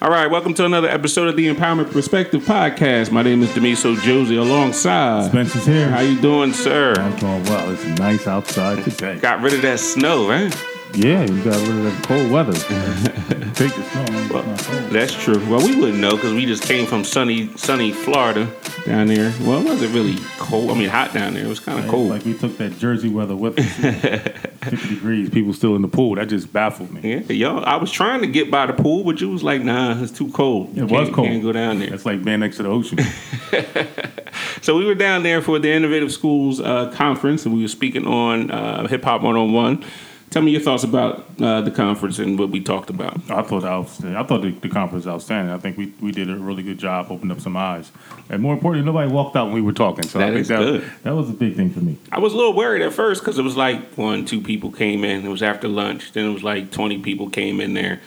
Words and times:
All 0.00 0.10
right, 0.10 0.30
welcome 0.30 0.54
to 0.54 0.64
another 0.64 0.86
episode 0.88 1.26
of 1.26 1.34
the 1.34 1.52
Empowerment 1.52 1.90
Perspective 1.90 2.42
Podcast. 2.42 3.10
My 3.10 3.22
name 3.22 3.42
is 3.42 3.48
Demiso 3.48 4.00
Josie 4.00 4.36
alongside. 4.36 5.28
Spencer's 5.28 5.66
here. 5.66 5.88
How 5.88 5.98
you 5.98 6.20
doing, 6.20 6.52
sir? 6.52 6.94
I'm 6.96 7.16
doing 7.16 7.42
well. 7.44 7.68
It's 7.72 7.84
nice 7.98 8.28
outside 8.28 8.84
today. 8.84 9.18
Got 9.18 9.40
rid 9.42 9.54
of 9.54 9.62
that 9.62 9.80
snow, 9.80 10.28
right? 10.28 10.56
Yeah, 10.94 11.24
you 11.24 11.42
got 11.42 11.56
rid 11.66 11.78
of 11.78 11.82
that 11.82 12.04
cold 12.06 12.30
weather. 12.30 12.52
Take 13.54 13.74
the 13.74 13.82
snow. 13.82 14.28
Well, 14.34 14.88
that's 14.90 15.12
true. 15.12 15.44
Well, 15.50 15.66
we 15.66 15.74
wouldn't 15.74 15.98
know 15.98 16.14
because 16.14 16.32
we 16.32 16.46
just 16.46 16.62
came 16.62 16.86
from 16.86 17.02
sunny, 17.02 17.54
sunny 17.56 17.90
Florida 17.90 18.48
down 18.86 19.08
there. 19.08 19.34
Well, 19.40 19.62
it 19.62 19.64
wasn't 19.64 19.94
really 19.94 20.16
cold. 20.38 20.70
I 20.70 20.74
mean, 20.74 20.90
hot 20.90 21.12
down 21.12 21.34
there. 21.34 21.44
It 21.44 21.48
was 21.48 21.58
kind 21.58 21.80
of 21.80 21.90
cold. 21.90 22.10
Like 22.10 22.24
we 22.24 22.34
took 22.34 22.56
that 22.58 22.78
Jersey 22.78 23.08
weather 23.08 23.34
with 23.34 23.58
us. 23.58 24.44
50 24.70 24.94
degrees. 24.94 25.30
People 25.30 25.52
still 25.52 25.76
in 25.76 25.82
the 25.82 25.88
pool. 25.88 26.14
That 26.16 26.28
just 26.28 26.52
baffled 26.52 26.90
me. 26.92 27.00
yeah, 27.16 27.32
yo, 27.32 27.58
I 27.58 27.76
was 27.76 27.90
trying 27.90 28.20
to 28.22 28.26
get 28.26 28.50
by 28.50 28.66
the 28.66 28.72
pool, 28.72 29.04
but 29.04 29.20
you 29.20 29.30
was 29.30 29.42
like, 29.42 29.62
"Nah, 29.62 30.02
it's 30.02 30.12
too 30.12 30.30
cold. 30.32 30.76
It 30.76 30.84
was 30.84 31.08
cold. 31.10 31.28
Can't 31.28 31.42
go 31.42 31.52
down 31.52 31.78
there." 31.78 31.92
It's 31.92 32.06
like 32.06 32.22
being 32.24 32.40
next 32.40 32.56
to 32.56 32.62
the 32.64 32.68
ocean. 32.68 32.98
So 34.60 34.76
we 34.76 34.84
were 34.84 34.94
down 34.94 35.22
there 35.22 35.40
for 35.40 35.58
the 35.58 35.70
Innovative 35.70 36.12
Schools 36.12 36.60
uh, 36.60 36.90
conference, 36.92 37.44
and 37.46 37.54
we 37.54 37.62
were 37.62 37.68
speaking 37.68 38.06
on 38.06 38.50
uh, 38.50 38.86
Hip 38.88 39.04
Hop 39.04 39.22
101. 39.22 39.84
Tell 40.30 40.42
me 40.42 40.50
your 40.50 40.60
thoughts 40.60 40.84
about 40.84 41.24
uh, 41.40 41.62
the 41.62 41.70
conference 41.70 42.18
and 42.18 42.38
what 42.38 42.50
we 42.50 42.60
talked 42.60 42.90
about. 42.90 43.14
I 43.30 43.40
thought 43.42 43.62
was, 43.62 44.04
I 44.04 44.22
thought 44.24 44.42
the, 44.42 44.50
the 44.50 44.68
conference 44.68 45.06
was 45.06 45.14
outstanding. 45.14 45.54
I 45.54 45.58
think 45.58 45.78
we, 45.78 45.86
we 46.02 46.12
did 46.12 46.28
a 46.28 46.36
really 46.36 46.62
good 46.62 46.76
job, 46.76 47.06
opening 47.10 47.30
up 47.34 47.40
some 47.40 47.56
eyes, 47.56 47.90
and 48.28 48.42
more 48.42 48.52
importantly, 48.52 48.84
nobody 48.84 49.10
walked 49.10 49.36
out 49.36 49.46
when 49.46 49.54
we 49.54 49.62
were 49.62 49.72
talking. 49.72 50.04
So 50.04 50.18
That 50.18 50.28
I 50.28 50.30
think 50.32 50.40
is 50.42 50.48
that 50.48 50.58
good. 50.58 50.90
that 51.04 51.14
was 51.14 51.30
a 51.30 51.32
big 51.32 51.56
thing 51.56 51.70
for 51.70 51.80
me. 51.80 51.96
I 52.12 52.18
was 52.18 52.34
a 52.34 52.36
little 52.36 52.52
worried 52.54 52.82
at 52.82 52.92
first 52.92 53.22
because 53.22 53.38
it 53.38 53.42
was 53.42 53.56
like 53.56 53.94
one, 53.94 54.26
two 54.26 54.42
people 54.42 54.70
came 54.70 55.02
in. 55.02 55.24
It 55.24 55.28
was 55.30 55.42
after 55.42 55.66
lunch. 55.66 56.12
Then 56.12 56.26
it 56.26 56.32
was 56.34 56.42
like 56.44 56.70
20 56.72 56.98
people 56.98 57.30
came 57.30 57.58
in 57.58 57.72
there. 57.72 58.00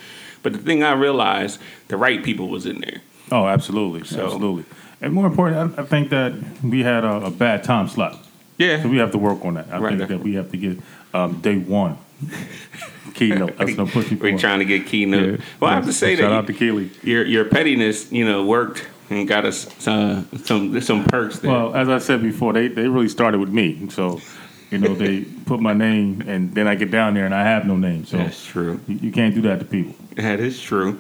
But 0.44 0.54
the 0.54 0.60
thing 0.60 0.84
I 0.84 0.94
realized, 0.94 1.60
the 1.88 1.98
right 1.98 2.24
people 2.24 2.50
was 2.50 2.68
in 2.68 2.82
there. 2.82 3.02
Oh, 3.32 3.48
absolutely, 3.48 4.04
So- 4.06 4.26
absolutely. 4.26 4.66
And 5.02 5.14
more 5.14 5.26
important, 5.26 5.80
I, 5.80 5.82
I 5.82 5.86
think 5.88 6.12
that 6.12 6.34
we 6.64 6.84
had 6.84 7.04
a, 7.04 7.26
a 7.26 7.32
bad 7.32 7.64
time 7.64 7.88
slot. 7.88 8.20
Yeah. 8.60 8.84
So 8.84 8.90
we 8.90 8.98
have 8.98 9.12
to 9.14 9.18
work 9.18 9.44
on 9.44 9.56
that. 9.56 9.70
I 9.72 9.80
Right. 9.80 9.98
think 9.98 10.10
that 10.10 10.20
we 10.20 10.36
have 10.36 10.52
to 10.52 10.58
get 10.58 10.78
um, 11.16 11.42
day 11.42 11.58
one 11.58 11.98
keynote. 13.14 13.58
That's 13.58 13.72
what 13.72 13.80
I'm 13.80 13.88
pushing 13.88 14.18
for. 14.18 14.24
We're 14.24 14.38
trying 14.38 14.60
to 14.60 14.66
get 14.66 14.86
keynote. 14.86 15.40
Yeah. 15.40 15.46
Well, 15.60 15.72
I 15.72 15.76
have 15.76 15.86
to 15.86 15.94
say 15.94 16.16
Shout 16.16 16.30
that 16.30 16.36
out 16.36 16.48
to 16.48 16.54
Keely. 16.54 16.92
your 17.04 17.26
your 17.26 17.46
pettiness, 17.46 18.12
you 18.12 18.26
know, 18.26 18.46
worked 18.46 18.86
and 19.10 19.28
got 19.28 19.46
us 19.46 19.88
uh, 19.88 20.24
some 20.44 20.80
some 20.82 21.04
perks 21.06 21.40
there. 21.40 21.52
Well, 21.52 21.76
as 21.76 21.90
I 21.90 22.00
said 22.00 22.22
before, 22.22 22.54
they, 22.54 22.68
they 22.68 22.88
really 22.88 23.10
started 23.10 23.40
with 23.40 23.50
me. 23.50 23.90
So, 23.90 24.22
you 24.70 24.78
know, 24.78 24.96
they 24.96 25.22
put 25.46 25.60
my 25.60 25.74
name, 25.74 26.24
and 26.28 26.54
then 26.56 26.68
I 26.68 26.76
get 26.76 26.92
down 26.92 27.14
there 27.14 27.26
and 27.26 27.36
I 27.36 27.44
have 27.44 27.66
no 27.66 27.76
name. 27.76 28.06
So 28.06 28.18
That's 28.18 28.46
true. 28.46 28.80
you, 28.88 28.96
you 28.96 29.12
can't 29.12 29.36
do 29.36 29.42
that 29.42 29.60
to 29.60 29.66
people. 29.66 29.96
That 30.16 30.40
is 30.40 30.62
true. 30.62 31.00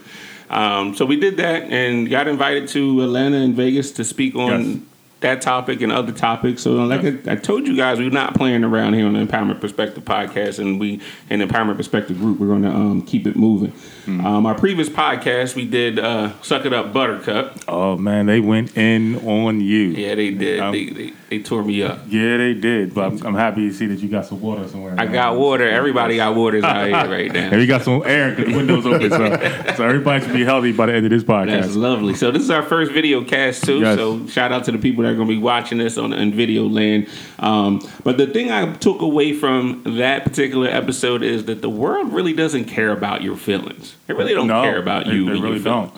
Um, 0.49 0.94
so 0.95 1.05
we 1.05 1.16
did 1.16 1.38
that 1.38 1.64
and 1.64 2.09
got 2.09 2.27
invited 2.27 2.67
to 2.69 3.02
Atlanta 3.03 3.38
and 3.38 3.55
Vegas 3.55 3.92
to 3.92 4.03
speak 4.03 4.36
on 4.36 4.49
Yes. 4.72 4.80
That 5.22 5.41
topic 5.41 5.81
and 5.81 5.91
other 5.91 6.11
topics. 6.11 6.61
So, 6.61 6.73
like. 6.73 7.02
I, 7.03 7.31
I 7.31 7.36
told 7.36 7.67
you 7.67 7.75
guys, 7.75 8.00
we're 8.00 8.09
not 8.09 8.36
playing 8.36 8.64
around 8.64 8.94
here 8.94 9.05
on 9.05 9.14
the 9.14 9.25
Empowerment 9.25 9.59
Perspective 9.61 10.03
podcast, 10.03 10.59
and 10.59 10.80
we 10.80 11.02
in 11.30 11.39
the 11.39 11.45
Empowerment 11.45 11.77
Perspective 11.77 12.17
group, 12.19 12.39
we're 12.39 12.47
going 12.47 12.64
to 12.64 12.69
um, 12.69 13.02
keep 13.02 13.25
it 13.27 13.36
moving. 13.36 13.72
Hmm. 14.05 14.25
Um, 14.25 14.45
our 14.45 14.55
previous 14.55 14.89
podcast, 14.89 15.55
we 15.55 15.66
did 15.66 15.99
uh, 15.99 16.31
"Suck 16.42 16.66
It 16.66 16.73
Up, 16.73 16.94
Buttercup." 16.94 17.59
Oh, 17.67 17.97
man, 17.97 18.25
they 18.25 18.39
went 18.39 18.77
in 18.77 19.16
on 19.27 19.61
you. 19.61 19.89
Yeah, 19.89 20.16
they 20.16 20.31
did. 20.31 20.59
Um, 20.59 20.72
they, 20.72 20.89
they 20.89 21.14
they 21.31 21.39
tore 21.39 21.63
me 21.63 21.81
up. 21.81 21.99
Yeah, 22.09 22.35
they 22.35 22.53
did. 22.53 22.93
But 22.93 23.05
I'm, 23.05 23.25
I'm 23.27 23.35
happy 23.35 23.69
to 23.69 23.73
see 23.73 23.85
that 23.85 23.99
you 23.99 24.09
got 24.09 24.25
some 24.25 24.41
water 24.41 24.67
somewhere. 24.67 24.95
I 24.97 25.05
got 25.05 25.37
water. 25.37 25.67
Everybody 25.67 26.17
got 26.17 26.35
waters 26.35 26.61
out 26.65 26.87
here 26.87 26.93
right 27.09 27.31
now. 27.33 27.47
And 27.47 27.55
we 27.57 27.65
got 27.65 27.83
some 27.83 28.03
air 28.05 28.31
because 28.35 28.47
the 28.51 28.57
window's 28.57 28.85
open. 28.85 29.09
So, 29.09 29.73
so 29.77 29.87
everybody 29.87 30.25
should 30.25 30.33
be 30.33 30.43
healthy 30.43 30.73
by 30.73 30.87
the 30.87 30.93
end 30.93 31.05
of 31.05 31.09
this 31.09 31.23
podcast. 31.23 31.61
That's 31.61 31.75
lovely. 31.75 32.15
So 32.15 32.31
this 32.31 32.41
is 32.43 32.52
our 32.52 32.61
first 32.63 32.91
video 32.91 33.23
cast 33.23 33.63
too. 33.63 33.79
Yes. 33.79 33.95
So 33.97 34.27
shout 34.27 34.52
out 34.52 34.65
to 34.65 34.73
the 34.73 34.77
people 34.77 35.03
that 35.05 35.11
are 35.11 35.15
going 35.15 35.29
to 35.29 35.33
be 35.33 35.39
watching 35.41 35.77
this 35.77 35.97
on 35.97 36.11
in 36.11 36.33
video 36.33 36.67
land. 36.67 37.07
Um, 37.39 37.80
but 38.03 38.17
the 38.17 38.27
thing 38.27 38.52
I 38.52 38.73
took 38.73 39.02
away 39.02 39.31
from 39.31 39.83
that 39.86 40.25
particular 40.25 40.67
episode 40.67 41.23
is 41.23 41.45
that 41.45 41.61
the 41.61 41.70
world 41.70 42.11
really 42.11 42.33
doesn't 42.33 42.65
care 42.65 42.91
about 42.91 43.21
your 43.21 43.37
feelings. 43.37 43.95
They 44.08 44.14
really 44.15 44.33
don't 44.33 44.47
No, 44.47 44.64
care 44.64 44.80
about 44.81 45.05
you. 45.08 45.27
they 45.27 45.36
your 45.36 45.43
really 45.43 45.64
don't. 45.64 45.93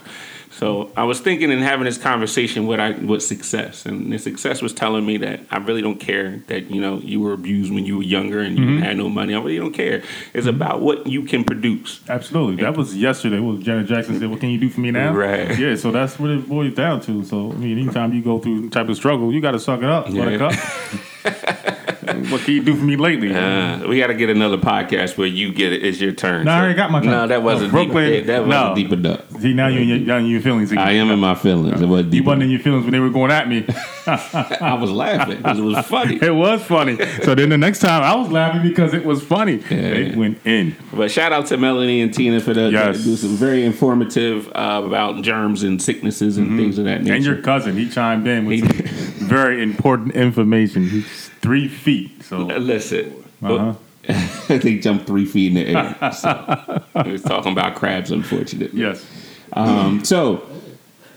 So 0.63 0.91
I 0.95 1.03
was 1.03 1.19
thinking 1.19 1.51
and 1.51 1.61
having 1.61 1.85
this 1.85 1.97
conversation 1.97 2.65
what 2.67 2.79
I 2.79 2.93
what 2.93 3.21
success 3.21 3.85
and 3.85 4.11
the 4.13 4.17
success 4.17 4.61
was 4.61 4.71
telling 4.73 5.05
me 5.05 5.17
that 5.17 5.41
I 5.51 5.57
really 5.57 5.81
don't 5.81 5.99
care 5.99 6.37
that 6.47 6.71
you 6.71 6.79
know 6.79 6.99
you 6.99 7.19
were 7.19 7.33
abused 7.33 7.73
when 7.73 7.85
you 7.85 7.97
were 7.97 8.03
younger 8.03 8.39
and 8.39 8.53
Mm-hmm. 8.57 8.69
you 8.77 8.79
had 8.81 8.97
no 8.97 9.09
money. 9.09 9.33
I 9.33 9.39
really 9.39 9.57
don't 9.57 9.73
care. 9.73 10.03
It's 10.33 10.47
about 10.47 10.79
what 10.81 11.07
you 11.07 11.23
can 11.23 11.43
produce. 11.43 11.99
Absolutely. 12.07 12.63
That 12.63 12.77
was 12.77 12.95
yesterday. 12.95 13.39
What 13.39 13.59
Janet 13.61 13.87
Jackson 13.87 14.19
said, 14.19 14.29
What 14.29 14.39
can 14.39 14.49
you 14.49 14.59
do 14.59 14.69
for 14.69 14.79
me 14.79 14.91
now? 14.91 15.11
Right. 15.13 15.57
Yeah, 15.59 15.75
so 15.75 15.91
that's 15.91 16.17
what 16.19 16.29
it 16.29 16.47
boils 16.47 16.75
down 16.75 17.01
to. 17.01 17.23
So, 17.25 17.51
I 17.51 17.55
mean, 17.55 17.77
anytime 17.79 18.13
you 18.13 18.21
go 18.23 18.39
through 18.39 18.69
type 18.69 18.87
of 18.89 18.95
struggle, 18.95 19.33
you 19.33 19.41
got 19.41 19.51
to 19.51 19.59
suck 19.59 19.79
it 19.79 19.89
up, 19.89 20.09
Yeah. 20.09 20.23
buttercup. 20.37 20.53
what 21.23 22.41
can 22.41 22.53
you 22.53 22.63
do 22.63 22.75
for 22.75 22.83
me 22.83 22.95
lately? 22.95 23.33
Uh, 23.33 23.87
we 23.87 23.99
got 23.99 24.07
to 24.07 24.13
get 24.13 24.29
another 24.29 24.57
podcast 24.57 25.17
where 25.17 25.27
you 25.27 25.53
get 25.53 25.71
it. 25.73 25.83
It's 25.83 25.99
your 26.01 26.11
turn. 26.11 26.45
No, 26.45 26.51
I 26.51 26.59
already 26.59 26.73
got 26.75 26.91
my 26.91 26.99
turn. 27.01 27.09
No, 27.11 27.27
that 27.27 27.41
wasn't 27.43 27.69
Oh, 27.69 27.71
Brooklyn, 27.71 28.09
Deep, 28.11 28.25
that 28.27 28.45
wasn't 28.45 28.69
no. 28.69 28.75
deep 28.75 28.91
enough. 28.91 29.41
See, 29.41 29.53
now 29.53 29.67
you're 29.67 29.81
in 29.81 29.87
your, 29.87 29.97
now 29.99 30.17
in 30.17 30.25
your 30.27 30.41
feelings 30.41 30.71
again. 30.71 30.85
I 30.87 30.91
am 30.93 31.09
in 31.11 31.19
my 31.19 31.35
feelings. 31.35 31.81
It 31.81 31.85
wasn't 31.85 32.13
You 32.13 32.23
wasn't 32.23 32.43
in 32.43 32.49
your 32.51 32.59
feelings 32.59 32.83
when 32.83 32.91
they 32.91 32.99
were 32.99 33.09
going 33.09 33.31
at 33.31 33.47
me. 33.47 33.65
I 34.05 34.77
was 34.79 34.91
laughing 34.91 35.37
because 35.37 35.59
it 35.59 35.63
was 35.63 35.85
funny. 35.85 36.15
It 36.23 36.31
was 36.35 36.61
funny. 36.63 36.97
So 37.23 37.35
then 37.35 37.49
the 37.49 37.57
next 37.57 37.79
time 37.79 38.03
I 38.03 38.15
was 38.15 38.29
laughing 38.29 38.63
because 38.63 38.93
it 38.93 39.05
was 39.05 39.23
funny. 39.23 39.57
They 39.57 40.13
went 40.15 40.39
in. 40.45 40.75
But 40.93 41.09
shout 41.11 41.31
out 41.33 41.47
to 41.47 41.57
Melanie 41.57 42.01
and 42.01 42.13
Tina 42.13 42.39
for 42.39 42.53
that. 42.53 42.71
Yes. 42.71 43.05
was 43.05 43.23
very 43.23 43.63
informative 43.65 44.47
uh, 44.49 44.81
about 44.85 45.23
germs 45.23 45.63
and 45.63 45.81
sicknesses 45.81 46.37
and 46.37 46.57
things 46.57 46.77
of 46.77 46.85
that 46.85 47.01
nature. 47.01 47.13
And 47.15 47.25
your 47.25 47.41
cousin, 47.41 47.75
he 47.77 47.89
chimed 47.89 48.27
in 48.27 48.45
with 48.45 48.59
He- 48.59 48.87
some 48.87 49.12
very 49.23 49.61
important 49.61 50.13
information. 50.13 50.87
He's 50.89 51.29
three 51.41 51.67
feet. 51.67 52.23
So 52.23 52.37
Listen, 52.39 53.23
Uh-huh. 53.41 53.73
they 54.47 54.79
jumped 54.79 55.07
three 55.07 55.25
feet 55.25 55.47
in 55.47 55.53
the 55.53 55.79
air. 55.79 56.11
So, 56.11 56.83
we 57.05 57.11
was 57.13 57.21
talking 57.23 57.51
about 57.53 57.75
crabs, 57.75 58.11
unfortunately. 58.11 58.79
yes. 58.79 59.05
Um, 59.53 60.03
so 60.03 60.45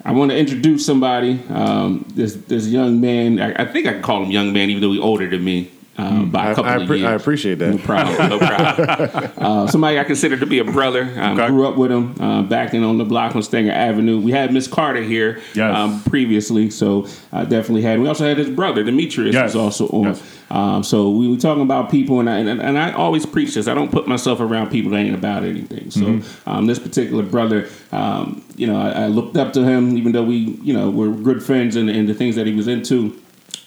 I 0.05 0.13
want 0.13 0.31
to 0.31 0.37
introduce 0.39 0.87
somebody. 0.87 1.41
Um, 1.49 2.05
this 2.15 2.35
this 2.37 2.69
young 2.69 3.01
man. 3.01 3.41
I, 3.41 3.63
I 3.63 3.65
think 3.65 3.87
I 3.87 3.93
can 3.95 4.03
call 4.03 4.23
him 4.23 4.31
young 4.31 4.53
man, 4.53 4.71
even 4.71 4.81
though 4.83 4.93
he's 4.93 5.01
older 5.01 5.29
than 5.29 5.43
me 5.43 5.71
uh, 5.99 6.25
by 6.25 6.49
I, 6.49 6.51
a 6.51 6.55
couple 6.55 6.71
I, 6.71 6.77
of 6.77 6.89
years. 6.91 7.03
I 7.05 7.15
appreciate 7.15 7.59
that. 7.61 7.71
No 7.71 7.79
problem. 7.79 8.29
No 8.31 8.39
problem. 8.47 9.31
uh, 9.39 9.67
somebody 9.67 9.99
I 9.99 10.05
consider 10.05 10.37
to 10.39 10.47
be 10.47 10.59
a 10.59 10.65
brother. 10.65 11.03
Um, 11.17 11.37
Okay. 11.39 11.49
Grew 11.49 11.67
up 11.67 11.77
with 11.77 11.91
him 11.93 12.15
uh, 12.21 12.43
back 12.43 12.75
in 12.75 12.83
on 12.83 12.99
the 12.99 13.05
block 13.05 13.35
on 13.37 13.43
Stanger 13.43 13.73
Avenue. 13.73 14.21
We 14.21 14.33
had 14.33 14.53
Miss 14.53 14.67
Carter 14.69 15.03
here 15.03 15.41
Yes. 15.55 15.75
um, 15.77 16.03
previously, 16.05 16.71
so 16.71 17.07
I 17.33 17.45
definitely 17.45 17.83
had. 17.83 18.01
We 18.01 18.09
also 18.09 18.25
had 18.27 18.39
his 18.39 18.49
brother 18.51 18.83
Demetrius 18.85 19.35
Yes. 19.35 19.55
was 19.55 19.57
also 19.57 19.89
on. 19.89 20.05
Yes. 20.05 20.23
Um, 20.49 20.83
so 20.85 21.11
we 21.11 21.27
were 21.29 21.37
talking 21.39 21.63
about 21.63 21.91
people, 21.91 22.21
and 22.21 22.31
I, 22.31 22.39
and, 22.39 22.61
and 22.63 22.79
I 22.79 22.93
always 22.93 23.27
preach 23.27 23.55
this. 23.55 23.67
I 23.67 23.75
don't 23.75 23.91
put 23.91 24.07
myself 24.07 24.39
around 24.41 24.71
people 24.71 24.93
that 24.93 24.99
ain't 24.99 25.15
about 25.15 25.43
anything. 25.45 25.91
So 25.91 26.01
Mm-hmm. 26.03 26.49
um, 26.49 26.67
this 26.67 26.79
particular 26.79 27.25
brother, 27.25 27.69
um, 27.91 28.45
you 28.57 28.67
know, 28.69 28.77
I, 28.81 28.91
I 28.91 29.07
looked 29.09 29.37
up 29.37 29.53
to 29.55 29.65
him, 29.65 29.99
even 29.99 30.13
though 30.13 30.23
we, 30.23 30.37
you 30.63 30.73
know, 30.73 30.89
were 30.91 31.11
good 31.11 31.43
friends 31.43 31.75
and, 31.75 31.91
and 31.91 32.09
the 32.09 32.15
things 32.15 32.37
that 32.37 32.47
he 32.47 32.55
was 32.55 32.69
into. 32.69 33.21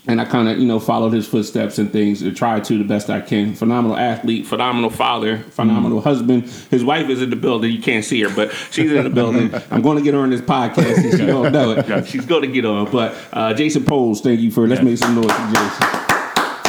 And 0.08 0.20
I 0.20 0.26
kind 0.26 0.48
of, 0.50 0.58
you 0.58 0.66
know, 0.66 0.80
followed 0.80 1.14
his 1.14 1.28
footsteps 1.28 1.78
and 1.78 1.92
things 1.92 2.20
to 2.22 2.32
try 2.34 2.60
to 2.62 2.78
the 2.78 2.84
best 2.84 3.10
I 3.10 3.22
can. 3.22 3.54
Phenomenal 3.54 3.96
athlete, 3.98 4.48
phenomenal 4.48 4.90
father, 4.90 5.38
phenomenal 5.38 6.02
husband. 6.02 6.44
His 6.72 6.84
wife 6.84 7.10
is 7.10 7.22
in 7.22 7.30
the 7.30 7.36
building. 7.36 7.72
You 7.72 7.82
can't 7.82 8.04
see 8.04 8.22
her, 8.22 8.30
but 8.34 8.52
she's 8.72 8.92
in 8.92 9.04
the 9.04 9.10
building. 9.10 9.54
I'm 9.72 9.82
going 9.82 9.98
to 9.98 10.04
get 10.04 10.14
her 10.16 10.22
on 10.22 10.30
this 10.32 10.42
podcast. 10.42 10.98
and 11.04 11.20
She 11.20 11.26
don't 11.26 11.52
know 11.52 11.72
it. 11.78 12.08
She's 12.08 12.26
going 12.26 12.42
to 12.44 12.48
get 12.48 12.66
on. 12.66 12.90
But 12.92 13.16
uh, 13.34 13.54
Jason 13.54 13.84
Poles, 13.86 14.22
thank 14.22 14.40
you 14.40 14.50
for. 14.52 14.68
Let's 14.68 14.80
Yes. 14.82 14.86
make 14.86 14.98
some 14.98 15.16
noise 15.16 15.32
for 15.32 15.54
Jason. 15.54 16.10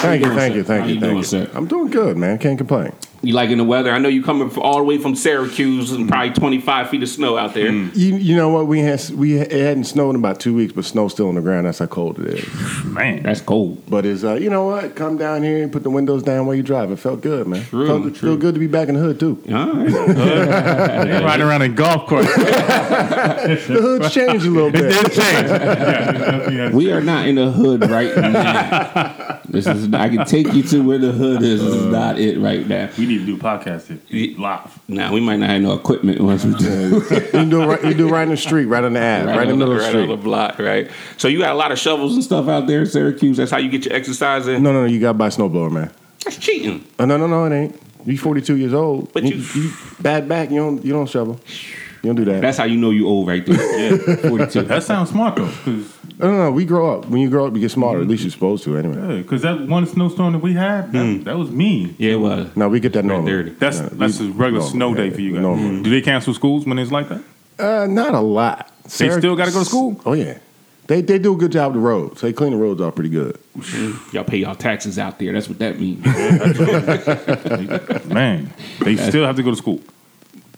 Thank 0.00 0.20
you, 0.20 0.26
doing, 0.26 0.36
thank 0.38 0.52
sir? 0.52 0.56
you, 0.58 0.64
thank 0.64 0.82
How 0.82 0.88
you, 0.88 1.22
thank 1.22 1.32
you. 1.52 1.56
I'm 1.58 1.66
doing 1.66 1.90
good, 1.90 2.16
man. 2.16 2.38
Can't 2.38 2.58
complain. 2.58 2.92
You 3.22 3.34
liking 3.34 3.58
the 3.58 3.64
weather? 3.64 3.92
I 3.92 3.98
know 3.98 4.08
you 4.08 4.22
coming 4.22 4.48
from 4.48 4.62
all 4.62 4.78
the 4.78 4.84
way 4.84 4.96
from 4.96 5.14
Syracuse 5.14 5.92
and 5.92 6.08
probably 6.08 6.32
25 6.32 6.88
feet 6.88 7.02
of 7.02 7.08
snow 7.08 7.36
out 7.36 7.52
there. 7.52 7.70
You, 7.70 8.16
you 8.16 8.34
know 8.34 8.48
what? 8.48 8.66
We 8.66 8.80
had 8.80 9.10
we 9.10 9.36
it 9.38 9.52
hadn't 9.52 9.84
snowed 9.84 10.10
in 10.10 10.16
about 10.16 10.40
two 10.40 10.54
weeks, 10.54 10.72
but 10.72 10.86
snow's 10.86 11.12
still 11.12 11.28
on 11.28 11.34
the 11.34 11.42
ground. 11.42 11.66
That's 11.66 11.80
how 11.80 11.86
cold 11.86 12.18
it 12.18 12.38
is. 12.38 12.84
Man. 12.84 13.22
That's 13.22 13.42
cold. 13.42 13.82
But 13.88 14.06
it's 14.06 14.24
uh, 14.24 14.34
you 14.34 14.48
know 14.48 14.64
what? 14.64 14.94
Come 14.94 15.18
down 15.18 15.42
here 15.42 15.62
and 15.62 15.70
put 15.70 15.82
the 15.82 15.90
windows 15.90 16.22
down 16.22 16.46
while 16.46 16.54
you 16.56 16.62
drive. 16.62 16.90
It 16.90 16.96
felt 16.96 17.20
good, 17.20 17.46
man. 17.46 17.62
True, 17.64 17.86
felt, 17.86 18.02
true. 18.02 18.12
feel 18.14 18.36
good 18.38 18.54
to 18.54 18.60
be 18.60 18.66
back 18.66 18.88
in 18.88 18.94
the 18.94 19.00
hood 19.00 19.20
too. 19.20 19.42
All 19.50 19.66
right. 19.66 19.90
They 21.10 21.24
riding 21.24 21.46
around 21.46 21.62
in 21.62 21.74
golf 21.74 22.06
course. 22.06 22.26
The 22.34 23.78
hood's 23.80 24.12
changed 24.12 24.46
a 24.46 24.50
little 24.50 24.70
bit. 24.70 24.84
It 24.86 25.12
changed. 25.12 25.50
Yeah, 25.50 26.50
yeah. 26.50 26.70
we 26.70 26.92
are 26.92 27.00
not 27.00 27.26
in 27.26 27.34
the 27.36 27.50
hood 27.50 27.88
right 27.90 28.16
now. 28.16 29.26
This 29.50 29.66
is. 29.66 29.92
I 29.92 30.08
can 30.08 30.24
take 30.26 30.52
you 30.52 30.62
to 30.62 30.80
where 30.80 30.98
the 30.98 31.10
hood 31.10 31.42
is. 31.42 31.60
This 31.60 31.74
is 31.74 31.86
not 31.86 32.20
it 32.20 32.38
right 32.38 32.64
now. 32.68 32.88
We 32.96 33.06
need 33.10 33.18
to 33.18 33.26
do 33.26 33.36
a 33.36 33.38
podcast 33.38 33.86
here. 34.08 34.36
live. 34.38 34.78
Now 34.88 35.12
we 35.12 35.20
might 35.20 35.36
not 35.36 35.50
have 35.50 35.62
no 35.62 35.72
equipment 35.74 36.20
once 36.20 36.44
we 36.44 36.54
do. 36.54 37.02
You 37.34 37.44
do 37.50 37.62
it 37.62 37.66
right, 37.66 37.84
you 37.84 37.94
do 37.94 38.08
it 38.08 38.10
right 38.12 38.22
in 38.24 38.30
the 38.30 38.36
street, 38.36 38.66
right 38.66 38.82
on 38.84 38.92
the 38.94 39.00
ad, 39.00 39.26
right, 39.26 39.42
in 39.42 39.48
the 39.50 39.56
middle 39.56 39.72
of 39.74 39.78
the 39.80 39.84
right 39.84 39.96
on 39.96 40.08
the 40.08 40.16
block, 40.16 40.58
right? 40.58 40.90
So 41.16 41.28
you 41.28 41.38
got 41.38 41.52
a 41.52 41.54
lot 41.58 41.72
of 41.72 41.78
shovels 41.78 42.14
and 42.14 42.22
stuff 42.24 42.48
out 42.48 42.66
there 42.66 42.80
in 42.80 42.86
Syracuse. 42.86 43.36
That's 43.36 43.50
how 43.50 43.58
you 43.58 43.68
get 43.70 43.84
your 43.84 43.94
exercise 43.94 44.46
in. 44.48 44.62
No, 44.62 44.72
no, 44.72 44.82
no. 44.82 44.86
You 44.86 45.00
got 45.00 45.12
to 45.12 45.14
buy 45.18 45.26
a 45.28 45.30
snowblower, 45.30 45.70
man. 45.70 45.90
That's 46.24 46.36
cheating. 46.36 46.84
Oh, 46.98 47.04
no, 47.04 47.16
no, 47.16 47.26
no. 47.26 47.44
It 47.46 47.52
ain't. 47.52 47.82
You 48.06 48.16
42 48.18 48.56
years 48.56 48.72
old. 48.72 49.12
But 49.12 49.24
you- 49.24 49.36
you 49.54 49.72
bad 50.00 50.28
back. 50.28 50.50
You 50.50 50.56
don't 50.56 50.84
you 50.84 50.92
don't 50.92 51.08
shovel. 51.08 51.38
You 52.02 52.08
don't 52.08 52.16
do 52.16 52.24
that. 52.26 52.40
That's 52.40 52.56
how 52.56 52.64
you 52.64 52.78
know 52.78 52.90
you 52.90 53.06
old 53.06 53.28
right 53.28 53.44
there. 53.44 53.98
Yeah, 53.98 54.16
42. 54.28 54.62
That 54.62 54.82
sounds 54.82 55.10
smart 55.10 55.36
though, 55.36 55.44
because 55.64 55.94
no, 56.20 56.30
no, 56.30 56.36
no. 56.44 56.50
We 56.52 56.64
grow 56.64 56.98
up. 56.98 57.06
When 57.06 57.20
you 57.20 57.28
grow 57.30 57.46
up, 57.46 57.54
you 57.54 57.60
get 57.60 57.70
smarter. 57.70 58.00
At 58.00 58.08
least 58.08 58.22
you're 58.22 58.30
supposed 58.30 58.64
to, 58.64 58.76
anyway. 58.76 59.16
Yeah, 59.16 59.22
because 59.22 59.42
that 59.42 59.60
one 59.66 59.86
snowstorm 59.86 60.32
that 60.34 60.38
we 60.40 60.54
had, 60.54 60.92
that, 60.92 61.04
hmm. 61.04 61.22
that 61.24 61.36
was 61.36 61.50
mean. 61.50 61.94
Yeah, 61.98 62.12
it 62.12 62.20
was. 62.20 62.54
No, 62.56 62.68
we 62.68 62.80
get 62.80 62.92
that 62.92 63.04
normal. 63.04 63.26
dirty. 63.26 63.50
That's 63.50 63.80
Yeah, 63.80 63.88
that's 63.92 64.20
we- 64.20 64.28
a 64.28 64.30
regular 64.30 64.50
normal, 64.60 64.70
snow 64.70 64.94
day 64.94 65.08
yeah, 65.08 65.14
for 65.14 65.20
you 65.20 65.32
guys. 65.32 65.42
normal. 65.42 65.68
Hmm. 65.68 65.82
Do 65.82 65.90
they 65.90 66.00
cancel 66.00 66.34
schools 66.34 66.66
when 66.66 66.78
it's 66.78 66.92
like 66.92 67.08
that? 67.08 67.22
Uh, 67.58 67.86
not 67.86 68.14
a 68.14 68.20
lot. 68.20 68.72
They 68.98 69.10
still 69.10 69.36
gotta 69.36 69.52
go 69.52 69.60
to 69.60 69.64
school? 69.64 70.00
Oh 70.06 70.14
yeah, 70.14 70.38
they 70.86 71.02
they 71.02 71.18
do 71.18 71.34
a 71.34 71.36
good 71.36 71.52
job 71.52 71.68
of 71.68 71.74
the 71.74 71.80
roads. 71.80 72.20
They 72.22 72.32
clean 72.32 72.52
the 72.52 72.56
roads 72.56 72.80
off 72.80 72.94
pretty 72.94 73.10
good. 73.10 73.38
Mm-hmm. 73.56 74.16
Y'all 74.16 74.24
pay 74.24 74.38
y'all 74.38 74.54
taxes 74.54 74.98
out 74.98 75.18
there. 75.18 75.32
That's 75.32 75.48
what 75.48 75.58
that 75.58 75.78
means. 75.78 76.04
Man, 78.06 78.52
they 78.80 78.96
still 78.96 79.26
have 79.26 79.36
to 79.36 79.42
go 79.42 79.50
to 79.50 79.56
school. 79.56 79.80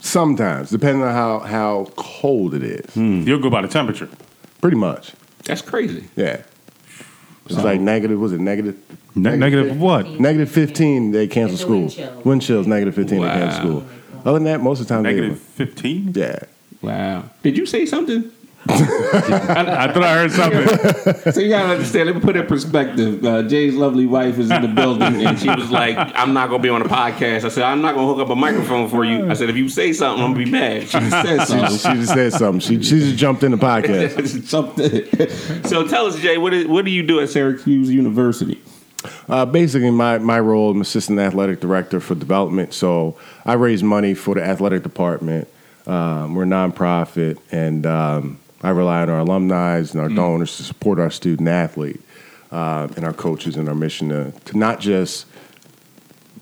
Sometimes, 0.00 0.70
depending 0.70 1.02
on 1.02 1.12
how 1.12 1.40
how 1.40 1.86
cold 1.96 2.54
it 2.54 2.62
is. 2.62 2.94
Hmm. 2.94 3.22
You'll 3.22 3.40
go 3.40 3.50
by 3.50 3.62
the 3.62 3.68
temperature. 3.68 4.08
Pretty 4.60 4.76
much, 4.76 5.12
That's 5.44 5.62
crazy. 5.62 6.04
yeah. 6.16 6.42
It's 7.46 7.56
like 7.56 7.80
negative. 7.80 8.18
Was 8.20 8.32
it 8.32 8.40
negative? 8.40 8.76
Ne- 9.16 9.36
negative 9.36 9.78
what? 9.78 10.08
Negative 10.20 10.50
fifteen. 10.50 11.10
They 11.10 11.26
cancel 11.26 11.50
And 11.50 11.58
the 11.58 11.62
school. 11.62 11.78
wind 11.80 11.90
chill. 11.92 12.22
Wind 12.24 12.42
chills. 12.42 12.66
Negative 12.66 12.94
fifteen. 12.94 13.20
They 13.20 13.26
cancel 13.28 13.48
Wow. 13.74 13.80
school. 13.80 13.84
Other 14.24 14.32
than 14.38 14.44
that, 14.44 14.60
most 14.62 14.80
of 14.80 14.86
the 14.86 14.94
time 14.94 15.02
Negative 15.02 15.38
fifteen. 15.38 16.12
They, 16.12 16.20
yeah. 16.20 16.38
Wow. 16.80 17.24
Did 17.42 17.56
you 17.58 17.66
say 17.66 17.84
something? 17.84 18.30
I 18.68 19.90
thought 19.92 20.02
I 20.02 20.14
heard 20.14 20.32
something. 20.32 21.32
So 21.32 21.40
you 21.40 21.48
gotta 21.48 21.70
understand. 21.72 22.06
Let 22.06 22.14
me 22.16 22.20
put 22.20 22.36
it 22.36 22.40
in 22.40 22.46
perspective. 22.46 23.24
Uh, 23.24 23.42
Jay's 23.42 23.74
lovely 23.74 24.06
wife 24.06 24.38
is 24.38 24.50
in 24.50 24.62
the 24.62 24.68
building, 24.68 25.26
and 25.26 25.38
she 25.38 25.48
was 25.48 25.70
like, 25.70 25.96
"I'm 25.98 26.32
not 26.32 26.48
gonna 26.48 26.62
be 26.62 26.68
on 26.68 26.82
the 26.82 26.88
podcast." 26.88 27.44
I 27.44 27.48
said, 27.48 27.64
"I'm 27.64 27.82
not 27.82 27.94
gonna 27.94 28.06
hook 28.06 28.20
up 28.20 28.30
a 28.30 28.36
microphone 28.36 28.88
for 28.88 29.04
you." 29.04 29.28
I 29.28 29.34
said, 29.34 29.50
"If 29.50 29.56
you 29.56 29.68
say 29.68 29.92
something, 29.92 30.24
I'm 30.24 30.32
gonna 30.32 30.44
be 30.44 30.50
mad." 30.50 30.82
She 30.88 30.98
just 30.98 31.10
said 31.10 31.44
something. 31.46 31.58
just- 31.68 31.86
she 31.86 31.92
just 31.94 32.12
said 32.14 32.32
something. 32.32 32.60
She 32.60 32.82
she 32.82 33.00
just 33.00 33.16
jumped 33.16 33.42
in 33.42 33.50
the 33.50 33.56
podcast. 33.56 34.44
something. 34.46 35.64
so 35.68 35.86
tell 35.88 36.06
us, 36.06 36.18
Jay, 36.20 36.38
what, 36.38 36.54
is, 36.54 36.66
what 36.66 36.84
do 36.84 36.90
you 36.90 37.02
do 37.02 37.20
at 37.20 37.28
Syracuse 37.30 37.90
University? 37.90 38.60
Uh, 39.28 39.44
basically, 39.44 39.90
my, 39.90 40.18
my 40.18 40.38
role, 40.38 40.70
I'm 40.70 40.80
assistant 40.80 41.18
athletic 41.18 41.60
director 41.60 41.98
for 42.00 42.14
development. 42.14 42.72
So 42.72 43.16
I 43.44 43.54
raise 43.54 43.82
money 43.82 44.14
for 44.14 44.36
the 44.36 44.42
athletic 44.44 44.84
department. 44.84 45.48
Um, 45.86 46.34
we're 46.36 46.44
a 46.44 46.46
nonprofit, 46.46 47.38
and 47.50 47.84
um, 47.86 48.38
I 48.62 48.70
rely 48.70 49.02
on 49.02 49.10
our 49.10 49.20
alumni 49.20 49.78
and 49.78 49.96
our 49.96 50.08
mm. 50.08 50.16
donors 50.16 50.56
to 50.58 50.62
support 50.62 50.98
our 50.98 51.10
student 51.10 51.48
athlete 51.48 52.00
uh, 52.50 52.88
and 52.96 53.04
our 53.04 53.12
coaches 53.12 53.56
and 53.56 53.68
our 53.68 53.74
mission 53.74 54.10
to, 54.10 54.32
to 54.32 54.58
not 54.58 54.80
just 54.80 55.26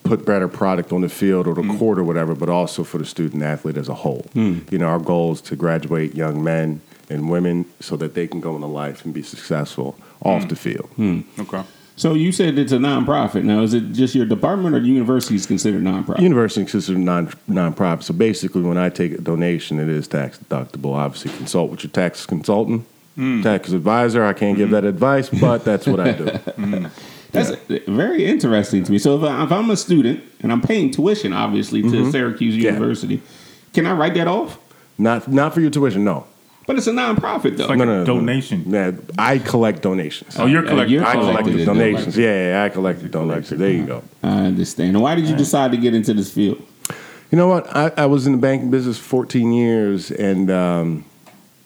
put 0.03 0.27
better 0.27 0.49
product 0.49 0.93
on 0.93 1.03
the 1.03 1.09
field 1.09 1.47
or 1.47 1.55
the 1.55 1.63
mm. 1.63 1.79
court 1.79 1.99
or 1.99 2.05
whatever, 2.05 2.35
but 2.35 2.49
also 2.49 2.85
for 2.85 2.99
the 2.99 3.05
student 3.05 3.43
athlete 3.43 3.77
as 3.77 3.89
a 3.89 3.95
whole. 3.95 4.27
Mm. 4.35 4.71
You 4.71 4.79
know, 4.79 4.87
our 4.87 4.99
goal 4.99 5.33
is 5.33 5.41
to 5.43 5.57
graduate 5.57 6.15
young 6.15 6.43
men 6.43 6.81
and 7.09 7.31
women 7.31 7.67
so 7.81 7.97
that 7.97 8.15
they 8.15 8.27
can 8.27 8.41
go 8.41 8.55
into 8.55 8.67
life 8.67 9.05
and 9.05 9.15
be 9.15 9.23
successful 9.23 9.97
off 10.23 10.49
the 10.49 10.57
field. 10.57 10.91
Okay. 11.39 11.63
So 12.01 12.15
you 12.15 12.33
said 12.33 12.59
it's 12.59 12.73
a 12.73 12.79
nonprofit. 12.79 13.45
Now, 13.45 13.61
is 13.61 13.75
it 13.75 13.93
just 13.93 14.15
your 14.15 14.25
department, 14.25 14.75
or 14.75 14.81
the 14.81 14.87
university 14.87 15.35
is 15.35 15.45
considered 15.45 15.83
nonprofit? 15.83 16.21
University 16.21 16.63
is 16.63 16.71
considered 16.71 17.01
non 17.01 17.27
nonprofit. 17.47 18.05
So 18.05 18.15
basically, 18.15 18.63
when 18.63 18.79
I 18.79 18.89
take 18.89 19.13
a 19.13 19.21
donation, 19.21 19.79
it 19.79 19.91
is 19.91 20.09
tax 20.09 20.39
deductible. 20.39 20.95
Obviously, 20.95 21.31
consult 21.33 21.71
with 21.71 21.85
your 21.85 21.91
tax 21.91 22.25
consultant, 22.25 22.87
hmm. 23.17 23.43
tax 23.43 23.73
advisor. 23.73 24.25
I 24.25 24.33
can't 24.33 24.57
give 24.57 24.71
hmm. 24.71 24.77
that 24.77 24.87
advice, 24.87 25.29
but 25.29 25.63
that's 25.67 25.87
what 25.87 26.01
I 26.01 26.13
do. 26.13 26.89
That's 27.33 27.53
very 27.87 28.25
interesting 28.25 28.83
to 28.83 28.91
me. 28.91 28.99
So 28.99 29.17
if, 29.17 29.23
I, 29.23 29.45
if 29.45 29.53
I'm 29.53 29.71
a 29.71 29.77
student 29.77 30.21
and 30.41 30.51
I'm 30.51 30.61
paying 30.61 30.91
tuition, 30.91 31.33
obviously, 31.33 31.81
to 31.81 31.89
mm-hmm. 31.89 32.11
Syracuse 32.11 32.57
Yeah. 32.57 32.73
University, 32.73 33.23
can 33.73 33.87
I 33.87 33.93
write 33.93 34.15
that 34.15 34.27
off? 34.27 34.59
not 35.01 35.29
not 35.29 35.55
for 35.55 35.61
your 35.61 35.71
tuition, 35.71 36.05
no. 36.05 36.27
But 36.71 36.77
it's 36.79 36.87
a 36.87 36.93
nonprofit, 36.93 37.57
though. 37.57 37.67
like 37.67 37.79
No, 37.79 37.83
a 37.83 37.87
no, 37.87 37.93
no, 37.95 37.99
no. 37.99 38.05
donation. 38.05 38.63
Yeah, 38.69 38.93
I 39.19 39.39
collect 39.39 39.83
donations. 39.83 40.37
Oh, 40.39 40.47
you're 40.47 40.63
collecting. 40.63 40.95
you're 40.95 41.05
I 41.05 41.15
collecting 41.15 41.45
collected 41.55 41.65
donations. 41.67 42.17
Yeah, 42.17 42.27
yeah, 42.29 42.49
yeah, 42.51 42.65
I 42.65 42.69
collected 42.69 43.11
donations. 43.11 43.59
There 43.59 43.71
you 43.73 43.87
go. 43.87 44.05
I 44.23 44.43
understand. 44.47 45.01
Why 45.03 45.17
did 45.17 45.27
you 45.29 45.35
decide 45.35 45.73
to 45.73 45.77
get 45.79 45.97
into 45.97 46.15
this 46.15 46.33
field? 46.33 46.63
You 47.33 47.39
know 47.39 47.49
what? 47.49 47.67
I, 47.75 47.91
I 47.97 48.07
was 48.07 48.29
in 48.29 48.33
the 48.35 48.39
banking 48.39 48.71
business 48.71 48.99
for 48.99 49.05
14 49.27 49.53
years, 49.53 50.13
and 50.13 50.49
um, 50.49 51.05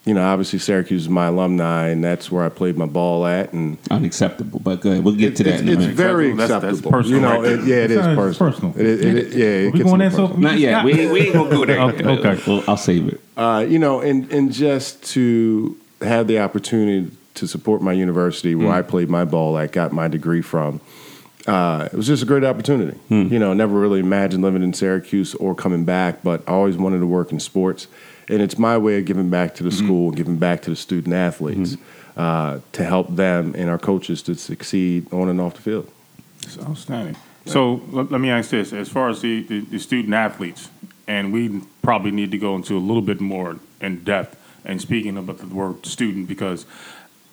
you 0.04 0.12
know, 0.12 0.22
obviously 0.22 0.58
Syracuse 0.58 1.02
is 1.02 1.08
my 1.08 1.26
alumni, 1.26 1.88
and 1.88 2.04
that's 2.04 2.30
where 2.30 2.44
I 2.44 2.50
played 2.50 2.76
my 2.76 2.84
ball 2.86 3.26
at. 3.26 3.52
And 3.54 3.78
Unacceptable, 3.90 4.60
but 4.60 4.80
good. 4.82 5.02
We'll 5.02 5.14
get 5.16 5.36
to 5.36 5.44
that 5.44 5.52
it's, 5.54 5.62
in 5.62 5.68
a 5.68 5.72
it's 5.72 5.80
minute. 5.80 5.94
very 5.96 6.32
That's- 6.32 6.50
that's 6.50 6.64
acceptable. 6.64 6.90
personal 6.90 7.16
you 7.16 7.26
know, 7.26 7.40
right 7.42 7.52
it, 7.52 7.64
yeah, 7.64 7.76
it 7.76 7.90
is 7.90 7.98
personal. 8.14 8.34
personal. 8.52 8.72
It, 8.78 8.86
it, 8.86 9.16
it, 9.16 9.32
yeah, 9.32 9.44
it 9.46 9.72
we 9.72 9.78
gets 9.78 9.84
going 9.90 10.00
a 10.00 10.04
there 10.04 10.10
so 10.10 10.26
personal. 10.28 10.50
Not 10.50 10.58
yet. 10.58 10.84
We, 10.84 11.06
we 11.10 11.20
ain't 11.22 11.32
gonna 11.34 11.50
go 11.50 11.64
there. 11.64 11.80
Okay, 11.80 12.04
okay. 12.04 12.42
Well, 12.46 12.62
I'll 12.68 12.76
save 12.76 13.08
it. 13.08 13.20
Uh, 13.36 13.64
you 13.66 13.78
know, 13.78 14.00
and 14.00 14.30
and 14.30 14.52
just 14.52 15.02
to 15.14 15.76
have 16.02 16.26
the 16.26 16.38
opportunity 16.40 17.10
to 17.34 17.46
support 17.48 17.80
my 17.82 17.92
university 17.92 18.54
where 18.54 18.72
I 18.72 18.82
played 18.82 19.08
my 19.08 19.24
ball, 19.24 19.56
I 19.56 19.66
got 19.68 19.92
my 19.92 20.06
degree 20.08 20.42
from. 20.42 20.80
Uh, 21.46 21.88
it 21.92 21.96
was 21.96 22.06
just 22.06 22.22
a 22.22 22.26
great 22.26 22.44
opportunity. 22.44 22.98
You 23.08 23.38
know, 23.38 23.52
never 23.52 23.78
really 23.78 24.00
imagined 24.00 24.42
living 24.42 24.62
in 24.62 24.72
Syracuse 24.72 25.34
or 25.34 25.54
coming 25.54 25.84
back, 25.84 26.22
but 26.22 26.42
I 26.46 26.52
always 26.52 26.76
wanted 26.76 27.00
to 27.00 27.06
work 27.06 27.32
in 27.32 27.40
sports, 27.40 27.86
and 28.28 28.42
it's 28.42 28.58
my 28.58 28.78
way 28.78 28.98
of 28.98 29.04
giving 29.04 29.30
back 29.30 29.54
to 29.56 29.62
the 29.62 29.70
mm-hmm. 29.70 29.84
school, 29.84 30.10
giving 30.10 30.36
back 30.36 30.62
to 30.62 30.70
the 30.70 30.76
student 30.76 31.14
athletes, 31.14 31.76
mm-hmm. 31.76 32.20
uh, 32.20 32.60
to 32.72 32.84
help 32.84 33.14
them 33.14 33.54
and 33.56 33.68
our 33.68 33.78
coaches 33.78 34.22
to 34.22 34.34
succeed 34.34 35.12
on 35.12 35.28
and 35.28 35.40
off 35.40 35.54
the 35.54 35.62
field. 35.62 35.90
It's 36.42 36.58
outstanding. 36.58 37.16
So 37.46 37.82
let, 37.90 38.10
let 38.10 38.20
me 38.20 38.30
ask 38.30 38.50
this: 38.50 38.72
as 38.72 38.88
far 38.88 39.08
as 39.08 39.20
the, 39.20 39.42
the, 39.42 39.60
the 39.60 39.78
student 39.78 40.14
athletes, 40.14 40.70
and 41.06 41.32
we 41.32 41.60
probably 41.82 42.10
need 42.10 42.30
to 42.30 42.38
go 42.38 42.56
into 42.56 42.76
a 42.76 42.80
little 42.80 43.02
bit 43.02 43.20
more 43.20 43.58
in 43.80 44.02
depth 44.04 44.40
and 44.64 44.80
speaking 44.80 45.16
about 45.18 45.38
the 45.38 45.46
word 45.46 45.84
student 45.84 46.26
because 46.26 46.64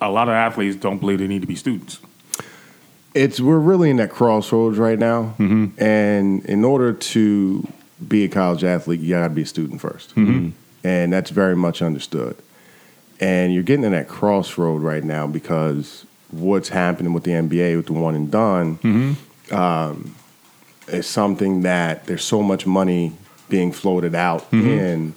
a 0.02 0.10
lot 0.10 0.28
of 0.28 0.34
athletes 0.34 0.76
don't 0.76 1.00
believe 1.00 1.20
they 1.20 1.28
need 1.28 1.42
to 1.42 1.48
be 1.48 1.56
students. 1.56 2.00
it's 3.14 3.40
we're 3.40 3.60
really 3.60 3.90
in 3.90 3.98
that 3.98 4.10
crossroads 4.10 4.78
right 4.78 5.00
now, 5.00 5.36
mm-hmm. 5.38 5.68
and 5.82 6.46
in 6.46 6.66
order 6.66 6.94
to 6.94 7.68
be 8.06 8.24
a 8.24 8.30
college 8.30 8.64
athlete, 8.64 9.00
you 9.00 9.10
got 9.10 9.28
to 9.28 9.34
be 9.34 9.44
a 9.44 9.46
student 9.46 9.82
1st 9.82 10.54
and 10.84 11.12
that's 11.12 11.30
very 11.30 11.56
much 11.56 11.82
understood. 11.82 12.36
And 13.20 13.54
you're 13.54 13.64
getting 13.64 13.86
in 13.86 13.92
that 13.92 14.08
crossroad 14.08 14.82
right 14.82 15.04
now 15.04 15.28
because 15.28 16.06
what's 16.32 16.70
happening 16.70 17.14
with 17.14 17.24
the 17.24 17.32
NBA 17.32 17.78
with 17.78 17.86
the 17.86 17.94
one 17.94 18.16
and 18.16 18.32
done 18.32 19.18
um, 19.52 20.16
is 20.88 21.06
something 21.06 21.62
that 21.62 22.06
there's 22.08 22.24
so 22.24 22.42
much 22.42 22.66
money 22.66 23.14
being 23.50 23.72
floated 23.72 24.16
out 24.16 24.46
in, 24.52 25.14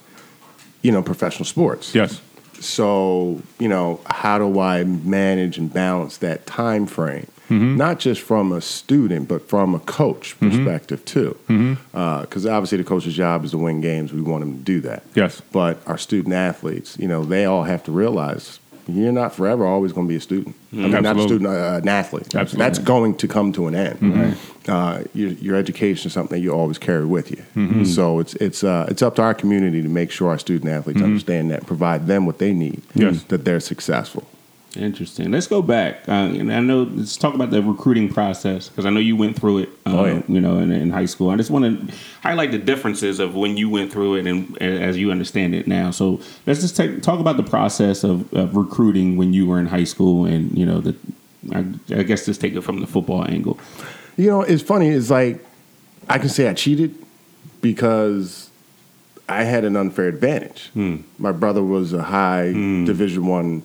you 0.82 0.92
know, 0.92 1.02
professional 1.02 1.44
sports. 1.44 1.94
Yes. 1.94 2.20
So, 2.60 3.40
you 3.58 3.68
know, 3.68 4.00
how 4.06 4.38
do 4.38 4.58
I 4.58 4.84
manage 4.84 5.56
and 5.56 5.72
balance 5.72 6.18
that 6.18 6.46
time 6.46 6.86
frame? 6.86 7.26
Mm-hmm. 7.54 7.76
Not 7.76 7.98
just 8.00 8.20
from 8.20 8.52
a 8.52 8.60
student, 8.60 9.28
but 9.28 9.48
from 9.48 9.74
a 9.74 9.78
coach 9.80 10.38
perspective 10.40 11.04
too. 11.04 11.36
Because 11.46 12.46
obviously, 12.46 12.78
the 12.78 12.84
coach's 12.84 13.14
job 13.14 13.44
is 13.44 13.52
to 13.52 13.58
win 13.58 13.80
games. 13.80 14.12
We 14.12 14.22
want 14.22 14.42
him 14.42 14.58
to 14.58 14.62
do 14.64 14.80
that. 14.82 15.02
Yes. 15.14 15.40
But 15.52 15.78
our 15.86 15.98
student 15.98 16.34
athletes, 16.34 16.96
you 16.98 17.08
know, 17.08 17.24
they 17.24 17.44
all 17.44 17.62
have 17.64 17.84
to 17.84 17.92
realize 17.92 18.58
you're 18.86 19.12
not 19.12 19.34
forever 19.34 19.64
always 19.66 19.92
going 19.94 20.06
to 20.06 20.08
be 20.10 20.16
a 20.16 20.20
student. 20.20 20.54
I 20.72 20.76
mean, 20.76 20.90
not 21.02 21.16
a 21.16 21.22
student, 21.22 21.46
uh, 21.46 21.80
an 21.82 21.88
athlete. 21.88 22.34
Absolutely. 22.34 22.58
That's 22.58 22.78
going 22.78 23.16
to 23.16 23.26
come 23.28 23.50
to 23.54 23.66
an 23.66 23.74
end. 23.74 24.36
Uh, 24.68 25.04
your, 25.14 25.30
your 25.30 25.56
education 25.56 26.08
is 26.08 26.12
something 26.12 26.36
that 26.38 26.42
you 26.42 26.52
always 26.52 26.76
carry 26.78 27.06
with 27.06 27.30
you. 27.30 27.84
So 27.86 28.18
it's 28.18 28.34
it's 28.34 28.62
uh, 28.64 28.86
it's 28.90 29.00
up 29.02 29.14
to 29.16 29.22
our 29.22 29.34
community 29.34 29.80
to 29.82 29.88
make 29.88 30.10
sure 30.10 30.28
our 30.30 30.38
student 30.38 30.70
athletes 30.70 31.00
understand 31.00 31.50
that, 31.50 31.66
provide 31.66 32.06
them 32.08 32.26
what 32.26 32.38
they 32.38 32.52
need, 32.52 32.82
Yes. 32.94 33.22
that 33.24 33.44
they're 33.44 33.60
successful. 33.60 34.24
Interesting. 34.76 35.30
Let's 35.30 35.46
go 35.46 35.62
back. 35.62 36.08
Uh, 36.08 36.12
and 36.12 36.52
I 36.52 36.60
know. 36.60 36.82
Let's 36.84 37.16
talk 37.16 37.34
about 37.34 37.50
the 37.50 37.62
recruiting 37.62 38.08
process 38.12 38.68
because 38.68 38.86
I 38.86 38.90
know 38.90 39.00
you 39.00 39.16
went 39.16 39.38
through 39.38 39.58
it. 39.58 39.68
Uh, 39.86 39.90
Oh, 39.98 40.04
yeah. 40.06 40.22
You 40.28 40.40
know, 40.40 40.58
in, 40.58 40.72
in 40.72 40.90
high 40.90 41.04
school. 41.06 41.30
I 41.30 41.36
just 41.36 41.50
want 41.50 41.88
to 41.88 41.94
highlight 42.22 42.50
the 42.50 42.58
differences 42.58 43.20
of 43.20 43.34
when 43.34 43.56
you 43.56 43.70
went 43.70 43.92
through 43.92 44.16
it 44.16 44.26
and, 44.26 44.60
as 44.60 44.96
you 44.96 45.10
understand 45.10 45.54
it 45.54 45.66
now. 45.68 45.90
So 45.90 46.20
let's 46.46 46.60
just 46.60 46.76
take, 46.76 47.02
talk 47.02 47.20
about 47.20 47.36
the 47.36 47.42
process 47.44 48.02
of, 48.04 48.32
of 48.34 48.56
recruiting 48.56 49.16
when 49.16 49.32
you 49.32 49.46
were 49.46 49.58
in 49.60 49.66
high 49.66 49.84
school, 49.84 50.24
and 50.24 50.56
you 50.58 50.66
know, 50.66 50.80
the. 50.80 50.94
I, 51.52 51.58
I 51.90 52.02
guess 52.04 52.24
just 52.24 52.40
take 52.40 52.54
it 52.54 52.62
from 52.62 52.80
the 52.80 52.86
football 52.86 53.24
angle. 53.28 53.58
You 54.16 54.30
know, 54.30 54.40
it's 54.42 54.62
funny. 54.62 54.88
It's 54.88 55.10
like 55.10 55.44
I 56.08 56.18
can 56.18 56.30
say 56.30 56.48
I 56.48 56.54
cheated 56.54 56.94
because 57.60 58.50
I 59.28 59.44
had 59.44 59.64
an 59.64 59.76
unfair 59.76 60.08
advantage. 60.08 60.70
My 61.18 61.32
brother 61.32 61.62
was 61.62 61.92
a 61.92 62.02
high 62.02 62.52
Division 62.52 63.26
One 63.26 63.62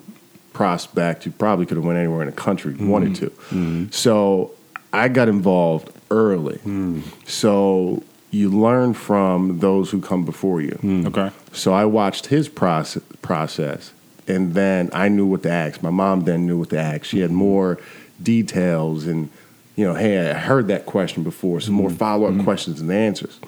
prospect 0.60 1.24
who 1.24 1.30
probably 1.30 1.64
could 1.64 1.78
have 1.78 1.86
went 1.86 1.98
anywhere 1.98 2.20
in 2.20 2.26
the 2.26 2.36
country 2.36 2.76
he 2.76 2.84
wanted 2.84 3.14
mm-hmm. 3.14 3.86
to. 3.86 3.92
So 3.92 4.50
I 4.92 5.08
got 5.08 5.26
involved 5.26 5.90
early. 6.10 6.58
Mm. 6.58 7.00
So 7.26 8.02
you 8.30 8.50
learn 8.50 8.92
from 8.92 9.60
those 9.60 9.90
who 9.90 10.02
come 10.02 10.26
before 10.26 10.60
you. 10.60 10.78
Mm. 10.82 11.06
Okay. 11.06 11.34
So 11.52 11.72
I 11.72 11.86
watched 11.86 12.26
his 12.26 12.50
process, 12.50 13.02
process, 13.22 13.94
and 14.28 14.52
then 14.52 14.90
I 14.92 15.08
knew 15.08 15.24
what 15.24 15.44
to 15.44 15.50
ask. 15.50 15.82
My 15.82 15.88
mom 15.88 16.24
then 16.24 16.46
knew 16.46 16.58
what 16.58 16.68
to 16.70 16.78
ask. 16.78 17.04
She 17.04 17.20
had 17.20 17.30
mm-hmm. 17.30 17.38
more 17.38 17.78
details, 18.22 19.06
and 19.06 19.30
you 19.76 19.86
know, 19.86 19.94
hey, 19.94 20.30
I 20.30 20.34
heard 20.34 20.68
that 20.68 20.84
question 20.84 21.22
before, 21.22 21.62
some 21.62 21.72
more 21.72 21.88
mm-hmm. 21.88 21.96
follow 21.96 22.26
up 22.26 22.44
questions 22.44 22.82
and 22.82 22.92
answers. 22.92 23.40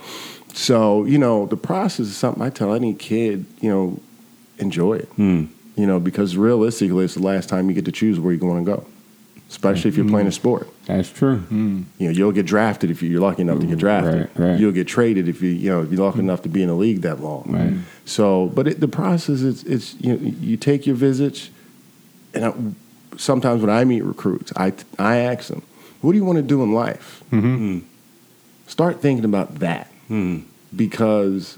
So 0.55 1.05
you 1.05 1.19
know, 1.19 1.45
the 1.45 1.59
process 1.59 2.07
is 2.07 2.17
something 2.17 2.43
I 2.43 2.49
tell 2.49 2.73
any 2.73 2.95
kid. 2.95 3.45
You 3.61 3.69
know, 3.69 4.01
enjoy 4.57 4.95
it. 4.95 5.15
Mm. 5.19 5.49
You 5.77 5.87
know, 5.87 5.99
because 5.99 6.37
realistically, 6.37 7.05
it's 7.05 7.15
the 7.15 7.23
last 7.23 7.49
time 7.49 7.69
you 7.69 7.75
get 7.75 7.87
to 7.87 7.93
choose 7.93 8.21
where 8.21 8.35
you 8.35 8.45
want 8.47 8.65
to 8.67 8.73
go, 8.77 8.87
especially 9.49 9.89
if 9.89 9.97
you're 9.97 10.07
playing 10.07 10.27
a 10.27 10.31
mm-hmm. 10.31 10.35
sport. 10.35 10.69
That's 10.85 11.11
true. 11.11 11.39
Mm. 11.51 11.85
You 11.99 12.09
know, 12.09 12.11
you'll 12.13 12.33
get 12.33 12.45
drafted 12.45 12.91
if 12.91 13.03
you- 13.03 13.09
you're 13.09 13.23
lucky 13.23 13.41
enough 13.43 13.61
to 13.61 13.67
get 13.67 13.77
mm, 13.77 13.81
drafted. 13.81 14.29
Right, 14.37 14.51
right. 14.51 14.61
You'll 14.61 14.73
get 14.73 14.87
traded 14.87 15.29
if 15.29 15.41
you 15.41 15.49
you 15.49 15.71
know 15.71 15.83
if 15.83 15.91
you're 15.91 16.05
lucky 16.05 16.19
enough 16.19 16.43
to 16.43 16.49
be 16.51 16.63
in 16.63 16.69
the 16.69 16.75
league 16.75 17.01
that 17.03 17.21
long. 17.23 17.45
Right. 17.49 17.73
So, 18.05 18.49
but 18.55 18.67
it, 18.69 18.81
the 18.81 18.89
process 18.89 19.41
is 19.41 19.65
it's 19.65 19.95
you 20.01 20.13
know, 20.13 20.19
you 20.41 20.57
take 20.59 20.87
your 20.87 20.97
visits, 20.97 21.49
and 22.35 22.45
I, 22.45 22.53
sometimes 23.17 23.63
when 23.63 23.71
I 23.71 23.85
meet 23.85 24.03
recruits, 24.03 24.53
I 24.57 24.75
I 24.99 25.17
ask 25.17 25.49
them, 25.49 25.63
"What 26.03 26.13
do 26.13 26.19
you 26.19 26.25
want 26.25 26.37
to 26.37 26.43
do 26.43 26.63
in 26.63 26.73
life?" 26.73 27.23
Mm-hmm. 27.31 27.77
Mm. 27.79 27.83
Start 28.67 29.01
thinking 29.01 29.25
about 29.25 29.57
that 29.61 29.89
Hmm. 30.09 30.41
because 30.75 31.57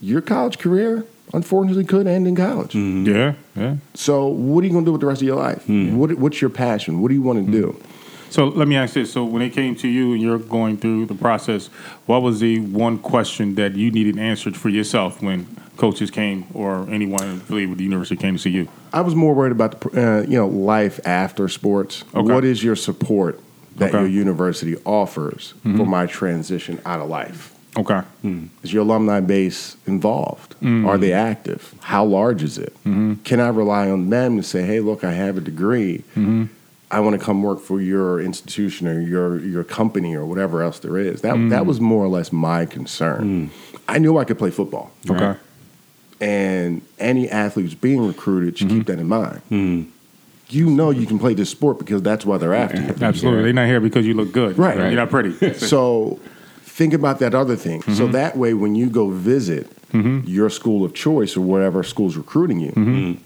your 0.00 0.20
college 0.20 0.58
career, 0.58 1.04
unfortunately, 1.32 1.84
could 1.84 2.06
end 2.06 2.26
in 2.26 2.34
college. 2.36 2.72
Mm-hmm. 2.72 3.06
Yeah, 3.06 3.34
yeah. 3.56 3.76
So, 3.94 4.26
what 4.26 4.62
are 4.62 4.66
you 4.66 4.72
going 4.72 4.84
to 4.84 4.88
do 4.88 4.92
with 4.92 5.00
the 5.00 5.06
rest 5.06 5.22
of 5.22 5.26
your 5.26 5.36
life? 5.36 5.64
Mm-hmm. 5.66 5.96
What, 5.96 6.14
what's 6.14 6.40
your 6.40 6.50
passion? 6.50 7.00
What 7.00 7.08
do 7.08 7.14
you 7.14 7.22
want 7.22 7.44
to 7.46 7.50
do? 7.52 7.68
Mm-hmm. 7.68 7.92
So 8.30 8.44
let 8.48 8.68
me 8.68 8.76
ask 8.76 8.92
this: 8.92 9.10
So 9.10 9.24
when 9.24 9.40
it 9.40 9.50
came 9.54 9.74
to 9.76 9.88
you 9.88 10.12
and 10.12 10.20
you're 10.20 10.38
going 10.38 10.76
through 10.76 11.06
the 11.06 11.14
process, 11.14 11.68
what 12.04 12.20
was 12.20 12.40
the 12.40 12.60
one 12.60 12.98
question 12.98 13.54
that 13.54 13.74
you 13.74 13.90
needed 13.90 14.18
answered 14.18 14.54
for 14.54 14.68
yourself 14.68 15.22
when 15.22 15.46
coaches 15.78 16.10
came 16.10 16.44
or 16.52 16.86
anyone 16.90 17.22
affiliated 17.38 17.70
with 17.70 17.78
the 17.78 17.84
university 17.84 18.16
came 18.16 18.34
to 18.34 18.38
see 18.38 18.50
you? 18.50 18.68
I 18.92 19.00
was 19.00 19.14
more 19.14 19.34
worried 19.34 19.52
about 19.52 19.80
the 19.80 19.88
uh, 20.18 20.20
you 20.22 20.36
know 20.36 20.46
life 20.46 21.00
after 21.06 21.48
sports. 21.48 22.04
Okay. 22.14 22.20
What 22.34 22.44
is 22.44 22.62
your 22.62 22.76
support 22.76 23.40
that 23.76 23.94
Okay. 23.94 24.00
your 24.00 24.08
university 24.08 24.76
offers 24.84 25.54
for 25.62 25.86
my 25.86 26.04
transition 26.04 26.80
out 26.84 27.00
of 27.00 27.08
life? 27.08 27.54
Okay. 27.76 28.00
Hmm. 28.22 28.46
Is 28.62 28.72
your 28.72 28.82
alumni 28.82 29.20
base 29.20 29.76
involved? 29.86 30.54
Hmm. 30.54 30.86
Are 30.86 30.98
they 30.98 31.12
active? 31.12 31.74
How 31.80 32.04
large 32.04 32.42
is 32.42 32.58
it? 32.58 32.74
Mm-hmm. 32.84 33.14
Can 33.24 33.40
I 33.40 33.48
rely 33.48 33.90
on 33.90 34.10
them 34.10 34.36
to 34.36 34.42
say, 34.42 34.62
"Hey, 34.62 34.80
look, 34.80 35.04
I 35.04 35.12
have 35.12 35.36
a 35.36 35.40
degree. 35.40 35.98
Mm-hmm. 36.16 36.46
I 36.90 37.00
want 37.00 37.18
to 37.18 37.24
come 37.24 37.42
work 37.42 37.60
for 37.60 37.80
your 37.80 38.20
institution 38.20 38.88
or 38.88 39.00
your 39.00 39.38
your 39.40 39.64
company 39.64 40.14
or 40.14 40.24
whatever 40.24 40.62
else 40.62 40.78
there 40.78 40.96
is." 40.96 41.20
That 41.20 41.34
that 41.50 41.62
mm. 41.62 41.66
was 41.66 41.80
more 41.80 42.04
or 42.04 42.08
less 42.08 42.32
my 42.32 42.66
concern. 42.66 43.50
Hmm. 43.50 43.80
I 43.86 43.98
knew 43.98 44.18
I 44.18 44.24
could 44.24 44.38
play 44.38 44.50
football, 44.50 44.90
Okay. 45.08 45.38
and 46.20 46.82
any 46.98 47.28
athlete 47.28 47.64
who's 47.64 47.74
being 47.74 48.06
recruited 48.06 48.58
should 48.58 48.68
keep 48.68 48.86
mm-hmm. 48.86 48.92
that 48.92 48.98
in 48.98 49.08
mind. 49.08 49.92
You 50.50 50.70
know 50.70 50.90
you 50.90 51.06
can 51.06 51.18
play 51.18 51.34
this 51.34 51.50
sport 51.50 51.78
because 51.78 52.00
that's 52.00 52.24
why 52.24 52.38
they're 52.38 52.54
after 52.54 52.80
you. 52.80 52.94
Absolutely. 53.02 53.44
They're 53.44 53.52
not 53.52 53.66
here 53.66 53.80
because 53.80 54.06
you 54.06 54.14
look 54.14 54.32
good. 54.32 54.58
Right. 54.58 54.76
You're 54.78 54.92
not 54.92 55.10
pretty. 55.10 55.54
So 55.58 56.18
think 56.78 56.94
about 56.94 57.18
that 57.18 57.34
other 57.34 57.56
thing. 57.56 57.82
So 57.82 58.04
mm-hmm. 58.04 58.12
that 58.12 58.36
way, 58.36 58.54
when 58.54 58.76
you 58.76 58.88
go 58.88 59.10
visit 59.10 59.68
mm-hmm. 59.90 60.20
your 60.28 60.48
school 60.48 60.84
of 60.84 60.94
choice 60.94 61.36
or 61.36 61.40
whatever 61.40 61.82
school's 61.82 62.16
recruiting 62.16 62.60
you, 62.60 62.70
mm-hmm. 62.70 63.22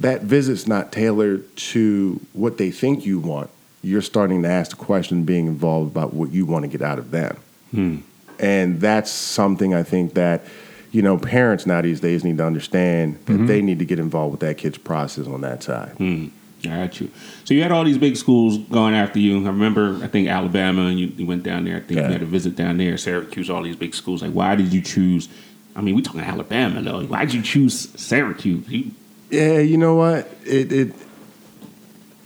that 0.00 0.22
visit's 0.22 0.66
not 0.66 0.92
tailored 0.92 1.54
to 1.56 2.18
what 2.32 2.56
they 2.56 2.70
think 2.70 3.04
you 3.04 3.18
want. 3.18 3.50
You're 3.82 4.00
starting 4.00 4.42
to 4.44 4.48
ask 4.48 4.70
the 4.70 4.82
question, 4.82 5.24
being 5.24 5.46
involved 5.46 5.90
about 5.90 6.14
what 6.14 6.30
you 6.30 6.46
want 6.46 6.62
to 6.62 6.68
get 6.68 6.80
out 6.80 6.98
of 6.98 7.10
them. 7.10 7.36
Hmm. 7.70 7.96
And 8.38 8.80
that's 8.80 9.10
something 9.10 9.74
I 9.74 9.82
think 9.82 10.14
that, 10.14 10.44
you 10.92 11.02
know, 11.02 11.18
parents 11.18 11.66
now 11.66 11.82
these 11.82 12.00
days 12.00 12.24
need 12.24 12.38
to 12.38 12.46
understand 12.46 13.18
that 13.26 13.46
they 13.46 13.60
need 13.60 13.78
to 13.78 13.84
get 13.84 13.98
involved 13.98 14.32
with 14.32 14.40
that 14.40 14.56
kid's 14.56 14.78
process 14.78 15.26
on 15.26 15.42
that 15.42 15.62
side. 15.62 15.96
I 16.00 16.32
got 16.62 17.00
you. 17.00 17.10
So 17.44 17.54
you 17.54 17.62
had 17.62 17.72
all 17.72 17.84
these 17.84 17.98
big 17.98 18.16
schools 18.16 18.58
going 18.58 18.94
after 18.94 19.18
you. 19.18 19.44
I 19.44 19.48
remember, 19.48 19.98
I 20.02 20.06
think 20.06 20.28
Alabama, 20.28 20.86
and 20.86 20.98
you, 20.98 21.08
you 21.08 21.26
went 21.26 21.42
down 21.42 21.64
there. 21.64 21.76
I 21.76 21.80
think 21.80 21.98
Yeah. 21.98 22.06
you 22.06 22.12
had 22.12 22.22
a 22.22 22.26
visit 22.26 22.56
down 22.56 22.78
there, 22.78 22.96
Syracuse, 22.96 23.50
all 23.50 23.62
these 23.62 23.76
big 23.76 23.94
schools. 23.94 24.22
Like, 24.22 24.32
why 24.32 24.56
did 24.56 24.72
you 24.72 24.80
choose? 24.80 25.28
I 25.76 25.80
mean, 25.80 25.94
we 25.94 26.02
talking 26.02 26.20
Alabama 26.20 26.82
though. 26.82 27.02
Why 27.04 27.24
did 27.24 27.34
you 27.34 27.42
choose 27.42 27.88
Syracuse? 28.00 28.68
You, 28.68 28.90
Yeah, 29.30 29.58
you 29.58 29.76
know 29.76 29.94
what? 29.94 30.30
It 30.44 30.72
it 30.72 30.94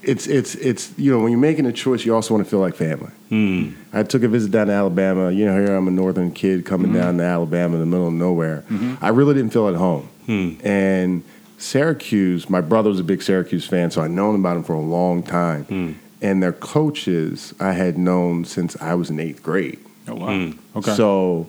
it's 0.06 0.26
it's 0.26 0.54
it's 0.56 0.92
you 0.96 1.10
know 1.10 1.20
when 1.20 1.30
you're 1.30 1.40
making 1.40 1.66
a 1.66 1.72
choice, 1.72 2.04
you 2.04 2.14
also 2.14 2.34
want 2.34 2.44
to 2.44 2.50
feel 2.50 2.60
like 2.60 2.74
family. 2.74 3.10
Hmm. 3.28 3.70
I 3.92 4.02
took 4.02 4.22
a 4.22 4.28
visit 4.28 4.50
down 4.50 4.68
to 4.68 4.72
Alabama. 4.72 5.30
You 5.30 5.46
know, 5.46 5.54
here 5.54 5.74
I'm 5.74 5.88
a 5.88 5.90
northern 5.90 6.32
kid 6.32 6.64
coming 6.64 6.88
mm-hmm. 6.88 7.00
down 7.00 7.18
to 7.18 7.24
Alabama 7.24 7.74
in 7.74 7.80
the 7.80 7.86
middle 7.86 8.08
of 8.08 8.12
nowhere. 8.14 8.64
Mm-hmm. 8.68 9.04
I 9.04 9.08
really 9.08 9.34
didn't 9.34 9.52
feel 9.52 9.68
at 9.68 9.74
home. 9.74 10.08
Hmm. 10.26 10.54
And 10.64 11.24
Syracuse, 11.58 12.50
my 12.50 12.60
brother 12.60 12.90
was 12.90 13.00
a 13.00 13.04
big 13.04 13.22
Syracuse 13.22 13.66
fan, 13.66 13.90
so 13.90 14.02
I'd 14.02 14.10
known 14.10 14.34
about 14.34 14.56
him 14.56 14.64
for 14.64 14.74
a 14.74 14.80
long 14.80 15.22
time. 15.22 15.64
Hmm. 15.64 15.92
And 16.20 16.42
their 16.42 16.52
coaches 16.52 17.54
I 17.60 17.72
had 17.72 17.98
known 17.98 18.44
since 18.44 18.80
I 18.80 18.94
was 18.94 19.10
in 19.10 19.20
eighth 19.20 19.42
grade. 19.42 19.78
Oh, 20.08 20.14
wow. 20.14 20.26
Hmm. 20.26 20.78
Okay. 20.78 20.94
So 20.94 21.48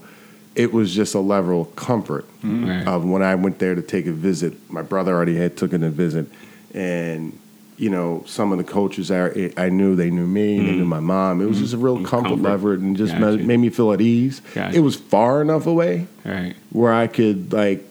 it 0.56 0.72
was 0.72 0.94
just 0.96 1.16
a 1.16 1.20
level 1.20 1.62
of 1.62 1.76
comfort 1.76 2.26
hmm. 2.42 2.70
Right. 2.70 2.88
of 2.88 3.06
when 3.06 3.22
I 3.22 3.36
went 3.36 3.60
there 3.60 3.76
to 3.76 3.82
take 3.82 4.06
a 4.06 4.12
visit. 4.12 4.54
My 4.70 4.82
brother 4.82 5.14
already 5.14 5.36
had 5.36 5.58
taken 5.58 5.84
a 5.84 5.90
visit, 5.90 6.28
and 6.74 7.38
you 7.78 7.90
know 7.90 8.24
some 8.26 8.54
of 8.54 8.58
the 8.58 8.64
coaches 8.64 9.12
I, 9.12 9.52
I 9.58 9.70
knew 9.70 9.96
they 9.96 10.10
knew 10.10 10.28
me, 10.28 10.60
they 10.60 10.72
knew 10.72 10.86
my 10.86 11.02
mom. 11.02 11.42
It 11.42 11.46
was 11.46 11.60
just 11.60 11.74
a 11.74 11.78
real 11.78 11.98
comfort, 12.04 12.30
Comfort. 12.30 12.44
level, 12.44 12.72
and 12.72 12.96
just 12.96 13.14
Gotcha. 13.14 13.38
made, 13.38 13.46
made 13.46 13.58
me 13.58 13.70
feel 13.70 13.92
at 13.92 14.02
ease. 14.02 14.42
Gotcha. 14.54 14.78
It 14.78 14.80
was 14.80 14.96
far 14.96 15.42
enough 15.42 15.68
away 15.68 16.08
right. 16.24 16.56
where 16.72 16.94
I 16.94 17.08
could 17.08 17.52
like 17.52 17.84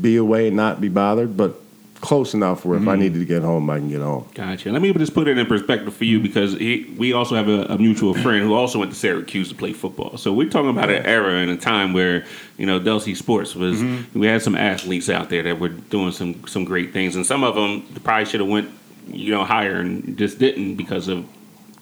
be 0.00 0.16
away 0.16 0.48
and 0.48 0.56
not 0.56 0.80
be 0.80 0.88
bothered, 0.88 1.36
but 1.36 1.60
close 2.00 2.32
enough 2.32 2.64
where 2.64 2.78
if 2.78 2.86
I 2.86 2.94
needed 2.94 3.18
to 3.18 3.24
get 3.24 3.42
home, 3.42 3.68
I 3.70 3.78
can 3.78 3.88
get 3.88 4.00
home. 4.00 4.28
Gotcha. 4.34 4.70
Let 4.70 4.82
me 4.82 4.92
just 4.92 5.14
put 5.14 5.26
it 5.26 5.36
in 5.36 5.46
perspective 5.46 5.94
for 5.94 6.04
you 6.04 6.20
because 6.20 6.52
he, 6.52 6.94
we 6.96 7.12
also 7.12 7.34
have 7.34 7.48
a, 7.48 7.62
a 7.64 7.78
mutual 7.78 8.14
friend 8.14 8.44
who 8.44 8.54
also 8.54 8.78
went 8.78 8.92
to 8.92 8.96
Syracuse 8.96 9.48
to 9.48 9.54
play 9.54 9.72
football. 9.72 10.16
So 10.16 10.32
we're 10.32 10.48
talking 10.48 10.70
about 10.70 10.90
an 10.90 11.04
era 11.04 11.34
and 11.34 11.50
a 11.50 11.56
time 11.56 11.92
where 11.92 12.24
you 12.56 12.66
know 12.66 12.78
Delsey 12.78 13.16
Sports 13.16 13.54
was. 13.54 13.82
We 14.14 14.26
had 14.26 14.42
some 14.42 14.54
athletes 14.54 15.08
out 15.08 15.28
there 15.28 15.42
that 15.42 15.58
were 15.58 15.70
doing 15.70 16.12
some 16.12 16.46
some 16.46 16.64
great 16.64 16.92
things, 16.92 17.16
and 17.16 17.26
some 17.26 17.42
of 17.42 17.54
them 17.54 17.82
probably 18.04 18.26
should 18.26 18.40
have 18.40 18.48
went 18.48 18.70
you 19.08 19.32
know 19.32 19.44
higher 19.44 19.76
and 19.76 20.16
just 20.16 20.38
didn't 20.38 20.76
because 20.76 21.08
of 21.08 21.26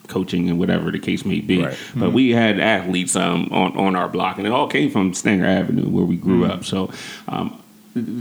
coaching 0.08 0.48
and 0.48 0.58
whatever 0.58 0.90
the 0.90 0.98
case 0.98 1.24
may 1.24 1.40
be. 1.40 1.62
Right. 1.62 1.76
But 1.94 2.12
we 2.12 2.30
had 2.30 2.58
athletes 2.58 3.16
um, 3.16 3.48
on 3.52 3.76
on 3.76 3.96
our 3.96 4.08
block, 4.08 4.38
and 4.38 4.46
it 4.46 4.52
all 4.52 4.68
came 4.68 4.90
from 4.90 5.12
Stanger 5.12 5.46
Avenue 5.46 5.88
where 5.88 6.04
we 6.04 6.16
grew 6.16 6.46
up. 6.46 6.64
So. 6.64 6.90
Um, 7.28 7.62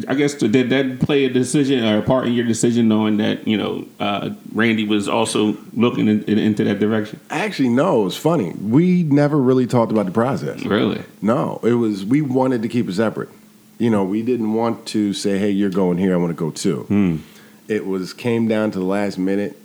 I 0.07 0.15
guess 0.15 0.33
did 0.35 0.69
that 0.69 0.99
play 1.01 1.25
a 1.25 1.29
decision 1.29 1.83
or 1.83 1.97
a 1.97 2.01
part 2.01 2.27
in 2.27 2.33
your 2.33 2.45
decision, 2.45 2.87
knowing 2.87 3.17
that 3.17 3.45
you 3.47 3.57
know 3.57 3.85
uh, 3.99 4.29
Randy 4.53 4.85
was 4.85 5.09
also 5.09 5.57
looking 5.73 6.07
in, 6.07 6.23
in- 6.23 6.39
into 6.39 6.63
that 6.63 6.79
direction? 6.79 7.19
Actually, 7.29 7.69
no, 7.69 8.01
it 8.01 8.05
was 8.05 8.17
funny. 8.17 8.51
We 8.53 9.03
never 9.03 9.37
really 9.37 9.67
talked 9.67 9.91
about 9.91 10.05
the 10.05 10.11
process. 10.13 10.63
Really? 10.63 11.03
No, 11.21 11.59
it 11.63 11.73
was 11.73 12.05
we 12.05 12.21
wanted 12.21 12.61
to 12.61 12.69
keep 12.69 12.87
it 12.87 12.93
separate. 12.93 13.29
You 13.77 13.89
know, 13.89 14.05
we 14.05 14.21
didn't 14.21 14.53
want 14.53 14.85
to 14.87 15.11
say, 15.13 15.37
"Hey, 15.37 15.49
you're 15.49 15.69
going 15.69 15.97
here. 15.97 16.13
I 16.13 16.17
want 16.17 16.31
to 16.31 16.35
go 16.35 16.51
too." 16.51 17.19
It 17.67 17.85
was 17.85 18.13
came 18.13 18.47
down 18.47 18.71
to 18.71 18.79
the 18.79 18.85
last 18.85 19.17
minute. 19.17 19.57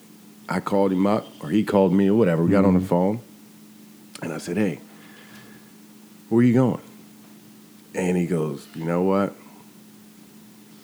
I 0.48 0.58
called 0.58 0.90
him 0.90 1.06
up, 1.06 1.28
or 1.40 1.50
he 1.50 1.62
called 1.62 1.92
me, 1.92 2.08
or 2.08 2.14
whatever. 2.14 2.42
We 2.42 2.50
got 2.50 2.64
on 2.64 2.74
the 2.74 2.80
phone, 2.80 3.20
and 4.22 4.32
I 4.32 4.38
said, 4.38 4.56
"Hey, 4.56 4.80
where 6.28 6.40
are 6.40 6.42
you 6.42 6.54
going?" 6.54 6.80
And 7.94 8.16
he 8.16 8.26
goes, 8.26 8.66
"You 8.74 8.84
know 8.84 9.02
what? 9.02 9.34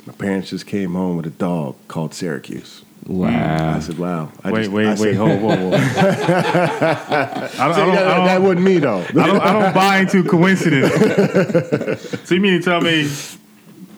My 0.07 0.13
parents 0.13 0.51
just 0.51 0.67
came 0.67 0.93
home 0.95 1.17
with 1.17 1.27
a 1.27 1.31
dog 1.31 1.75
called 1.89 2.15
Syracuse." 2.15 2.83
Wow. 3.07 3.77
I 3.77 3.81
said, 3.81 3.99
"Wow." 3.99 4.33
I 4.43 4.51
wait, 4.51 4.61
just- 4.63 4.73
wait, 4.73 4.87
I 4.87 4.91
wait, 4.91 4.99
said, 4.99 5.15
hold, 5.17 5.41
whoa, 5.41 5.57
whoa. 5.57 5.77
I 5.77 5.79
don't, 5.79 7.61
I 7.61 7.77
don't, 7.77 7.95
that, 7.95 8.07
I 8.09 8.35
don't, 8.35 8.43
wasn't 8.43 8.63
me 8.63 8.79
though. 8.79 8.99
I 9.01 9.13
don't, 9.13 9.41
I 9.41 9.53
don't 9.53 9.75
buy 9.75 9.99
into 9.99 10.25
coincidence. 10.25 10.93
so 12.29 12.35
you 12.35 12.41
mean 12.41 12.59
to 12.61 12.65
tell 12.65 12.81
me, 12.81 13.05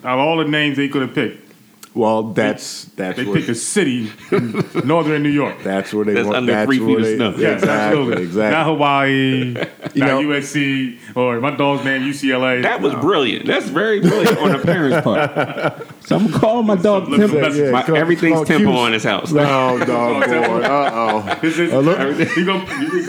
out 0.05 0.19
of 0.19 0.27
all 0.27 0.37
the 0.37 0.45
names 0.45 0.77
they 0.77 0.89
could 0.89 1.01
have 1.03 1.15
picked, 1.15 1.53
Well, 1.95 2.23
that's 2.35 2.85
that's 2.97 3.17
they 3.17 3.25
where, 3.25 3.37
picked 3.37 3.49
a 3.49 3.55
city 3.55 4.13
in 4.31 4.63
northern 4.85 5.23
New 5.23 5.31
York? 5.31 5.57
that's 5.63 5.95
where 5.95 6.05
they 6.05 6.13
That's 6.15 6.27
want. 6.27 6.37
under 6.39 6.53
That's 6.53 6.67
three 6.69 6.79
feet 6.79 6.87
where 6.87 6.99
of 6.99 7.05
they, 7.05 7.17
snow. 7.17 7.35
Yeah, 7.39 7.55
exactly, 7.55 7.69
absolutely. 7.71 8.23
exactly. 8.25 8.59
Not 8.59 8.67
Hawaii, 8.67 9.13
You 9.15 9.55
not 9.55 10.07
know- 10.07 10.21
USC, 10.23 10.99
or 11.17 11.41
my 11.41 11.57
dog's 11.57 11.85
name 11.85 12.03
UCLA. 12.03 12.63
That 12.63 12.83
was 12.83 12.95
brilliant. 12.97 13.47
That's 13.47 13.69
very 13.69 14.01
brilliant 14.01 14.37
on 14.39 14.53
the 14.53 14.59
parents' 14.59 15.01
part. 15.03 15.87
So 16.09 16.17
I'm 16.17 16.27
gonna 16.29 16.39
call 16.39 16.63
my 16.63 16.75
dog 16.75 17.07
Temple. 17.15 17.39
Yeah, 17.39 17.49
yeah, 17.67 17.71
My- 17.71 17.83
call- 17.83 17.97
everything's 17.97 18.37
call 18.37 18.45
Temple 18.47 18.73
Q's. 18.73 18.81
on 18.81 18.93
his 18.95 19.05
house. 19.05 19.31
No, 19.31 19.79
dog 19.85 20.25
boy. 20.27 20.63
Uh 20.63 20.91
oh. 20.95 21.39
Is, 21.47 21.59
Uh, 21.71 21.81
look- 21.81 21.99
you 22.19 22.45
you, 22.45 22.51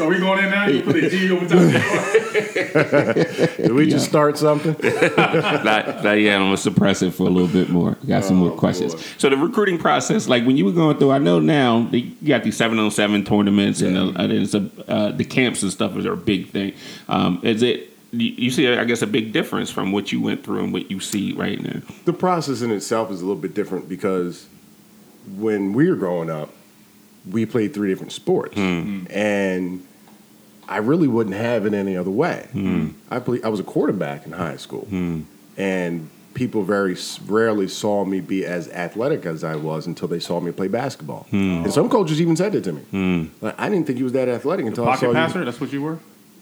are 0.04 0.08
we 0.10 0.20
going 0.20 0.44
in 0.44 0.50
now? 0.52 0.68
You 0.68 0.82
put 0.84 0.98
a 0.98 1.10
G 1.10 1.32
over 1.32 1.46
top 1.48 1.58
the 1.60 3.54
Did 3.58 3.72
we 3.72 3.90
just 3.90 4.06
start 4.10 4.38
something? 4.38 4.76
not, 5.16 6.04
not 6.04 6.12
yet. 6.20 6.36
I'm 6.36 6.48
gonna 6.48 6.58
suppress 6.58 7.02
it 7.02 7.14
for 7.14 7.24
a 7.26 7.30
little 7.30 7.48
bit 7.48 7.70
more. 7.70 7.96
Got 8.06 8.26
some 8.26 8.36
more 8.36 8.52
questions. 8.52 8.96
boy. 8.96 9.02
So 9.18 9.30
the 9.30 9.38
recruiting 9.38 9.78
process, 9.78 10.28
like 10.28 10.46
when 10.46 10.58
you 10.58 10.66
were 10.66 10.74
going 10.74 10.98
through, 10.98 11.12
I 11.12 11.20
know 11.20 11.40
now 11.40 11.88
they, 11.90 12.00
you 12.00 12.28
got 12.28 12.44
these 12.44 12.58
seven 12.58 12.80
on 12.80 12.92
seven 12.92 13.24
tournaments 13.24 13.80
and, 13.80 13.98
uh, 13.98 14.12
and 14.22 14.34
it's 14.34 14.54
a, 14.54 14.70
uh, 14.90 15.12
the 15.14 15.24
camps 15.24 15.64
and 15.64 15.72
stuff 15.72 15.96
is 15.96 16.04
a 16.04 16.18
big 16.18 16.50
thing. 16.50 16.74
Um, 17.08 17.40
is 17.44 17.64
it? 17.64 17.86
You 18.12 18.32
you 18.32 18.52
see, 18.52 18.68
I 18.68 18.84
guess, 18.86 19.02
a 19.02 19.08
big 19.08 19.32
difference 19.32 19.70
from 19.70 19.92
what 19.92 20.12
you 20.12 20.22
went 20.22 20.44
through 20.44 20.64
and 20.64 20.74
what 20.74 20.90
you 20.90 21.00
see 21.00 21.34
right 21.34 21.62
now. 21.62 21.82
The 22.06 22.14
process 22.14 22.62
in 22.62 22.72
itself 22.72 23.12
is 23.12 23.22
a 23.22 23.26
little 23.26 23.42
bit 23.42 23.54
different 23.54 23.88
because 23.88 24.48
when 25.36 25.74
we 25.74 25.90
were 25.90 25.96
growing 25.96 26.30
up, 26.30 26.50
we 27.30 27.46
played 27.46 27.74
three 27.74 27.90
different 27.90 28.12
sports, 28.12 28.56
hmm. 28.56 29.06
and 29.10 29.86
I 30.68 30.78
really 30.78 31.08
wouldn't 31.08 31.36
have 31.36 31.66
it 31.66 31.74
any 31.74 31.96
other 31.96 32.12
way. 32.12 32.48
Hmm. 32.52 32.90
I 33.10 33.20
play, 33.20 33.42
I 33.44 33.50
was 33.50 33.60
a 33.60 33.64
quarterback 33.64 34.26
in 34.26 34.32
high 34.32 34.58
school, 34.58 34.86
hmm. 34.86 35.22
and 35.58 36.10
people 36.34 36.64
very 36.64 36.96
rarely 37.28 37.68
saw 37.68 38.06
me 38.06 38.22
be 38.22 38.46
as 38.46 38.70
athletic 38.70 39.26
as 39.26 39.44
I 39.44 39.56
was 39.56 39.88
until 39.88 40.08
they 40.08 40.20
saw 40.20 40.40
me 40.40 40.52
play 40.52 40.68
basketball. 40.68 41.28
And 41.32 41.74
some 41.74 41.90
coaches 41.90 42.22
even 42.22 42.36
said 42.38 42.56
it 42.56 42.64
to 42.64 42.72
me. 42.72 43.30
Like, 43.42 43.60
I 43.60 43.68
didn't 43.68 43.88
think 43.88 43.98
he 43.98 44.04
was 44.04 44.14
that 44.14 44.30
athletic 44.30 44.66
until 44.66 44.88
I 44.88 44.96
saw 44.96 45.00
Pocket 45.02 45.08
you. 45.08 45.14
passer, 45.14 45.46
that's 45.46 45.60
what 45.60 45.74
you 45.74 45.82
were? 45.82 46.00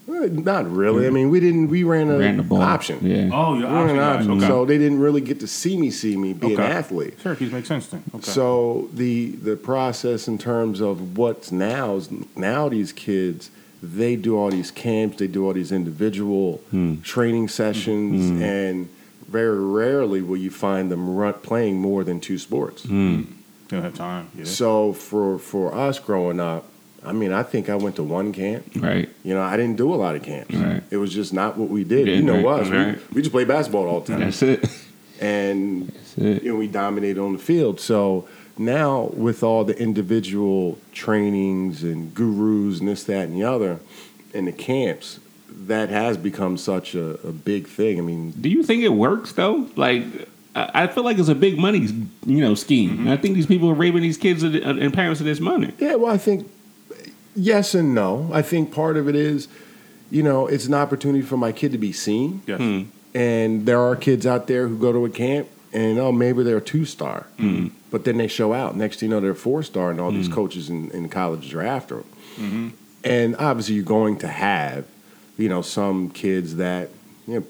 Not 0.08 0.70
really. 0.70 1.06
I 1.06 1.10
mean, 1.10 1.28
we 1.28 1.38
didn't. 1.38 1.68
We 1.68 1.84
ran 1.84 2.10
a 2.10 2.18
Ran 2.18 2.38
the 2.38 2.42
ball. 2.42 2.62
option. 2.62 2.98
Yeah. 3.02 3.30
Oh, 3.32 3.58
you're 3.58 3.68
We 3.68 3.74
ran 3.74 3.90
an 3.90 3.98
option. 3.98 4.30
option. 4.30 4.38
guy. 4.40 4.48
So 4.48 4.64
they 4.64 4.78
didn't 4.78 5.00
really 5.00 5.20
get 5.20 5.40
to 5.40 5.46
see 5.46 5.76
me 5.76 5.90
see 5.90 6.16
me 6.16 6.32
be 6.32 6.54
Okay. 6.54 6.64
an 6.64 6.72
athlete. 6.72 7.20
Syracuse 7.20 7.52
makes 7.52 7.68
sense 7.68 7.86
then. 7.88 8.02
Okay. 8.14 8.24
So 8.24 8.88
the 8.92 9.32
the 9.32 9.56
process 9.56 10.26
in 10.26 10.38
terms 10.38 10.80
of 10.80 11.18
what's 11.18 11.52
now 11.52 11.96
is 11.96 12.08
now 12.36 12.68
these 12.68 12.92
kids 12.92 13.50
they 13.82 14.16
do 14.16 14.36
all 14.36 14.50
these 14.50 14.70
camps, 14.70 15.18
they 15.18 15.26
do 15.26 15.46
all 15.46 15.52
these 15.52 15.72
individual 15.72 16.58
hmm. 16.70 17.00
training 17.02 17.48
sessions, 17.48 18.30
hmm. 18.30 18.42
and 18.42 18.88
very 19.28 19.58
rarely 19.60 20.20
will 20.22 20.36
you 20.36 20.50
find 20.50 20.90
them 20.90 21.14
run, 21.14 21.34
playing 21.34 21.80
more 21.80 22.02
than 22.02 22.18
two 22.20 22.38
sports. 22.38 22.84
Hmm. 22.84 23.20
you 23.20 23.26
don't 23.68 23.82
have 23.82 23.94
time. 23.94 24.30
Yeah. 24.34 24.44
So 24.44 24.92
for 24.92 25.38
for 25.38 25.74
us 25.74 25.98
growing 25.98 26.40
up, 26.40 26.64
I 27.04 27.12
mean, 27.12 27.32
I 27.32 27.42
think 27.44 27.68
I 27.68 27.76
went 27.76 27.96
to 27.96 28.02
one 28.02 28.32
camp. 28.32 28.66
Right. 28.76 29.08
You 29.22 29.34
know, 29.34 29.42
I 29.42 29.56
didn't 29.56 29.76
do 29.76 29.94
a 29.94 29.96
lot 29.96 30.16
of 30.16 30.22
camps. 30.22 30.54
Right. 30.54 30.82
It 30.90 30.96
was 30.96 31.12
just 31.12 31.32
not 31.32 31.56
what 31.56 31.68
we 31.68 31.84
did. 31.84 32.08
You 32.08 32.22
know 32.22 32.42
right, 32.42 32.62
us. 32.62 32.68
right. 32.70 32.96
We, 33.10 33.14
we 33.16 33.22
just 33.22 33.32
play 33.32 33.44
basketball 33.44 33.86
all 33.86 34.00
the 34.00 34.12
time 34.12 34.20
That's 34.20 34.42
it. 34.42 34.68
and 35.20 35.88
That's 35.88 36.18
it. 36.18 36.42
you 36.42 36.52
know, 36.52 36.58
we 36.58 36.66
dominated 36.66 37.20
on 37.20 37.32
the 37.34 37.38
field. 37.38 37.80
So 37.80 38.28
now 38.56 39.10
with 39.14 39.42
all 39.42 39.64
the 39.64 39.78
individual 39.78 40.78
trainings 40.92 41.82
and 41.84 42.12
gurus 42.14 42.80
and 42.80 42.88
this, 42.88 43.04
that, 43.04 43.28
and 43.28 43.34
the 43.40 43.44
other, 43.44 43.78
and 44.34 44.46
the 44.48 44.52
camps, 44.52 45.20
that 45.50 45.88
has 45.90 46.16
become 46.16 46.56
such 46.56 46.94
a, 46.94 47.14
a 47.26 47.32
big 47.32 47.66
thing. 47.66 47.98
I 47.98 48.02
mean, 48.02 48.32
Do 48.32 48.48
you 48.48 48.62
think 48.62 48.82
it 48.82 48.88
works 48.90 49.32
though? 49.32 49.68
Like, 49.76 50.04
I 50.54 50.88
feel 50.88 51.04
like 51.04 51.18
it's 51.18 51.28
a 51.28 51.34
big 51.36 51.56
money, 51.58 51.86
you 52.26 52.40
know, 52.40 52.54
scheme. 52.56 52.90
Mm-hmm. 52.98 53.08
I 53.08 53.16
think 53.16 53.36
these 53.36 53.46
people 53.46 53.70
are 53.70 53.74
raping 53.74 54.02
these 54.02 54.16
kids 54.18 54.42
and 54.42 54.56
and 54.56 54.92
parents 54.92 55.20
of 55.20 55.26
this 55.26 55.38
money. 55.38 55.72
yeah, 55.78 55.94
well, 55.94 56.12
I 56.12 56.18
think 56.18 56.50
yes 57.38 57.74
and 57.74 57.94
no. 57.94 58.30
I 58.32 58.42
think 58.42 58.72
part 58.72 58.96
of 58.96 59.08
it 59.08 59.14
is, 59.14 59.48
you 60.10 60.22
know, 60.22 60.46
it's 60.46 60.66
an 60.66 60.74
opportunity 60.74 61.22
for 61.22 61.36
my 61.36 61.52
kid 61.52 61.72
to 61.72 61.78
be 61.78 61.92
seen. 61.92 62.42
yes. 62.46 62.58
Hmm. 62.58 62.82
And 63.14 63.64
there 63.64 63.80
are 63.80 63.96
kids 63.96 64.26
out 64.26 64.46
there 64.48 64.68
who 64.68 64.78
go 64.78 64.92
to 64.92 65.06
a 65.06 65.10
camp 65.10 65.48
and 65.72 65.98
oh 65.98 66.12
maybe 66.12 66.42
they're 66.42 66.58
a 66.58 66.62
two 66.62 66.84
star, 66.84 67.26
hmm. 67.36 67.68
but 67.90 68.04
then 68.04 68.16
they 68.18 68.28
show 68.28 68.52
out. 68.52 68.76
Next 68.76 69.00
thing 69.00 69.10
you 69.10 69.14
know, 69.14 69.20
they're 69.20 69.34
four 69.34 69.62
star, 69.62 69.90
and 69.90 70.00
all 70.00 70.10
these 70.10 70.26
hmm. 70.26 70.34
coaches 70.34 70.70
in, 70.70 70.90
in 70.90 71.08
colleges 71.08 71.52
are 71.52 71.62
after 71.62 71.96
them. 71.96 72.04
Mm-hmm. 72.36 72.68
And 73.04 73.36
obviously, 73.36 73.74
you're 73.76 73.84
going 73.84 74.18
to 74.18 74.28
have, 74.28 74.86
you 75.36 75.48
know, 75.48 75.62
some 75.62 76.10
kids 76.10 76.56
that 76.56 76.90
you 77.26 77.40
know, 77.40 77.46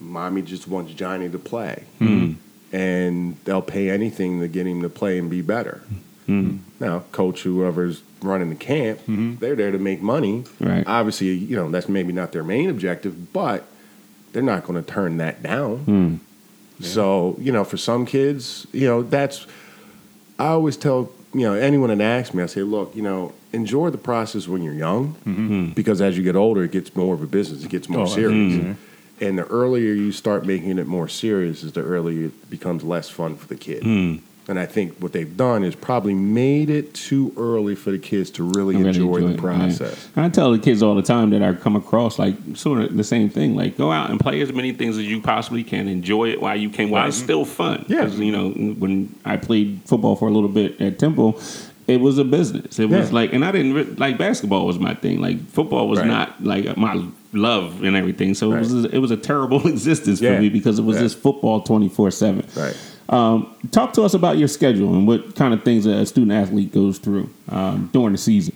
mommy 0.00 0.42
just 0.42 0.68
wants 0.68 0.92
Johnny 0.92 1.28
to 1.28 1.38
play, 1.38 1.84
hmm. 1.98 2.34
and 2.72 3.36
they'll 3.44 3.62
pay 3.62 3.90
anything 3.90 4.40
to 4.40 4.48
get 4.48 4.66
him 4.66 4.82
to 4.82 4.88
play 4.88 5.18
and 5.18 5.28
be 5.28 5.42
better. 5.42 5.82
Now, 6.28 7.04
coach, 7.12 7.42
whoever's 7.42 8.02
running 8.22 8.50
the 8.50 8.54
camp, 8.56 9.00
they're 9.06 9.56
there 9.56 9.70
to 9.72 9.78
make 9.78 10.02
money. 10.02 10.44
Right. 10.60 10.84
Obviously, 10.86 11.28
you 11.28 11.56
know 11.56 11.70
that's 11.70 11.88
maybe 11.88 12.12
not 12.12 12.32
their 12.32 12.44
main 12.44 12.68
objective, 12.70 13.32
but 13.32 13.64
they're 14.32 14.42
not 14.42 14.64
going 14.64 14.82
to 14.82 14.88
turn 14.90 15.16
that 15.18 15.42
down. 15.42 15.78
Hmm. 15.78 16.14
So, 16.84 17.36
you 17.40 17.50
know, 17.50 17.64
for 17.64 17.76
some 17.76 18.06
kids, 18.06 18.66
you 18.72 18.86
know, 18.86 19.02
that's, 19.02 19.46
I 20.38 20.48
always 20.48 20.76
tell, 20.76 21.10
you 21.34 21.40
know, 21.40 21.54
anyone 21.54 21.88
that 21.96 22.00
asks 22.04 22.34
me, 22.34 22.42
I 22.42 22.46
say, 22.46 22.62
look, 22.62 22.94
you 22.94 23.02
know, 23.02 23.32
enjoy 23.52 23.90
the 23.90 23.98
process 23.98 24.46
when 24.46 24.62
you're 24.62 24.74
young 24.74 25.72
because 25.74 26.00
as 26.00 26.16
you 26.16 26.22
get 26.22 26.36
older, 26.36 26.62
it 26.64 26.70
gets 26.70 26.94
more 26.94 27.14
of 27.14 27.22
a 27.22 27.26
business, 27.26 27.64
it 27.64 27.70
gets 27.70 27.88
more 27.88 28.02
Oh, 28.02 28.06
serious. 28.06 28.54
mhm. 28.62 28.76
And 29.20 29.36
the 29.38 29.46
earlier 29.46 29.92
you 29.92 30.12
start 30.12 30.46
making 30.46 30.78
it 30.78 30.86
more 30.86 31.08
serious, 31.08 31.64
is 31.64 31.72
the 31.72 31.82
earlier 31.82 32.26
it 32.26 32.48
becomes 32.50 32.84
less 32.84 33.08
fun 33.08 33.34
for 33.36 33.48
the 33.48 33.56
kid. 33.56 33.82
And 34.48 34.58
I 34.58 34.64
think 34.64 34.96
what 34.98 35.12
they've 35.12 35.36
done 35.36 35.62
is 35.62 35.74
probably 35.74 36.14
made 36.14 36.70
it 36.70 36.94
too 36.94 37.34
early 37.36 37.74
for 37.74 37.90
the 37.90 37.98
kids 37.98 38.30
to 38.30 38.42
really, 38.42 38.76
really 38.76 38.88
enjoy, 38.88 39.16
enjoy 39.16 39.28
the 39.28 39.34
it, 39.34 39.38
process. 39.38 40.08
I 40.16 40.30
tell 40.30 40.52
the 40.52 40.58
kids 40.58 40.82
all 40.82 40.94
the 40.94 41.02
time 41.02 41.28
that 41.30 41.42
I 41.42 41.52
come 41.52 41.76
across 41.76 42.18
like 42.18 42.34
sort 42.54 42.80
of 42.80 42.96
the 42.96 43.04
same 43.04 43.28
thing. 43.28 43.54
Like 43.54 43.76
go 43.76 43.92
out 43.92 44.08
and 44.08 44.18
play 44.18 44.40
as 44.40 44.50
many 44.50 44.72
things 44.72 44.96
as 44.96 45.04
you 45.04 45.20
possibly 45.20 45.62
can. 45.62 45.86
Enjoy 45.86 46.30
it 46.30 46.40
while 46.40 46.56
you 46.56 46.70
can. 46.70 46.88
While 46.88 47.06
it's 47.06 47.18
mm-hmm. 47.18 47.24
still 47.24 47.44
fun. 47.44 47.84
Yeah. 47.88 48.06
you 48.06 48.32
know 48.32 48.48
when 48.50 49.14
I 49.26 49.36
played 49.36 49.82
football 49.84 50.16
for 50.16 50.28
a 50.28 50.32
little 50.32 50.48
bit 50.48 50.80
at 50.80 50.98
Temple. 50.98 51.38
It 51.86 52.00
was 52.02 52.18
a 52.18 52.24
business. 52.24 52.78
It 52.78 52.90
was 52.90 53.08
Yeah. 53.08 53.14
like, 53.14 53.32
and 53.32 53.42
I 53.42 53.50
didn't 53.50 53.72
re- 53.72 53.84
like 53.96 54.18
basketball 54.18 54.66
was 54.66 54.78
my 54.78 54.92
thing. 54.94 55.22
Like 55.22 55.40
football 55.48 55.88
was 55.88 55.98
Right. 56.00 56.08
not 56.08 56.44
like 56.44 56.76
my 56.76 57.02
love 57.32 57.82
and 57.82 57.96
everything. 57.96 58.34
So 58.34 58.52
Right. 58.52 58.58
it 58.58 58.70
was 58.70 58.84
it 58.86 58.98
was 58.98 59.10
a 59.10 59.16
terrible 59.16 59.66
existence 59.74 60.20
Yeah. 60.20 60.36
for 60.36 60.42
me 60.42 60.48
because 60.48 60.78
it 60.78 60.82
was 60.84 60.96
Yeah. 60.96 61.02
just 61.04 61.18
football 61.18 61.60
twenty 61.62 61.88
four 61.88 62.10
seven. 62.10 62.44
Right. 62.56 62.76
Um, 63.08 63.54
talk 63.70 63.94
to 63.94 64.02
us 64.02 64.14
about 64.14 64.36
your 64.36 64.48
schedule 64.48 64.94
and 64.94 65.06
what 65.06 65.34
kind 65.34 65.54
of 65.54 65.62
things 65.64 65.86
a 65.86 66.04
student 66.04 66.32
athlete 66.32 66.72
goes 66.72 66.98
through 66.98 67.30
um, 67.48 67.88
during 67.92 68.12
the 68.12 68.18
season. 68.18 68.54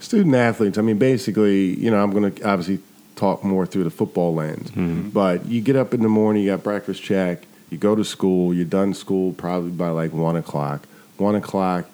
Student 0.00 0.34
athletes, 0.34 0.78
I 0.78 0.82
mean, 0.82 0.98
basically, 0.98 1.78
you 1.78 1.90
know, 1.90 2.02
I'm 2.02 2.10
going 2.10 2.32
to 2.32 2.42
obviously 2.48 2.80
talk 3.16 3.44
more 3.44 3.64
through 3.66 3.84
the 3.84 3.90
football 3.90 4.34
lens, 4.34 4.70
but 5.12 5.46
you 5.46 5.60
get 5.60 5.76
up 5.76 5.94
in 5.94 6.02
the 6.02 6.08
morning, 6.08 6.42
you 6.42 6.50
got 6.50 6.64
breakfast 6.64 7.02
check, 7.02 7.46
you 7.70 7.78
go 7.78 7.94
to 7.94 8.04
school, 8.04 8.52
you're 8.52 8.64
done 8.64 8.92
school 8.94 9.32
probably 9.32 9.70
by 9.70 9.88
like 9.90 10.12
one 10.12 10.36
o'clock. 10.36 10.86
One 11.16 11.36
o'clock, 11.36 11.86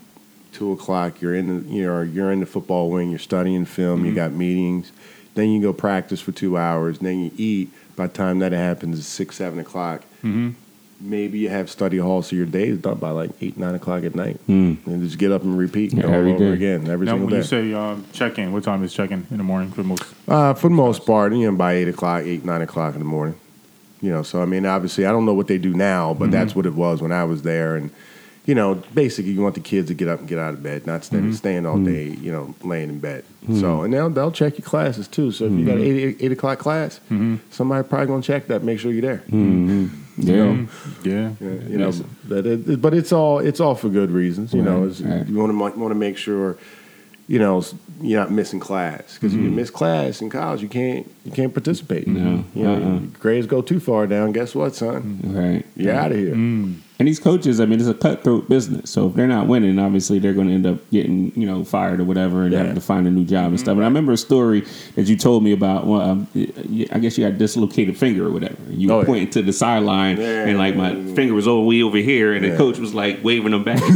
two 0.52 0.72
o'clock, 0.72 1.20
you're 1.20 1.34
in 1.34 1.46
the 1.46 1.68
you 1.68 1.86
know 1.86 2.00
you're 2.00 2.32
in 2.32 2.40
the 2.40 2.46
football 2.46 2.90
wing, 2.90 3.10
you're 3.10 3.18
studying 3.18 3.66
film, 3.66 4.04
you 4.06 4.14
got 4.14 4.32
meetings, 4.32 4.90
then 5.34 5.50
you 5.50 5.60
go 5.60 5.72
practice 5.74 6.20
for 6.20 6.32
two 6.32 6.56
hours, 6.56 6.98
and 6.98 7.06
then 7.06 7.18
you 7.24 7.30
eat. 7.36 7.70
By 7.96 8.06
the 8.06 8.14
time 8.14 8.38
that 8.38 8.52
happens, 8.52 8.98
it's 8.98 9.06
six, 9.06 9.36
seven 9.36 9.58
o'clock. 9.58 10.02
Maybe 11.02 11.38
you 11.38 11.48
have 11.48 11.70
study 11.70 11.96
hall, 11.96 12.20
so 12.22 12.36
your 12.36 12.44
day 12.44 12.68
is 12.68 12.78
done 12.78 12.98
by 12.98 13.10
like 13.10 13.30
eight, 13.40 13.56
nine 13.56 13.74
o'clock 13.74 14.04
at 14.04 14.14
night, 14.14 14.38
and 14.48 15.02
just 15.02 15.16
get 15.18 15.32
up 15.32 15.42
and 15.42 15.56
repeat 15.56 15.94
Yeah, 15.94 16.04
all 16.06 16.14
over 16.14 16.36
day. 16.38 16.48
again 16.52 16.88
every 16.90 17.06
Now, 17.06 17.12
single 17.12 17.26
when 17.28 17.30
day. 17.30 17.36
you 17.38 17.42
say 17.42 17.72
um, 17.72 18.04
check 18.12 18.38
in, 18.38 18.52
what 18.52 18.64
time 18.64 18.84
is 18.84 18.92
check 18.92 19.10
in 19.10 19.26
in 19.30 19.38
the 19.38 19.42
morning 19.42 19.70
for 19.70 19.82
most? 19.82 20.02
Uh, 20.28 20.52
for 20.52 20.68
the 20.68 20.74
most 20.74 21.06
part, 21.06 21.32
you 21.32 21.50
know, 21.50 21.56
by 21.56 21.72
eight 21.72 21.88
o'clock, 21.88 22.24
eight 22.24 22.44
nine 22.44 22.60
o'clock 22.60 22.92
in 22.94 22.98
the 23.00 23.06
morning. 23.06 23.34
You 24.02 24.10
know, 24.10 24.22
so 24.22 24.42
I 24.42 24.44
mean, 24.44 24.66
obviously, 24.66 25.06
I 25.06 25.10
don't 25.10 25.24
know 25.24 25.32
what 25.34 25.46
they 25.46 25.56
do 25.58 25.72
now, 25.72 26.12
but 26.14 26.30
that's 26.30 26.54
what 26.54 26.66
it 26.66 26.74
was 26.74 27.00
when 27.00 27.12
I 27.12 27.24
was 27.24 27.42
there. 27.42 27.76
And 27.76 27.90
you 28.50 28.56
know, 28.56 28.74
basically, 28.94 29.30
you 29.30 29.42
want 29.42 29.54
the 29.54 29.60
kids 29.60 29.86
to 29.86 29.94
get 29.94 30.08
up 30.08 30.18
and 30.18 30.26
get 30.26 30.36
out 30.36 30.54
of 30.54 30.60
bed, 30.60 30.84
not 30.84 31.04
stay, 31.04 31.18
mm-hmm. 31.18 31.30
staying 31.34 31.66
all 31.66 31.76
mm-hmm. 31.76 31.84
day, 31.84 32.06
you 32.20 32.32
know, 32.32 32.52
laying 32.64 32.88
in 32.88 32.98
bed. 32.98 33.22
Mm-hmm. 33.44 33.60
So, 33.60 33.82
and 33.82 33.94
they'll 33.94 34.10
they'll 34.10 34.32
check 34.32 34.58
your 34.58 34.66
classes 34.66 35.06
too. 35.06 35.30
So 35.30 35.44
if 35.44 35.52
you 35.52 35.64
got 35.64 35.76
an 35.76 35.84
eight, 35.84 36.16
eight 36.18 36.32
o'clock 36.32 36.58
class, 36.58 36.98
somebody 37.50 37.88
probably 37.88 38.08
gonna 38.08 38.22
check 38.22 38.48
that, 38.48 38.64
make 38.64 38.80
sure 38.80 38.90
you're 38.90 39.02
there. 39.02 39.22
Yeah. 40.16 40.34
know, 40.34 40.68
Yeah. 41.04 41.30
Yeah, 41.40 41.68
you 41.68 41.78
know, 41.78 41.92
but, 42.24 42.44
it, 42.44 42.82
but 42.82 42.92
it's 42.92 43.12
all 43.12 43.38
it's 43.38 43.60
all 43.60 43.76
for 43.76 43.88
good 43.88 44.10
reasons. 44.10 44.52
You 44.52 44.62
know, 44.62 44.80
Right, 44.80 44.90
it's, 44.90 45.00
right. 45.00 45.28
you 45.28 45.36
want 45.38 45.52
to 45.52 45.78
want 45.78 45.92
to 45.92 45.94
make 45.94 46.16
sure, 46.16 46.58
you 47.28 47.38
know, 47.38 47.62
you're 48.02 48.18
not 48.18 48.32
missing 48.32 48.58
class 48.58 49.14
because 49.14 49.32
if 49.32 49.40
you 49.40 49.50
miss 49.52 49.70
class 49.70 50.20
in 50.20 50.28
college, 50.28 50.60
you 50.60 50.68
can't 50.68 51.08
you 51.24 51.30
can't 51.30 51.54
participate. 51.54 52.08
No, 52.08 52.44
you 52.56 52.64
know, 52.64 52.74
uh-uh. 52.74 52.98
grades 53.20 53.46
go 53.46 53.62
too 53.62 53.78
far 53.78 54.08
down. 54.08 54.32
Guess 54.32 54.56
what, 54.56 54.74
son? 54.74 55.20
Right. 55.22 55.64
You're 55.76 55.94
out 55.94 56.10
of 56.10 56.18
here. 56.18 56.34
Mm. 56.34 56.80
And 57.00 57.08
these 57.08 57.18
coaches, 57.18 57.60
I 57.60 57.64
mean, 57.64 57.80
it's 57.80 57.88
a 57.88 57.94
cutthroat 57.94 58.46
business. 58.48 58.90
So 58.90 59.08
if 59.08 59.14
they're 59.14 59.26
not 59.26 59.46
winning, 59.46 59.78
obviously 59.78 60.18
they're 60.18 60.34
going 60.34 60.48
to 60.48 60.52
end 60.52 60.66
up 60.66 60.78
getting, 60.90 61.32
you 61.34 61.46
know, 61.46 61.64
fired 61.64 61.98
or 61.98 62.04
whatever, 62.04 62.42
and 62.42 62.52
Yeah. 62.52 62.58
having 62.58 62.74
to 62.74 62.80
find 62.82 63.06
a 63.06 63.10
new 63.10 63.24
job 63.24 63.46
and 63.46 63.58
stuff. 63.58 63.72
And 63.72 63.80
I 63.80 63.86
remember 63.86 64.12
a 64.12 64.18
story 64.18 64.64
that 64.96 65.06
you 65.08 65.16
told 65.16 65.42
me 65.42 65.52
about. 65.52 65.86
Well, 65.86 66.00
um, 66.02 66.26
y- 66.34 66.86
I 66.92 66.98
guess 66.98 67.16
you 67.16 67.24
had 67.24 67.34
a 67.34 67.38
dislocated 67.38 67.96
finger 67.96 68.26
or 68.26 68.30
whatever. 68.30 68.54
You 68.70 68.90
Oh, 68.90 68.96
were 68.96 69.00
yeah. 69.02 69.06
pointing 69.06 69.30
to 69.30 69.40
the 69.42 69.52
sideline, 69.54 70.18
Yeah. 70.18 70.44
and 70.46 70.58
like 70.58 70.76
my 70.76 70.94
finger 71.14 71.32
was 71.32 71.48
all 71.48 71.66
way 71.66 71.82
over 71.82 71.96
here, 71.96 72.34
and 72.34 72.44
the 72.44 72.54
coach 72.58 72.78
was 72.78 72.92
like 72.92 73.24
waving 73.24 73.52
them 73.52 73.64
back 73.64 73.80
on 73.82 73.90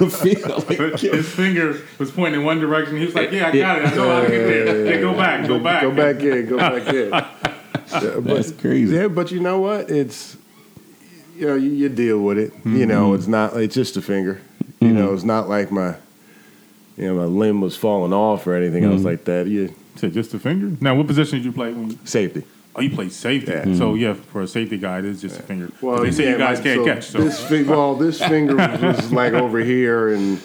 the 0.00 0.10
field. 0.10 0.70
Like, 0.70 0.98
His 1.00 1.28
finger 1.28 1.76
was 1.98 2.10
pointing 2.10 2.40
in 2.40 2.46
one 2.46 2.60
direction. 2.60 2.96
He 2.96 3.04
was 3.04 3.14
like, 3.14 3.30
"Yeah, 3.30 3.48
I 3.48 3.58
got 3.58 3.78
it. 3.78 3.86
I 3.92 3.94
know 3.94 4.08
how 4.10 4.20
to 4.22 4.28
get 4.28 4.46
there. 4.46 4.86
Hey, 4.86 5.00
go 5.02 5.12
back, 5.12 5.46
go 5.46 5.58
back, 5.58 5.82
Go 5.82 5.90
back 5.90 6.20
in. 6.22 6.46
Go 6.48 6.56
back 6.56 6.88
in. 6.94 7.12
Yeah, 7.92 8.00
but- 8.20 8.24
That's 8.24 8.52
crazy. 8.52 8.94
Yeah, 8.94 9.08
but 9.08 9.32
you 9.32 9.40
know 9.40 9.58
what? 9.58 9.90
It's 9.90 10.36
you 11.40 11.46
know 11.46 11.54
you, 11.54 11.70
you 11.70 11.88
deal 11.88 12.20
with 12.20 12.38
it. 12.38 12.52
You 12.64 12.86
know, 12.86 13.06
mm-hmm. 13.06 13.14
it's 13.16 13.26
not. 13.26 13.56
It's 13.56 13.74
just 13.74 13.96
a 13.96 14.02
finger. 14.02 14.40
You 14.80 14.88
mm-hmm. 14.88 14.96
know, 14.98 15.14
it's 15.14 15.24
not 15.24 15.48
like 15.48 15.72
my 15.72 15.96
you 16.96 17.06
know 17.06 17.14
my 17.14 17.24
limb 17.24 17.60
was 17.60 17.76
falling 17.76 18.12
off 18.12 18.46
or 18.46 18.54
anything 18.54 18.84
else 18.84 18.96
mm-hmm. 18.96 19.06
like 19.06 19.24
that. 19.24 19.46
You 19.46 19.74
Said 19.96 20.12
just 20.12 20.32
a 20.34 20.38
finger. 20.38 20.76
Now, 20.80 20.94
what 20.94 21.06
position 21.06 21.38
did 21.38 21.44
you 21.44 21.52
play 21.52 21.72
when? 21.72 21.90
You, 21.90 21.98
safety. 22.04 22.44
oh, 22.76 22.80
you 22.80 22.90
played 22.90 23.12
safety. 23.12 23.52
Yeah. 23.52 23.74
So 23.76 23.94
yeah, 23.94 24.14
for 24.14 24.42
a 24.42 24.48
safety 24.48 24.78
guy, 24.78 25.00
it 25.00 25.04
is 25.04 25.20
just 25.20 25.38
a 25.38 25.42
finger. 25.42 25.70
Well, 25.80 26.02
they 26.02 26.10
say 26.10 26.24
yeah, 26.24 26.30
you 26.32 26.38
guys 26.38 26.58
my- 26.58 26.64
can't 26.64 26.78
so 26.78 26.84
catch. 26.84 27.04
So 27.06 27.18
this 27.18 27.44
fi- 27.44 27.62
well, 27.64 27.94
this 27.96 28.18
finger 28.28 28.56
was 28.56 29.12
like 29.12 29.32
over 29.32 29.58
here, 29.58 30.14
and 30.14 30.40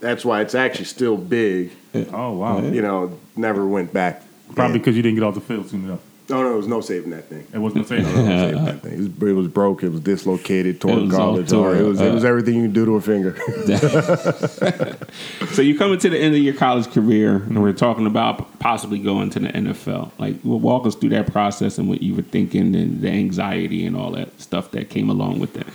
that's 0.00 0.24
why 0.24 0.42
it's 0.42 0.54
actually 0.54 0.84
still 0.86 1.16
big. 1.16 1.72
oh 1.94 2.32
wow, 2.32 2.60
You 2.60 2.82
know, 2.82 3.18
never 3.36 3.66
went 3.66 3.92
back. 3.92 4.22
probably 4.54 4.78
because 4.78 4.96
you 4.96 5.02
didn't 5.02 5.16
get 5.16 5.24
off 5.24 5.34
the 5.34 5.40
field 5.40 5.68
soon 5.68 5.84
enough. 5.84 6.00
Oh 6.30 6.40
no, 6.40 6.48
there 6.48 6.56
was 6.56 6.66
no 6.66 6.80
saving 6.80 7.10
that 7.10 7.28
thing. 7.28 7.46
It 7.52 7.58
wasn't 7.58 7.86
the 7.86 7.96
No, 8.00 8.02
same. 8.02 8.14
no 8.26 8.46
saving 8.48 8.64
that 8.64 8.80
thing. 8.80 8.92
It 8.92 8.98
was, 8.98 9.30
it 9.30 9.32
was 9.34 9.48
broke. 9.48 9.82
It 9.82 9.90
was 9.90 10.00
dislocated, 10.00 10.80
torn 10.80 10.98
It 10.98 11.02
was 11.06 11.14
all 11.14 11.20
college. 11.32 11.50
tore 11.50 11.76
It 11.76 11.82
was 11.82 12.00
it 12.00 12.12
was 12.12 12.24
uh, 12.24 12.28
everything 12.28 12.54
you 12.54 12.62
can 12.62 12.72
do 12.72 12.86
to 12.86 12.92
a 12.96 13.00
finger. 13.00 13.36
So 15.52 15.62
you're 15.62 15.78
coming 15.78 15.98
to 16.00 16.08
the 16.08 16.18
end 16.18 16.34
of 16.34 16.40
your 16.40 16.54
college 16.54 16.90
career, 16.90 17.36
and 17.36 17.62
we're 17.62 17.72
talking 17.72 18.06
about 18.06 18.58
possibly 18.58 18.98
going 18.98 19.30
to 19.30 19.38
the 19.40 19.48
NFL. 19.48 20.10
Like, 20.18 20.36
well, 20.42 20.58
walk 20.58 20.86
us 20.86 20.94
through 20.96 21.10
that 21.10 21.30
process 21.30 21.78
and 21.78 21.88
what 21.88 22.02
you 22.02 22.14
were 22.14 22.22
thinking, 22.22 22.74
and 22.74 23.00
the 23.02 23.10
anxiety 23.10 23.86
and 23.86 23.96
all 23.96 24.10
that 24.12 24.40
stuff 24.40 24.70
that 24.72 24.90
came 24.90 25.10
along 25.10 25.38
with 25.38 25.52
that. 25.54 25.66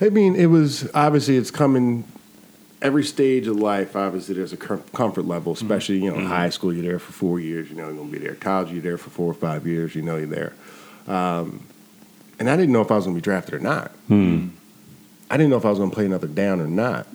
I 0.00 0.08
mean, 0.08 0.34
it 0.34 0.46
was 0.46 0.90
obviously 0.94 1.36
it's 1.36 1.50
coming 1.52 2.04
every 2.82 3.04
stage 3.04 3.46
of 3.46 3.56
life. 3.56 3.96
Obviously, 3.96 4.34
there's 4.34 4.52
a 4.52 4.56
comfort 4.58 5.24
level, 5.24 5.52
especially 5.52 6.02
you 6.02 6.10
know 6.10 6.18
in 6.18 6.26
high 6.26 6.50
school. 6.50 6.72
You're 6.74 6.82
there 6.82 6.98
for 6.98 7.12
four 7.12 7.40
years. 7.40 7.70
You 7.70 7.76
know 7.76 7.86
you're 7.86 7.96
gonna 7.96 8.10
be 8.10 8.18
there. 8.18 8.34
College, 8.34 8.72
you're 8.72 8.82
there 8.82 8.98
for 8.98 9.08
four 9.10 9.30
or 9.30 9.34
five 9.34 9.66
years. 9.66 9.94
You 9.94 10.02
know 10.02 10.16
you're 10.16 10.26
there. 10.26 10.52
Um, 11.06 11.64
and 12.38 12.50
I 12.50 12.56
didn't 12.56 12.72
know 12.72 12.82
if 12.82 12.90
I 12.90 12.96
was 12.96 13.06
gonna 13.06 13.14
be 13.14 13.22
drafted 13.22 13.54
or 13.54 13.60
not. 13.60 13.92
I 14.10 15.36
didn't 15.38 15.48
know 15.48 15.56
if 15.56 15.64
I 15.64 15.70
was 15.70 15.78
gonna 15.78 15.90
play 15.90 16.04
another 16.04 16.26
down 16.26 16.60
or 16.60 16.66
not. 16.66 17.06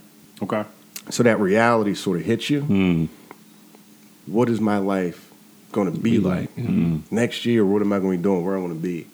Okay. 0.42 0.64
So 1.10 1.24
that 1.24 1.40
reality 1.40 1.94
sort 1.94 2.20
of 2.20 2.26
hits 2.26 2.50
you. 2.50 2.62
Mm. 2.64 3.08
What 4.26 4.50
is 4.50 4.60
my 4.60 4.78
life 4.78 5.32
going 5.72 5.92
to 5.94 5.98
be 5.98 6.20
like 6.20 6.50
next 7.12 7.46
year? 7.46 7.66
What 7.66 7.82
am 7.82 7.94
I 7.94 8.00
going 8.00 8.14
to 8.14 8.18
be 8.18 8.24
doing? 8.24 8.44
Where 8.46 8.58
I 8.58 8.60
want 8.60 8.74
to 8.74 8.80
be? 8.80 9.08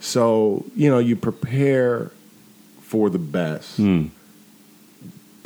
So 0.00 0.64
you 0.74 0.90
know, 0.90 0.98
you 0.98 1.14
prepare 1.16 2.10
for 2.80 3.10
the 3.10 3.18
best, 3.18 3.78
Mm. 3.80 4.10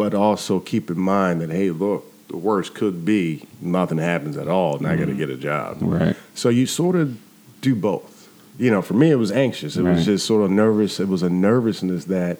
But 0.00 0.14
also 0.14 0.58
keep 0.60 0.90
in 0.90 0.98
mind 0.98 1.42
that 1.42 1.50
hey, 1.50 1.68
look, 1.70 2.06
the 2.28 2.36
worst 2.38 2.72
could 2.72 3.04
be 3.04 3.44
nothing 3.60 3.98
happens 3.98 4.38
at 4.38 4.48
all, 4.48 4.78
and 4.78 4.86
I 4.86 4.96
got 4.96 5.08
to 5.08 5.14
get 5.14 5.28
a 5.28 5.36
job. 5.36 5.76
Right. 5.82 6.16
So 6.34 6.48
you 6.48 6.64
sort 6.64 6.96
of 6.96 7.18
do 7.60 7.74
both. 7.74 8.26
You 8.58 8.70
know, 8.70 8.80
for 8.80 8.94
me, 8.94 9.10
it 9.10 9.16
was 9.16 9.30
anxious. 9.30 9.76
It 9.76 9.82
Right. 9.82 9.96
was 9.96 10.06
just 10.06 10.24
sort 10.24 10.42
of 10.42 10.50
nervous. 10.50 11.00
It 11.00 11.08
was 11.08 11.22
a 11.22 11.28
nervousness 11.28 12.06
that, 12.06 12.38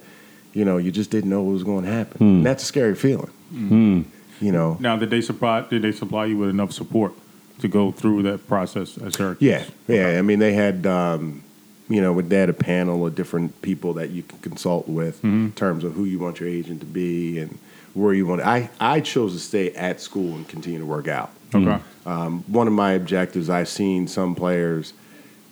you 0.55 0.65
know, 0.65 0.79
you 0.79 0.91
just 0.91 1.11
didn't 1.11 1.29
know 1.29 1.43
what 1.43 1.53
was 1.53 1.63
going 1.65 1.85
to 1.85 1.91
happen. 1.91 2.27
And 2.27 2.47
that's 2.47 2.63
a 2.63 2.67
scary 2.67 2.95
feeling. 2.95 3.31
Mm. 3.53 4.05
You 4.41 4.53
know. 4.53 4.79
Now, 4.81 4.97
did 4.97 5.11
they 5.11 5.21
supply? 5.21 5.61
Did 5.69 5.83
they 5.83 5.93
supply 5.93 6.25
you 6.27 6.39
with 6.39 6.49
enough 6.49 6.73
support 6.73 7.13
to 7.59 7.69
go 7.69 7.93
through 7.93 8.23
that 8.23 8.49
process 8.49 8.97
at 8.97 9.13
Syracuse? 9.15 9.43
Yeah, 9.51 9.65
yeah. 9.87 10.19
I 10.19 10.23
mean, 10.23 10.39
they 10.39 10.55
had, 10.55 10.87
um, 10.87 11.43
you 11.91 12.01
know, 12.01 12.13
with 12.13 12.29
they 12.29 12.39
had 12.39 12.49
a 12.49 12.55
panel 12.55 13.05
of 13.05 13.17
different 13.17 13.61
people 13.63 13.95
that 13.95 14.11
you 14.11 14.23
can 14.23 14.39
consult 14.39 14.89
with 14.89 15.19
mm-hmm. 15.19 15.47
in 15.47 15.53
terms 15.53 15.83
of 15.83 15.93
who 15.95 16.05
you 16.05 16.21
want 16.21 16.39
your 16.39 16.49
agent 16.49 16.81
to 16.81 16.87
be 16.87 17.41
and 17.41 17.59
where 17.95 18.15
you 18.15 18.25
want. 18.27 18.41
I 18.41 18.71
I 18.79 19.01
chose 19.01 19.33
to 19.35 19.41
stay 19.41 19.73
at 19.73 20.01
school 20.01 20.37
and 20.37 20.49
continue 20.49 20.79
to 20.79 20.87
work 20.87 21.09
out. 21.09 21.31
Okay. 21.53 21.67
Mm-hmm. 21.67 22.09
Um, 22.09 22.45
one 22.47 22.69
of 22.69 22.73
my 22.73 22.93
objectives, 22.93 23.51
I've 23.51 23.69
seen 23.69 24.07
some 24.07 24.37
players, 24.37 24.93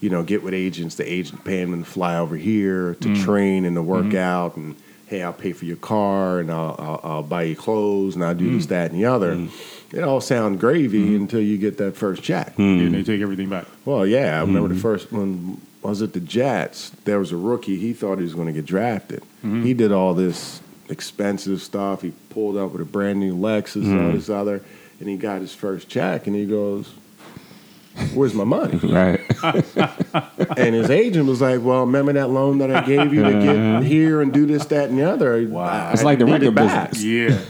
you 0.00 0.10
know, 0.10 0.22
get 0.22 0.44
with 0.44 0.54
agents. 0.54 0.94
The 0.94 1.12
agent 1.12 1.44
paying 1.44 1.72
them 1.72 1.82
to 1.82 1.90
fly 1.90 2.16
over 2.16 2.36
here 2.36 2.94
to 2.94 3.08
mm. 3.08 3.24
train 3.24 3.64
and 3.64 3.74
to 3.74 3.82
work 3.82 4.06
mm-hmm. 4.06 4.16
out, 4.16 4.56
and 4.56 4.76
hey, 5.08 5.24
I'll 5.24 5.32
pay 5.32 5.52
for 5.52 5.64
your 5.64 5.76
car 5.76 6.38
and 6.38 6.50
I'll, 6.50 6.76
I'll, 6.78 7.00
I'll 7.02 7.22
buy 7.22 7.44
you 7.44 7.56
clothes 7.56 8.14
and 8.14 8.22
I'll 8.22 8.34
do 8.34 8.54
this, 8.54 8.66
mm. 8.66 8.68
that, 8.68 8.92
and 8.92 9.00
the 9.00 9.06
other. 9.06 9.34
Mm. 9.34 9.50
It 9.92 10.04
all 10.04 10.20
sounds 10.20 10.60
gravy 10.60 11.16
until 11.16 11.40
you 11.40 11.56
get 11.56 11.78
that 11.78 11.96
first 11.96 12.22
check. 12.22 12.58
And 12.58 12.94
they 12.94 13.02
take 13.02 13.22
everything 13.22 13.48
back. 13.48 13.66
Well, 13.86 14.06
yeah, 14.06 14.36
I 14.36 14.40
remember 14.42 14.68
the 14.68 14.80
first 14.80 15.10
one 15.10 15.60
was 15.82 16.02
it 16.02 16.12
the 16.12 16.20
Jets. 16.20 16.90
There 17.04 17.18
was 17.18 17.32
a 17.32 17.36
rookie. 17.36 17.78
He 17.78 17.92
thought 17.92 18.18
he 18.18 18.24
was 18.24 18.34
going 18.34 18.48
to 18.48 18.52
get 18.52 18.66
drafted. 18.66 19.20
Mm-hmm. 19.20 19.62
He 19.64 19.74
did 19.74 19.92
all 19.92 20.14
this 20.14 20.60
expensive 20.88 21.62
stuff. 21.62 22.02
He 22.02 22.12
pulled 22.30 22.56
up 22.56 22.72
with 22.72 22.80
a 22.80 22.84
brand 22.84 23.20
new 23.20 23.36
Lexus 23.36 23.82
and 23.82 23.98
all 23.98 24.06
mm-hmm. 24.06 24.16
this 24.16 24.28
other, 24.28 24.62
and 25.00 25.08
he 25.08 25.16
got 25.16 25.40
his 25.40 25.54
first 25.54 25.88
check, 25.88 26.26
and 26.26 26.34
he 26.34 26.46
goes, 26.46 26.92
"Where's 28.14 28.34
my 28.34 28.44
money?" 28.44 28.80
Right. 28.88 29.20
and 30.58 30.74
his 30.74 30.90
agent 30.90 31.26
was 31.26 31.40
like, 31.40 31.62
"Well, 31.62 31.80
remember 31.86 32.12
that 32.14 32.30
loan 32.30 32.58
that 32.58 32.70
I 32.72 32.84
gave 32.84 33.14
you 33.14 33.22
to 33.22 33.32
get 33.32 33.56
uh-huh. 33.56 33.80
here 33.82 34.20
and 34.20 34.32
do 34.32 34.46
this, 34.46 34.66
that, 34.66 34.90
and 34.90 34.98
the 34.98 35.08
other? 35.08 35.46
Wow, 35.46 35.92
It's 35.92 36.02
like 36.02 36.18
the 36.18 36.26
record 36.26 36.54
back." 36.54 36.90
business. 36.90 37.04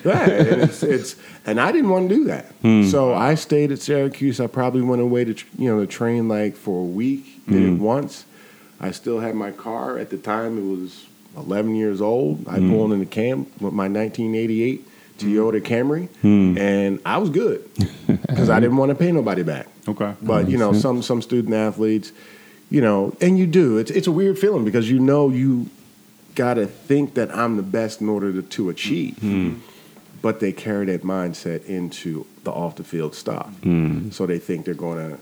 Yeah. 0.04 0.12
Yeah, 0.12 0.30
and 0.30 0.62
it's, 0.62 0.82
it's 0.82 1.16
and 1.46 1.58
I 1.58 1.72
didn't 1.72 1.90
want 1.90 2.10
to 2.10 2.14
do 2.14 2.24
that. 2.24 2.46
Hmm. 2.62 2.84
So 2.84 3.14
I 3.14 3.34
stayed 3.36 3.72
at 3.72 3.78
Syracuse. 3.78 4.38
I 4.40 4.48
probably 4.48 4.82
went 4.82 5.00
away 5.00 5.24
to 5.24 5.34
you 5.56 5.74
know 5.74 5.80
to 5.80 5.86
train 5.86 6.28
like 6.28 6.56
for 6.56 6.82
a 6.82 6.84
week. 6.84 7.37
Did 7.48 7.62
it 7.62 7.70
mm. 7.72 7.78
once. 7.78 8.24
I 8.80 8.90
still 8.92 9.20
had 9.20 9.34
my 9.34 9.50
car 9.50 9.98
at 9.98 10.10
the 10.10 10.18
time. 10.18 10.58
It 10.58 10.80
was 10.80 11.06
11 11.36 11.74
years 11.74 12.00
old. 12.00 12.46
I 12.48 12.58
mm. 12.58 12.70
pulled 12.70 12.92
into 12.92 13.06
camp 13.06 13.48
with 13.60 13.72
my 13.72 13.88
1988 13.88 14.86
Toyota 15.18 15.60
Camry, 15.60 16.08
mm. 16.22 16.58
and 16.58 17.00
I 17.04 17.18
was 17.18 17.30
good 17.30 17.68
because 18.06 18.48
I 18.48 18.60
didn't 18.60 18.76
want 18.76 18.90
to 18.90 18.94
pay 18.94 19.10
nobody 19.12 19.42
back. 19.42 19.66
Okay. 19.86 20.14
But 20.22 20.48
you 20.48 20.56
know, 20.56 20.72
some 20.72 21.02
some 21.02 21.22
student 21.22 21.54
athletes, 21.54 22.12
you 22.70 22.80
know, 22.80 23.16
and 23.20 23.38
you 23.38 23.46
do. 23.46 23.78
It's 23.78 23.90
it's 23.90 24.06
a 24.06 24.12
weird 24.12 24.38
feeling 24.38 24.64
because 24.64 24.90
you 24.90 25.00
know 25.00 25.28
you 25.28 25.68
got 26.34 26.54
to 26.54 26.66
think 26.66 27.14
that 27.14 27.34
I'm 27.34 27.56
the 27.56 27.64
best 27.64 28.00
in 28.00 28.08
order 28.08 28.32
to, 28.32 28.42
to 28.42 28.70
achieve. 28.70 29.60
But 30.20 30.40
they 30.40 30.52
carry 30.52 30.86
that 30.86 31.02
mindset 31.02 31.64
into 31.66 32.26
the 32.42 32.50
off 32.50 32.76
the 32.76 32.84
field 32.84 33.14
stuff. 33.14 33.52
So 34.10 34.26
they 34.26 34.38
think 34.38 34.64
they're 34.64 34.74
going 34.74 35.10
to 35.10 35.18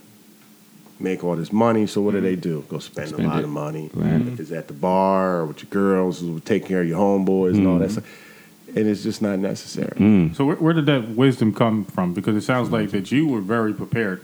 make 0.98 1.24
all 1.24 1.36
this 1.36 1.52
money. 1.52 1.86
So 1.86 2.00
what 2.00 2.12
do 2.12 2.20
they 2.20 2.36
mm. 2.36 2.40
do? 2.40 2.64
Go 2.68 2.78
spend, 2.78 3.10
Spend 3.10 3.24
a 3.24 3.28
lot 3.28 3.38
it. 3.40 3.44
of 3.44 3.50
money. 3.50 3.90
Right. 3.92 4.20
If 4.20 4.40
it's 4.40 4.52
at 4.52 4.68
the 4.68 4.74
bar 4.74 5.38
or 5.38 5.46
with 5.46 5.62
your 5.62 5.70
girls, 5.70 6.22
or 6.22 6.40
taking 6.40 6.68
care 6.68 6.82
of 6.82 6.88
your 6.88 6.98
homeboys 6.98 7.56
and 7.56 7.66
all 7.66 7.78
that 7.78 7.88
mm. 7.88 7.92
stuff. 7.92 8.22
And 8.68 8.86
it's 8.88 9.02
just 9.02 9.22
not 9.22 9.38
necessary. 9.38 9.96
Mm. 9.96 10.34
So 10.34 10.44
where, 10.44 10.56
where 10.56 10.74
did 10.74 10.86
that 10.86 11.08
wisdom 11.10 11.54
come 11.54 11.84
from? 11.84 12.14
Because 12.14 12.36
it 12.36 12.42
sounds 12.42 12.70
like 12.70 12.90
that 12.90 13.10
you 13.12 13.26
were 13.26 13.40
very 13.40 13.72
prepared 13.72 14.22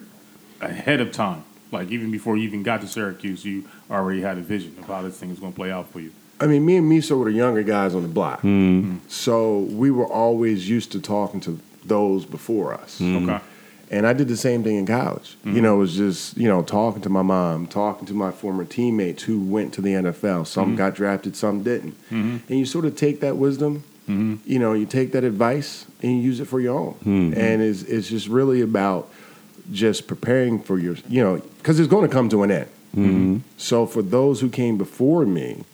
ahead 0.61 1.01
of 1.01 1.13
time. 1.13 1.45
Like 1.71 1.91
even 1.91 2.11
before 2.11 2.37
you 2.37 2.45
even 2.45 2.63
got 2.63 2.81
to 2.83 2.87
Syracuse, 2.89 3.45
you 3.45 3.69
already 3.91 4.21
had 4.21 4.37
a 4.39 4.43
vision 4.43 4.77
of 4.79 4.85
how 4.87 5.03
this 5.03 5.19
thing 5.19 5.31
was 5.31 5.39
going 5.39 5.53
to 5.53 5.57
play 5.57 5.71
out 5.71 5.89
for 5.91 6.01
you. 6.01 6.13
I 6.41 6.47
mean, 6.47 6.67
me 6.67 6.77
and 6.77 6.91
Miso 6.91 7.19
were 7.19 7.27
the 7.27 7.37
younger 7.37 7.63
guys 7.63 7.95
on 7.95 8.03
the 8.03 8.09
block. 8.09 8.41
So 9.09 9.61
we 9.61 9.91
were 9.91 10.07
always 10.07 10.69
used 10.69 10.93
to 10.93 11.01
talking 11.01 11.41
to 11.43 11.59
those 11.85 12.25
before 12.25 12.75
us. 12.75 13.01
Okay. 13.01 13.41
And 13.93 14.07
I 14.07 14.15
did 14.15 14.27
the 14.27 14.37
same 14.39 14.65
thing 14.65 14.77
in 14.77 14.87
college. 14.87 15.37
You 15.45 15.53
mm-hmm. 15.53 15.63
know, 15.63 15.75
it 15.75 15.79
was 15.79 15.95
just, 15.97 16.37
you 16.37 16.49
know, 16.49 16.63
talking 16.63 17.03
to 17.03 17.11
my 17.11 17.23
mom, 17.23 17.67
talking 17.67 18.07
to 18.07 18.15
my 18.15 18.31
former 18.31 18.65
teammates 18.65 19.23
who 19.25 19.39
went 19.39 19.75
to 19.75 19.83
the 19.83 19.91
NFL. 19.91 20.47
Some 20.47 20.69
mm-hmm. 20.69 20.77
got 20.77 20.95
drafted, 20.95 21.37
some 21.37 21.63
didn't. 21.63 21.93
Mm-hmm. 22.11 22.39
And 22.49 22.59
you 22.59 22.65
sort 22.65 22.87
of 22.87 22.97
take 22.97 23.21
that 23.21 23.37
wisdom, 23.37 23.85
you 24.47 24.59
know, 24.59 24.73
you 24.73 24.87
take 24.87 25.13
that 25.13 25.25
advice 25.25 25.87
and 26.03 26.13
you 26.13 26.19
use 26.19 26.41
it 26.41 26.47
for 26.47 26.61
your 26.61 26.79
own. 26.79 26.97
And 27.35 27.63
it's, 27.63 27.83
it's 27.83 28.09
just 28.09 28.29
really 28.29 28.61
about 28.63 29.11
just 29.71 30.07
preparing 30.07 30.61
for 30.61 30.79
your, 30.79 30.97
you 31.09 31.23
know, 31.23 31.37
because 31.59 31.79
it's 31.79 31.89
going 31.89 32.09
to 32.09 32.13
come 32.13 32.29
to 32.31 32.43
an 32.43 32.51
end. 32.51 32.69
So 33.57 33.87
for 33.87 34.03
those 34.03 34.41
who 34.41 34.49
came 34.51 34.77
before 34.77 35.25
me, 35.25 35.65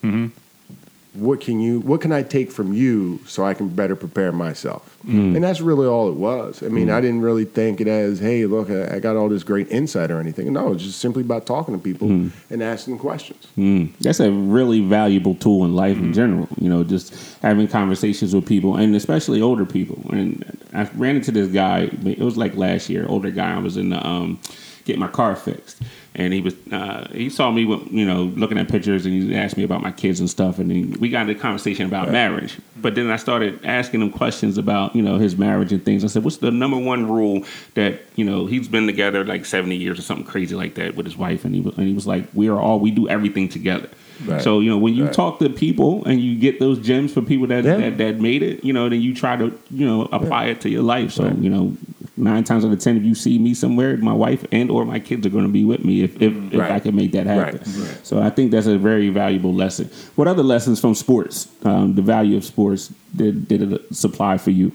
what 1.13 1.41
can 1.41 1.59
you 1.59 1.79
what 1.79 2.01
can 2.01 2.11
I 2.11 2.21
take 2.21 2.51
from 2.51 2.73
you 2.73 3.19
so 3.25 3.43
I 3.43 3.53
can 3.53 3.67
better 3.69 3.95
prepare 3.95 4.31
myself? 4.31 4.97
And 5.35 5.43
that's 5.43 5.61
really 5.61 5.87
all 5.87 6.09
it 6.09 6.15
was. 6.15 6.61
I 6.61 6.67
mean, 6.67 6.89
I 6.89 7.01
didn't 7.01 7.21
really 7.21 7.45
think 7.45 7.81
it 7.81 7.87
as, 7.87 8.19
hey, 8.19 8.45
look, 8.45 8.69
I, 8.69 8.97
I 8.97 8.99
got 8.99 9.15
all 9.15 9.29
this 9.29 9.43
great 9.43 9.69
insight 9.71 10.11
or 10.11 10.19
anything. 10.19 10.51
No, 10.53 10.73
it's 10.73 10.83
just 10.83 10.99
simply 10.99 11.23
about 11.23 11.45
talking 11.45 11.73
to 11.73 11.81
people 11.81 12.07
and 12.49 12.61
asking 12.61 12.99
questions. 12.99 13.47
Mm. 13.57 13.91
That's 14.01 14.19
a 14.19 14.31
really 14.31 14.81
valuable 14.81 15.35
tool 15.35 15.65
in 15.65 15.75
life 15.75 15.97
in 15.97 16.13
general. 16.13 16.47
You 16.59 16.69
know, 16.69 16.83
just 16.83 17.13
having 17.41 17.67
conversations 17.67 18.35
with 18.35 18.45
people, 18.45 18.75
and 18.75 18.95
especially 18.95 19.41
older 19.41 19.65
people. 19.65 19.99
And 20.11 20.43
I 20.73 20.83
ran 20.95 21.15
into 21.15 21.31
this 21.31 21.47
guy. 21.47 21.89
It 22.05 22.19
was 22.19 22.37
like 22.37 22.55
last 22.55 22.89
year. 22.89 23.05
Older 23.07 23.31
guy. 23.31 23.55
I 23.55 23.59
was 23.59 23.77
in 23.77 23.89
the 23.89 24.05
um, 24.05 24.39
getting 24.85 24.99
my 24.99 25.07
car 25.07 25.35
fixed, 25.35 25.81
and 26.15 26.33
he 26.33 26.41
was 26.41 26.55
uh, 26.71 27.07
he 27.13 27.29
saw 27.29 27.51
me, 27.51 27.65
with, 27.65 27.91
you 27.91 28.05
know, 28.05 28.23
looking 28.35 28.57
at 28.57 28.67
pictures, 28.67 29.05
and 29.05 29.13
he 29.13 29.35
asked 29.35 29.57
me 29.57 29.63
about 29.63 29.81
my 29.81 29.91
kids 29.91 30.19
and 30.19 30.29
stuff, 30.29 30.59
and 30.59 30.95
we 30.97 31.09
got 31.09 31.21
into 31.21 31.33
a 31.33 31.41
conversation 31.41 31.85
about 31.85 32.11
marriage. 32.11 32.57
But 32.81 32.95
then 32.95 33.09
I 33.11 33.15
started 33.17 33.59
asking 33.63 34.01
him 34.01 34.11
questions 34.11 34.57
about 34.57 34.95
you 34.95 35.01
know 35.01 35.17
his 35.17 35.37
marriage 35.37 35.71
and 35.71 35.83
things. 35.83 36.03
I 36.03 36.07
said, 36.07 36.23
"What's 36.23 36.37
the 36.37 36.51
number 36.51 36.77
one 36.77 37.07
rule 37.09 37.45
that 37.75 38.01
you 38.15 38.25
know 38.25 38.45
he's 38.47 38.67
been 38.67 38.87
together 38.87 39.23
like 39.23 39.45
seventy 39.45 39.75
years 39.75 39.99
or 39.99 40.01
something 40.01 40.25
crazy 40.25 40.55
like 40.55 40.75
that 40.75 40.95
with 40.95 41.05
his 41.05 41.17
wife?" 41.17 41.45
And 41.45 41.53
he 41.53 41.61
was, 41.61 41.77
and 41.77 41.87
he 41.87 41.93
was 41.93 42.07
like, 42.07 42.25
"We 42.33 42.49
are 42.49 42.59
all 42.59 42.79
we 42.79 42.91
do 42.91 43.07
everything 43.07 43.47
together." 43.49 43.89
Right. 44.25 44.41
So 44.41 44.59
you 44.59 44.69
know 44.69 44.77
when 44.77 44.95
you 44.95 45.05
Right. 45.05 45.13
talk 45.13 45.39
to 45.39 45.49
people 45.49 46.03
and 46.05 46.19
you 46.19 46.35
get 46.37 46.59
those 46.59 46.77
gems 46.79 47.13
for 47.13 47.21
people 47.21 47.47
that, 47.47 47.63
Yeah. 47.63 47.77
that 47.77 47.97
that 47.99 48.19
made 48.19 48.43
it, 48.43 48.65
you 48.65 48.73
know, 48.73 48.89
then 48.89 48.99
you 49.01 49.13
try 49.13 49.37
to 49.37 49.45
you 49.71 49.85
know 49.85 50.09
apply 50.11 50.45
it 50.47 50.59
to 50.61 50.69
your 50.69 50.81
life. 50.83 51.11
So 51.13 51.27
you 51.39 51.49
know, 51.49 51.73
nine 52.19 52.43
times 52.43 52.65
out 52.65 52.71
of 52.71 52.79
ten, 52.79 52.97
if 52.97 53.03
you 53.03 53.15
see 53.15 53.39
me 53.39 53.53
somewhere, 53.53 53.97
my 53.97 54.13
wife 54.13 54.45
and 54.51 54.69
or 54.69 54.85
my 54.85 54.99
kids 54.99 55.25
are 55.25 55.29
going 55.29 55.45
to 55.45 55.51
be 55.51 55.65
with 55.65 55.83
me 55.83 56.03
if 56.03 56.21
if, 56.21 56.33
if 56.53 56.59
I 56.59 56.79
can 56.79 56.95
make 56.95 57.13
that 57.13 57.25
happen. 57.25 57.59
Right. 57.59 57.87
Right. 57.89 58.05
So 58.05 58.21
I 58.21 58.29
think 58.29 58.51
that's 58.51 58.67
a 58.67 58.77
very 58.77 59.09
valuable 59.09 59.53
lesson. 59.53 59.89
What 60.15 60.27
other 60.27 60.43
lessons 60.43 60.79
from 60.79 60.95
sports, 60.95 61.47
um, 61.63 61.95
the 61.95 62.01
value 62.01 62.37
of 62.37 62.43
sports, 62.45 62.93
did 63.15 63.47
did 63.47 63.73
it 63.73 63.95
supply 63.95 64.37
for 64.37 64.51
you? 64.51 64.71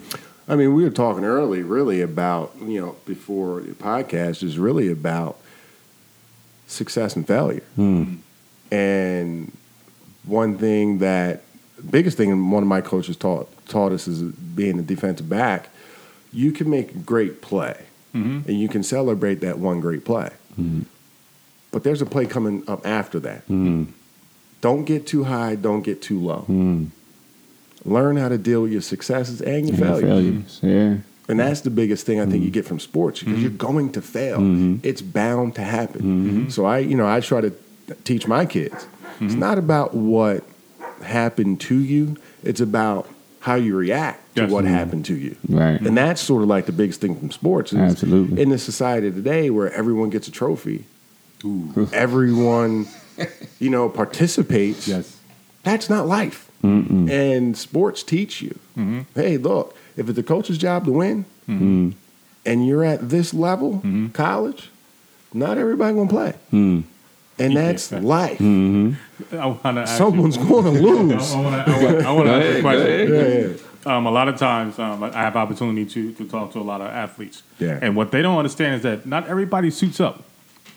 I 0.46 0.56
mean, 0.56 0.74
we 0.74 0.84
were 0.84 0.90
talking 0.90 1.24
early, 1.24 1.62
really 1.62 2.00
about 2.00 2.54
you 2.60 2.80
know 2.80 2.96
before 3.06 3.60
the 3.60 3.72
podcast 3.72 4.42
is 4.42 4.58
really 4.58 4.90
about 4.90 5.38
success 6.66 7.14
and 7.16 7.26
failure. 7.26 7.62
And 8.70 9.52
one 10.24 10.58
thing 10.58 10.98
that 10.98 11.42
biggest 11.90 12.16
thing 12.16 12.50
one 12.50 12.62
of 12.62 12.68
my 12.68 12.80
coaches 12.80 13.16
taught 13.16 13.48
taught 13.68 13.92
us 13.92 14.08
is 14.08 14.22
being 14.22 14.78
a 14.78 14.82
defensive 14.82 15.28
back, 15.28 15.68
you 16.34 16.52
can 16.52 16.68
make 16.68 16.90
a 16.94 16.98
great 16.98 17.40
play 17.40 17.76
and 18.12 18.46
you 18.48 18.68
can 18.68 18.82
celebrate 18.82 19.40
that 19.40 19.58
one 19.58 19.80
great 19.80 20.04
play. 20.04 20.30
but 21.72 21.82
there's 21.82 22.00
a 22.02 22.06
play 22.06 22.26
coming 22.26 22.62
up 22.68 22.86
after 22.86 23.18
that. 23.20 23.46
Mm. 23.48 23.88
Don't 24.60 24.84
get 24.84 25.06
too 25.06 25.24
high, 25.24 25.56
don't 25.56 25.82
get 25.82 26.00
too 26.00 26.20
low. 26.20 26.44
Learn 27.84 28.16
how 28.16 28.28
to 28.28 28.38
deal 28.38 28.62
with 28.62 28.72
your 28.72 28.80
successes 28.80 29.40
and 29.42 29.68
your 29.68 29.76
Yeah, 29.76 29.84
failures. 29.84 30.08
failures. 30.08 30.60
Yeah. 30.62 30.96
And 31.28 31.40
that's 31.40 31.62
the 31.62 31.70
biggest 31.70 32.06
thing 32.06 32.20
I 32.20 32.24
think 32.26 32.36
you 32.44 32.50
Mm-hmm. 32.50 32.52
get 32.52 32.66
from 32.66 32.78
sports 32.78 33.20
because 33.20 33.40
you're 33.40 33.50
going 33.50 33.90
to 33.92 34.02
fail. 34.02 34.38
It's 34.82 35.02
bound 35.02 35.54
to 35.56 35.62
happen. 35.62 36.50
So 36.50 36.64
I, 36.66 36.78
you 36.78 36.96
know, 36.96 37.06
I 37.06 37.20
try 37.20 37.40
to 37.40 37.52
teach 38.04 38.26
my 38.28 38.46
kids. 38.46 38.74
Mm-hmm. 38.74 39.26
It's 39.26 39.34
not 39.34 39.58
about 39.58 39.94
what 39.94 40.44
happened 41.02 41.60
to 41.62 41.76
you. 41.78 42.16
It's 42.42 42.60
about 42.60 43.08
how 43.44 43.56
you 43.56 43.76
react 43.76 44.34
to 44.36 44.42
Yes. 44.42 44.50
what 44.50 44.64
Mm-hmm. 44.64 44.74
happened 44.74 45.04
to 45.04 45.14
you. 45.14 45.36
Right. 45.48 45.78
And 45.80 45.94
that's 45.96 46.22
sort 46.22 46.42
of 46.42 46.48
like 46.48 46.64
the 46.64 46.72
biggest 46.72 47.00
thing 47.02 47.14
from 47.14 47.30
sports. 47.30 47.72
is 47.74 47.78
Absolutely. 47.78 48.40
In 48.40 48.48
the 48.48 48.58
society 48.58 49.10
today 49.10 49.50
where 49.50 49.70
everyone 49.72 50.08
gets 50.08 50.26
a 50.28 50.30
trophy, 50.30 50.84
everyone, 51.92 52.86
you 53.60 53.70
know, 53.70 53.88
participates. 53.88 54.88
Yes. 54.88 55.16
That's 55.62 55.88
not 55.90 56.06
life. 56.06 56.50
And 56.62 57.54
sports 57.58 58.02
teach 58.02 58.40
you 58.40 58.58
hey, 59.14 59.36
look, 59.36 59.76
if 59.98 60.08
it's 60.08 60.16
the 60.16 60.22
coach's 60.22 60.56
job 60.56 60.86
to 60.86 60.92
win 60.92 61.26
mm-hmm. 61.46 61.90
and 62.46 62.66
you're 62.66 62.82
at 62.84 63.10
this 63.10 63.34
level, 63.34 63.82
college, 64.14 64.70
not 65.34 65.58
everybody 65.58 65.94
going 65.94 66.08
to 66.08 66.14
play. 66.14 66.32
Mm. 66.52 66.84
And 67.38 67.56
that's 67.56 67.92
Yeah. 67.92 67.98
life. 67.98 68.38
Mm-hmm. 68.38 68.94
I 69.32 69.46
want 69.46 69.62
to 69.76 69.86
Someone's 69.86 70.36
going 70.36 70.64
to 70.64 70.70
lose. 70.70 71.32
I 71.32 71.40
want 71.40 71.66
to 71.66 71.72
I 72.06 72.10
want 72.12 72.26
to 72.26 72.32
ask 72.34 72.44
you 72.44 72.48
a 72.48 72.52
ahead, 72.52 72.54
go 72.56 72.60
question. 72.62 72.86
ahead. 72.86 73.08
yeah, 73.08 73.56
yeah. 73.86 73.96
Um, 73.96 74.06
a 74.06 74.10
lot 74.10 74.28
of 74.28 74.38
times, 74.38 74.78
um, 74.78 75.02
I 75.04 75.12
have 75.12 75.36
opportunity 75.36 75.84
to, 75.84 76.12
to 76.14 76.24
talk 76.28 76.52
to 76.52 76.58
a 76.58 76.62
lot 76.62 76.80
of 76.80 76.86
athletes. 76.88 77.42
Yeah. 77.58 77.78
And 77.82 77.94
what 77.96 78.12
they 78.12 78.22
don't 78.22 78.38
understand 78.38 78.76
is 78.76 78.82
that 78.82 79.04
not 79.04 79.26
everybody 79.28 79.70
suits 79.70 80.00
up. 80.00 80.22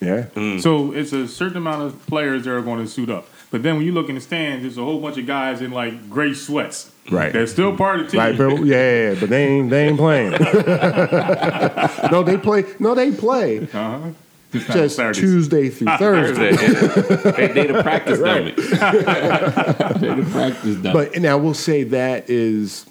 Yeah. 0.02 0.28
So 0.60 0.92
it's 0.92 1.14
a 1.14 1.28
certain 1.28 1.58
amount 1.58 1.84
of 1.84 2.06
players 2.06 2.44
that 2.44 2.52
are 2.52 2.62
going 2.62 2.80
to 2.86 2.88
suit 2.88 3.10
up. 3.10 3.28
But 3.50 3.64
then 3.64 3.78
when 3.78 3.86
you 3.86 3.94
look 3.94 4.10
in 4.10 4.16
the 4.16 4.22
stands, 4.22 4.64
there's 4.64 4.78
a 4.78 4.84
whole 4.84 5.00
bunch 5.00 5.18
of 5.18 5.26
guys 5.26 5.62
in 5.62 5.72
like 5.72 6.10
gray 6.10 6.34
sweats. 6.34 6.92
Right. 7.10 7.32
They're 7.32 7.48
still 7.48 7.78
part 7.78 8.02
of 8.02 8.06
the 8.08 8.12
team. 8.12 8.20
Right, 8.20 8.38
but 8.38 8.66
yeah, 8.66 9.16
but 9.18 9.30
they 9.30 9.46
ain't 9.48 9.70
they 9.70 9.88
ain't 9.88 9.98
playing. 9.98 10.32
no, 12.12 12.24
they 12.24 12.38
play. 12.38 12.66
No, 12.80 12.94
they 12.94 13.12
play 13.12 13.60
Uh-huh. 13.62 14.10
Just, 14.52 14.98
just 14.98 15.20
Tuesday 15.20 15.70
through 15.70 15.88
Thursday. 15.98 16.52
they, 16.56 17.48
they 17.54 17.68
the 17.68 17.82
practice 17.84 18.20
dummy. 18.20 18.52
they 18.52 20.16
the 20.16 20.28
practice 20.32 20.76
dummy. 20.78 20.94
But 20.94 21.16
and 21.16 21.26
I 21.26 21.36
will 21.36 21.54
say 21.54 21.84
that 21.84 22.30
is, 22.30 22.86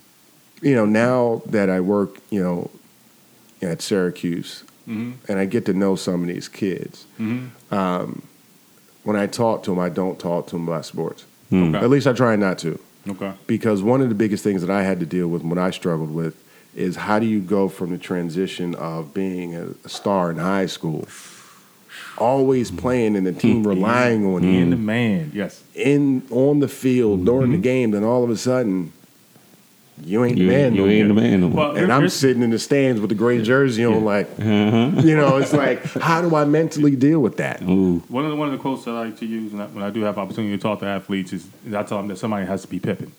you 0.60 0.74
know, 0.74 0.84
now 0.84 1.42
that 1.46 1.70
I 1.70 1.80
work, 1.80 2.18
you 2.30 2.42
know, 2.42 2.70
at 3.62 3.82
Syracuse, 3.82 4.64
Mm-hmm. 4.88 5.32
and 5.32 5.40
I 5.40 5.46
get 5.46 5.66
to 5.66 5.72
know 5.74 5.96
some 5.96 6.20
of 6.22 6.28
these 6.28 6.46
kids. 6.48 7.06
Um, 7.72 8.22
when 9.02 9.16
I 9.16 9.26
talk 9.26 9.64
to 9.64 9.70
them, 9.70 9.80
I 9.80 9.88
don't 9.88 10.16
talk 10.16 10.46
to 10.46 10.52
them 10.54 10.68
about 10.68 10.84
sports. 10.86 11.24
Okay. 11.52 11.76
At 11.76 11.90
least 11.90 12.06
I 12.06 12.12
try 12.12 12.36
not 12.36 12.58
to, 12.60 12.78
Okay. 13.08 13.32
because 13.48 13.82
one 13.82 14.00
of 14.00 14.08
the 14.10 14.14
biggest 14.14 14.44
things 14.44 14.60
that 14.62 14.70
I 14.70 14.84
had 14.84 15.00
to 15.00 15.06
deal 15.06 15.26
with 15.26 15.42
when 15.42 15.58
I 15.58 15.70
struggled 15.72 16.14
with 16.14 16.40
is 16.76 16.94
how 16.94 17.18
do 17.18 17.26
you 17.26 17.40
go 17.40 17.68
from 17.68 17.90
the 17.90 17.98
transition 17.98 18.76
of 18.76 19.12
being 19.12 19.56
a, 19.56 19.70
a 19.84 19.88
star 19.88 20.30
in 20.30 20.36
high 20.36 20.66
school, 20.66 21.02
always 22.18 22.70
playing 22.70 23.16
and 23.16 23.26
the 23.26 23.32
team 23.32 23.66
relying 23.66 24.24
on 24.26 24.42
you 24.42 24.60
In 24.60 24.70
the 24.70 24.76
man, 24.76 25.30
yes. 25.34 25.62
in 25.74 26.22
on 26.30 26.60
the 26.60 26.68
field 26.68 27.24
during 27.24 27.52
the 27.52 27.58
game, 27.58 27.90
then 27.92 28.04
all 28.04 28.24
of 28.24 28.30
a 28.30 28.36
sudden 28.36 28.92
you 30.04 30.22
ain't 30.24 30.36
you 30.36 30.46
the 30.46 30.52
man 30.52 30.74
you 30.74 30.82
no 30.84 30.88
ain't 30.92 31.08
the 31.08 31.14
man 31.14 31.40
no 31.40 31.48
more. 31.48 31.68
Well, 31.72 31.76
And 31.76 31.90
I'm 31.90 32.08
sitting 32.10 32.42
in 32.42 32.50
the 32.50 32.58
stands 32.58 33.00
with 33.00 33.08
the 33.08 33.14
gray 33.16 33.40
jersey 33.42 33.84
on, 33.86 34.04
like, 34.04 34.28
Uh-huh. 34.38 35.00
you 35.02 35.16
know, 35.16 35.38
it's 35.38 35.54
like, 35.54 35.82
how 35.94 36.20
do 36.20 36.36
I 36.36 36.44
mentally 36.44 36.94
deal 36.96 37.20
with 37.20 37.38
that? 37.38 37.62
Ooh. 37.62 38.02
One 38.08 38.24
of 38.24 38.30
the 38.30 38.36
one 38.36 38.48
of 38.48 38.52
the 38.52 38.58
quotes 38.58 38.84
that 38.84 38.90
I 38.90 39.06
like 39.06 39.16
to 39.20 39.26
use 39.26 39.52
when 39.52 39.62
I, 39.62 39.66
when 39.66 39.82
I 39.82 39.88
do 39.90 40.02
have 40.02 40.18
opportunity 40.18 40.54
to 40.54 40.62
talk 40.62 40.80
to 40.80 40.86
athletes 40.86 41.32
is, 41.32 41.46
is 41.66 41.72
I 41.72 41.82
tell 41.82 41.96
them 41.96 42.08
that 42.08 42.18
somebody 42.18 42.44
has 42.44 42.60
to 42.62 42.68
be 42.68 42.78
Pippen. 42.78 43.10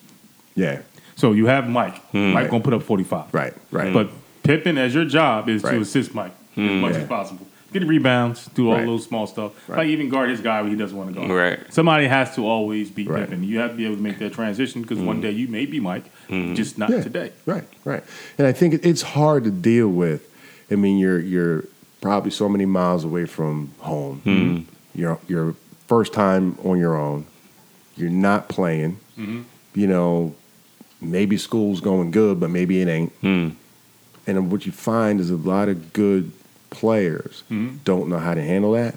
Yeah, 0.54 0.82
So 1.16 1.32
you 1.32 1.46
have 1.46 1.68
Mike. 1.68 1.96
Hmm. 2.12 2.32
Mike 2.32 2.48
gonna 2.50 2.62
put 2.62 2.74
up 2.74 2.82
forty 2.84 3.04
five. 3.04 3.32
right, 3.34 3.54
right. 3.72 3.92
But 3.92 4.10
Pippen, 4.44 4.78
as 4.78 4.94
your 4.94 5.04
job, 5.04 5.48
is 5.48 5.64
Right. 5.64 5.72
to 5.74 5.80
assist 5.80 6.14
Mike 6.14 6.32
as 6.56 6.80
much 6.80 6.92
Yeah. 6.94 7.00
as 7.00 7.08
possible. 7.08 7.46
Get 7.72 7.86
rebounds, 7.86 8.46
do 8.54 8.68
all 8.70 8.76
Right. 8.76 8.86
those 8.86 9.04
small 9.04 9.26
stuff. 9.26 9.52
Right. 9.68 9.78
Like 9.78 9.88
even 9.88 10.08
guard 10.08 10.30
his 10.30 10.40
guy 10.40 10.62
when 10.62 10.70
he 10.70 10.76
doesn't 10.76 10.96
want 10.96 11.10
to 11.10 11.14
guard. 11.14 11.30
Right. 11.30 11.60
Somebody 11.72 12.06
has 12.06 12.34
to 12.36 12.46
always 12.46 12.90
be 12.90 13.06
Right. 13.06 13.28
Pippen. 13.28 13.44
You 13.44 13.58
have 13.58 13.72
to 13.72 13.76
be 13.76 13.84
able 13.84 13.96
to 13.96 14.02
make 14.02 14.18
that 14.20 14.32
transition 14.32 14.80
because 14.80 14.98
one 14.98 15.16
mm-hmm. 15.16 15.22
day 15.22 15.30
you 15.32 15.48
may 15.48 15.66
be 15.66 15.78
Mike, 15.78 16.04
mm-hmm. 16.28 16.54
just 16.54 16.78
not 16.78 16.88
Yeah. 16.88 17.02
today. 17.02 17.32
Right, 17.44 17.64
right. 17.84 18.02
And 18.38 18.46
I 18.46 18.52
think 18.52 18.74
it's 18.84 19.02
hard 19.02 19.44
to 19.44 19.50
deal 19.50 19.88
with. 19.88 20.26
I 20.70 20.76
mean, 20.76 20.98
you're 20.98 21.20
you're 21.20 21.64
probably 22.00 22.30
so 22.30 22.48
many 22.48 22.64
miles 22.64 23.04
away 23.04 23.26
from 23.26 23.72
home. 23.80 24.22
Mm-hmm. 24.24 24.74
You're 24.98 25.18
you're 25.28 25.54
first 25.86 26.12
time 26.14 26.56
on 26.64 26.78
your 26.78 26.96
own. 26.96 27.26
You're 27.96 28.10
not 28.10 28.48
playing. 28.48 28.98
You 29.74 29.86
know, 29.86 30.34
maybe 31.00 31.36
school's 31.36 31.80
going 31.80 32.12
good, 32.12 32.40
but 32.40 32.50
maybe 32.50 32.80
it 32.80 32.88
ain't. 32.88 33.12
And 33.22 34.52
what 34.52 34.64
you 34.66 34.72
find 34.72 35.20
is 35.20 35.30
a 35.30 35.36
lot 35.36 35.68
of 35.68 35.92
good 35.92 36.32
players 36.70 37.42
mm-hmm. 37.50 37.76
don't 37.84 38.08
know 38.08 38.18
how 38.18 38.34
to 38.34 38.42
handle 38.42 38.72
that. 38.72 38.96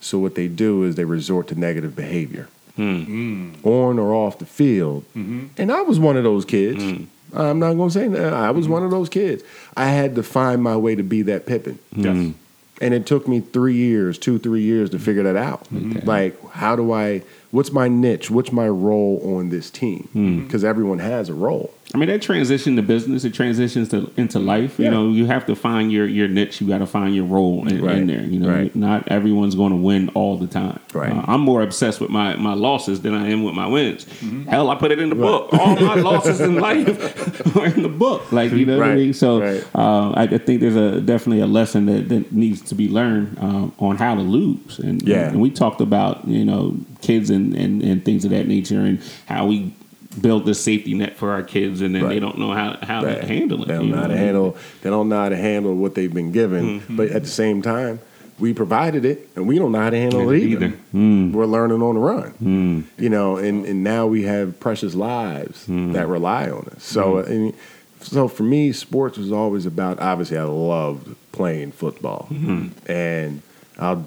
So 0.00 0.18
what 0.18 0.34
they 0.34 0.48
do 0.48 0.82
is 0.84 0.96
they 0.96 1.04
resort 1.04 1.48
to 1.48 1.54
negative 1.54 1.94
behavior, 1.94 2.48
mm. 2.78 3.06
Mm. 3.06 3.66
on 3.66 3.98
or 3.98 4.14
off 4.14 4.38
the 4.38 4.46
field. 4.46 5.04
Mm-hmm. 5.14 5.48
And 5.58 5.70
I 5.70 5.82
was 5.82 5.98
one 5.98 6.16
of 6.16 6.24
those 6.24 6.44
kids. 6.44 6.82
Mm. 6.82 7.06
I'm 7.34 7.58
not 7.58 7.74
going 7.74 7.90
to 7.90 7.92
say 7.92 8.08
that. 8.08 8.32
I 8.32 8.50
was 8.50 8.64
mm-hmm. 8.64 8.72
one 8.72 8.82
of 8.84 8.90
those 8.90 9.08
kids. 9.08 9.44
I 9.76 9.86
had 9.86 10.14
to 10.16 10.22
find 10.22 10.62
my 10.62 10.76
way 10.76 10.94
to 10.94 11.02
be 11.02 11.22
that 11.22 11.46
Pippen. 11.46 11.78
Yes. 11.94 12.34
And 12.80 12.94
it 12.94 13.04
took 13.04 13.28
me 13.28 13.40
three 13.40 13.74
years, 13.74 14.16
two, 14.18 14.38
three 14.38 14.62
years 14.62 14.88
to 14.90 14.98
figure 14.98 15.22
that 15.24 15.36
out. 15.36 15.70
Like, 16.06 16.50
how 16.52 16.76
do 16.76 16.92
I, 16.92 17.22
what's 17.50 17.72
my 17.72 17.88
niche? 17.88 18.30
What's 18.30 18.52
my 18.52 18.68
role 18.68 19.20
on 19.36 19.50
this 19.50 19.70
team? 19.70 20.08
Because 20.44 20.64
everyone 20.64 20.98
has 20.98 21.28
a 21.28 21.34
role. 21.34 21.74
I 21.92 21.98
mean, 21.98 22.08
that 22.08 22.22
transition 22.22 22.76
to 22.76 22.82
business, 22.82 23.24
it 23.24 23.34
transitions 23.34 23.88
to 23.88 24.10
into 24.16 24.38
life. 24.38 24.78
You 24.78 24.90
know, 24.90 25.10
you 25.10 25.26
have 25.26 25.44
to 25.46 25.56
find 25.56 25.90
your 25.90 26.06
your 26.06 26.28
niche. 26.28 26.60
You 26.60 26.68
got 26.68 26.78
to 26.78 26.86
find 26.86 27.14
your 27.16 27.24
role 27.24 27.66
in, 27.66 27.82
Right. 27.82 27.96
in 27.98 28.06
there. 28.06 28.22
You 28.22 28.38
know, 28.38 28.48
Right. 28.48 28.74
not 28.76 29.08
everyone's 29.08 29.54
going 29.56 29.70
to 29.72 29.76
win 29.76 30.08
all 30.10 30.36
the 30.36 30.46
time. 30.46 30.78
Right. 30.94 31.10
Uh, 31.12 31.24
I'm 31.26 31.40
more 31.40 31.62
obsessed 31.62 32.00
with 32.00 32.10
my 32.10 32.36
my 32.36 32.54
losses 32.54 33.00
than 33.00 33.14
I 33.14 33.28
am 33.30 33.42
with 33.42 33.54
my 33.54 33.66
wins. 33.66 34.04
Mm-hmm. 34.04 34.44
Hell, 34.44 34.70
I 34.70 34.76
put 34.76 34.92
it 34.92 35.00
in 35.00 35.08
the 35.08 35.16
book. 35.16 35.52
All 35.52 35.74
my 35.76 35.94
losses 36.10 36.40
in 36.40 36.56
life 36.60 37.56
are 37.56 37.66
in 37.66 37.82
the 37.82 37.88
book. 37.88 38.30
Like 38.30 38.52
you 38.52 38.66
know 38.66 38.78
what 38.78 38.88
I 38.90 38.94
mean. 38.94 39.12
So 39.12 39.40
Right. 39.40 39.64
uh, 39.74 40.10
I, 40.12 40.22
I 40.22 40.38
think 40.38 40.60
there's 40.60 40.76
a 40.76 41.00
definitely 41.00 41.42
a 41.42 41.46
lesson 41.48 41.86
that, 41.86 42.08
that 42.08 42.32
needs 42.32 42.60
to 42.62 42.74
be 42.76 42.88
learned 42.88 43.36
um, 43.40 43.72
on 43.78 43.96
how 43.96 44.14
to 44.14 44.20
lose. 44.22 44.78
And, 44.78 45.02
Yeah. 45.02 45.28
and 45.30 45.40
we 45.40 45.50
talked 45.50 45.80
about 45.80 46.26
you 46.28 46.44
know 46.44 46.76
kids 47.00 47.30
and, 47.30 47.54
and, 47.54 47.82
and 47.82 48.04
things 48.04 48.24
of 48.24 48.30
that 48.30 48.46
nature 48.46 48.80
and 48.80 49.00
how 49.26 49.46
we 49.46 49.72
build 50.20 50.44
this 50.46 50.60
safety 50.62 50.94
net 50.94 51.16
for 51.16 51.30
our 51.30 51.42
kids 51.42 51.80
and 51.82 51.94
then 51.94 52.08
they 52.08 52.18
don't 52.18 52.38
know 52.38 52.52
how, 52.52 52.76
how 52.82 53.04
Right. 53.04 53.20
to 53.20 53.26
handle 53.26 53.62
it. 53.62 53.68
They 53.68 53.74
don't 53.74 53.90
know 53.90 53.96
how 53.96 54.06
to 54.08 54.16
handle. 54.16 54.56
They 54.82 54.90
don't 54.90 55.08
know 55.08 55.16
how 55.16 55.28
to 55.28 55.36
handle 55.36 55.74
what 55.76 55.94
they've 55.94 56.12
been 56.12 56.32
given. 56.32 56.80
Mm-hmm. 56.80 56.96
But 56.96 57.08
at 57.10 57.22
the 57.22 57.28
same 57.28 57.62
time, 57.62 58.00
we 58.40 58.54
provided 58.54 59.04
it, 59.04 59.28
and 59.36 59.46
we 59.46 59.58
don't 59.58 59.70
know 59.70 59.80
how 59.80 59.90
to 59.90 59.96
handle 59.98 60.30
it 60.30 60.38
either. 60.42 60.66
Either. 60.66 60.76
Mm. 60.94 61.32
We're 61.32 61.44
learning 61.44 61.82
on 61.82 61.94
the 61.94 62.00
run. 62.00 62.86
You 62.98 63.08
know, 63.10 63.36
and, 63.36 63.66
and 63.66 63.84
now 63.84 64.06
we 64.06 64.22
have 64.22 64.58
precious 64.58 64.94
lives 64.94 65.66
Mm. 65.66 65.92
that 65.92 66.08
rely 66.08 66.48
on 66.50 66.66
us. 66.74 66.82
So, 66.82 67.14
Mm-hmm. 67.16 67.32
and, 67.32 67.54
so 68.02 68.28
for 68.28 68.42
me, 68.44 68.72
sports 68.72 69.18
was 69.18 69.30
always 69.30 69.66
about. 69.66 70.00
Obviously, 70.00 70.38
I 70.38 70.44
loved 70.44 71.14
playing 71.32 71.72
football, 71.72 72.28
Mm-hmm. 72.32 72.90
and 72.90 73.42
I'll. 73.78 74.06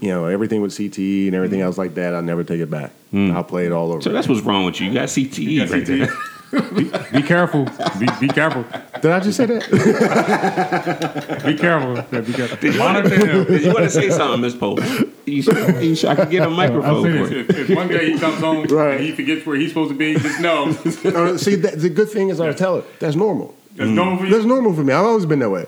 You 0.00 0.08
know 0.10 0.26
everything 0.26 0.62
with 0.62 0.72
CTE 0.72 1.26
and 1.26 1.34
everything 1.34 1.60
else 1.60 1.76
like 1.78 1.94
that. 1.94 2.14
I'll 2.14 2.22
never 2.22 2.44
take 2.44 2.60
it 2.60 2.70
back. 2.70 2.92
I'll 3.12 3.42
play 3.44 3.66
it 3.66 3.72
all 3.72 3.90
over. 3.90 4.00
Mm. 4.00 4.04
So 4.04 4.10
that's 4.12 4.28
what's 4.28 4.42
wrong 4.42 4.64
with 4.64 4.80
you. 4.80 4.88
You 4.88 4.94
got 4.94 5.08
CTE 5.08 5.38
You 5.38 5.60
got 5.66 5.70
right 5.72 5.84
there. 5.86 6.06
CTE. 6.06 6.34
be, 7.12 7.20
be 7.20 7.26
careful. 7.26 7.64
Be, 7.98 8.06
be 8.20 8.28
careful. 8.32 8.64
Did 9.02 9.10
I 9.10 9.20
just 9.20 9.36
say 9.36 9.44
that? 9.46 11.42
Be 11.44 11.54
careful. 11.58 11.96
Yeah, 12.10 12.20
be 12.22 12.32
careful. 12.32 12.56
Did 12.56 12.74
you, 12.74 12.80
want 12.80 12.94
Monitor 13.04 13.14
him. 13.16 13.44
to, 13.44 13.52
did 13.52 13.62
you 13.64 13.72
want 13.72 13.84
to 13.84 13.90
say 13.90 14.08
something, 14.10 14.40
Miss 14.40 14.54
Pope? 14.56 14.80
You 15.26 15.42
should, 15.42 15.82
you 15.84 15.94
should, 15.94 16.08
I 16.08 16.14
could 16.16 16.30
get 16.30 16.40
a 16.40 16.44
I'll 16.44 16.50
microphone 16.50 17.02
for 17.02 17.08
you. 17.34 17.40
if, 17.40 17.50
if 17.50 17.76
one 17.76 17.88
day 17.88 18.12
he 18.12 18.18
comes 18.18 18.40
home 18.40 18.64
Right. 18.70 18.94
and 18.96 19.04
he 19.04 19.12
forgets 19.12 19.44
where 19.44 19.56
he's 19.56 19.68
supposed 19.70 19.90
to 19.92 19.96
be, 19.98 20.14
just 20.14 20.40
know 20.40 20.68
Uh, 21.04 21.36
see, 21.36 21.54
that, 21.56 21.74
the 21.80 21.90
good 21.90 22.08
thing 22.08 22.30
is 22.30 22.40
I 22.40 22.52
tell 22.54 22.76
it 22.76 22.98
that's 22.98 23.14
normal. 23.14 23.54
it's 23.76 23.90
normal 23.90 24.16
for 24.18 24.24
you. 24.24 24.30
That's 24.30 24.44
normal 24.46 24.72
for 24.74 24.82
me. 24.84 24.92
I've 24.94 25.04
always 25.04 25.26
been 25.26 25.40
that 25.40 25.50
way. 25.50 25.66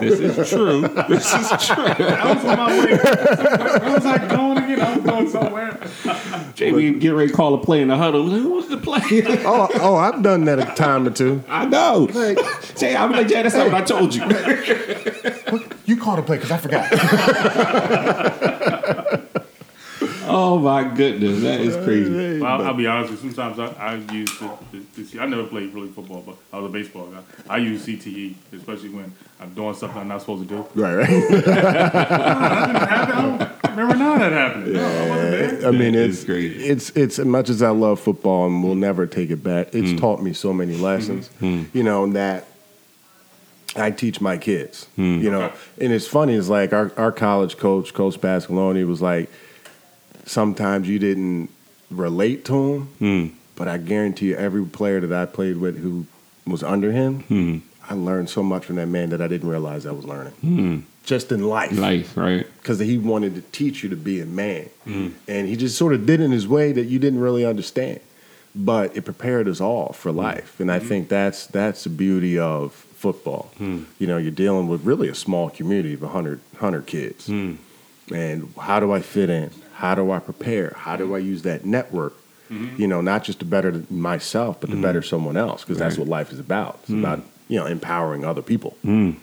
This 0.00 0.20
is 0.20 0.48
true. 0.50 0.82
This 1.08 1.34
is 1.34 1.66
true. 1.66 1.84
I 1.84 2.34
was 2.34 2.44
on 2.44 2.56
my 2.56 2.84
way. 2.84 2.92
I 2.92 3.94
was 3.94 4.06
I 4.06 4.28
going 4.28 4.58
again? 4.58 4.80
I 4.80 4.96
was 4.96 5.04
going 5.04 5.28
somewhere. 5.28 5.80
Jamie 6.54 6.92
get 6.94 7.10
ready 7.10 7.30
to 7.30 7.34
call 7.34 7.54
a 7.54 7.58
play 7.58 7.82
in 7.82 7.88
the 7.88 7.96
huddle. 7.96 8.22
I'm 8.22 8.30
like, 8.30 8.42
who 8.42 8.50
was 8.50 8.68
the 8.68 8.76
play? 8.76 9.00
oh, 9.44 9.68
oh, 9.80 9.96
I've 9.96 10.22
done 10.22 10.44
that 10.44 10.58
a 10.58 10.66
time 10.74 11.06
or 11.06 11.10
two. 11.10 11.42
I 11.48 11.66
know. 11.66 12.08
Like, 12.12 12.38
Jay, 12.76 12.96
I'm 12.96 13.12
like, 13.12 13.28
Jay, 13.28 13.42
that's 13.42 13.54
not 13.54 13.66
what 13.70 13.74
I 13.74 13.84
told 13.84 14.14
you. 14.14 14.22
you 15.86 15.96
called 15.96 16.18
a 16.18 16.22
play 16.22 16.36
because 16.36 16.50
I 16.50 16.58
forgot. 16.58 18.38
Oh 20.58 20.60
my 20.60 20.82
goodness, 20.82 21.40
that 21.42 21.60
is 21.60 21.76
crazy. 21.84 22.40
Well, 22.40 22.50
I'll, 22.60 22.66
I'll 22.68 22.74
be 22.74 22.86
honest 22.88 23.12
with 23.12 23.22
you. 23.24 23.30
Sometimes 23.30 23.60
I, 23.78 23.92
I 23.92 23.94
use 24.12 24.28
the, 24.40 24.50
the, 24.96 25.02
the, 25.02 25.20
I 25.20 25.26
never 25.26 25.44
played 25.44 25.72
really 25.72 25.88
football, 25.88 26.22
but 26.26 26.34
I 26.52 26.58
was 26.58 26.68
a 26.68 26.72
baseball 26.72 27.06
guy. 27.06 27.20
I 27.48 27.58
use 27.58 27.86
CTE, 27.86 28.34
especially 28.54 28.88
when 28.88 29.12
I'm 29.40 29.54
doing 29.54 29.74
something 29.74 30.00
I'm 30.00 30.08
not 30.08 30.20
supposed 30.22 30.48
to 30.48 30.56
do. 30.56 30.66
Right, 30.74 30.96
right. 30.96 31.08
I 32.28 33.70
remember 33.70 33.94
none 33.96 34.12
of 34.14 34.18
that 34.20 34.32
happening. 34.32 34.72
No, 34.72 34.84
I. 34.84 35.68
I 35.68 35.70
mean, 35.70 35.92
That 35.92 36.04
it's 36.06 36.18
is 36.18 36.24
crazy. 36.24 36.64
it's 36.66 36.90
it's 36.90 37.18
as 37.20 37.26
much 37.26 37.48
as 37.48 37.62
I 37.62 37.70
love 37.70 38.00
football 38.00 38.46
and 38.46 38.62
will 38.62 38.74
never 38.74 39.06
take 39.06 39.30
it 39.30 39.42
back. 39.44 39.68
It's 39.74 39.90
Mm. 39.92 40.00
taught 40.00 40.22
me 40.22 40.32
so 40.32 40.52
many 40.52 40.76
lessons, 40.76 41.30
you 41.40 41.82
know, 41.84 42.06
that 42.12 42.46
I 43.76 43.90
teach 43.92 44.20
my 44.20 44.36
kids. 44.38 44.88
Mm. 44.98 45.22
You 45.22 45.30
know, 45.30 45.42
Okay. 45.42 45.56
and 45.82 45.92
it's 45.92 46.06
funny. 46.08 46.34
It's 46.34 46.48
like 46.48 46.72
our 46.72 46.90
our 46.96 47.12
college 47.12 47.56
coach, 47.58 47.94
Coach 47.94 48.20
Pasqualoni, 48.20 48.84
was 48.86 49.00
like, 49.00 49.30
sometimes 50.28 50.88
you 50.88 50.98
didn't 50.98 51.48
relate 51.90 52.44
to 52.46 52.54
him, 52.54 52.88
Mm. 53.00 53.30
but 53.56 53.68
I 53.68 53.78
guarantee 53.78 54.26
you, 54.28 54.36
every 54.36 54.64
player 54.64 55.00
that 55.00 55.12
I 55.12 55.26
played 55.26 55.56
with 55.56 55.78
who 55.78 56.06
was 56.46 56.62
under 56.62 56.92
him, 56.92 57.24
Mm. 57.30 57.60
I 57.90 57.94
learned 57.94 58.28
so 58.28 58.42
much 58.42 58.66
from 58.66 58.76
that 58.76 58.86
man 58.88 59.10
that 59.10 59.22
I 59.22 59.28
didn't 59.28 59.48
realize 59.48 59.86
I 59.86 59.92
was 59.92 60.04
learning. 60.04 60.34
Hmm. 60.42 60.76
Just 61.04 61.32
in 61.32 61.42
life 61.42 61.72
Life, 61.72 62.14
right? 62.18 62.46
because 62.58 62.78
he 62.80 62.98
wanted 62.98 63.34
to 63.36 63.40
teach 63.50 63.82
you 63.82 63.88
to 63.88 63.96
be 63.96 64.20
a 64.20 64.26
man. 64.26 64.66
Hmm. 64.84 65.08
And 65.26 65.48
he 65.48 65.56
just 65.56 65.78
sort 65.78 65.94
of 65.94 66.04
did 66.04 66.20
it 66.20 66.24
in 66.24 66.30
his 66.32 66.46
way 66.46 66.72
that 66.72 66.84
you 66.84 66.98
didn't 66.98 67.20
really 67.20 67.46
understand. 67.46 68.00
But 68.54 68.94
it 68.94 69.06
prepared 69.06 69.48
us 69.48 69.58
all 69.60 69.94
for 69.94 70.10
hmm. 70.12 70.18
life. 70.18 70.60
And 70.60 70.70
I 70.70 70.80
think 70.80 71.08
that's 71.08 71.46
that's 71.46 71.84
the 71.84 71.90
beauty 71.90 72.38
of 72.38 72.72
football. 72.72 73.52
You 73.58 74.06
know, 74.06 74.18
you're 74.18 74.30
dealing 74.32 74.68
with 74.68 74.84
really 74.84 75.08
a 75.08 75.14
small 75.14 75.48
community 75.48 75.94
of 75.94 76.02
100, 76.02 76.40
100 76.52 76.86
kids. 76.86 77.28
And 77.28 78.52
how 78.60 78.80
do 78.80 78.92
I 78.92 79.00
fit 79.00 79.30
in? 79.30 79.50
How 79.78 79.94
do 79.94 80.10
I 80.10 80.18
prepare? 80.18 80.74
How 80.76 80.96
do 80.96 81.04
mm-hmm. 81.04 81.14
I 81.14 81.18
use 81.18 81.42
that 81.42 81.64
network? 81.64 82.14
Mm-hmm. 82.50 82.82
You 82.82 82.88
know, 82.88 83.00
not 83.00 83.22
just 83.22 83.38
to 83.38 83.44
better 83.44 83.84
myself, 83.90 84.60
but 84.60 84.66
to 84.66 84.72
mm-hmm. 84.72 84.82
better 84.82 85.02
someone 85.02 85.36
else, 85.36 85.62
because 85.62 85.78
that's 85.78 85.96
what 85.96 86.08
life 86.08 86.32
is 86.32 86.40
about. 86.40 86.80
It's 86.82 86.90
about, 86.90 87.22
you 87.46 87.60
know, 87.60 87.66
empowering 87.66 88.24
other 88.24 88.42
people. 88.42 88.76
Mm. 88.84 89.14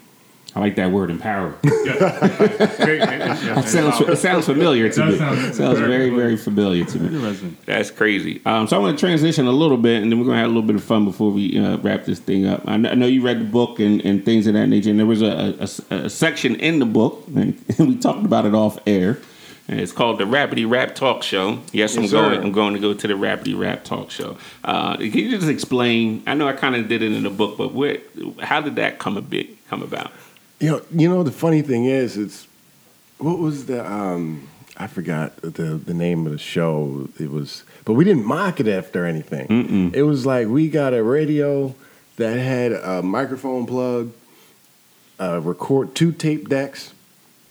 I 0.54 0.60
like 0.60 0.76
that 0.76 0.90
word, 0.90 1.10
empower. 1.10 1.50
Great, 1.60 1.74
yeah, 1.84 3.58
It 3.58 3.68
sounds, 3.68 4.00
it 4.00 4.16
sounds 4.16 4.46
familiar 4.46 4.88
to 4.88 5.02
It 5.02 5.06
me. 5.06 5.18
sound 5.18 5.54
sounds 5.54 5.78
very 5.78 6.08
very, 6.08 6.38
familiar. 6.38 6.84
very 6.84 6.84
familiar 6.86 7.30
to 7.34 7.42
me. 7.42 7.56
That's 7.66 7.90
crazy. 7.90 8.40
Um, 8.46 8.66
so 8.66 8.78
I 8.78 8.80
want 8.80 8.98
to 8.98 9.00
transition 9.06 9.46
a 9.46 9.52
little 9.52 9.76
bit, 9.76 10.02
and 10.02 10.10
then 10.10 10.18
we're 10.18 10.24
going 10.24 10.36
to 10.36 10.40
have 10.40 10.50
a 10.50 10.54
little 10.54 10.66
bit 10.66 10.76
of 10.76 10.82
fun 10.82 11.04
before 11.04 11.30
we 11.30 11.58
uh, 11.58 11.76
wrap 11.78 12.06
this 12.06 12.18
thing 12.18 12.46
up. 12.46 12.62
I 12.64 12.78
know, 12.78 12.88
I 12.88 12.94
know 12.94 13.06
you 13.06 13.20
read 13.20 13.40
the 13.40 13.44
book 13.44 13.78
and, 13.78 14.00
and 14.06 14.24
things 14.24 14.46
of 14.46 14.54
that 14.54 14.68
nature, 14.68 14.88
and 14.88 14.98
there 14.98 15.04
was 15.04 15.20
a, 15.20 15.54
a- 15.90 15.94
a 16.06 16.08
section 16.08 16.54
in 16.56 16.78
the 16.78 16.86
book, 16.86 17.24
and 17.34 17.62
we 17.78 17.96
talked 17.98 18.24
about 18.24 18.46
it 18.46 18.54
off 18.54 18.78
air. 18.86 19.18
And 19.68 19.80
it's 19.80 19.90
called 19.92 20.18
the 20.18 20.24
Rapidy 20.24 20.68
Rap 20.68 20.94
Talk 20.94 21.22
Show. 21.24 21.58
Yes, 21.72 21.96
I'm 21.96 22.02
Yes, 22.04 22.12
going. 22.12 22.34
sir. 22.36 22.40
I'm 22.42 22.52
going 22.52 22.74
to 22.74 22.80
go 22.80 22.94
to 22.94 23.06
the 23.08 23.14
Rapidy 23.14 23.58
Rap 23.58 23.82
Talk 23.82 24.10
Show. 24.12 24.36
Uh, 24.62 24.96
can 24.96 25.10
you 25.12 25.30
just 25.30 25.48
explain? 25.48 26.22
I 26.26 26.34
know 26.34 26.46
I 26.46 26.52
kind 26.52 26.76
of 26.76 26.88
did 26.88 27.02
it 27.02 27.12
in 27.12 27.24
the 27.24 27.30
book, 27.30 27.58
but 27.58 27.74
where? 27.74 27.98
How 28.40 28.60
did 28.60 28.76
that 28.76 28.98
come 29.00 29.16
a 29.16 29.22
bit 29.22 29.48
come 29.68 29.82
about? 29.82 30.12
You 30.60 30.70
know, 30.70 30.82
you 30.92 31.08
know 31.08 31.22
the 31.24 31.32
funny 31.32 31.62
thing 31.62 31.84
is, 31.86 32.16
it's 32.16 32.46
what 33.18 33.38
was 33.38 33.66
the 33.66 33.84
um 33.90 34.48
I 34.76 34.86
forgot 34.86 35.36
the 35.42 35.50
the 35.84 35.94
name 35.94 36.26
of 36.26 36.32
the 36.32 36.38
show. 36.38 37.08
It 37.18 37.30
was, 37.32 37.64
but 37.84 37.94
we 37.94 38.04
didn't 38.04 38.24
mock 38.24 38.60
it 38.60 38.68
after 38.68 39.04
anything. 39.04 39.92
It 39.94 40.02
was 40.02 40.24
like 40.24 40.46
we 40.46 40.68
got 40.70 40.94
a 40.94 41.02
radio 41.02 41.74
that 42.18 42.38
had 42.38 42.72
a 42.72 43.02
microphone 43.02 43.66
plug, 43.66 44.12
uh, 45.20 45.40
record 45.42 45.94
two 45.96 46.12
tape 46.12 46.48
decks, 46.48 46.92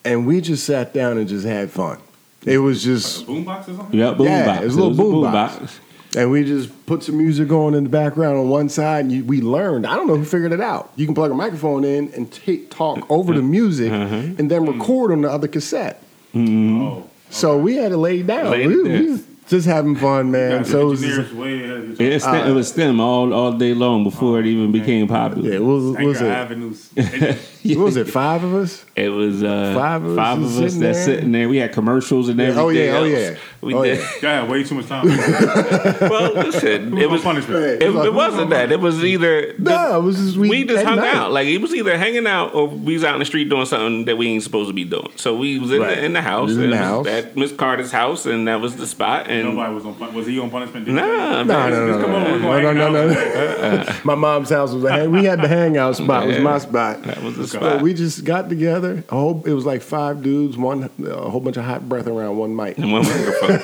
and 0.06 0.26
we 0.26 0.40
just 0.42 0.64
sat 0.66 0.94
down 0.94 1.18
and 1.18 1.28
just 1.28 1.46
had 1.46 1.70
fun. 1.72 2.00
It 2.46 2.60
was 2.60 2.84
just 2.84 3.26
Boombox 3.26 3.62
or 3.68 3.76
something? 3.76 4.00
Yeah, 4.00 4.14
boom 4.14 4.28
Yeah, 4.28 4.46
box. 4.46 4.62
it 4.62 4.66
was 4.66 4.76
a 4.76 4.84
little 4.84 4.96
boom 4.96 5.32
box. 5.32 5.58
box. 5.58 5.80
and 6.16 6.32
we 6.32 6.44
just 6.44 6.86
put 6.86 7.04
some 7.04 7.18
music 7.18 7.52
on 7.52 7.74
in 7.74 7.84
the 7.84 7.90
background 7.90 8.38
on 8.38 8.50
one 8.50 8.70
side, 8.70 9.06
and 9.06 9.12
you, 9.12 9.24
we 9.26 9.42
learned. 9.42 9.86
I 9.88 9.96
don't 9.96 10.08
know 10.08 10.16
who 10.16 10.26
figured 10.26 10.54
it 10.54 10.62
out. 10.62 10.92
You 10.96 11.06
can 11.06 11.16
plug 11.16 11.32
a 11.32 11.34
microphone 11.34 11.84
in 11.84 12.14
and 12.14 12.32
take 12.32 12.70
talk 12.70 13.06
over 13.10 13.34
the 13.34 13.42
music, 13.42 13.92
uh-huh. 13.92 14.16
and 14.38 14.50
then 14.50 14.66
record 14.66 15.12
on 15.12 15.22
the 15.22 15.32
other 15.32 15.48
cassette. 15.48 16.02
Mm-hmm. 16.34 16.82
Oh. 16.82 17.10
So 17.30 17.58
we 17.58 17.76
had 17.76 17.90
to 17.90 17.98
lay 17.98 18.22
down. 18.24 18.52
Laid 18.52 18.68
we, 18.68 18.74
it 18.74 18.84
we 18.84 19.12
was 19.12 19.24
just 19.48 19.68
having 19.68 19.96
fun, 19.96 20.32
man. 20.32 20.66
So 20.66 20.82
it 20.82 20.86
was, 20.86 21.04
engineers 21.04 21.34
way 21.34 21.64
ahead 21.64 21.78
of 21.78 22.02
It, 22.02 22.22
stem, 22.22 22.48
it 22.48 22.54
was 22.54 22.70
STEM 22.70 23.00
all, 23.00 23.34
all 23.34 23.52
day 23.54 23.74
long 23.74 24.04
before 24.04 24.40
it 24.40 24.46
even 24.46 24.72
became 24.72 25.08
popular. 25.08 25.50
yeah, 25.50 25.56
it 25.56 25.64
was, 25.64 25.84
what 25.96 26.04
was 26.04 26.22
Anchor 26.22 26.32
it? 26.32 26.36
Avenues. 26.36 26.92
What 27.76 27.86
was 27.86 27.98
it? 27.98 28.08
Five 28.08 28.44
of 28.44 28.54
us? 28.54 28.86
It 28.96 29.10
was 29.10 29.44
uh, 29.44 29.74
Five 29.76 30.04
of 30.04 30.12
us 30.12 30.16
five 30.18 30.40
was 30.40 30.58
of 30.58 30.64
us 30.64 30.72
sitting 30.74 30.88
that's 30.88 31.06
there. 31.06 31.16
sitting 31.16 31.32
there. 31.32 31.50
We 31.50 31.58
had 31.58 31.74
commercials 31.74 32.30
and 32.30 32.40
everything. 32.40 32.64
oh, 32.64 32.70
yeah, 32.70 32.98
oh, 32.98 33.04
yeah. 33.06 33.36
We 33.62 33.74
Oh, 33.74 33.84
did. 33.84 33.98
yeah. 33.98 34.06
Y'all 34.22 34.42
had 34.42 34.50
way 34.50 34.64
too 34.64 34.76
much 34.76 34.86
time. 34.88 35.08
Well, 36.06 36.34
listen, 36.36 36.98
it 36.98 37.10
was 37.10 37.22
punishment. 37.22 37.60
Hey, 37.82 37.88
It, 37.88 37.96
it 38.06 38.14
wasn't 38.14 38.50
that. 38.52 38.72
It 38.72 38.80
was 38.80 39.04
either 39.04 39.54
No, 39.58 40.00
it 40.00 40.04
was 40.04 40.18
just 40.18 40.38
we, 40.38 40.50
we 40.50 40.64
just 40.66 40.86
hung 40.86 40.98
night. 40.98 41.16
out. 41.16 41.32
Like 41.32 41.48
it 41.48 41.58
was 41.60 41.74
either 41.74 41.98
hanging 41.98 42.28
out 42.28 42.54
or 42.54 42.68
we 42.68 42.94
was 42.94 43.04
out 43.04 43.14
in 43.16 43.20
the 43.20 43.26
street 43.26 43.50
doing 43.50 43.66
something 43.66 44.06
that 44.06 44.18
we 44.18 44.28
ain't 44.28 44.44
supposed 44.44 44.70
to 44.70 44.74
be 44.74 44.84
doing. 44.84 45.12
So 45.16 45.36
we 45.36 45.58
was 45.60 45.72
in, 45.72 45.82
Right. 45.82 45.96
the, 45.96 46.06
in 46.06 46.14
the 46.14 46.22
house. 46.22 46.52
In 46.52 46.70
the 46.70 46.78
house. 46.78 47.08
at 47.08 47.36
Miss 47.36 47.52
Carter's 47.52 47.92
house, 47.92 48.26
and 48.26 48.48
that 48.48 48.62
was 48.62 48.76
the 48.76 48.88
spot. 48.88 49.28
And 49.28 49.50
Nobody 49.56 49.74
was 49.74 49.86
on. 49.86 50.14
Was 50.14 50.28
he 50.28 50.40
on 50.40 50.50
punishment? 50.50 50.86
Did 50.86 50.94
nah, 50.96 51.44
No, 51.44 51.70
no, 51.70 51.70
no, 51.70 51.98
no, 51.98 52.38
no, 52.62 52.74
no, 52.74 52.92
no, 52.92 53.08
no. 53.08 53.96
My 54.04 54.16
mom's 54.16 54.50
house 54.50 54.72
was 54.74 54.84
a. 54.84 55.10
We 55.10 55.26
had 55.26 55.42
the 55.42 55.48
hangout 55.48 55.96
spot. 55.96 56.28
Was 56.28 56.40
my 56.40 56.58
spot. 56.60 57.02
that 57.04 57.22
was 57.24 57.38
the 57.38 57.48
So 57.60 57.78
we 57.84 57.94
just 57.94 58.24
got 58.24 58.50
together. 58.50 59.04
A 59.10 59.16
whole, 59.16 59.44
it 59.46 59.54
was 59.54 59.66
like 59.66 59.82
five 59.82 60.22
dudes, 60.24 60.58
one 60.58 60.90
a 61.06 61.30
whole 61.30 61.40
bunch 61.42 61.58
of 61.58 61.66
hot 61.66 61.88
breath 61.88 62.08
around 62.08 62.38
one 62.38 62.56
mic. 62.56 62.78
and 62.78 62.92
one 62.92 63.04
microphone 63.04 63.60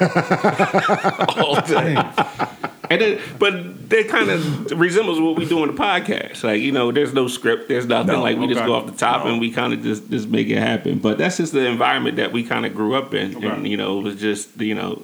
all 1.43 1.61
day. 1.61 1.95
And 2.89 3.01
it, 3.01 3.21
but 3.39 3.89
that 3.89 4.09
kind 4.09 4.29
of 4.29 4.71
resembles 4.77 5.19
what 5.21 5.37
we 5.37 5.45
do 5.45 5.61
on 5.61 5.69
the 5.69 5.73
podcast. 5.81 6.43
Like 6.43 6.61
you 6.61 6.71
know, 6.73 6.91
there's 6.91 7.13
no 7.13 7.27
script, 7.27 7.69
there's 7.69 7.85
nothing. 7.85 8.13
No, 8.13 8.21
like 8.21 8.37
we 8.37 8.47
just 8.47 8.65
go 8.65 8.73
off 8.75 8.85
the 8.85 8.91
top 8.97 9.23
No. 9.25 9.31
and 9.31 9.39
we 9.39 9.49
kind 9.51 9.71
of 9.73 9.81
just 9.81 10.09
just 10.09 10.27
make 10.27 10.49
it 10.49 10.57
happen. 10.57 10.99
But 10.99 11.17
that's 11.17 11.37
just 11.37 11.53
the 11.53 11.65
environment 11.67 12.17
that 12.17 12.33
we 12.33 12.43
kind 12.43 12.65
of 12.65 12.75
grew 12.75 12.95
up 12.95 13.13
in, 13.13 13.35
Okay. 13.37 13.47
and 13.47 13.65
you 13.67 13.77
know, 13.77 13.99
it 13.99 14.03
was 14.03 14.15
just 14.19 14.59
you 14.59 14.75
know. 14.75 15.01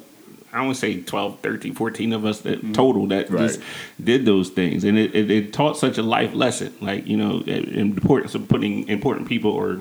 I 0.57 0.65
would 0.65 0.75
say 0.75 1.01
12, 1.01 1.39
13, 1.41 1.73
14 1.73 2.13
of 2.13 2.25
us 2.25 2.41
that 2.41 2.59
mm-hmm. 2.59 2.71
total 2.73 3.07
that 3.07 3.29
just 3.29 3.61
did 4.03 4.25
those 4.25 4.49
things, 4.49 4.83
and 4.83 4.97
it, 4.97 5.15
it, 5.15 5.29
it 5.29 5.53
taught 5.53 5.77
such 5.77 5.97
a 5.97 6.03
life 6.03 6.33
lesson, 6.33 6.73
like 6.81 7.05
you 7.07 7.17
know, 7.17 7.39
the 7.39 7.79
importance 7.79 8.35
of 8.35 8.47
putting 8.47 8.87
important 8.87 9.27
people 9.27 9.51
or 9.51 9.79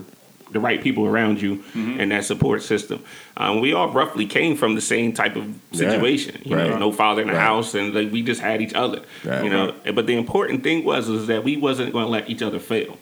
the 0.53 0.61
right 0.61 0.83
people 0.83 1.07
around 1.07 1.41
you 1.41 1.57
mm-hmm. 1.57 2.01
in 2.01 2.09
that 2.11 2.25
support 2.25 2.62
system. 2.62 3.03
Um, 3.37 3.61
we 3.61 3.73
all 3.73 3.91
roughly 3.91 4.27
came 4.27 4.57
from 4.57 4.75
the 4.75 4.81
same 4.81 5.12
type 5.12 5.37
of 5.37 5.47
Yeah. 5.47 5.91
situation. 5.91 6.41
You 6.45 6.57
know, 6.57 6.79
no 6.79 6.93
father 6.93 7.23
in 7.23 7.29
the 7.29 7.35
Right. 7.35 7.43
house, 7.43 7.75
and 7.75 7.95
like 7.95 8.12
we 8.12 8.23
just 8.23 8.41
had 8.41 8.62
each 8.62 8.75
other. 8.75 9.01
Right. 9.25 9.45
You 9.45 9.51
know, 9.51 9.75
but 9.95 10.07
the 10.07 10.15
important 10.15 10.62
thing 10.62 10.85
was 10.85 11.09
is 11.09 11.27
that 11.27 11.45
we 11.45 11.57
wasn't 11.57 11.93
going 11.93 12.07
to 12.07 12.11
let 12.11 12.31
each 12.31 12.43
other 12.43 12.59
fail. 12.59 12.97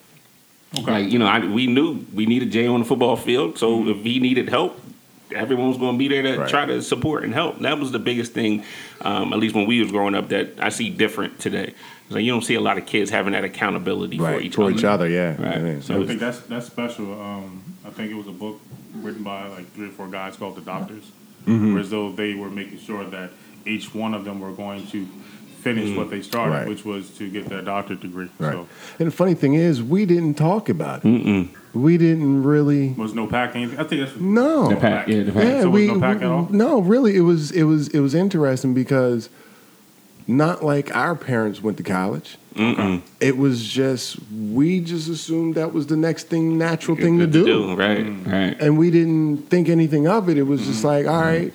Okay. 0.79 0.91
Like 0.91 1.13
you 1.13 1.19
know, 1.19 1.27
I, 1.27 1.39
we 1.41 1.67
knew 1.67 2.05
we 2.13 2.27
needed 2.27 2.51
Jay 2.51 2.67
on 2.67 2.81
the 2.81 2.87
football 2.87 3.17
field, 3.17 3.59
so 3.59 3.79
mm-hmm. 3.79 3.91
if 3.91 4.03
he 4.03 4.19
needed 4.19 4.49
help. 4.49 4.81
Everyone 5.33 5.69
was 5.69 5.79
going 5.79 5.95
to 5.95 5.99
be 5.99 6.09
there 6.09 6.23
to 6.23 6.39
Right. 6.41 6.49
try 6.49 6.67
to 6.67 6.83
support 6.83 7.25
and 7.25 7.33
help. 7.33 7.59
That 7.61 7.79
was 7.79 7.93
the 7.93 7.99
biggest 7.99 8.33
thing, 8.33 8.63
um, 9.01 9.33
at 9.33 9.39
least 9.39 9.55
when 9.55 9.67
we 9.67 9.81
was 9.81 9.91
growing 9.91 10.15
up, 10.15 10.29
that 10.29 10.51
I 10.61 10.69
see 10.69 10.91
different 10.91 11.39
today. 11.41 11.73
It's 12.07 12.15
like 12.15 12.25
you 12.25 12.31
don't 12.33 12.45
see 12.45 12.55
a 12.57 12.61
lot 12.61 12.77
of 12.77 12.85
kids 12.87 13.11
having 13.11 13.33
that 13.33 13.45
accountability 13.45 14.19
for 14.19 14.39
each 14.41 14.55
for 14.57 14.65
other. 14.65 14.73
each 14.73 14.85
other, 14.85 15.09
yeah. 15.09 15.31
Right. 15.43 15.61
Yeah. 15.75 15.81
So 15.81 16.03
I 16.03 16.07
think 16.07 16.21
that's 16.21 16.41
that's 16.41 16.67
special. 16.67 17.19
Um, 17.21 17.63
I 17.87 17.91
think 17.91 18.11
it 18.11 18.15
was 18.15 18.27
a 18.27 18.33
book 18.33 18.61
written 18.95 19.23
by 19.23 19.47
like 19.49 19.71
three 19.73 19.89
or 19.89 19.93
four 19.93 20.09
guys 20.09 20.37
called 20.37 20.57
The 20.57 20.61
Doctors, 20.61 21.11
Mm-hmm. 21.47 21.73
whereas 21.73 21.91
though 21.91 22.13
they 22.13 22.35
were 22.35 22.51
making 22.51 22.79
sure 22.79 23.05
that 23.05 23.31
each 23.67 23.95
one 23.95 24.13
of 24.15 24.25
them 24.27 24.41
were 24.41 24.53
going 24.53 24.87
to 24.89 25.07
finish 25.64 25.96
what 25.96 26.11
they 26.11 26.20
started, 26.22 26.53
Mm. 26.53 26.59
Right. 26.59 26.68
which 26.68 26.85
was 26.85 27.09
to 27.18 27.29
get 27.29 27.48
their 27.48 27.62
doctorate 27.62 28.00
degree. 28.00 28.29
Right. 28.38 28.53
So 28.53 28.66
And 28.98 29.09
the 29.09 29.12
funny 29.22 29.35
thing 29.35 29.55
is, 29.55 29.83
we 29.83 30.05
didn't 30.05 30.35
talk 30.35 30.68
about 30.68 31.00
it. 31.05 31.48
We 31.72 31.96
didn't 31.98 32.44
really. 32.44 32.90
was 32.96 33.14
no 33.14 33.27
pack 33.27 33.57
anything. 33.57 33.79
I 33.81 33.85
think 33.85 34.03
that's 34.03 34.20
No. 34.20 34.68
the 34.68 34.77
pack, 34.77 35.09
yeah, 35.09 35.22
the 35.24 35.33
pack. 35.33 35.44
Yeah, 35.44 35.61
So 35.62 35.70
we, 35.70 35.88
was 35.88 35.98
no 35.98 36.07
pack 36.07 36.16
at 36.18 36.24
all? 36.24 36.48
no, 36.53 36.81
really, 36.81 37.16
it 37.16 37.22
was 37.22 37.50
it 37.50 37.64
was 37.64 37.88
it 37.88 38.00
was 38.00 38.14
interesting 38.14 38.74
because 38.74 39.29
not 40.27 40.64
like 40.64 40.94
our 40.94 41.14
parents 41.16 41.62
went 41.62 41.77
to 41.79 41.83
college. 41.83 42.37
It 43.20 43.37
was 43.37 43.64
just 43.66 44.16
we 44.53 44.79
just 44.81 45.09
assumed 45.09 45.57
that 45.57 45.72
was 45.72 45.87
the 45.88 45.96
next 45.96 46.29
thing, 46.29 46.57
natural 46.57 46.96
thing 46.96 47.18
to 47.18 47.27
Good 47.27 47.44
do, 47.46 47.74
right, 47.74 48.07
Mm. 48.07 48.33
right. 48.33 48.57
and 48.61 48.79
we 48.79 48.90
didn't 48.92 49.48
think 49.50 49.68
anything 49.68 50.07
of 50.07 50.29
it. 50.29 50.38
It 50.38 50.44
was 50.46 50.64
just 50.66 50.85
like, 50.85 51.07
all 51.09 51.20
right, 51.20 51.53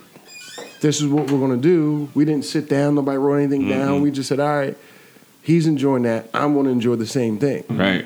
this 0.81 1.01
is 1.01 1.07
what 1.07 1.29
we're 1.29 1.39
gonna 1.39 1.57
do. 1.57 2.09
We 2.13 2.25
didn't 2.25 2.45
sit 2.45 2.69
down. 2.69 2.95
Nobody 2.95 3.17
wrote 3.17 3.37
anything 3.37 3.61
mm-hmm. 3.61 3.79
down. 3.79 4.01
We 4.01 4.11
just 4.11 4.29
said, 4.29 4.39
all 4.39 4.47
right, 4.47 4.77
he's 5.41 5.67
enjoying 5.67 6.03
that. 6.03 6.29
I'm 6.33 6.55
gonna 6.55 6.69
enjoy 6.69 6.95
the 6.95 7.07
same 7.07 7.37
thing, 7.37 7.63
Right. 7.69 8.05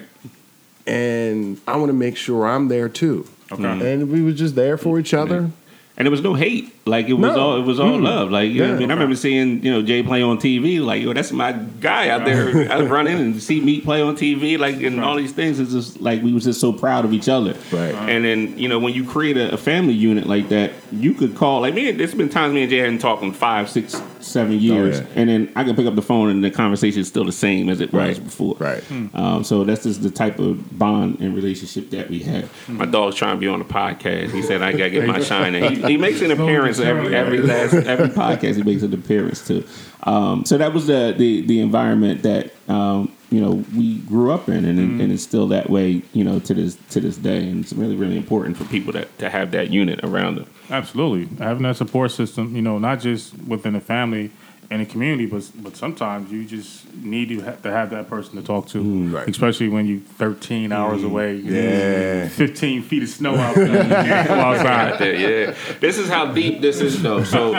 and 0.88 1.59
I 1.67 1.77
want 1.77 1.89
to 1.89 1.93
make 1.93 2.17
sure 2.17 2.45
I'm 2.47 2.67
there 2.67 2.89
too. 2.89 3.27
okay. 3.51 3.93
And 3.93 4.09
we 4.09 4.21
were 4.21 4.32
just 4.32 4.55
there 4.55 4.78
for 4.78 4.99
each 4.99 5.11
mm-hmm. 5.11 5.32
other. 5.32 5.51
And 5.95 6.07
there 6.07 6.11
was 6.11 6.21
no 6.21 6.34
hate. 6.34 6.74
Like 6.86 7.07
it 7.07 7.13
was 7.13 7.36
No. 7.36 7.39
all 7.39 7.57
it 7.57 7.65
was 7.65 7.79
all 7.79 7.97
hmm. 7.97 8.03
love. 8.03 8.29
Like 8.29 8.51
you 8.51 8.61
know 8.61 8.69
what 8.69 8.75
I 8.75 8.79
mean, 8.79 8.91
I 8.91 8.93
remember 8.93 9.15
seeing 9.15 9.63
you 9.63 9.71
know 9.71 9.81
Jay 9.81 10.03
play 10.03 10.21
on 10.21 10.38
TV. 10.38 10.84
Like 10.84 11.01
yo, 11.01 11.13
that's 11.13 11.31
my 11.31 11.53
guy 11.53 12.09
out 12.09 12.25
there. 12.25 12.69
I 12.71 12.81
run 12.81 13.07
in 13.07 13.17
and 13.17 13.41
see 13.41 13.61
me 13.61 13.79
play 13.79 14.01
on 14.01 14.17
TV. 14.17 14.59
Like 14.59 14.81
and 14.81 14.99
all 14.99 15.15
these 15.15 15.31
things 15.31 15.59
is 15.59 15.71
just 15.71 16.01
like 16.01 16.21
we 16.21 16.34
was 16.34 16.43
just 16.43 16.59
so 16.59 16.73
proud 16.73 17.05
of 17.05 17.13
each 17.13 17.29
other. 17.29 17.55
Right. 17.71 17.95
And 17.95 18.25
then 18.25 18.57
you 18.57 18.67
know 18.67 18.79
when 18.79 18.93
you 18.93 19.05
create 19.05 19.38
a, 19.38 19.53
a 19.53 19.57
family 19.57 19.93
unit 19.93 20.27
like 20.27 20.49
that, 20.49 20.73
you 20.91 21.13
could 21.13 21.36
call 21.36 21.61
like 21.61 21.73
me. 21.73 21.89
There's 21.91 22.13
been 22.13 22.27
times 22.29 22.53
me 22.53 22.63
and 22.63 22.69
Jay 22.69 22.79
hadn't 22.79 22.99
talked 22.99 23.23
in 23.23 23.31
five, 23.31 23.69
six, 23.69 24.01
seven 24.19 24.55
oh, 24.55 24.59
years, 24.59 24.99
yeah. 24.99 25.05
and 25.15 25.29
then 25.29 25.53
I 25.55 25.63
can 25.63 25.77
pick 25.77 25.86
up 25.86 25.95
the 25.95 26.01
phone 26.01 26.29
and 26.29 26.43
the 26.43 26.51
conversation 26.51 26.99
is 26.99 27.07
still 27.07 27.23
the 27.23 27.31
same 27.31 27.69
as 27.69 27.79
it 27.79 27.93
was 27.93 28.17
Right. 28.17 28.23
before. 28.23 28.55
Right. 28.59 28.84
Hmm. 28.84 29.07
Um, 29.13 29.43
so 29.45 29.63
that's 29.63 29.84
just 29.84 30.03
the 30.03 30.09
type 30.09 30.38
of 30.39 30.77
bond 30.77 31.21
and 31.21 31.34
relationship 31.34 31.91
that 31.91 32.09
we 32.09 32.19
have. 32.23 32.51
Hmm. 32.65 32.77
My 32.77 32.86
dog's 32.86 33.15
trying 33.15 33.38
to 33.38 33.39
be 33.39 33.47
on 33.47 33.59
the 33.59 33.65
podcast. 33.65 34.31
He 34.31 34.41
said 34.41 34.61
I 34.61 34.73
gotta 34.73 34.89
get 34.89 35.07
my 35.07 35.19
shine. 35.23 35.55
And 35.55 35.77
he, 35.77 35.93
he 35.93 35.97
makes 35.97 36.21
an 36.21 36.31
appearance 36.31 36.72
every 36.80 37.15
every 37.15 37.39
last 37.41 37.74
every 37.74 38.09
podcast. 38.24 38.55
He 38.55 38.63
makes 38.63 38.84
an 38.84 38.93
appearance 38.93 39.45
too. 39.45 39.65
Um, 40.03 40.45
so 40.45 40.57
that 40.57 40.74
was 40.74 40.88
the 40.88 41.13
the, 41.17 41.41
the 41.41 41.59
environment 41.59 42.24
that 42.24 42.51
um, 42.67 43.11
you 43.30 43.41
know 43.41 43.63
we 43.76 43.99
grew 43.99 44.32
up 44.32 44.49
in, 44.49 44.65
and, 44.65 45.01
and 45.01 45.11
it's 45.11 45.24
still 45.24 45.47
that 45.47 45.69
way. 45.69 46.01
You 46.13 46.24
know 46.24 46.39
to 46.39 46.53
this 46.53 46.78
to 46.91 46.99
this 46.99 47.17
day, 47.17 47.47
and 47.47 47.63
it's 47.63 47.74
really 47.74 47.95
really 47.95 48.17
important 48.17 48.57
for 48.57 48.65
people 48.65 48.93
that 48.93 49.17
to 49.19 49.30
have 49.30 49.51
that 49.51 49.69
unit 49.69 49.99
around 50.03 50.36
them. 50.36 50.47
Absolutely, 50.69 51.36
having 51.43 51.63
that 51.63 51.78
support 51.78 52.11
system, 52.11 52.55
you 52.55 52.61
know, 52.61 52.78
not 52.80 52.99
just 52.99 53.38
within 53.43 53.74
the 53.74 53.82
family 53.82 54.32
and 54.70 54.82
the 54.82 54.86
community, 54.86 55.26
but 55.26 55.49
but 55.55 55.76
sometimes 55.76 56.32
you 56.32 56.45
just 56.45 56.84
need 56.95 57.30
to, 57.30 57.41
ha- 57.41 57.55
to 57.64 57.72
have 57.72 57.89
that 57.89 58.09
person 58.09 58.36
to 58.36 58.41
talk 58.41 58.68
to, 58.68 58.82
mm, 58.82 59.14
right. 59.14 59.28
especially 59.28 59.68
when 59.68 59.86
you 59.86 59.99
13 59.99 60.72
hours 60.72 61.01
mm, 61.01 61.05
away, 61.05 61.36
Yeah. 61.36 62.28
15 62.30 62.84
feet 62.84 63.03
of 63.03 63.09
snow 63.09 63.36
out 63.36 63.55
there, 63.55 63.84
you 63.84 63.89
can't 63.89 64.30
outside. 64.30 65.20
yeah. 65.20 65.55
This 65.80 65.97
is 65.97 66.09
how 66.09 66.32
deep 66.32 66.61
this 66.61 66.82
is, 66.82 67.01
though. 67.01 67.24
So, 67.24 67.53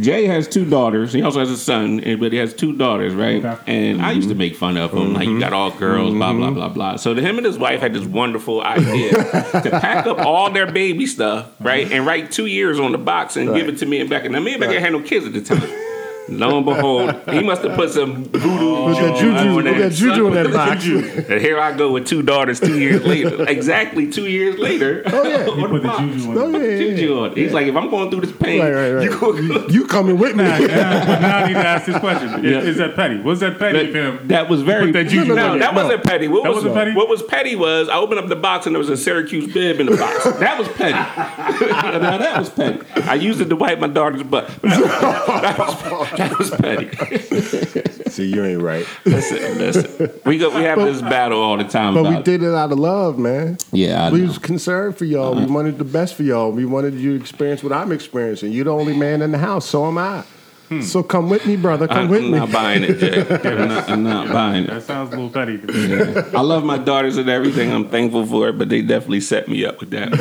Jay 0.00 0.26
has 0.26 0.48
two 0.48 0.64
daughters. 0.64 1.12
He 1.12 1.22
also 1.22 1.40
has 1.40 1.50
a 1.50 1.56
son, 1.56 2.00
and- 2.00 2.20
but 2.20 2.32
he 2.32 2.38
has 2.38 2.54
two 2.54 2.72
daughters, 2.72 3.14
right? 3.14 3.44
Okay. 3.44 3.62
And 3.66 4.02
I 4.02 4.12
used 4.12 4.28
to 4.28 4.34
mm-hmm. 4.34 4.38
make 4.38 4.56
fun 4.56 4.76
of 4.76 4.92
him, 4.92 5.14
like 5.14 5.28
you 5.28 5.38
got 5.38 5.52
all 5.52 5.70
girls, 5.70 6.14
blah 6.14 6.32
blah 6.32 6.46
mm-hmm. 6.46 6.54
blah 6.54 6.68
blah. 6.68 6.96
So, 6.96 7.14
him 7.14 7.36
and 7.36 7.46
his 7.46 7.58
wife 7.58 7.80
had 7.80 7.94
this 7.94 8.04
wonderful 8.04 8.62
idea 8.62 9.10
to 9.12 9.68
pack 9.70 10.06
up 10.06 10.18
all 10.18 10.50
their 10.50 10.70
baby 10.70 11.06
stuff, 11.06 11.50
right, 11.60 11.90
and 11.90 12.06
write 12.06 12.30
two 12.30 12.46
years 12.46 12.80
on 12.80 12.92
the 12.92 12.98
box 12.98 13.36
and 13.36 13.54
give 13.54 13.68
it 13.68 13.78
to 13.78 13.86
me 13.86 14.00
and 14.00 14.10
Becca. 14.10 14.28
Now, 14.28 14.40
me 14.40 14.52
and 14.52 14.60
Becca 14.60 14.80
had 14.80 14.92
no 14.92 15.02
kids 15.02 15.26
at 15.26 15.32
the 15.32 15.40
time. 15.42 15.85
Lo 16.28 16.56
and 16.56 16.66
behold, 16.66 17.14
he 17.30 17.40
must 17.42 17.62
have 17.62 17.76
put 17.76 17.90
some 17.90 18.24
voodoo 18.24 18.86
Put 18.86 19.00
that 19.00 19.16
juju, 19.18 19.58
on 19.58 19.62
put 19.64 19.78
that 19.78 19.92
juju 19.92 20.26
in 20.26 20.34
that 20.34 20.52
box. 20.52 20.84
And 20.84 21.40
here 21.40 21.58
I 21.60 21.76
go 21.76 21.92
with 21.92 22.06
two 22.06 22.22
daughters 22.22 22.58
two 22.58 22.78
years 22.80 23.04
later. 23.04 23.44
Exactly 23.48 24.10
two 24.10 24.26
years 24.28 24.58
later. 24.58 25.02
Oh 25.06 25.22
yeah. 25.24 25.44
He 25.56 25.66
put 25.66 25.82
the 25.82 25.88
juju 25.98 26.32
in 26.32 26.38
Oh, 26.38 26.48
it. 26.48 26.52
yeah, 26.52 26.58
yeah, 26.58 26.66
yeah. 26.90 26.96
Juju 26.96 27.18
on. 27.20 27.36
He's 27.36 27.52
like, 27.52 27.66
if 27.68 27.76
I'm 27.76 27.88
going 27.90 28.10
through 28.10 28.22
this 28.22 28.32
pain, 28.36 28.60
Right, 28.60 28.72
right, 28.72 28.92
right. 28.92 29.04
you 29.04 29.18
go. 29.18 29.36
You, 29.36 29.66
you 29.68 29.86
coming 29.86 30.18
with 30.18 30.34
me? 30.36 30.44
Now, 30.44 30.58
now, 30.58 31.06
but 31.06 31.20
now 31.20 31.36
I 31.38 31.46
need 31.46 31.54
to 31.54 31.58
ask 31.66 31.86
this 31.86 31.98
question: 31.98 32.44
Is, 32.44 32.50
Yeah. 32.52 32.58
is 32.70 32.76
that 32.78 32.96
petty? 32.96 33.20
Was 33.20 33.40
that 33.40 33.58
petty 33.58 33.92
That, 33.92 33.94
him? 33.94 34.28
that 34.28 34.48
was 34.48 34.62
very. 34.62 34.90
That 34.92 35.04
juju 35.08 35.34
no, 35.34 35.54
in 35.54 35.60
that 35.60 35.72
it. 35.72 35.76
wasn't 35.76 36.02
petty. 36.04 36.28
What 36.28 36.42
That 36.42 36.48
was 36.50 36.56
wasn't 36.64 36.74
petty? 36.74 36.92
What 36.94 37.08
was 37.08 37.22
petty 37.22 37.54
was 37.56 37.88
I 37.88 37.96
opened 37.96 38.18
up 38.20 38.26
the 38.28 38.36
box 38.36 38.66
and 38.66 38.74
there 38.74 38.78
was 38.80 38.88
a 38.90 38.96
Syracuse 38.96 39.52
bib 39.52 39.78
in 39.80 39.86
the 39.86 39.96
box. 39.96 40.24
that 40.40 40.58
was 40.58 40.68
petty. 40.68 40.92
now 40.92 42.18
that 42.18 42.38
was 42.38 42.50
petty. 42.50 42.80
I 43.02 43.14
used 43.14 43.40
it 43.40 43.48
to 43.48 43.56
wipe 43.56 43.78
my 43.78 43.86
daughter's 43.88 44.22
butt. 44.24 44.48
that, 44.62 45.54
was, 45.58 46.08
that 46.28 46.38
was 46.38 46.50
petty. 46.50 48.10
See, 48.10 48.32
you 48.32 48.44
ain't 48.44 48.62
right. 48.62 48.86
Listen, 49.04 49.58
listen. 49.58 50.20
We 50.24 50.38
go. 50.38 50.48
We 50.48 50.62
have 50.62 50.78
this 50.78 51.02
battle 51.02 51.40
all 51.40 51.56
the 51.56 51.64
time. 51.64 51.94
But 51.94 52.04
we 52.04 52.08
about- 52.10 52.24
did 52.24 52.42
it 52.42 52.54
out 52.54 52.72
of 52.72 52.78
love, 52.78 53.18
man. 53.18 53.58
Yeah, 53.72 54.06
I 54.06 54.10
we 54.10 54.20
know. 54.20 54.28
was 54.28 54.38
concerned 54.38 54.96
for 54.96 55.04
y'all. 55.04 55.34
We 55.34 55.42
uh-huh. 55.42 55.52
wanted 55.52 55.78
the 55.78 55.84
best 55.84 56.14
for 56.14 56.22
y'all. 56.22 56.50
We 56.50 56.64
wanted 56.64 56.94
you 56.94 57.16
to 57.16 57.20
experience 57.20 57.62
what 57.62 57.72
I'm 57.72 57.92
experiencing. 57.92 58.52
You're 58.52 58.64
the 58.64 58.72
only 58.72 58.96
man 58.96 59.22
in 59.22 59.32
the 59.32 59.38
house, 59.38 59.66
so 59.66 59.86
am 59.86 59.98
I. 59.98 60.24
Hmm. 60.68 60.80
So 60.80 61.02
come 61.04 61.28
with 61.30 61.46
me, 61.46 61.54
brother. 61.56 61.86
Come 61.86 61.96
I'm 61.98 62.08
with 62.08 62.22
me. 62.22 62.30
not 62.30 62.50
buying 62.50 62.82
it, 62.82 62.98
Jay. 62.98 63.20
I'm 63.44 63.68
not, 63.68 63.88
I'm 63.88 64.02
not 64.02 64.32
buying 64.32 64.64
it. 64.64 64.70
That 64.70 64.82
sounds 64.82 65.12
a 65.12 65.16
little 65.16 65.30
petty. 65.30 65.58
To 65.58 65.66
me. 65.72 66.16
I 66.36 66.40
love 66.40 66.64
my 66.64 66.76
daughters 66.76 67.18
and 67.18 67.28
everything. 67.28 67.70
I'm 67.72 67.88
thankful 67.88 68.26
for 68.26 68.48
it, 68.48 68.58
but 68.58 68.68
they 68.68 68.82
definitely 68.82 69.20
set 69.20 69.46
me 69.46 69.64
up 69.64 69.78
with 69.78 69.90
that. 69.90 70.12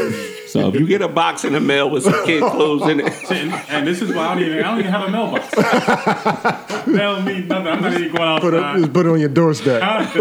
So 0.49 0.67
if 0.69 0.75
you 0.75 0.85
get 0.85 1.01
a 1.01 1.07
box 1.07 1.45
in 1.45 1.53
the 1.53 1.59
mail 1.59 1.89
with 1.89 2.03
some 2.03 2.23
kid 2.25 2.43
clothes 2.43 2.87
in 2.89 2.99
it, 2.99 3.11
And, 3.31 3.51
and 3.69 3.87
this 3.87 4.01
is 4.03 4.13
why 4.13 4.27
I 4.27 4.35
don't 4.35 4.43
even, 4.43 4.59
I 4.59 4.61
don't 4.69 4.79
even 4.79 4.91
have 4.91 5.07
a 5.07 5.11
mailbox. 5.11 5.49
Don't 5.51 6.87
Mail 6.95 7.21
me 7.23 7.39
nothing. 7.41 7.67
I'm 7.67 7.81
not 7.81 7.93
even 7.99 8.15
going 8.15 8.39
Put 8.41 8.53
it, 8.53 8.59
outside. 8.63 8.79
just 8.81 8.93
put 8.93 9.05
it 9.07 9.09
on 9.09 9.19
your 9.19 9.29
doorstep. 9.29 9.81
That's 9.81 10.15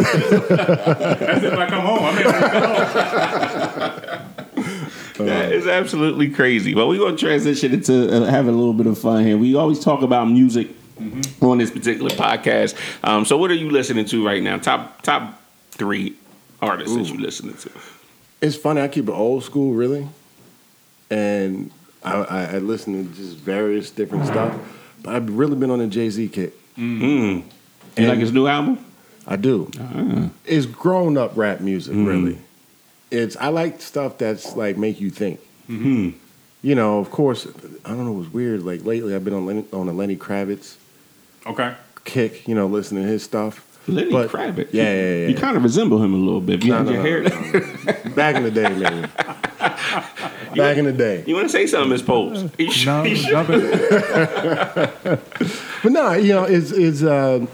if 1.44 1.52
I 1.52 1.66
come 1.68 1.84
home. 1.84 2.02
I 2.02 2.12
mean, 2.16 2.26
I 2.26 2.30
that 5.14 5.52
is 5.52 5.66
absolutely 5.66 6.30
crazy. 6.30 6.74
But 6.74 6.86
we're 6.88 6.98
going 6.98 7.16
to 7.16 7.20
transition 7.20 7.72
into 7.72 8.12
uh, 8.12 8.24
having 8.24 8.54
a 8.54 8.56
little 8.56 8.74
bit 8.74 8.86
of 8.86 8.98
fun 8.98 9.24
here. 9.24 9.38
We 9.38 9.54
always 9.54 9.80
talk 9.80 10.02
about 10.02 10.26
music 10.26 10.68
on 11.40 11.58
this 11.58 11.70
particular 11.70 12.10
podcast. 12.10 12.76
Um, 13.02 13.24
so 13.24 13.36
what 13.36 13.50
are 13.50 13.54
you 13.54 13.70
listening 13.70 14.04
to 14.06 14.26
right 14.26 14.42
now? 14.42 14.58
Top 14.58 15.02
top 15.02 15.40
three 15.70 16.16
artists 16.62 16.96
that 16.96 17.08
you 17.08 17.18
listening 17.18 17.56
to? 17.56 17.70
It's 18.40 18.56
funny. 18.56 18.80
I 18.80 18.88
keep 18.88 19.08
it 19.08 19.12
old 19.12 19.42
school, 19.44 19.72
really, 19.72 20.08
and 21.10 21.70
I, 22.04 22.14
I, 22.14 22.44
I 22.44 22.58
listen 22.58 23.08
to 23.08 23.14
just 23.14 23.36
various 23.38 23.90
different 23.90 24.26
stuff. 24.26 24.54
But 25.02 25.14
I've 25.14 25.30
really 25.30 25.56
been 25.56 25.70
on 25.70 25.80
a 25.80 25.86
Jay 25.86 26.10
Z 26.10 26.28
kick. 26.28 26.52
Mm-hmm. 26.76 27.48
You 28.00 28.08
like 28.08 28.18
his 28.18 28.32
new 28.32 28.46
album? 28.46 28.84
I 29.26 29.36
do. 29.36 29.70
It's 30.44 30.66
grown 30.66 31.16
up 31.16 31.32
rap 31.36 31.60
music, 31.60 31.94
really. 31.94 32.38
It's 33.14 33.36
I 33.36 33.48
like 33.48 33.80
stuff 33.80 34.18
that's 34.18 34.56
like 34.56 34.76
make 34.76 35.00
you 35.00 35.10
think. 35.10 35.40
You 35.68 36.74
know, 36.74 36.98
of 36.98 37.10
course, 37.10 37.46
I 37.84 37.90
don't 37.90 38.04
know. 38.06 38.12
It 38.14 38.18
was 38.18 38.32
weird. 38.32 38.62
Like 38.62 38.84
lately, 38.84 39.14
I've 39.14 39.24
been 39.24 39.34
on 39.34 39.46
Lenny, 39.46 39.64
on 39.72 39.88
a 39.88 39.92
Lenny 39.92 40.16
Kravitz 40.16 40.76
okay. 41.46 41.74
kick. 42.04 42.48
You 42.48 42.54
know, 42.54 42.66
listening 42.66 43.02
to 43.04 43.08
his 43.08 43.22
stuff. 43.22 43.64
Lenny 43.86 44.10
But- 44.10 44.30
Kravitz. 44.30 44.68
Yeah, 44.72 44.84
yeah, 44.94 45.14
yeah. 45.16 45.26
You 45.28 45.34
kind 45.36 45.56
of 45.58 45.62
resemble 45.62 46.02
him 46.02 46.14
a 46.14 46.16
little 46.16 46.40
bit. 46.40 46.64
You 46.64 46.70
No, 46.70 46.78
had 46.78 46.86
no, 46.86 46.92
your 47.04 47.22
no, 47.22 47.30
hair. 47.30 48.12
Back 48.16 48.36
in 48.36 48.42
the 48.44 48.50
day, 48.50 48.74
man. 48.74 49.10
Back 50.56 50.76
in 50.78 50.84
the 50.86 50.92
day. 50.92 51.22
You 51.26 51.34
want 51.34 51.46
to 51.48 51.52
say 51.52 51.66
something, 51.66 51.90
Miss 51.90 52.00
Post? 52.00 52.46
You 52.58 52.70
should- 52.70 52.86
No, 52.86 53.02
you 53.10 53.16
should- 53.16 53.46
But 55.82 55.92
no, 55.92 56.12
you 56.14 56.32
know, 56.32 56.44
it's 56.44 56.70
it's 56.70 57.02
uh, 57.02 57.44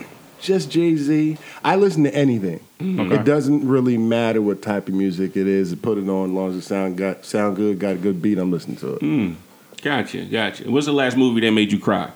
just 0.41 0.70
Jay 0.70 0.97
Z. 0.97 1.36
I 1.64 1.76
listen 1.76 2.05
to 2.05 2.14
anything. 2.14 2.61
Okay. 2.80 3.14
It 3.16 3.24
doesn't 3.24 3.66
really 3.68 3.99
matter 3.99 4.41
what 4.43 4.62
type 4.62 4.88
of 4.88 4.95
music 4.95 5.36
it 5.36 5.47
is. 5.47 5.74
Put 5.74 5.99
it 5.99 6.09
on, 6.09 6.30
as 6.30 6.34
long 6.34 6.51
as 6.51 6.57
it 6.57 6.62
sound 6.62 6.97
got 6.97 7.24
sound 7.24 7.57
good, 7.57 7.78
got 7.78 7.93
a 7.93 7.99
good 7.99 8.20
beat. 8.22 8.38
I'm 8.38 8.51
listening 8.51 8.76
to 8.78 8.95
it. 8.95 9.01
Mm. 9.03 9.34
Gotcha, 9.82 10.24
gotcha. 10.24 10.70
What's 10.70 10.86
the 10.86 10.93
last 10.93 11.16
movie 11.16 11.41
that 11.43 11.51
made 11.53 11.72
you 11.72 11.78
cry? 11.78 12.11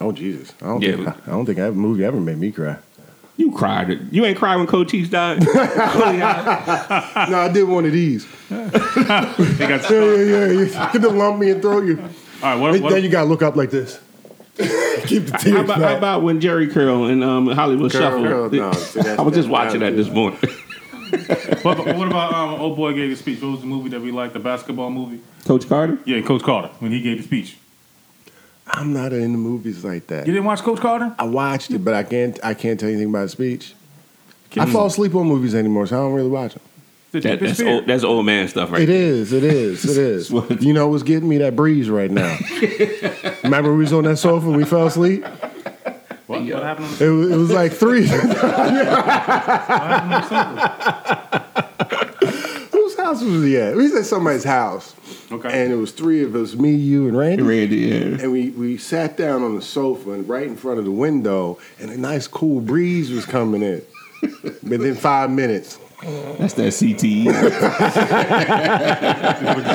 Oh 0.00 0.12
Jesus, 0.12 0.52
I 0.62 0.66
don't 0.66 0.82
Yeah, 0.82 0.92
think 0.92 1.04
but- 1.06 1.16
I 1.26 1.30
don't 1.30 1.46
think 1.46 1.58
I 1.58 1.66
a 1.66 1.72
movie 1.72 2.04
ever 2.04 2.20
made 2.20 2.38
me 2.38 2.50
cry. 2.52 2.76
You 3.36 3.50
cried. 3.50 4.12
You 4.12 4.24
ain't 4.24 4.38
cried 4.38 4.56
when 4.56 4.66
Coach 4.68 4.90
Cheese 4.92 5.08
died. 5.10 5.40
no, 5.44 5.54
I 5.54 7.50
did 7.52 7.64
one 7.64 7.84
of 7.84 7.92
these. 7.92 8.26
They 8.48 9.66
got 9.66 9.90
Yeah, 9.90 10.14
yeah, 10.14 10.22
yeah. 10.22 10.62
yeah. 10.64 10.92
Get 10.92 11.02
the 11.02 11.10
lump 11.10 11.38
me 11.40 11.50
and 11.50 11.60
throw 11.62 11.80
you. 11.82 11.98
All 12.42 12.58
right. 12.60 12.80
What, 12.80 12.90
Then 12.90 13.02
you 13.02 13.08
gotta 13.08 13.28
look 13.28 13.42
up 13.42 13.56
like 13.56 13.70
this. 13.70 13.98
Keep 15.06 15.26
the 15.26 15.32
how, 15.32 15.38
tears 15.38 15.60
about, 15.64 15.78
how 15.78 15.96
about 15.96 16.22
when 16.22 16.40
Jerry 16.40 16.68
Curl 16.68 17.06
and 17.06 17.24
um, 17.24 17.48
Hollywood 17.48 17.90
Curl, 17.90 18.00
Shuffle? 18.00 18.22
Curl, 18.22 18.50
no, 18.50 18.72
see, 18.72 19.00
I 19.18 19.20
was 19.22 19.34
just 19.34 19.48
watching 19.48 19.80
that 19.80 19.96
this 19.96 20.08
morning. 20.08 20.38
what, 21.62 21.80
about- 21.80 21.96
what 21.96 22.08
about 22.08 22.32
um, 22.34 22.60
old 22.60 22.76
boy 22.76 22.92
gave 22.92 23.10
the 23.10 23.16
speech? 23.16 23.42
What 23.42 23.50
was 23.50 23.60
the 23.60 23.66
movie 23.66 23.88
that 23.90 24.00
we 24.00 24.12
liked? 24.12 24.32
The 24.32 24.38
basketball 24.38 24.90
movie? 24.90 25.20
Coach 25.44 25.68
Carter. 25.68 25.98
Yeah, 26.04 26.20
Coach 26.22 26.42
Carter 26.42 26.68
when 26.78 26.92
he 26.92 27.00
gave 27.00 27.16
the 27.18 27.24
speech. 27.24 27.56
I'm 28.66 28.92
not 28.92 29.12
into 29.12 29.38
movies 29.38 29.84
like 29.84 30.06
that. 30.06 30.26
You 30.26 30.32
didn't 30.32 30.46
watch 30.46 30.60
Coach 30.60 30.80
Carter? 30.80 31.14
I 31.18 31.24
watched 31.24 31.70
it, 31.70 31.78
but 31.84 31.92
I 31.94 32.02
can't. 32.04 32.38
I 32.42 32.54
can't 32.54 32.78
tell 32.78 32.88
you 32.88 32.94
anything 32.94 33.10
about 33.10 33.24
the 33.24 33.28
speech. 33.30 33.74
I 34.56 34.66
fall 34.66 34.86
asleep 34.86 35.14
on 35.16 35.26
movies 35.26 35.54
anymore, 35.54 35.86
so 35.88 35.96
I 35.96 36.00
don't 36.00 36.14
really 36.14 36.30
watch 36.30 36.54
them. 36.54 36.62
The 37.14 37.20
That, 37.20 37.38
deepest 37.38 37.58
that's 37.58 37.60
fear. 37.60 37.74
old, 37.76 37.86
that's 37.86 38.02
old 38.02 38.26
man 38.26 38.48
stuff, 38.48 38.72
right? 38.72 38.82
It 38.82 38.90
is. 38.90 39.32
It 39.32 39.44
is. 39.44 39.84
It 39.84 39.96
is. 40.02 40.30
You 40.64 40.72
know 40.72 40.88
what's 40.88 41.04
getting 41.04 41.28
me 41.28 41.38
that 41.38 41.54
breeze 41.54 41.88
right 41.88 42.10
now? 42.10 42.36
Remember 43.44 43.72
we 43.72 43.78
was 43.84 43.92
on 43.92 44.02
that 44.04 44.16
sofa 44.16 44.50
we 44.50 44.64
fell 44.64 44.86
asleep? 44.88 45.24
What, 46.26 46.42
what 46.42 46.62
happened? 46.62 46.86
On 46.86 46.92
It 47.06 47.08
was, 47.10 47.30
it 47.30 47.36
was 47.36 47.50
like 47.52 47.72
three. 47.72 48.08
what 48.08 48.20
happened 48.36 50.02
on 50.02 50.10
the 50.10 50.22
sofa? 51.38 52.68
Whose 52.72 52.96
house 52.96 53.22
was 53.22 53.44
he 53.44 53.58
at? 53.58 53.76
We 53.76 53.84
was 53.84 53.94
at 53.94 54.06
somebody's 54.06 54.42
house, 54.44 54.94
Okay. 55.30 55.62
and 55.62 55.72
it 55.72 55.76
was 55.76 55.92
three 55.92 56.24
of 56.24 56.34
us: 56.34 56.54
me, 56.54 56.72
you, 56.74 57.06
and 57.06 57.16
Randy. 57.16 57.42
Randy, 57.44 57.76
yeah. 57.76 58.22
And 58.22 58.32
we, 58.32 58.50
we 58.50 58.76
sat 58.76 59.16
down 59.16 59.42
on 59.42 59.54
the 59.54 59.62
sofa 59.62 60.10
and 60.12 60.28
right 60.28 60.46
in 60.46 60.56
front 60.56 60.78
of 60.80 60.84
the 60.84 60.90
window, 60.90 61.58
and 61.78 61.90
a 61.90 61.96
nice 61.96 62.26
cool 62.26 62.60
breeze 62.60 63.10
was 63.12 63.24
coming 63.26 63.62
in. 63.62 63.82
Within 64.68 64.94
five 64.94 65.30
minutes, 65.30 65.78
That's 66.38 66.54
that 66.54 66.68
CTE. 66.68 67.26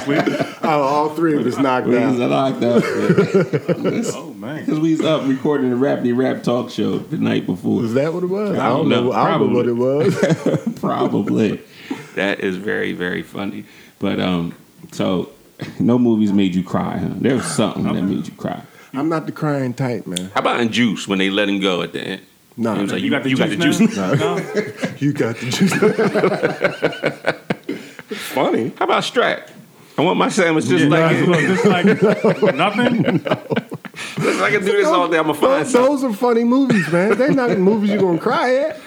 Went 0.08 0.26
to 0.26 0.58
oh, 0.64 0.82
all 0.82 1.10
three 1.16 1.36
of 1.38 1.46
us 1.46 1.58
knocked 1.58 1.88
we 1.88 1.96
was 1.96 2.20
out. 2.20 2.30
locked 2.30 2.64
up. 2.64 2.84
Oh 4.16 4.34
man. 4.38 4.66
Because 4.66 4.80
we 4.80 4.92
was 4.92 5.02
up 5.02 5.28
recording 5.28 5.70
the 5.70 5.76
Rapney 5.76 6.16
Rap 6.16 6.44
Talk 6.44 6.70
Show 6.70 7.00
the 7.00 7.18
night 7.18 7.46
before. 7.46 7.84
Is 7.84 7.94
that 7.96 8.14
what 8.14 8.24
it 8.24 8.28
was? 8.28 8.58
I 8.58 8.70
don't 8.70 8.90
don't 8.90 8.90
know. 8.90 9.04
know. 9.06 9.12
I 9.12 9.38
don't 9.38 9.52
know 9.52 9.58
what 9.58 9.68
it 9.68 9.74
was. 9.74 10.74
Probably. 10.80 11.62
that 12.16 12.40
is 12.42 12.58
very, 12.58 12.94
very 12.94 13.24
funny. 13.24 13.66
But 14.00 14.20
um, 14.20 14.56
so 14.92 15.32
No 15.80 15.98
movies 16.00 16.32
made 16.32 16.56
you 16.56 16.64
cry, 16.64 16.98
huh? 16.98 17.10
There 17.16 17.36
was 17.36 17.46
something 17.46 17.84
that 17.84 18.02
made 18.02 18.28
you 18.28 18.34
cry. 18.34 18.62
I'm 18.94 19.10
not 19.10 19.26
the 19.26 19.32
crying 19.32 19.74
type, 19.74 20.08
man. 20.08 20.32
How 20.34 20.42
about 20.42 20.60
in 20.60 20.72
Juice 20.72 21.08
when 21.08 21.20
they 21.20 21.30
let 21.30 21.48
him 21.50 21.60
go 21.60 21.82
at 21.82 21.94
the 21.94 22.02
end? 22.02 22.22
No, 22.60 22.76
He 22.76 22.82
was 22.82 22.92
like, 22.92 23.02
You 23.02 23.10
got 23.10 23.24
the 23.24 23.30
you 23.30 23.38
got 23.38 23.50
juice 23.50 23.78
the 23.78 23.86
juice. 23.88 23.96
now? 23.98 24.14
No? 24.14 24.36
you 25.00 25.14
got 25.14 25.36
the 25.38 25.50
juice. 28.10 28.20
Funny. 28.20 28.72
How 28.78 28.86
about 28.86 29.04
Strack? 29.04 29.50
I 29.98 30.02
want 30.02 30.18
my 30.18 30.30
sandwich 30.30 30.66
just 30.66 30.84
Yeah, 30.86 30.90
like 30.90 31.28
no, 31.28 31.34
it. 31.34 31.48
just 31.48 31.66
like 31.66 31.86
nothing. 32.56 33.04
Listen, 34.18 34.44
I 34.44 34.50
can 34.52 34.62
do 34.64 34.72
this 34.72 34.88
all 34.88 35.08
day. 35.10 35.18
I'm 35.18 35.24
gonna 35.28 35.34
find 35.34 35.66
Those, 35.66 35.72
something. 35.72 35.92
those 35.92 36.04
are 36.06 36.14
funny 36.14 36.44
movies, 36.44 36.90
man. 36.92 37.18
They're 37.18 37.32
not 37.32 37.58
movies 37.58 37.90
you're 37.92 38.00
gonna 38.02 38.20
cry 38.20 38.56
at. 38.58 38.80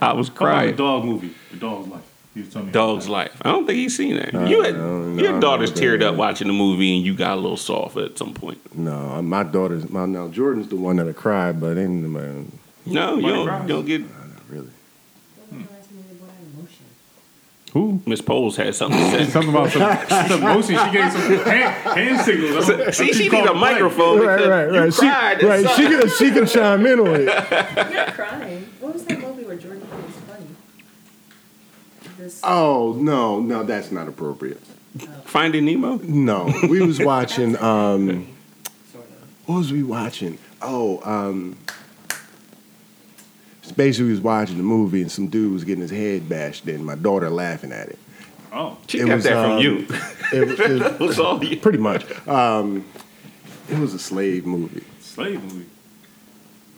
I 0.00 0.12
was 0.12 0.28
How 0.28 0.34
about 0.34 0.36
the 0.38 0.38
crying. 0.38 0.76
dog 0.76 1.04
movie? 1.04 1.34
The 1.52 1.56
dog's 1.58 1.88
life. 1.88 2.02
You 2.34 2.42
was 2.44 2.52
telling 2.52 2.66
me. 2.68 2.72
Dog's 2.72 3.08
life. 3.08 3.32
I 3.42 3.50
don't 3.50 3.66
think 3.66 3.76
he's 3.76 3.96
seen 3.96 4.16
that. 4.16 4.32
you 4.48 4.62
had 4.62 4.76
no, 4.76 5.14
your 5.14 5.40
daughter's 5.40 5.74
no, 5.74 5.82
teared 5.82 6.00
no. 6.00 6.10
up 6.10 6.16
watching 6.16 6.46
the 6.46 6.52
movie, 6.54 6.96
and 6.96 7.04
you 7.04 7.14
got 7.14 7.34
a 7.38 7.40
little 7.40 7.56
soft 7.56 7.96
at 7.96 8.16
some 8.18 8.32
point. 8.32 8.58
No, 8.76 9.20
my 9.22 9.42
daughter's 9.42 9.88
my 9.90 10.06
now 10.06 10.28
Jordan's 10.28 10.68
the 10.68 10.76
one 10.76 10.96
that'll 10.96 11.12
cry, 11.12 11.52
but 11.52 11.76
ain't 11.76 12.02
the 12.02 12.08
man, 12.08 12.52
No, 12.86 13.16
you 13.16 13.28
don't, 13.28 13.62
you 13.62 13.68
don't 13.68 13.86
get. 13.86 14.00
not 14.02 14.10
really. 14.48 14.68
Who? 17.72 18.02
Miss 18.04 18.20
Poles 18.20 18.56
had 18.58 18.74
something 18.74 18.98
to 18.98 19.10
say. 19.24 19.30
Something 19.30 19.48
about 19.54 19.70
some, 19.70 20.28
some 20.28 20.40
motion. 20.42 20.76
She 20.78 20.90
gave 20.92 21.10
some 21.10 21.22
hand, 21.22 21.72
hand 21.98 22.20
signals. 22.20 22.68
I 22.68 22.76
don't- 22.76 22.94
See, 22.94 23.04
I 23.04 23.06
she 23.12 23.22
keep 23.22 23.32
need 23.32 23.38
a 23.44 23.46
calling 23.46 23.60
microphone 23.60 24.18
Right, 24.20 24.36
because 24.36 24.48
right, 24.50 24.72
you 24.74 24.78
right. 24.80 24.92
She, 24.92 25.00
cried. 25.00 25.38
at 25.38 25.42
right, 25.42 25.60
she 25.76 25.82
something. 25.84 26.00
can 26.00 26.08
she 26.10 26.30
can 26.32 26.46
chime 26.46 26.84
in 26.86 27.00
on 27.00 27.06
it. 27.14 27.28
I'm 27.78 27.92
not 27.94 28.12
crying. 28.14 28.68
What 28.80 28.92
was 28.92 29.04
that 29.06 29.20
movie 29.20 29.44
where 29.44 29.56
Jordan 29.56 29.80
Peele 29.80 30.00
was 30.02 30.14
funny? 30.16 30.46
This, 32.18 32.40
Oh 32.44 32.94
no, 32.98 33.40
no, 33.40 33.62
that's 33.62 33.90
not 33.90 34.06
appropriate. 34.06 34.60
Finding 35.24 35.64
Nemo. 35.64 35.96
No, 36.02 36.52
we 36.68 36.82
was 36.82 36.98
watching. 37.02 37.56
Um, 37.56 38.26
sort 38.92 39.04
of. 39.06 39.12
what 39.46 39.56
was 39.56 39.72
we 39.72 39.82
watching? 39.82 40.36
Oh, 40.60 41.00
um, 41.10 41.56
basically, 43.76 44.10
was 44.10 44.20
watching 44.20 44.56
the 44.56 44.62
movie, 44.62 45.02
and 45.02 45.10
some 45.10 45.28
dude 45.28 45.52
was 45.52 45.64
getting 45.64 45.82
his 45.82 45.90
head 45.90 46.28
bashed 46.28 46.66
in. 46.68 46.84
My 46.84 46.94
daughter 46.94 47.30
laughing 47.30 47.72
at 47.72 47.88
it. 47.88 47.98
Oh, 48.52 48.76
She 48.86 48.98
It 49.00 49.06
got 49.06 49.14
was, 49.16 49.24
that 49.24 49.32
from 49.42 49.52
um, 49.52 49.58
you. 49.60 49.86
It, 50.32 50.48
was- 50.48 50.60
it 50.60 51.00
was 51.00 51.18
all 51.20 51.42
you. 51.44 51.56
pretty 51.58 51.78
much. 51.78 52.04
Um, 52.28 52.84
it 53.70 53.78
was 53.78 53.94
a 53.94 53.98
slave 53.98 54.44
movie. 54.46 54.82
slave 55.00 55.42
movie. 55.42 55.66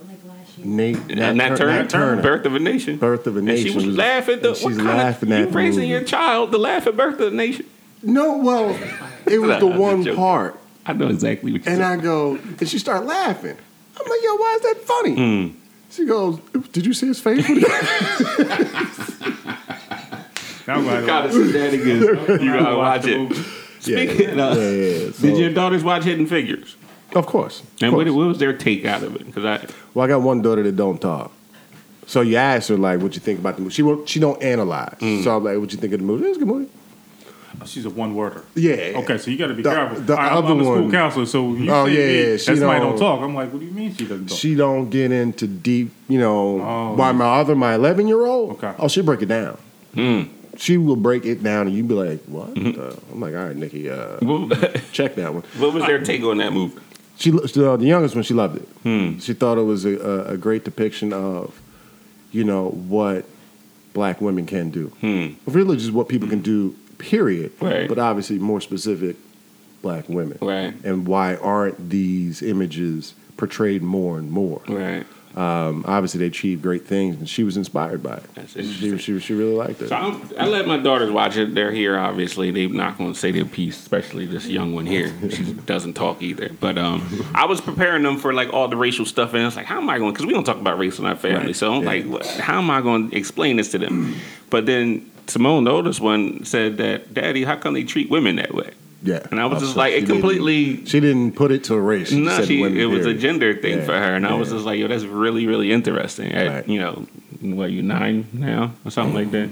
Like 0.06 0.18
last 0.24 0.58
year. 0.58 0.66
Nate, 0.66 0.96
And 1.10 1.40
that 1.40 1.48
Tur- 1.50 1.56
Turner, 1.56 1.82
Nat 1.82 1.90
Turner. 1.90 2.22
Birth 2.22 2.46
of 2.46 2.54
a 2.54 2.58
Nation. 2.58 2.96
Birth 2.98 3.26
of 3.26 3.36
a 3.36 3.38
And 3.38 3.46
Nation. 3.48 3.70
she 3.70 3.74
was 3.76 3.86
was- 3.86 3.96
laughing. 3.96 4.40
The, 4.40 4.48
and 4.48 4.56
she's 4.56 4.78
laughing 4.80 5.32
of, 5.32 5.38
at 5.38 5.48
you 5.50 5.54
raising 5.54 5.80
movie. 5.82 5.88
your 5.88 6.02
child 6.04 6.52
to 6.52 6.58
laugh 6.58 6.86
at 6.86 6.96
Birth 6.96 7.20
of 7.20 7.32
a 7.32 7.36
Nation? 7.36 7.66
No, 8.02 8.36
well, 8.38 8.70
it 9.26 9.38
was 9.40 9.58
the 9.60 9.66
one 9.66 10.04
part, 10.14 10.58
I 10.86 10.92
know 10.92 11.08
exactly 11.08 11.52
what 11.52 11.64
you're 11.64 11.72
and 11.74 11.82
saying. 11.82 12.00
I 12.00 12.02
go, 12.02 12.36
and 12.36 12.68
she 12.68 12.78
started 12.78 13.06
laughing. 13.06 13.56
I'm 13.96 14.10
like, 14.10 14.20
yo, 14.22 14.34
why 14.36 14.52
is 14.56 14.62
that 14.62 14.82
funny? 14.84 15.14
Hmm. 15.14 15.56
She 15.94 16.04
goes, 16.06 16.38
did 16.72 16.84
you 16.86 16.92
see 16.92 17.06
his 17.06 17.20
face? 17.20 17.48
Now 20.66 20.76
I'm 20.76 20.82
glad 20.84 21.06
Gotta 21.06 21.32
sit 21.32 21.52
down 21.52 21.74
again. 21.74 22.00
You 22.42 22.52
gotta 22.58 22.76
watch 22.76 23.02
the 23.02 23.12
it. 23.14 23.18
movie. 23.18 23.42
Speaking 23.80 24.40
of, 24.40 24.56
yeah, 24.56 24.70
yeah. 24.70 25.10
So, 25.12 25.22
Did 25.22 25.36
your 25.38 25.50
daughters 25.50 25.84
watch 25.84 26.04
Hidden 26.04 26.26
Figures? 26.26 26.76
of 27.14 27.26
course. 27.26 27.60
of 27.60 27.66
And 27.82 27.92
what, 27.92 28.06
course. 28.06 28.16
what 28.16 28.26
was 28.28 28.38
their 28.38 28.54
take 28.56 28.84
out 28.86 29.02
of 29.02 29.14
it? 29.14 29.26
Because 29.26 29.44
I, 29.44 29.66
Well, 29.92 30.04
I 30.06 30.08
got 30.08 30.22
one 30.22 30.40
daughter 30.42 30.62
that 30.62 30.74
don't 30.74 30.98
talk. 31.00 31.30
So 32.06 32.22
you 32.22 32.36
ask 32.36 32.70
her 32.70 32.76
like, 32.78 33.00
what 33.00 33.14
you 33.14 33.20
think 33.20 33.38
about 33.40 33.56
the 33.56 33.62
movie? 33.62 33.74
She 33.74 33.82
won't, 33.82 34.08
she 34.08 34.18
don't 34.20 34.42
analyze. 34.42 34.96
Hmm. 35.00 35.20
So 35.22 35.36
I'm 35.36 35.44
like, 35.44 35.58
what 35.58 35.70
you 35.72 35.78
think 35.78 35.92
of 35.92 36.00
the 36.00 36.06
movie? 36.06 36.24
It's 36.26 36.36
a 36.36 36.40
good 36.40 36.48
movie. 36.48 36.70
She's 37.66 37.84
a 37.86 37.90
one 37.90 38.14
worder. 38.14 38.42
Yeah. 38.54 38.92
Okay, 38.96 39.18
so 39.18 39.30
you 39.30 39.38
got 39.38 39.46
to 39.48 39.54
be 39.54 39.62
The- 39.62 39.70
careful. 39.70 40.00
the 40.02 40.14
I, 40.14 40.28
I'm, 40.28 40.36
other 40.38 40.48
I'm 40.52 40.60
a 40.60 40.64
school 40.64 40.82
one- 40.82 40.90
counselor, 40.90 41.26
so 41.26 41.54
you 41.54 41.70
Oh, 41.70 41.86
say 41.86 41.92
yeah, 41.92 41.98
me, 42.06 42.18
yeah, 42.18 42.30
that 42.32 42.38
she 42.40 42.44
somebody 42.56 42.80
don't- 42.80 42.90
don't 42.90 42.98
talk. 42.98 43.20
I'm 43.22 43.34
like, 43.34 43.52
what 43.52 43.60
do 43.60 43.66
you 43.66 43.72
mean 43.72 43.94
she 43.94 44.04
doesn't 44.04 44.26
talk? 44.28 44.38
She 44.38 44.54
don't 44.54 44.90
get 44.90 45.12
into 45.12 45.46
deep, 45.46 45.90
you 46.08 46.18
know. 46.18 46.60
Oh. 46.60 46.94
Why 46.94 47.12
my 47.12 47.26
other, 47.40 47.54
my 47.54 47.74
11 47.74 48.06
year 48.08 48.24
old? 48.26 48.52
Okay. 48.52 48.72
Oh, 48.78 48.88
she 48.88 49.00
break 49.02 49.22
it 49.22 49.26
down. 49.26 49.58
Hmm. 49.94 50.22
She 50.56 50.76
will 50.78 50.96
break 50.96 51.24
it 51.26 51.42
down, 51.42 51.66
and 51.66 51.74
you'd 51.76 51.88
be 51.88 51.94
like, 51.94 52.22
"What?" 52.26 52.54
Mm-hmm. 52.54 52.80
Uh, 52.80 52.94
I'm 53.12 53.20
like, 53.20 53.34
"All 53.34 53.44
right, 53.46 53.56
Nikki, 53.56 53.90
uh, 53.90 54.18
check 54.92 55.16
that 55.16 55.34
one." 55.34 55.42
What 55.58 55.74
was 55.74 55.84
their 55.84 55.98
take 56.00 56.22
on 56.22 56.38
that 56.38 56.52
movie? 56.52 56.78
She, 57.16 57.32
uh, 57.32 57.76
the 57.76 57.84
youngest 57.86 58.14
one, 58.14 58.22
she 58.22 58.34
loved 58.34 58.58
it. 58.58 58.68
Hmm. 58.84 59.18
She 59.18 59.34
thought 59.34 59.58
it 59.58 59.62
was 59.64 59.84
a, 59.84 59.96
a, 59.98 60.34
a 60.34 60.36
great 60.36 60.64
depiction 60.64 61.12
of, 61.12 61.60
you 62.30 62.44
know, 62.44 62.68
what 62.68 63.24
black 63.94 64.20
women 64.20 64.46
can 64.46 64.70
do. 64.70 64.88
Hmm. 65.00 65.28
Really, 65.46 65.76
just 65.76 65.90
what 65.92 66.08
people 66.08 66.28
can 66.28 66.40
do. 66.40 66.76
Period. 67.04 67.52
Right. 67.60 67.88
But 67.88 67.98
obviously, 67.98 68.38
more 68.38 68.60
specific, 68.60 69.16
black 69.82 70.08
women. 70.08 70.38
Right. 70.40 70.74
And 70.84 71.06
why 71.06 71.36
aren't 71.36 71.90
these 71.90 72.42
images 72.42 73.14
portrayed 73.36 73.82
more 73.82 74.18
and 74.18 74.30
more? 74.30 74.62
Right. 74.68 75.06
Um, 75.36 75.84
obviously, 75.88 76.20
they 76.20 76.26
achieved 76.26 76.62
great 76.62 76.86
things, 76.86 77.16
and 77.16 77.28
she 77.28 77.42
was 77.42 77.56
inspired 77.56 78.04
by 78.04 78.18
it. 78.18 78.48
She, 78.50 78.98
she, 78.98 79.18
she 79.18 79.34
really 79.34 79.54
liked 79.56 79.82
it. 79.82 79.88
so 79.88 79.96
I'm, 79.96 80.22
I 80.38 80.46
let 80.46 80.68
my 80.68 80.76
daughters 80.78 81.10
watch 81.10 81.36
it. 81.36 81.56
They're 81.56 81.72
here, 81.72 81.98
obviously. 81.98 82.52
They're 82.52 82.68
not 82.68 82.98
going 82.98 83.12
to 83.12 83.18
say 83.18 83.32
their 83.32 83.44
piece, 83.44 83.76
especially 83.76 84.26
this 84.26 84.46
young 84.46 84.76
one 84.76 84.86
here. 84.86 85.12
She 85.30 85.42
doesn't 85.66 85.94
talk 85.94 86.22
either. 86.22 86.50
But 86.60 86.78
um, 86.78 87.26
I 87.34 87.46
was 87.46 87.60
preparing 87.60 88.04
them 88.04 88.16
for 88.18 88.32
like 88.32 88.52
all 88.52 88.68
the 88.68 88.76
racial 88.76 89.06
stuff, 89.06 89.34
and 89.34 89.44
it's 89.44 89.56
like, 89.56 89.66
how 89.66 89.78
am 89.78 89.90
I 89.90 89.98
going? 89.98 90.12
Because 90.12 90.24
we 90.26 90.32
don't 90.32 90.44
talk 90.44 90.58
about 90.60 90.78
race 90.78 91.00
in 91.00 91.04
our 91.04 91.16
family, 91.16 91.46
Right. 91.46 91.56
so 91.56 91.74
I'm 91.74 91.82
Yeah. 91.82 92.14
like, 92.14 92.26
how 92.38 92.58
am 92.58 92.70
I 92.70 92.80
going 92.80 93.10
to 93.10 93.16
explain 93.16 93.56
this 93.56 93.72
to 93.72 93.78
them? 93.78 94.14
But 94.50 94.66
then 94.66 95.10
Simone, 95.26 95.64
the 95.64 95.70
oldest 95.70 96.00
one, 96.00 96.44
said 96.44 96.76
that, 96.78 97.14
"Daddy, 97.14 97.44
how 97.44 97.56
come 97.56 97.74
they 97.74 97.84
treat 97.84 98.10
women 98.10 98.36
that 98.36 98.54
way?" 98.54 98.70
yeah. 99.02 99.20
And 99.30 99.38
I 99.40 99.46
was 99.46 99.58
Oh, 99.58 99.60
just 99.60 99.72
so 99.74 99.78
like, 99.80 99.92
she 99.92 99.98
it 99.98 100.00
didn't- 100.02 100.14
completely. 100.20 100.84
She 100.86 101.00
didn't 101.00 101.32
put 101.32 101.50
it 101.52 101.64
to 101.64 101.74
a 101.74 101.80
race. 101.80 102.08
She 102.08 102.20
No, 102.20 102.36
said 102.36 102.46
she, 102.48 102.60
women, 102.62 102.78
it 102.78 102.86
was 102.86 103.04
a 103.06 103.14
gender 103.14 103.54
thing 103.54 103.78
Yeah. 103.78 103.84
for 103.84 103.92
her, 103.92 104.14
and 104.14 104.26
I 104.26 104.34
was 104.34 104.50
just 104.50 104.64
like, 104.64 104.78
"Yo, 104.78 104.88
that's 104.88 105.04
really, 105.04 105.46
really 105.46 105.70
interesting." 105.72 106.32
At, 106.32 106.46
Right. 106.48 106.68
You 106.68 106.78
know, 106.80 107.06
what 107.56 107.70
you 107.72 107.82
nine 107.82 108.26
now 108.32 108.72
or 108.84 108.90
something 108.90 109.14
like 109.14 109.30
that? 109.32 109.48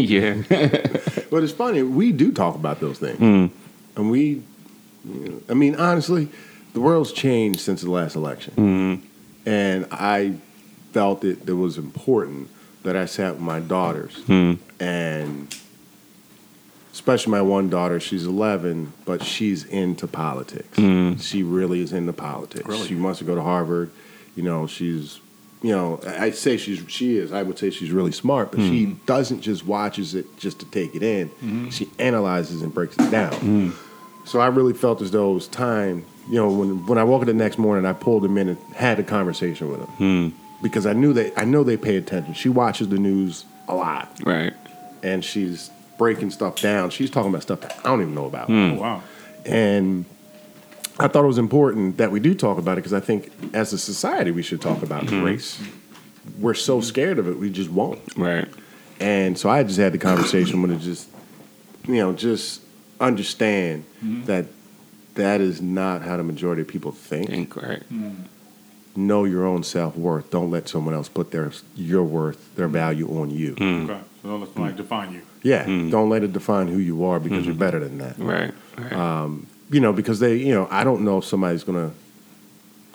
Yeah. 0.00 0.42
yeah. 0.50 1.00
But 1.30 1.42
it's 1.42 1.52
funny, 1.52 1.82
we 1.82 2.12
do 2.12 2.30
talk 2.30 2.54
about 2.54 2.78
those 2.80 2.98
things. 2.98 3.18
Mm. 3.18 3.50
And 3.96 4.10
we, 4.10 4.42
I 5.50 5.54
mean, 5.54 5.74
honestly, 5.74 6.28
the 6.74 6.80
world's 6.80 7.10
changed 7.12 7.60
since 7.60 7.82
the 7.82 7.90
last 7.90 8.14
election. 8.14 8.52
Mm-hmm. 8.56 9.48
And 9.48 9.86
I 9.90 10.34
felt 10.92 11.24
it, 11.24 11.38
it 11.48 11.52
was 11.54 11.76
important 11.76 12.50
that 12.84 12.96
I 12.96 13.06
sat 13.06 13.34
with 13.34 13.42
my 13.42 13.60
daughters. 13.60 14.14
Mm. 14.26 14.58
And 14.78 15.54
especially 16.92 17.32
my 17.32 17.42
one 17.42 17.68
daughter, 17.68 17.98
she's 17.98 18.24
11, 18.24 18.92
but 19.04 19.24
she's 19.24 19.64
into 19.64 20.06
politics. 20.06 20.78
Mm. 20.78 21.20
She 21.20 21.42
really 21.42 21.82
is 21.82 21.92
into 21.92 22.12
politics. 22.12 22.66
Really? 22.66 22.86
She 22.86 22.94
wants 22.94 23.18
to 23.18 23.24
go 23.24 23.34
to 23.34 23.42
Harvard. 23.42 23.90
You 24.36 24.42
know, 24.42 24.66
she's, 24.66 25.20
you 25.62 25.70
know, 25.70 26.00
I 26.06 26.26
I 26.26 26.30
say 26.30 26.56
she's 26.56 26.84
she 26.88 27.16
is. 27.16 27.32
I 27.32 27.42
would 27.42 27.58
say 27.58 27.70
she's 27.70 27.90
really 27.90 28.12
smart, 28.12 28.52
but 28.52 28.60
she 28.60 28.96
doesn't 29.06 29.40
just 29.40 29.66
watches 29.66 30.14
it 30.14 30.36
just 30.38 30.58
to 30.60 30.66
take 30.66 30.94
it 30.94 31.02
in. 31.02 31.70
She 31.70 31.88
analyzes 31.98 32.62
and 32.62 32.72
breaks 32.74 32.96
it 32.98 33.10
down. 33.10 33.72
So 34.24 34.40
I 34.40 34.46
really 34.46 34.72
felt 34.72 35.02
as 35.02 35.10
though 35.10 35.30
it 35.30 35.34
was 35.34 35.48
time. 35.48 36.04
You 36.28 36.36
know, 36.36 36.50
when 36.50 36.86
when 36.86 36.98
I 36.98 37.04
woke 37.04 37.22
up 37.22 37.26
the 37.26 37.34
next 37.34 37.58
morning, 37.58 37.86
I 37.86 37.92
pulled 37.92 38.24
them 38.24 38.36
in 38.38 38.48
and 38.48 38.58
had 38.74 38.98
a 38.98 39.04
conversation 39.04 39.70
with 39.70 39.80
them 39.80 40.34
because 40.64 40.86
I 40.86 40.94
knew 40.94 41.12
they 41.12 41.30
I 41.36 41.44
know 41.44 41.62
they 41.62 41.76
pay 41.76 41.96
attention. 41.96 42.32
She 42.34 42.48
watches 42.48 42.88
the 42.88 42.98
news 42.98 43.44
a 43.68 43.74
lot 43.74 44.08
Right. 44.24 44.54
and 45.02 45.24
she's 45.24 45.70
breaking 45.98 46.30
stuff 46.30 46.60
down. 46.60 46.90
She's 46.90 47.10
talking 47.10 47.28
about 47.28 47.42
stuff 47.42 47.60
that 47.60 47.78
I 47.84 47.90
don't 47.90 48.00
even 48.00 48.14
know 48.14 48.24
about. 48.24 48.46
Hmm. 48.46 48.72
Oh, 48.72 48.74
wow. 48.74 49.02
And 49.44 50.06
I 50.98 51.06
thought 51.06 51.22
it 51.22 51.28
was 51.28 51.38
important 51.38 51.98
that 51.98 52.10
we 52.10 52.18
do 52.18 52.34
talk 52.34 52.56
about 52.58 52.72
it 52.72 52.76
because 52.76 52.94
I 52.94 53.00
think 53.00 53.30
as 53.52 53.72
a 53.72 53.78
society 53.78 54.30
we 54.30 54.42
should 54.42 54.60
talk 54.60 54.82
about 54.82 55.04
mm-hmm. 55.04 55.22
race. 55.22 55.60
We're 56.40 56.54
so 56.54 56.78
mm-hmm. 56.78 56.84
scared 56.84 57.18
of 57.18 57.28
it, 57.28 57.38
we 57.38 57.50
just 57.50 57.70
won't. 57.70 58.00
Right. 58.16 58.48
And 58.98 59.38
so 59.38 59.50
I 59.50 59.62
just 59.64 59.78
had 59.78 59.92
the 59.92 59.98
conversation 59.98 60.62
with 60.62 60.70
her, 60.70 60.78
just 60.78 61.10
you 61.86 61.96
know, 61.96 62.14
just 62.14 62.62
understand 63.00 63.84
mm-hmm. 64.02 64.24
that 64.24 64.46
that 65.16 65.42
is 65.42 65.60
not 65.60 66.00
how 66.02 66.16
the 66.16 66.22
majority 66.22 66.62
of 66.62 66.68
people 66.68 66.90
think. 66.90 67.28
Incorrect. 67.28 67.84
Know 68.96 69.24
your 69.24 69.44
own 69.44 69.64
self 69.64 69.96
worth. 69.96 70.30
Don't 70.30 70.50
let 70.50 70.68
someone 70.68 70.94
else 70.94 71.08
put 71.08 71.30
their 71.30 71.50
your 71.74 72.04
worth, 72.04 72.54
their 72.54 72.68
value 72.68 73.08
on 73.18 73.30
you. 73.30 73.54
Hmm. 73.54 73.90
Okay. 73.90 74.00
So 74.22 74.28
don't 74.28 74.40
let 74.40 74.52
somebody 74.52 74.72
hmm. 74.72 74.76
define 74.76 75.12
you. 75.12 75.22
Yeah, 75.42 75.64
hmm. 75.64 75.90
don't 75.90 76.08
let 76.08 76.22
it 76.22 76.32
define 76.32 76.68
who 76.68 76.78
you 76.78 77.04
are 77.04 77.20
because 77.20 77.44
you're 77.44 77.54
better 77.54 77.80
than 77.80 77.98
that. 77.98 78.18
Right. 78.18 78.54
Right. 78.78 78.92
Um, 78.92 79.46
you 79.70 79.80
know, 79.80 79.92
because 79.92 80.20
they, 80.20 80.36
you 80.36 80.54
know, 80.54 80.68
I 80.70 80.84
don't 80.84 81.02
know 81.02 81.18
if 81.18 81.24
somebody's 81.24 81.64
gonna 81.64 81.90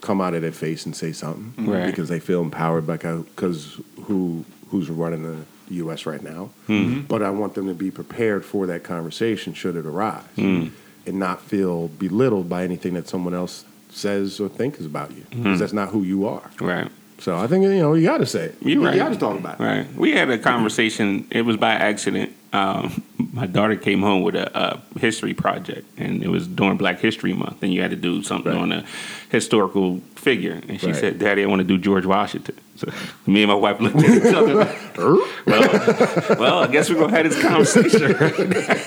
come 0.02 0.22
out 0.22 0.34
of 0.34 0.42
their 0.42 0.52
face 0.52 0.86
and 0.86 0.96
say 0.96 1.12
something 1.12 1.66
Right. 1.66 1.86
because 1.86 2.10
they 2.10 2.20
feel 2.20 2.42
empowered 2.42 2.88
by 2.88 2.98
because 2.98 3.80
who 4.04 4.46
who's 4.70 4.90
running 4.90 5.24
the 5.24 5.46
U.S. 5.76 6.06
right 6.06 6.22
now. 6.22 6.50
Mm-hmm. 6.68 7.02
But 7.02 7.22
I 7.22 7.30
want 7.32 7.56
them 7.56 7.68
to 7.68 7.74
be 7.74 7.92
prepared 7.92 8.46
for 8.46 8.66
that 8.68 8.84
conversation 8.84 9.54
should 9.54 9.76
it 9.76 9.86
arise, 9.86 10.24
and 10.38 10.72
not 11.06 11.42
feel 11.42 11.88
belittled 11.88 12.50
by 12.50 12.64
anything 12.64 12.94
that 12.94 13.08
someone 13.08 13.34
else 13.34 13.66
says 13.90 14.40
or 14.40 14.50
thinks 14.50 14.80
about 14.82 15.12
you 15.12 15.26
because 15.30 15.60
that's 15.60 15.74
not 15.74 15.90
who 15.90 16.04
you 16.04 16.28
are. 16.28 16.50
right. 16.60 16.92
So 17.20 17.36
I 17.36 17.48
think 17.48 17.64
you 17.64 17.76
know 17.80 17.96
you 17.96 18.06
got 18.08 18.20
to 18.20 18.26
say 18.26 18.46
it. 18.46 18.56
You're 18.62 18.82
you 18.82 18.86
right. 18.86 18.96
got 18.96 19.10
to 19.10 19.18
talk 19.20 19.38
about 19.38 19.60
it. 19.60 19.64
Right. 19.64 19.94
We 19.96 20.12
had 20.14 20.30
a 20.30 20.38
conversation. 20.38 21.28
It 21.32 21.42
was 21.42 21.58
by 21.58 21.74
accident. 21.74 22.34
Um, 22.54 23.04
my 23.34 23.46
daughter 23.46 23.76
came 23.76 24.02
home 24.02 24.22
with 24.24 24.36
a, 24.36 24.58
a 24.58 25.00
history 25.00 25.34
project, 25.34 25.86
and 25.98 26.24
it 26.24 26.30
was 26.30 26.48
during 26.48 26.78
Black 26.78 27.00
History 27.00 27.34
Month, 27.34 27.62
and 27.64 27.74
you 27.74 27.82
had 27.82 27.92
to 27.92 27.98
do 27.98 28.24
something 28.24 28.52
Right. 28.54 28.62
on 28.62 28.72
a 28.72 28.86
historical 29.30 30.00
figure. 30.16 30.62
And 30.68 30.80
she 30.80 30.88
Right. 30.88 30.96
said, 30.96 31.20
"Daddy, 31.20 31.44
I 31.44 31.46
want 31.48 31.60
to 31.60 31.68
do 31.68 31.78
George 31.78 32.06
Washington." 32.06 32.56
So 32.76 32.90
me 33.28 33.44
and 33.44 33.50
my 33.50 33.56
wife 33.56 33.82
looked 33.82 33.98
at 33.98 34.06
each 34.26 34.34
other. 34.34 34.56
like, 34.56 34.78
well, 35.46 36.36
well, 36.40 36.60
I 36.60 36.68
guess 36.68 36.90
we're 36.90 36.96
gonna 37.00 37.12
have 37.18 37.30
this 37.30 37.42
conversation. 37.42 38.14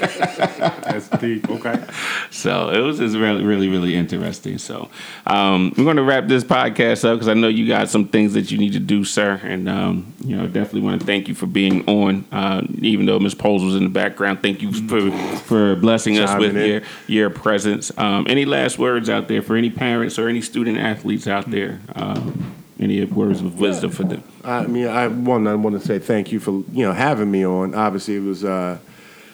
That's 0.83 1.09
deep. 1.21 1.49
Okay. 1.51 1.83
So 2.31 2.71
it 2.71 2.79
was 2.81 2.99
just 2.99 3.17
really, 3.17 3.45
really, 3.45 3.69
really 3.69 3.95
interesting. 3.95 4.57
So 4.59 4.89
um, 5.27 5.73
we're 5.77 5.85
going 5.85 5.97
to 5.97 6.03
wrap 6.03 6.27
this 6.29 6.43
podcast 6.45 7.05
up 7.05 7.17
because 7.17 7.29
I 7.29 7.35
know 7.35 7.49
you 7.49 7.67
got 7.69 7.89
some 7.91 8.07
things 8.09 8.33
that 8.35 8.51
you 8.51 8.59
need 8.59 8.73
to 8.73 8.79
do, 8.81 9.05
sir. 9.05 9.41
And 9.45 9.69
um, 9.69 10.13
you 10.25 10.37
know, 10.37 10.47
definitely 10.47 10.83
want 10.83 11.01
to 11.01 11.07
thank 11.07 11.29
you 11.29 11.35
for 11.35 11.47
being 11.47 11.87
on. 11.87 12.25
Uh, 12.33 12.63
even 12.81 13.07
though 13.07 13.19
Miss 13.19 13.35
Poles 13.35 13.63
was 13.65 13.77
in 13.77 13.85
the 13.85 13.91
background, 13.91 14.22
thank 14.43 14.63
you 14.63 14.73
for 14.73 15.11
for 15.39 15.77
blessing 15.77 16.19
us 16.19 16.31
Chiming 16.31 16.55
with 16.55 16.57
in. 16.57 16.71
your 16.71 16.83
your 17.07 17.31
presence. 17.31 17.91
Um, 17.99 18.27
any 18.29 18.45
last 18.45 18.79
words 18.79 19.09
out 19.09 19.29
there 19.29 19.43
for 19.43 19.57
any 19.57 19.71
parents 19.71 20.19
or 20.19 20.29
any 20.29 20.41
student 20.41 20.79
athletes 20.79 21.27
out 21.27 21.51
there? 21.51 21.81
Um, 21.95 22.55
any 22.81 23.05
words 23.05 23.41
of 23.41 23.59
wisdom 23.59 23.91
for 23.91 24.05
them? 24.05 24.25
I 24.45 24.67
mean, 24.67 24.89
I 24.89 25.07
one, 25.09 25.47
I 25.47 25.55
want 25.55 25.81
to 25.81 25.87
say 25.87 25.99
thank 25.99 26.33
you 26.33 26.41
for 26.41 26.51
you 26.51 26.85
know 26.85 26.93
having 26.93 27.31
me 27.31 27.47
on. 27.47 27.75
Obviously, 27.75 28.17
it 28.17 28.23
was 28.23 28.45
uh, 28.45 28.79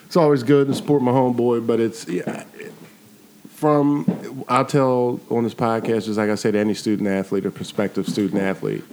it's 0.06 0.16
always 0.16 0.42
good 0.42 0.66
to 0.68 0.74
support 0.74 1.02
my 1.02 1.12
homeboy, 1.12 1.66
but 1.66 1.80
it's 1.80 2.06
yeah, 2.08 2.44
from 3.58 4.44
I'll 4.48 4.64
tell 4.64 5.20
on 5.30 5.44
this 5.44 5.54
podcast 5.54 6.04
just 6.04 6.18
like 6.18 6.30
I 6.30 6.34
say 6.34 6.50
to 6.50 6.58
any 6.58 6.74
student 6.74 7.08
athlete 7.08 7.44
or 7.46 7.50
prospective 7.50 8.08
student 8.08 8.40
athlete. 8.40 8.84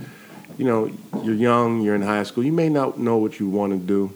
You 0.58 0.66
know, 0.66 0.92
you're 1.22 1.36
young, 1.36 1.82
you're 1.82 1.96
in 1.96 2.02
high 2.02 2.24
school, 2.24 2.44
you 2.44 2.54
may 2.54 2.70
not 2.70 2.98
know 2.98 3.18
what 3.18 3.40
you 3.40 3.50
want 3.50 3.74
to 3.74 3.78
do, 3.80 4.14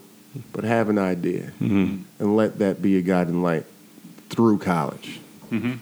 but 0.53 0.63
have 0.63 0.89
an 0.89 0.97
idea 0.97 1.51
mm-hmm. 1.59 2.03
and 2.19 2.35
let 2.35 2.59
that 2.59 2.81
be 2.81 2.91
your 2.91 3.01
guiding 3.01 3.41
light 3.41 3.65
through 4.29 4.59
college. 4.59 5.19
Mm-hmm. 5.51 5.73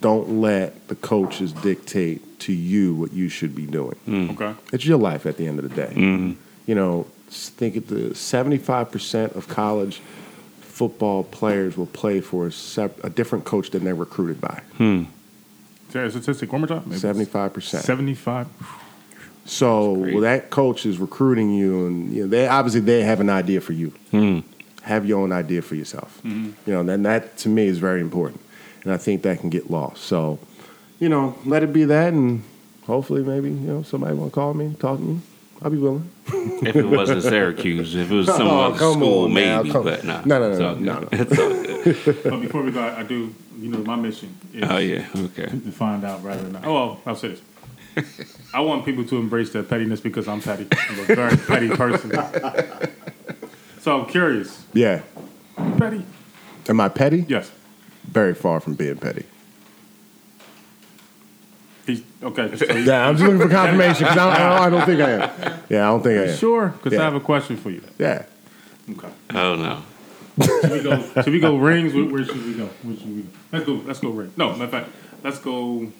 Don't 0.00 0.40
let 0.40 0.88
the 0.88 0.94
coaches 0.94 1.52
dictate 1.52 2.40
to 2.40 2.52
you 2.52 2.94
what 2.94 3.12
you 3.12 3.28
should 3.28 3.54
be 3.54 3.66
doing. 3.66 3.96
Mm. 4.06 4.30
Okay. 4.32 4.58
It's 4.72 4.84
your 4.84 4.98
life 4.98 5.26
at 5.26 5.36
the 5.36 5.46
end 5.46 5.60
of 5.60 5.68
the 5.68 5.74
day. 5.74 5.92
Mm-hmm. 5.94 6.32
You 6.66 6.74
know, 6.74 7.06
think 7.28 7.76
of 7.76 7.86
the 7.86 8.14
seventy-five 8.14 8.90
percent 8.90 9.32
of 9.34 9.48
college 9.48 10.02
football 10.60 11.22
players 11.22 11.76
will 11.76 11.86
play 11.86 12.20
for 12.20 12.46
a, 12.48 12.52
sep- 12.52 13.02
a 13.04 13.10
different 13.10 13.44
coach 13.44 13.70
than 13.70 13.84
they're 13.84 13.94
recruited 13.94 14.40
by. 14.40 14.62
Hmm. 14.76 15.04
Say 15.90 16.04
a 16.04 16.10
statistic 16.10 16.50
one 16.52 16.62
more 16.62 16.68
time. 16.68 16.92
Seventy-five 16.92 17.52
percent. 17.52 17.84
Seventy-five. 17.84 18.48
So, 19.44 19.92
well, 19.92 20.20
that 20.20 20.50
coach 20.50 20.86
is 20.86 20.98
recruiting 20.98 21.50
you, 21.52 21.86
and 21.86 22.12
you 22.12 22.22
know, 22.22 22.28
they 22.28 22.46
obviously 22.46 22.80
they 22.80 23.02
have 23.02 23.20
an 23.20 23.28
idea 23.30 23.60
for 23.60 23.72
you. 23.72 23.88
Hmm. 24.10 24.40
Have 24.82 25.06
your 25.06 25.20
own 25.20 25.32
idea 25.32 25.62
for 25.62 25.74
yourself. 25.74 26.20
Mm-hmm. 26.24 26.50
You 26.70 26.82
know, 26.82 26.92
and 26.92 27.04
that 27.06 27.36
to 27.38 27.48
me 27.48 27.66
is 27.66 27.78
very 27.78 28.00
important, 28.00 28.40
and 28.84 28.92
I 28.92 28.96
think 28.96 29.22
that 29.22 29.40
can 29.40 29.50
get 29.50 29.70
lost. 29.70 30.02
So, 30.04 30.38
you 31.00 31.08
know, 31.08 31.36
let 31.44 31.62
it 31.62 31.72
be 31.72 31.84
that, 31.84 32.12
and 32.12 32.42
hopefully, 32.86 33.22
maybe 33.22 33.48
you 33.50 33.54
know, 33.56 33.82
somebody 33.82 34.14
will 34.16 34.30
call 34.30 34.54
me, 34.54 34.74
talk 34.78 34.98
to 34.98 35.04
me. 35.04 35.20
I'll 35.60 35.70
be 35.70 35.78
willing. 35.78 36.10
If 36.26 36.74
it 36.74 36.84
wasn't 36.86 37.22
Syracuse, 37.22 37.94
if 37.94 38.10
it 38.10 38.14
was 38.14 38.26
some 38.26 38.48
Oh, 38.48 38.62
other 38.62 38.78
come 38.78 38.94
school, 38.94 39.24
on 39.24 39.34
now, 39.34 39.58
maybe, 39.62 39.70
come- 39.70 39.84
but 39.84 40.02
no. 40.04 40.20
No, 40.24 40.38
no, 40.40 40.58
no, 40.58 40.74
no, 40.74 40.98
no. 41.00 41.08
It's 41.12 41.38
all 41.38 41.48
good. 41.50 42.22
But 42.24 42.40
before 42.40 42.62
we 42.62 42.72
go, 42.72 42.80
I 42.80 43.00
I 43.00 43.02
do. 43.04 43.32
You 43.60 43.68
know, 43.68 43.78
my 43.84 43.94
mission 43.94 44.34
oh, 44.54 44.58
is 44.58 44.70
Oh 44.70 44.78
yeah, 44.78 45.06
okay. 45.26 45.46
to 45.46 45.70
find 45.70 46.04
out 46.04 46.24
rather 46.24 46.42
than. 46.42 46.64
Oh, 46.64 46.74
well, 46.74 47.00
I'll 47.06 47.14
say 47.14 47.28
this. 47.28 47.42
I 48.54 48.60
want 48.60 48.84
people 48.84 49.04
to 49.06 49.16
embrace 49.18 49.50
their 49.50 49.62
pettiness 49.62 50.00
because 50.00 50.28
I'm 50.28 50.40
petty. 50.40 50.66
I'm 50.88 50.98
a 51.00 51.04
very 51.04 51.36
petty 51.36 51.68
person. 51.70 52.10
So 53.80 54.00
I'm 54.00 54.06
curious. 54.06 54.64
Yeah. 54.72 55.02
Petty? 55.78 56.04
Am 56.68 56.80
I 56.80 56.88
petty? 56.88 57.24
Yes. 57.28 57.50
Very 58.04 58.34
far 58.34 58.60
from 58.60 58.74
being 58.74 58.96
petty. 58.96 59.24
He's 61.86 62.02
okay. 62.22 62.56
So 62.56 62.64
you- 62.74 62.84
Yeah, 62.84 63.08
I'm 63.08 63.16
just 63.16 63.24
looking 63.30 63.48
for 63.48 63.52
confirmation 63.54 64.04
because 64.04 64.18
I, 64.18 64.28
I, 64.36 64.66
I 64.66 64.70
don't 64.70 64.84
think 64.86 65.00
I 65.00 65.10
am. 65.10 65.58
Yeah, 65.68 65.88
I 65.88 65.90
don't 65.92 66.02
think 66.02 66.20
I 66.20 66.30
am. 66.32 66.36
Sure, 66.36 66.68
because 66.68 66.92
Yeah. 66.92 67.00
I 67.00 67.04
have 67.04 67.14
a 67.14 67.20
question 67.20 67.56
for 67.56 67.70
you. 67.70 67.82
Yeah. 67.98 68.24
Okay. 68.90 69.08
Oh 69.34 69.54
no. 69.56 69.82
Should 70.44 70.70
we 70.70 70.82
go? 70.82 71.02
Should 71.22 71.32
we 71.32 71.40
go 71.40 71.56
rings? 71.56 71.92
Where, 71.94 72.04
where 72.04 72.24
should 72.24 72.44
we 72.44 72.54
go? 72.54 72.66
Where 72.82 72.96
should 72.96 73.16
we 73.16 73.22
go? 73.22 73.28
Let's 73.52 73.64
go. 73.66 73.72
Let's 73.86 74.00
go 74.00 74.10
ring. 74.10 74.32
No, 74.36 74.50
matter 74.52 74.64
of 74.64 74.70
fact, 74.70 74.90
let's 75.24 75.38
go. 75.38 75.90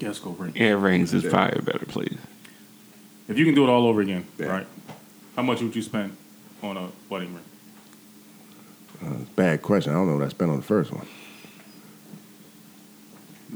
Yeah, 0.00 0.08
let's 0.08 0.18
go 0.18 0.30
ring. 0.30 0.52
Air 0.56 0.78
rings 0.78 1.12
is 1.14 1.24
probably 1.24 1.58
a 1.58 1.62
better 1.62 1.84
place. 1.86 2.16
If 3.28 3.38
you 3.38 3.44
can 3.44 3.54
do 3.54 3.62
it 3.64 3.68
all 3.70 3.86
over 3.86 4.00
again, 4.00 4.26
Yeah. 4.38 4.46
right? 4.46 4.66
How 5.36 5.42
much 5.42 5.60
would 5.60 5.76
you 5.76 5.82
spend 5.82 6.16
on 6.62 6.76
a 6.76 6.88
wedding 7.08 7.34
ring? 7.34 7.44
Uh, 9.04 9.24
bad 9.36 9.62
question. 9.62 9.92
I 9.92 9.96
don't 9.96 10.08
know 10.08 10.16
what 10.16 10.24
I 10.24 10.28
spent 10.28 10.50
on 10.50 10.56
the 10.56 10.62
first 10.62 10.90
one. 10.92 11.06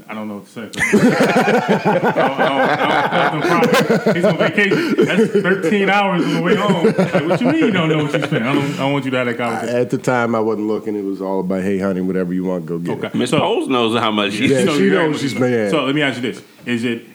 I 0.07 0.13
don't 0.13 0.27
know 0.27 0.35
what 0.35 0.45
to 0.45 0.51
say. 0.51 0.61
I 0.77 0.91
don't- 0.91 2.09
I 2.09 2.17
don't- 2.17 2.39
I 2.39 2.47
don't- 2.47 2.69
I 2.69 2.81
don't 2.89 3.11
have 3.11 3.33
no 3.33 3.41
problem. 3.41 4.15
He's 4.15 4.25
on 4.25 4.37
vacation. 4.37 5.05
That's 5.05 5.31
13 5.31 5.89
hours 5.89 6.23
on 6.25 6.33
the 6.35 6.41
way 6.41 6.55
home. 6.55 6.85
Like, 6.85 7.25
what 7.27 7.41
you 7.41 7.47
mean 7.47 7.55
you 7.65 7.71
don't 7.71 7.89
know 7.89 8.03
what 8.03 8.13
you 8.13 8.19
spent? 8.23 8.43
I 8.45 8.53
don't, 8.53 8.73
I 8.73 8.77
don't 8.77 8.93
want 8.93 9.05
you 9.05 9.11
to 9.11 9.17
have 9.17 9.27
that 9.27 9.37
conversation. 9.37 9.75
At 9.75 9.89
the 9.89 9.97
time, 9.97 10.35
I 10.35 10.39
wasn't 10.39 10.67
looking. 10.67 10.95
It 10.95 11.03
was 11.03 11.21
all 11.21 11.39
about, 11.39 11.63
hey, 11.63 11.79
honey, 11.79 12.01
whatever 12.01 12.33
you 12.33 12.43
want, 12.43 12.65
go 12.65 12.77
get 12.77 12.97
it. 12.99 13.05
Okay. 13.05 13.17
Miss 13.17 13.29
So- 13.31 13.39
Poles 13.39 13.67
knows 13.67 13.97
how 13.99 14.11
much 14.11 14.33
she. 14.33 14.47
Yeah, 14.47 14.65
So 14.65 14.77
she 14.77 14.83
you're 14.85 14.93
knows 14.95 15.09
able 15.09 15.19
she's 15.19 15.33
to- 15.33 15.39
been- 15.39 15.69
So 15.71 15.85
let 15.85 15.95
me 15.95 16.01
ask 16.01 16.21
you 16.21 16.31
this: 16.33 16.43
Is 16.65 16.83
it 16.83 17.05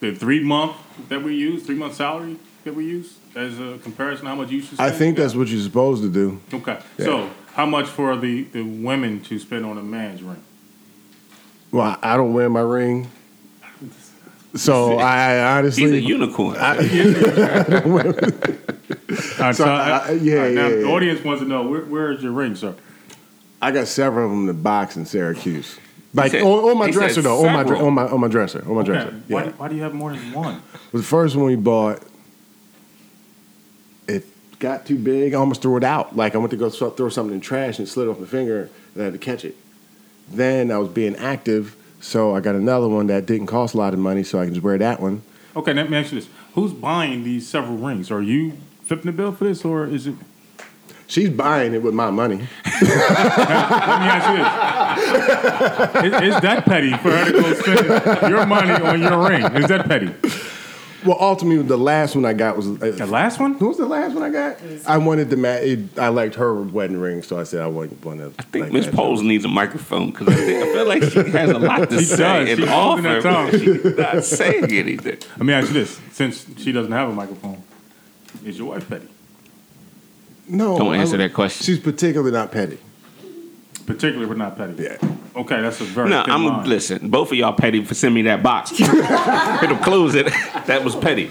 the 0.00 0.14
three 0.14 0.40
month 0.42 0.76
that 1.08 1.22
we 1.22 1.34
use, 1.34 1.62
three 1.64 1.76
month 1.76 1.94
salary 1.94 2.36
that 2.64 2.74
we 2.74 2.84
use 2.84 3.16
as 3.36 3.58
a 3.58 3.78
comparison? 3.82 4.26
How 4.26 4.34
much 4.34 4.50
you 4.50 4.60
should? 4.60 4.74
spend? 4.74 4.90
I 4.92 4.94
think 4.96 5.16
that's 5.16 5.34
what 5.34 5.48
you're 5.48 5.60
supposed 5.62 6.02
to 6.02 6.08
do. 6.08 6.40
okay. 6.54 6.78
Yeah. 6.98 7.04
So 7.04 7.30
how 7.54 7.66
much 7.66 7.86
for 7.86 8.16
the 8.16 8.42
the 8.44 8.62
women 8.62 9.20
to 9.22 9.38
spend 9.38 9.64
on 9.66 9.78
a 9.78 9.82
man's 9.82 10.22
ring? 10.22 10.42
Well, 11.72 11.98
I 12.02 12.14
I 12.14 12.16
don't 12.16 12.32
wear 12.32 12.48
my 12.48 12.60
ring. 12.60 13.10
So 14.54 14.98
I, 14.98 15.34
I 15.34 15.58
honestly. 15.58 15.82
He's 15.84 15.92
a 15.92 16.00
unicorn. 16.00 16.56
All 16.58 16.74
right, 16.74 16.84
So, 19.54 19.64
I- 19.66 20.12
yeah, 20.12 20.36
all 20.36 20.42
right, 20.42 20.54
now 20.54 20.56
yeah, 20.58 20.60
Now, 20.62 20.68
the 20.68 20.80
yeah. 20.80 20.86
audience 20.86 21.24
wants 21.24 21.42
to 21.42 21.48
know 21.48 21.62
where, 21.66 21.82
where 21.82 22.12
is 22.12 22.22
your 22.22 22.32
ring, 22.32 22.54
sir? 22.56 22.74
I 23.60 23.70
got 23.72 23.86
several 23.88 24.24
of 24.26 24.30
them 24.30 24.40
in 24.40 24.46
the 24.46 24.54
box 24.54 24.96
in 24.96 25.04
Syracuse. 25.06 25.78
Like 26.14 26.32
said- 26.32 26.42
on, 26.42 26.70
on 26.70 26.78
my 26.78 26.90
dresser 26.90 27.20
though, 27.22 27.46
on 27.46 27.52
my 27.52 27.62
on 27.78 27.94
my 27.94 28.06
on 28.08 28.20
my 28.20 28.28
dresser, 28.28 28.62
on 28.66 28.74
my 28.74 28.80
Okay. 28.80 28.92
dresser. 28.92 29.10
Why, 29.28 29.44
Yeah, 29.44 29.50
do, 29.50 29.54
why 29.58 29.68
do 29.68 29.76
you 29.76 29.82
have 29.82 29.94
more 29.94 30.12
than 30.14 30.32
one? 30.32 30.62
the 30.92 31.02
first 31.02 31.36
one 31.36 31.44
we 31.46 31.56
bought, 31.56 32.02
it 34.08 34.24
got 34.58 34.86
too 34.86 34.96
big. 34.96 35.34
I 35.34 35.36
almost 35.36 35.62
threw 35.62 35.76
it 35.76 35.84
out. 35.84 36.16
Like 36.16 36.34
I 36.34 36.38
went 36.38 36.50
to 36.52 36.56
go 36.56 36.70
throw 36.70 36.90
throw 36.90 37.08
something 37.10 37.34
in 37.34 37.40
trash 37.40 37.78
and 37.78 37.86
it 37.86 37.90
slid 37.90 38.08
off 38.08 38.18
my 38.18 38.26
finger, 38.26 38.70
and 38.94 39.02
I 39.02 39.04
had 39.06 39.12
to 39.12 39.18
catch 39.18 39.44
it. 39.44 39.56
Then 40.30 40.70
I 40.70 40.78
was 40.78 40.88
being 40.88 41.16
active, 41.16 41.76
so 42.00 42.34
I 42.34 42.40
got 42.40 42.54
another 42.54 42.88
one 42.88 43.06
that 43.08 43.26
didn't 43.26 43.46
cost 43.46 43.74
a 43.74 43.78
lot 43.78 43.92
of 43.94 43.98
money, 43.98 44.22
so 44.22 44.38
I 44.38 44.44
can 44.44 44.54
just 44.54 44.64
wear 44.64 44.78
that 44.78 45.00
one. 45.00 45.22
Okay, 45.56 45.72
let 45.72 45.90
me 45.90 45.96
ask 45.96 46.12
you 46.12 46.20
this: 46.20 46.28
Who's 46.54 46.72
buying 46.72 47.24
these 47.24 47.48
several 47.48 47.76
rings? 47.76 48.10
Are 48.10 48.22
you 48.22 48.52
flipping 48.84 49.06
the 49.06 49.12
bill 49.12 49.32
for 49.32 49.44
this, 49.44 49.64
or 49.64 49.86
is 49.86 50.06
it? 50.06 50.14
She's 51.06 51.30
buying 51.30 51.72
it 51.72 51.82
with 51.82 51.94
my 51.94 52.10
money. 52.10 52.36
Let 52.64 52.82
me 52.82 54.08
ask 54.12 54.28
you 54.28 56.04
this: 56.04 56.22
is, 56.22 56.34
is 56.34 56.40
that 56.42 56.64
petty 56.66 56.92
for 56.98 57.10
her 57.10 57.24
to 57.24 57.32
go 57.32 57.54
spend 57.54 58.30
your 58.30 58.44
money 58.44 58.72
on 58.72 59.00
your 59.00 59.26
ring? 59.26 59.42
Is 59.56 59.68
that 59.68 59.86
petty? 59.86 60.12
Well, 61.06 61.16
ultimately, 61.20 61.62
the 61.62 61.78
last 61.78 62.16
one 62.16 62.24
I 62.24 62.32
got 62.32 62.56
was 62.56 62.66
uh, 62.66 62.74
The 62.96 63.06
last 63.06 63.38
one? 63.38 63.54
Who 63.54 63.68
was 63.68 63.76
the 63.76 63.86
last 63.86 64.14
one 64.14 64.24
I 64.24 64.30
got? 64.30 64.56
I 64.86 64.98
wanted 64.98 65.30
the 65.30 65.36
mat. 65.36 65.62
It, 65.62 65.96
I 65.98 66.08
liked 66.08 66.34
her 66.34 66.52
wedding 66.60 66.98
ring, 66.98 67.22
so 67.22 67.38
I 67.38 67.44
said 67.44 67.60
I 67.60 67.68
wanted 67.68 68.04
one 68.04 68.18
of. 68.20 68.34
I 68.38 68.42
think 68.42 68.72
Miss 68.72 68.86
Poles 68.88 69.22
needs 69.22 69.44
a 69.44 69.48
microphone 69.48 70.10
because 70.10 70.28
I, 70.28 70.32
I 70.32 70.72
feel 70.72 70.86
like 70.88 71.02
she 71.04 71.30
has 71.30 71.50
a 71.50 71.58
lot 71.58 71.88
to 71.90 71.98
She 72.00 72.04
say 72.04 72.16
does. 72.16 72.48
and 72.50 72.58
She's 72.60 72.68
offer, 72.68 73.02
holding 73.02 73.04
her 73.04 73.22
but 73.22 73.30
tongue. 73.30 73.50
she's 73.60 73.84
not 73.96 74.24
saying 74.24 74.72
anything. 74.72 75.18
Let 75.36 75.46
me 75.46 75.52
ask 75.52 75.68
you 75.68 75.74
this: 75.74 76.00
Since 76.12 76.46
she 76.58 76.72
doesn't 76.72 76.90
have 76.92 77.08
a 77.08 77.12
microphone, 77.12 77.62
is 78.44 78.58
your 78.58 78.68
wife 78.70 78.88
petty? 78.88 79.06
No, 80.48 80.78
Don't 80.78 80.94
I- 80.94 80.98
answer 80.98 81.16
that 81.18 81.32
question. 81.32 81.64
She's 81.64 81.78
particularly 81.78 82.32
not 82.32 82.50
petty. 82.50 82.78
Particularly, 83.86 84.26
but 84.26 84.36
not 84.36 84.56
petty. 84.56 84.82
Yeah. 84.82 84.96
Okay, 85.38 85.60
that's 85.62 85.80
a 85.80 85.84
very. 85.84 86.10
No, 86.10 86.24
I'm 86.26 86.44
line. 86.44 86.68
listen. 86.68 87.08
Both 87.10 87.30
of 87.30 87.38
y'all 87.38 87.52
petty 87.52 87.84
for 87.84 87.94
sending 87.94 88.14
me 88.16 88.22
that 88.22 88.42
box. 88.42 88.72
It'll 88.80 89.76
close 89.78 90.14
it. 90.16 90.26
That 90.66 90.82
was 90.84 90.96
petty. 90.96 91.30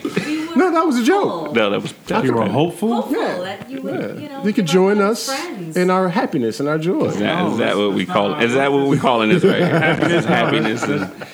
No, 0.55 0.71
that 0.71 0.85
was 0.85 0.97
a 0.97 1.03
joke. 1.03 1.53
No, 1.53 1.69
that 1.69 1.81
was 1.81 1.91
petty. 1.93 2.27
You 2.27 2.33
were 2.33 2.45
hopeful. 2.47 3.01
Hopeful 3.01 3.21
Yeah. 3.21 3.37
that 3.39 3.69
you 3.69 3.81
would, 3.81 3.93
Yeah. 3.93 4.13
you 4.21 4.29
know, 4.29 4.43
you 4.43 4.53
could 4.53 4.65
join 4.65 4.99
us 5.01 5.27
friends. 5.29 5.75
in 5.77 5.89
our 5.91 6.09
happiness 6.09 6.59
and 6.59 6.67
our 6.69 6.77
joy. 6.79 7.05
Is 7.05 7.17
that, 7.19 7.39
No, 7.43 7.51
is 7.51 7.57
that 7.59 7.77
what 7.77 7.93
we 7.93 8.05
call 8.05 8.29
not 8.29 8.41
it? 8.41 8.45
Is 8.47 8.53
that 8.55 8.71
what 8.71 8.87
we 8.87 8.97
calling 8.97 9.29
this 9.29 9.43
right 9.43 9.57
here? 9.57 9.67
Happiness, 9.79 10.25
happiness, 10.25 10.85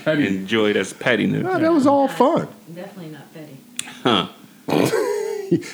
petty. 0.04 0.28
and 0.28 0.36
enjoy. 0.36 0.74
That's 0.74 0.92
pettiness. 0.94 1.44
No, 1.44 1.60
that 1.60 1.72
was 1.72 1.86
all 1.88 2.08
fun. 2.08 2.48
Definitely 2.74 3.12
not 3.12 3.34
petty. 3.34 3.58
Huh. 4.04 4.28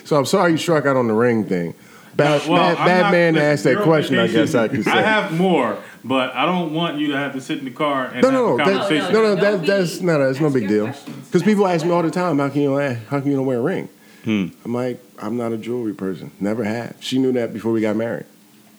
So 0.04 0.18
I'm 0.18 0.26
sorry 0.26 0.52
you 0.52 0.58
struck 0.58 0.86
out 0.86 0.98
on 0.98 1.08
the 1.08 1.14
ring 1.14 1.46
thing. 1.46 1.74
Bad, 2.20 2.48
Well, 2.48 2.76
bad, 2.76 2.86
bad 2.86 3.02
not- 3.04 3.12
man 3.12 3.34
listen, 3.34 3.50
asked 3.52 3.64
that 3.66 3.78
question. 3.84 4.20
I 4.20 4.28
guess 4.28 4.56
I 4.56 4.68
could 4.68 4.84
say. 4.84 4.92
I 4.92 5.02
have 5.02 5.32
more, 5.38 5.78
but 6.04 6.36
I 6.36 6.46
don't 6.46 6.74
want 6.74 7.00
you 7.00 7.08
to 7.08 7.18
have 7.18 7.34
to 7.34 7.42
sit 7.42 7.58
in 7.60 7.66
the 7.66 7.72
car 7.72 8.06
and 8.14 8.22
no, 8.22 8.30
have 8.30 8.34
no, 8.34 8.46
a 8.46 8.50
no, 8.50 8.58
that, 8.58 8.66
conversation. 8.66 9.14
no, 9.14 9.22
no, 9.22 9.36
Don't 9.36 9.40
that, 9.42 9.62
be- 9.62 9.68
that's 9.68 10.02
no, 10.02 10.18
no, 10.18 10.28
that's 10.28 10.40
no 10.40 10.50
big 10.50 10.68
deal. 10.68 10.94
Because 11.26 11.44
people 11.44 11.66
ask 11.68 11.86
me 11.86 11.92
all 11.92 12.04
the 12.04 12.12
time, 12.12 12.40
how 12.40 12.50
can 12.50 12.62
you, 12.62 12.78
how 12.78 13.20
can 13.20 13.30
you 13.32 13.36
don't 13.38 13.46
wear 13.46 13.60
a 13.60 13.62
ring? 13.62 13.90
Hmm. 14.26 14.48
I'm 14.66 14.74
like, 14.74 15.02
I'm 15.18 15.38
not 15.38 15.52
a 15.54 15.58
jewelry 15.58 15.94
person. 15.94 16.32
Never 16.40 16.64
have. 16.64 16.96
She 17.00 17.18
knew 17.20 17.32
that 17.34 17.54
before 17.54 17.72
we 17.72 17.82
got 17.82 17.96
married. 17.96 18.26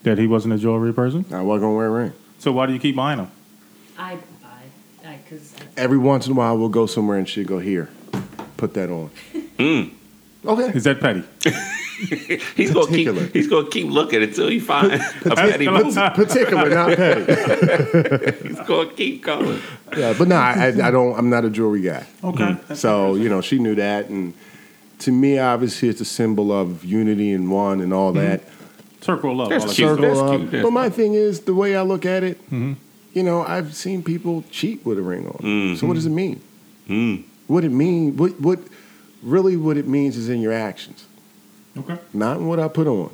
That 0.03 0.19
he 0.19 0.27
wasn't 0.27 0.55
a 0.55 0.59
jewelry 0.59 0.93
person. 0.93 1.25
I 1.33 1.41
wasn't 1.43 1.63
gonna 1.65 1.77
wear 1.77 1.87
a 1.87 1.91
ring. 1.91 2.13
So 2.39 2.53
why 2.53 2.67
do 2.67 2.73
you 2.75 2.79
keep 2.79 2.97
buying 2.97 3.19
them? 3.19 3.31
I 3.99 4.17
buy, 4.43 5.09
I, 5.11 5.19
cause 5.29 5.55
I, 5.59 5.81
Every 5.81 5.99
once 5.99 6.27
in 6.27 6.33
a 6.33 6.37
while, 6.37 6.57
we'll 6.59 6.69
go 6.69 6.87
somewhere 6.87 7.17
and 7.19 7.29
she'll 7.29 7.47
go 7.47 7.59
here, 7.59 7.89
put 8.57 8.75
that 8.75 8.91
on. 8.91 9.11
Hmm. 9.59 9.95
Okay. 10.47 10.73
Is 10.77 10.85
that 10.85 11.01
petty? 11.01 11.23
He's 12.57 12.73
gonna 12.73 12.87
Particular. 12.87 13.25
keep. 13.25 13.35
He's 13.35 13.49
gonna 13.49 13.69
keep 13.69 13.89
looking 13.89 14.23
until 14.23 14.49
he 14.49 14.61
finds 14.61 15.05
a 15.25 15.37
petty 15.37 15.69
move. 15.69 15.95
Particular, 15.95 16.71
not 16.71 16.97
petty. 16.97 18.49
He's 18.49 18.61
gonna 18.61 18.91
keep 18.91 19.23
going. 19.23 19.61
Yeah, 19.97 20.15
but 20.17 20.29
no, 20.29 20.37
I, 20.37 20.53
I, 20.53 20.89
I 20.89 20.91
don't. 20.91 21.19
I'm 21.19 21.31
not 21.31 21.45
a 21.45 21.51
jewelry 21.51 21.83
guy. 21.83 22.07
Okay. 22.25 22.53
Hmm. 22.53 22.75
So 22.75 23.15
you 23.15 23.29
know, 23.29 23.41
she 23.41 23.59
knew 23.59 23.75
that, 23.75 24.09
and 24.09 24.35
to 25.01 25.13
me, 25.13 25.39
obviously, 25.39 25.89
it's 25.89 26.01
a 26.01 26.07
symbol 26.07 26.53
of 26.53 26.85
unity 26.85 27.33
and 27.33 27.51
one 27.51 27.81
and 27.81 27.93
all 27.93 28.13
mm-hmm. 28.13 28.27
that. 28.27 28.43
Circle 29.03 29.37
love. 29.37 29.51
That's 29.51 29.65
all 29.65 29.69
that 29.69 29.77
cute. 29.77 29.89
Circle 29.89 30.03
That's 30.03 30.19
up. 30.21 30.51
cute. 30.51 30.63
But 30.63 30.71
my 30.71 30.89
thing 30.89 31.15
is, 31.15 31.41
the 31.41 31.55
way 31.55 31.77
I 31.77 31.83
look 31.83 32.07
at 32.07 32.23
it, 32.23 32.43
mm-hmm. 32.47 32.75
you 33.13 33.23
know, 33.23 33.43
I've 33.43 33.75
seen 33.75 34.03
people 34.03 34.45
cheat 34.51 34.85
with 34.85 34.99
a 34.99 35.03
ring 35.03 35.27
on. 35.27 35.33
Mm-hmm. 35.33 35.75
So 35.77 35.87
what 35.87 35.95
does 35.95 36.07
it 36.07 36.11
mean? 36.11 36.41
What 37.47 37.65
it 37.65 37.71
mean? 37.71 38.17
What 38.17 38.41
what 38.41 38.61
really 39.23 39.57
what 39.57 39.77
it 39.77 39.87
means 39.87 40.17
is 40.17 40.29
in 40.29 40.41
your 40.41 40.53
actions, 40.53 40.99
stuff. 41.01 41.10
Okay. 41.79 41.99
not 42.13 42.41
what 42.41 42.59
I 42.61 42.69
put 42.69 42.87
on. 42.87 43.11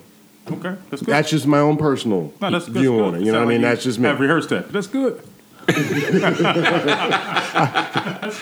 Okay. 0.50 0.74
That's 0.90 1.02
good. 1.02 1.12
That's 1.12 1.30
just 1.30 1.46
my 1.46 1.58
own 1.58 1.76
personal 1.76 2.32
no, 2.40 2.50
that's, 2.50 2.66
that's 2.66 2.78
view 2.78 2.92
good. 2.92 3.04
on 3.04 3.14
it. 3.16 3.22
You 3.22 3.32
know 3.32 3.40
what 3.40 3.48
I 3.48 3.50
mean? 3.50 3.62
That's 3.62 3.82
just 3.82 3.98
me. 3.98 4.08
Have 4.08 4.20
rehearsed 4.20 4.48
that. 4.50 4.70
That's 4.72 4.86
good. 4.86 5.20
that's 5.66 6.38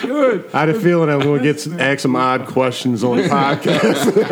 good. 0.02 0.50
I 0.52 0.60
had 0.60 0.68
a 0.68 0.78
feeling 0.78 1.08
I 1.08 1.16
was 1.16 1.24
going 1.24 1.38
to 1.38 1.44
get 1.44 1.58
some, 1.60 1.80
ask 1.80 2.00
some 2.00 2.14
odd 2.16 2.46
questions 2.46 3.02
on 3.02 3.16
the 3.16 3.22
podcast. 3.24 4.14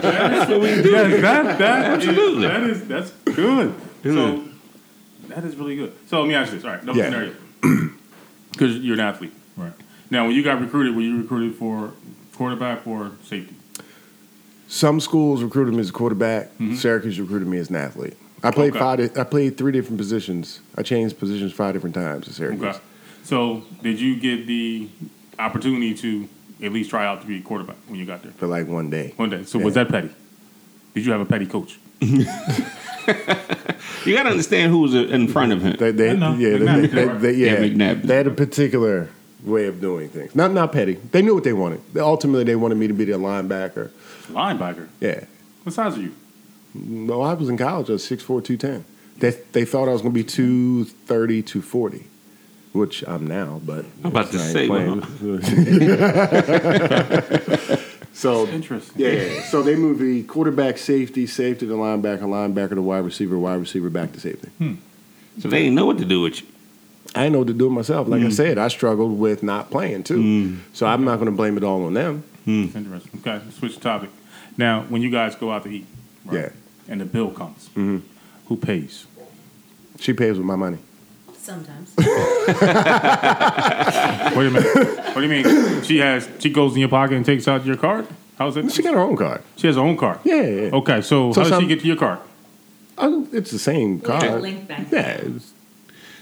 That's 0.00 0.50
what 0.50 0.60
we 0.60 0.68
Yes, 0.68 1.20
that, 1.20 1.58
that 1.58 1.84
Absolutely. 1.84 2.46
Is, 2.46 2.50
that 2.50 2.62
is 2.62 2.88
that's 2.88 3.10
good. 3.36 3.74
So 4.02 4.44
that 5.28 5.44
is 5.44 5.56
really 5.56 5.76
good. 5.76 5.92
So 6.08 6.20
let 6.20 6.28
me 6.28 6.34
ask 6.34 6.50
you 6.52 6.58
this. 6.58 6.64
All 6.64 6.72
right, 6.72 6.82
another 6.82 6.98
Yeah. 6.98 7.10
scenario. 7.10 7.34
Because 8.52 8.76
you're 8.78 8.94
an 8.94 9.00
athlete, 9.00 9.32
right? 9.56 9.72
Now, 10.10 10.26
when 10.28 10.36
you 10.36 10.42
got 10.44 10.60
recruited, 10.60 10.94
were 10.94 11.02
you 11.02 11.20
recruited 11.20 11.56
for 11.58 11.92
quarterback 12.36 12.86
or 12.86 13.10
safety? 13.24 13.56
Some 14.68 15.00
schools 15.00 15.42
recruited 15.42 15.74
me 15.74 15.80
as 15.80 15.90
a 15.90 15.92
quarterback. 15.92 16.46
Mm-hmm. 16.54 16.74
Syracuse 16.76 17.20
recruited 17.20 17.46
me 17.48 17.58
as 17.58 17.70
an 17.70 17.76
athlete. 17.76 18.16
I 18.42 18.50
played 18.50 18.70
Okay. 18.76 18.78
five. 19.08 19.18
I 19.18 19.24
played 19.24 19.56
three 19.56 19.72
different 19.72 19.98
positions. 19.98 20.60
I 20.76 20.82
changed 20.82 21.18
positions 21.18 21.52
five 21.52 21.74
different 21.74 21.94
times 21.94 22.28
at 22.28 22.34
Syracuse. 22.34 22.62
Okay. 22.76 22.78
So 23.22 23.62
did 23.82 24.00
you 24.00 24.16
get 24.16 24.46
the 24.46 24.88
opportunity 25.38 25.94
to 25.94 26.28
at 26.62 26.72
least 26.72 26.90
try 26.90 27.06
out 27.06 27.20
to 27.22 27.26
be 27.26 27.38
a 27.38 27.42
quarterback 27.42 27.76
when 27.88 27.98
you 27.98 28.04
got 28.06 28.22
there 28.22 28.32
For 28.32 28.46
like 28.46 28.66
one 28.68 28.90
day. 28.90 29.12
one 29.16 29.30
day? 29.30 29.44
So 29.44 29.58
was 29.58 29.74
that 29.74 29.88
petty? 29.88 30.10
Did 30.94 31.06
you 31.06 31.12
have 31.12 31.20
a 31.20 31.24
petty 31.26 31.46
coach? 31.46 31.78
You 34.06 34.14
gotta 34.14 34.30
understand 34.30 34.70
who 34.70 34.80
was 34.80 34.94
in 34.94 35.28
front 35.28 35.52
of 35.52 35.62
him. 35.62 35.76
They, 35.78 35.90
they, 35.90 36.08
yeah, 36.08 36.14
McNabb, 36.14 36.90
they, 36.92 37.04
right? 37.06 37.20
they- 37.20 37.32
yeah, 37.34 37.52
Yeah, 37.52 37.68
McNabb. 37.68 38.02
they 38.02 38.16
had 38.16 38.26
a 38.26 38.30
particular 38.30 39.08
way 39.44 39.66
of 39.66 39.80
doing 39.80 40.08
things. 40.10 40.34
Not 40.34 40.52
not 40.52 40.72
petty. 40.72 40.94
They 41.10 41.22
knew 41.22 41.34
what 41.34 41.44
they 41.44 41.52
wanted. 41.54 41.80
Ultimately, 41.96 42.44
they 42.44 42.56
wanted 42.56 42.76
me 42.76 42.86
to 42.86 42.92
be 42.92 43.04
the 43.06 43.12
linebacker. 43.12 43.90
Linebacker. 44.28 44.88
Yeah. 45.00 45.24
What 45.62 45.72
size 45.74 45.96
are 45.96 46.00
you? 46.00 46.14
Well, 46.74 47.22
I 47.22 47.34
was 47.34 47.48
in 47.48 47.56
college. 47.56 47.88
I 47.88 47.92
was 47.94 48.02
6'4", 48.08 48.44
210. 48.44 48.84
They 49.18 49.30
they 49.52 49.64
thought 49.64 49.88
I 49.88 49.92
was 49.92 50.02
going 50.02 50.12
to 50.12 50.18
be 50.18 50.24
230, 50.24 51.42
240, 51.42 52.06
which 52.72 53.04
I'm 53.06 53.26
now. 53.28 53.60
But 53.64 53.84
I'm 54.02 54.10
about 54.10 54.32
to 54.32 54.38
I 54.38 54.40
say, 54.40 54.66
playing. 54.66 55.02
so 58.12 58.46
Interesting. 58.48 59.00
yeah, 59.00 59.08
yeah. 59.10 59.42
So 59.44 59.62
they 59.62 59.76
move 59.76 60.00
the 60.00 60.24
quarterback, 60.24 60.78
safety, 60.78 61.28
safety 61.28 61.66
to 61.66 61.72
linebacker, 61.74 62.22
linebacker 62.22 62.74
to 62.74 62.82
wide 62.82 63.04
receiver, 63.04 63.38
wide 63.38 63.60
receiver 63.60 63.88
back 63.88 64.10
to 64.12 64.20
safety. 64.20 64.50
So 65.38 65.48
they 65.48 65.62
didn't 65.62 65.76
know 65.76 65.86
what 65.86 65.98
to 65.98 66.04
do 66.04 66.22
with 66.22 66.40
you. 66.40 66.48
I 67.14 67.22
didn't 67.22 67.34
know 67.34 67.38
what 67.40 67.48
to 67.48 67.54
do 67.54 67.64
with 67.66 67.74
myself. 67.74 68.08
Like 68.08 68.22
I 68.22 68.30
said, 68.30 68.58
I 68.58 68.66
struggled 68.68 69.16
with 69.18 69.44
not 69.44 69.70
playing 69.70 70.02
too. 70.02 70.18
Mm. 70.18 70.58
So 70.72 70.86
I'm 70.86 71.04
not 71.04 71.16
going 71.16 71.26
to 71.26 71.32
blame 71.36 71.56
it 71.56 71.62
all 71.62 71.84
on 71.84 71.94
them. 71.94 72.24
Interesting. 72.46 73.20
Okay, 73.20 73.40
switch 73.50 73.78
topic. 73.80 74.10
Now, 74.56 74.82
when 74.88 75.02
you 75.02 75.10
guys 75.10 75.34
go 75.34 75.50
out 75.50 75.62
to 75.64 75.68
eat, 75.70 75.86
right, 76.24 76.34
Yeah. 76.42 76.48
and 76.88 77.00
the 77.00 77.04
bill 77.04 77.30
comes, 77.30 77.68
Mm-hmm. 77.74 77.98
who 78.48 78.56
pays? 78.56 79.06
She 79.98 80.12
pays 80.12 80.36
with 80.36 80.46
my 80.46 80.56
money. 80.56 80.78
sometimes. 81.38 81.92
Wait 81.98 82.06
a 84.46 84.50
minute. 84.50 84.96
what 84.96 85.14
do 85.16 85.22
you 85.22 85.28
mean? 85.28 85.82
She 85.82 85.98
has 85.98 86.28
she 86.38 86.48
goes 86.50 86.72
in 86.74 86.80
your 86.80 86.88
pocket 86.88 87.16
and 87.16 87.24
takes 87.24 87.46
out 87.48 87.64
your 87.66 87.76
card? 87.76 88.06
How's 88.38 88.56
it? 88.56 88.70
She 88.72 88.82
got 88.82 88.94
her 88.94 89.00
own 89.00 89.16
card. 89.16 89.42
She 89.56 89.66
has 89.66 89.76
her 89.76 89.82
own 89.82 89.96
card. 89.96 90.18
Yeah, 90.24 90.36
yeah. 90.42 90.60
yeah. 90.62 90.70
Okay, 90.74 91.00
so, 91.02 91.32
So 91.32 91.42
how 91.44 91.50
does 91.50 91.60
she 91.60 91.66
get 91.66 91.80
to 91.80 91.86
your 91.86 91.96
card? 91.96 92.18
Uh, 92.98 93.22
It's 93.32 93.50
the 93.50 93.58
same 93.58 94.00
Yeah, 94.02 94.06
card. 94.20 94.42
link 94.42 94.66
back. 94.68 94.86
Yeah, 94.90 95.18
it's- 95.18 95.52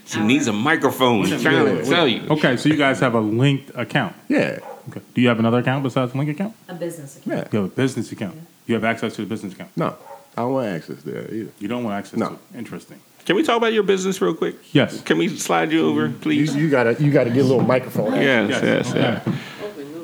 She 0.07 0.21
needs 0.21 0.47
a 0.49 0.53
microphone. 0.53 1.27
She's 1.27 1.41
trying 1.43 1.65
to 1.65 1.85
tell 1.85 2.07
you. 2.09 2.23
Okay, 2.29 2.57
so 2.57 2.69
you 2.69 2.77
guys 2.77 3.01
have 3.01 3.15
a 3.15 3.21
linked 3.21 3.71
account. 3.75 4.15
yeah, 4.29 4.59
Okay. 4.89 5.01
Do 5.15 5.21
you 5.21 5.29
have 5.29 5.39
another 5.39 5.59
account 5.59 5.83
besides 5.85 6.13
the 6.13 6.19
link 6.19 6.31
account? 6.31 6.55
A 6.69 6.75
business 6.75 7.17
account. 7.19 7.37
yeah. 7.39 7.49
You 7.53 7.63
have 7.63 7.73
a 7.73 7.75
business 7.75 8.11
account. 8.13 8.37
You 8.67 8.75
have 8.75 8.85
access 8.85 9.15
to 9.17 9.23
the 9.23 9.29
business 9.29 9.53
account. 9.53 9.71
No, 9.77 9.97
I 10.37 10.43
don't 10.43 10.53
want 10.53 10.69
access 10.69 11.03
there 11.03 11.33
either. 11.33 11.51
You 11.59 11.69
don't 11.69 11.85
want 11.85 11.97
access 11.97 12.19
No. 12.19 12.29
to 12.29 12.35
it. 12.35 12.41
Interesting. 12.59 13.01
Can 13.25 13.37
we 13.37 13.45
talk 13.45 13.57
about 13.57 13.73
your 13.73 13.85
business 13.85 14.21
real 14.21 14.35
quick? 14.35 14.57
Yes. 14.73 15.01
Can 15.03 15.17
we 15.19 15.29
slide 15.29 15.71
you 15.71 15.87
over, 15.89 16.09
please? 16.11 16.57
you 16.57 16.69
gotta 16.69 16.97
you 17.03 17.13
gotta 17.13 17.31
get 17.31 17.41
a 17.41 17.49
little 17.49 17.63
microphone. 17.63 18.15
Yes, 18.15 18.51
Yes, 18.51 18.63
yes, 18.63 18.91
okay. 18.91 19.01
yes. 19.27 19.37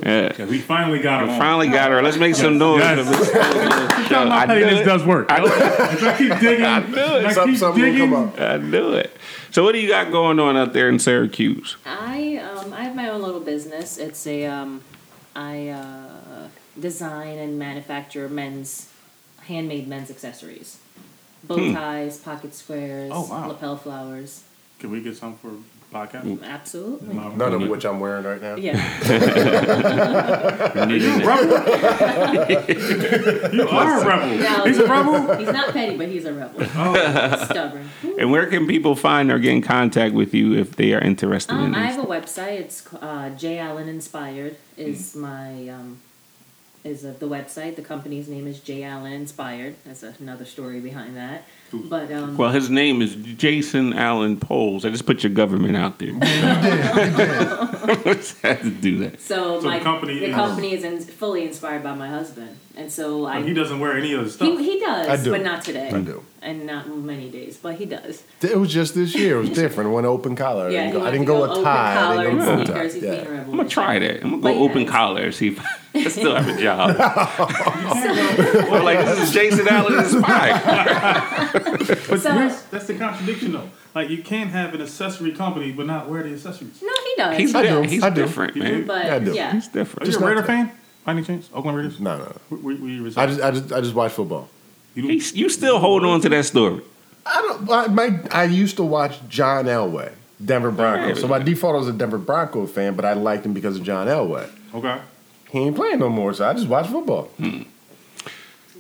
Yeah. 0.03 0.33
Yeah, 0.39 0.45
we 0.47 0.59
finally 0.59 0.99
got 1.01 1.25
him 1.25 1.31
on. 1.31 1.39
Finally 1.39 1.69
got 1.69 1.91
her. 1.91 2.03
Let's 2.03 2.17
make 2.17 2.35
some 2.35 2.59
noise. 2.59 2.81
Yes. 2.81 3.07
for 3.07 3.25
this- 3.25 4.13
I 4.13 4.47
knew 4.47 4.55
pettiness 4.55 4.81
it. 4.81 4.85
does 4.85 5.05
work. 5.05 5.27
I 5.31 5.39
knew 5.41 5.47
If 5.47 6.03
I 6.03 6.17
keep 6.19 6.41
digging, 6.41 6.65
I 6.65 6.81
knew 6.87 6.97
it. 6.97 7.27
I 7.27 7.33
Some- 7.33 7.49
keep 7.51 7.59
something 7.59 7.83
will 7.83 7.91
digging, 7.93 8.11
come 8.11 8.29
up. 8.29 8.41
I 8.41 8.57
knew 8.59 8.93
it. 8.93 9.17
So 9.51 9.63
what 9.65 9.73
do 9.73 9.79
you 9.79 9.89
got 9.89 10.11
going 10.13 10.39
on 10.41 10.57
out 10.57 10.73
there 10.73 10.89
in 10.89 10.99
Syracuse? 10.99 11.77
I 11.87 12.37
um, 12.37 12.73
I 12.73 12.83
have 12.85 12.95
my 12.97 13.09
own 13.09 13.23
little 13.23 13.41
business. 13.41 13.99
It's 13.99 14.27
a 14.27 14.47
um, 14.47 14.83
I 15.37 15.69
uh, 15.69 16.49
design 16.79 17.39
and 17.39 17.59
manufacture 17.59 18.29
men's 18.29 18.91
handmade 19.43 19.89
men's 19.89 20.11
accessories, 20.11 20.79
bow 21.45 21.57
ties, 21.73 22.19
pocket 22.19 22.55
squares, 22.55 23.11
Oh, 23.15 23.27
wow. 23.29 23.49
lapel 23.49 23.77
flowers. 23.77 24.43
Can 24.79 24.91
we 24.91 25.01
get 25.01 25.17
some 25.17 25.37
for 25.37 25.53
podcast? 25.93 26.25
Mm. 26.25 26.43
Absolutely. 26.45 27.15
None 27.15 27.55
of 27.55 27.69
which 27.69 27.85
I'm 27.85 27.99
wearing 28.01 28.25
right 28.25 28.41
now. 28.43 28.57
Yeah. 28.57 28.77
You 33.53 33.69
are 33.69 34.01
a 34.03 34.07
rebel. 34.07 34.39
No, 34.39 34.65
He's 34.65 34.79
a 34.79 34.87
rebel. 34.87 35.37
He's 35.37 35.49
not 35.49 35.73
petty, 35.73 35.97
but 35.97 36.09
he's 36.09 36.25
a 36.25 36.33
rebel. 36.33 36.61
Oh. 36.77 37.45
Stubborn. 37.51 37.89
And 38.19 38.31
where 38.31 38.47
can 38.47 38.67
people 38.67 38.95
find 38.97 39.31
or 39.31 39.39
get 39.39 39.53
in 39.53 39.63
contact 39.63 40.15
with 40.15 40.35
you 40.35 40.55
if 40.55 40.77
they 40.77 40.93
are 40.95 41.01
interested 41.01 41.55
Um, 41.55 41.67
in 41.67 41.75
I 41.75 41.87
have 41.87 42.03
a 42.03 42.07
website. 42.07 42.61
It's 42.61 42.87
uh, 42.95 43.31
J 43.31 43.59
Allen 43.59 43.89
Inspired. 43.89 44.57
Is 44.77 45.15
Hmm. 45.15 45.21
my 45.21 45.69
um, 45.69 45.99
is 46.85 47.05
uh, 47.05 47.15
the 47.19 47.29
website. 47.29 47.77
The 47.77 47.83
company's 47.83 48.29
name 48.29 48.47
is 48.47 48.61
J 48.61 48.83
Allen 48.85 49.13
Inspired. 49.13 49.75
There's 49.85 50.03
another 50.21 50.45
story 50.45 50.81
behind 50.81 51.17
that. 51.17 51.45
But 51.73 52.11
um, 52.13 52.37
Well, 52.37 52.51
his 52.51 52.71
name 52.71 53.03
is 53.03 53.15
Jason 53.15 53.93
Allen 53.93 54.39
Poles. 54.41 54.85
I 54.85 54.91
just 54.91 55.07
put 55.07 55.23
your 55.23 55.33
government 55.33 55.77
out 55.77 55.99
there. 55.99 56.13
had 58.43 58.63
to 58.63 58.71
do 58.71 58.99
that. 59.01 59.21
So, 59.21 59.61
So 59.61 59.67
my 59.67 59.79
the 59.79 59.85
company 59.85 60.19
the 60.19 60.27
is- 60.27 60.35
company 60.35 60.73
is 60.73 60.85
in, 60.85 61.01
fully 61.01 61.45
inspired 61.45 61.83
by 61.83 61.95
my 61.95 62.09
husband, 62.09 62.57
and 62.77 62.91
so 62.91 63.27
I 63.27 63.41
But 63.41 63.49
he 63.49 63.55
doesn't 63.55 63.81
wear 63.81 63.97
any 63.97 64.13
of 64.15 64.25
the 64.25 64.31
stuff. 64.31 64.59
he, 64.59 64.73
he 64.75 64.81
does, 64.81 65.09
I 65.09 65.23
do. 65.23 65.31
but 65.31 65.43
not 65.43 65.65
today. 65.65 65.91
I 65.91 66.01
do. 66.01 66.23
And 66.49 66.65
not 66.67 66.89
many 66.89 67.29
days, 67.29 67.59
but 67.59 67.75
he 67.75 67.85
does. 67.85 68.23
It 68.41 68.57
was 68.59 68.73
just 68.73 68.95
this 68.95 69.15
year. 69.15 69.37
It 69.37 69.41
was 69.41 69.51
different. 69.51 69.91
I 69.91 69.93
went 69.93 70.07
open 70.07 70.35
collar. 70.35 70.69
I 70.69 70.71
Yeah, 70.71 70.85
didn't 70.87 71.01
go, 71.01 71.07
I 71.07 71.11
didn't 71.11 71.27
go 71.27 71.47
go 71.47 71.61
a 71.61 71.63
tie. 71.63 71.91
I 71.93 71.95
collar 71.95 72.25
didn't 72.25 72.39
and 72.41 72.41
go 72.41 72.57
bow 72.57 72.65
tie. 72.65 72.65
sneakers. 72.89 72.95
He's 72.95 73.03
Yeah. 73.03 73.11
being 73.11 73.27
a 73.27 73.31
rebel. 73.31 73.51
I'm 73.53 73.57
gonna 73.59 73.69
try 73.69 73.99
that. 73.99 74.15
I'm 74.25 74.31
gonna 74.31 74.37
But 74.43 74.55
go 74.55 74.59
open 74.65 74.81
yes. 74.83 74.91
collar 74.91 75.33
see 75.33 75.49
if 75.49 75.61
I 75.95 76.09
still 76.09 76.35
have 76.35 76.49
a 76.49 76.63
job. 76.63 76.97
well, 78.71 78.85
like 78.85 78.99
this 79.05 79.19
is 79.29 79.31
Jason 79.33 79.69
Allen 79.69 79.99
inspired. 79.99 80.63
But 82.09 82.21
So- 82.21 82.33
here's, 82.33 82.63
that's 82.65 82.87
the 82.87 82.95
contradiction, 82.95 83.53
though. 83.53 83.69
Like 83.95 84.09
you 84.11 84.23
can't 84.23 84.51
have 84.51 84.75
an 84.75 84.81
accessory 84.83 85.33
company 85.33 85.73
but 85.73 85.87
not 85.87 86.09
wear 86.09 86.23
the 86.23 86.33
accessories. 86.33 86.81
No, 86.83 86.93
he 87.05 87.15
does. 87.17 87.37
He's 87.39 87.55
I 87.55 87.63
do. 87.67 87.83
he's 87.83 88.03
I 88.03 88.11
different, 88.11 88.55
do? 88.55 88.61
man. 88.63 88.87
but 88.87 89.05
Yeah, 89.05 89.15
I 89.15 89.19
do. 89.19 89.33
yeah, 89.35 89.53
He's 89.53 89.69
different. 89.69 90.03
Are 90.03 90.05
you 90.07 90.13
Just 90.13 90.19
a 90.19 90.21
not 90.23 90.29
Raider 90.29 90.41
that. 90.43 90.47
fan? 90.47 90.73
By 91.05 91.13
any 91.13 91.23
chance? 91.23 91.49
Oakland 91.55 91.77
Raiders? 91.77 91.99
No, 92.01 92.19
no. 92.19 92.25
no. 92.25 92.37
Where, 92.57 92.75
where, 92.77 92.99
where 93.03 93.13
I 93.17 93.27
just, 93.27 93.41
I 93.43 93.51
just, 93.51 93.73
I 93.73 93.81
just 93.81 93.95
watch 93.95 94.13
football. 94.13 94.49
You 94.99 95.03
don't, 95.03 95.13
He's, 95.13 95.33
you 95.33 95.49
still 95.49 95.79
hold 95.79 96.05
on 96.05 96.21
to 96.23 96.29
that 96.29 96.45
story. 96.45 96.83
I 97.25 97.41
don't. 97.41 97.71
I, 97.71 97.87
my, 97.87 98.21
I 98.33 98.45
used 98.45 98.79
to 98.79 98.83
watch 98.83 99.17
John 99.29 99.67
Elway, 99.67 100.11
Denver 100.45 100.73
Broncos. 100.73 101.21
So 101.21 101.29
by 101.29 101.39
default, 101.39 101.77
I 101.77 101.79
was 101.79 101.87
a 101.87 101.93
Denver 101.93 102.19
Bronco 102.19 102.67
fan, 102.67 102.97
but 102.97 103.05
I 103.05 103.13
liked 103.13 103.47
him 103.47 103.53
because 103.53 103.77
of 103.77 103.85
John 103.85 104.09
Elway. 104.09 104.51
okay. 104.75 105.01
He 105.53 105.61
ain't 105.61 105.77
playing 105.77 106.01
no 106.01 106.09
more, 106.09 106.35
so 106.35 106.49
I 106.49 106.53
just 106.53 106.67
watch 106.67 106.89
football. 106.89 107.31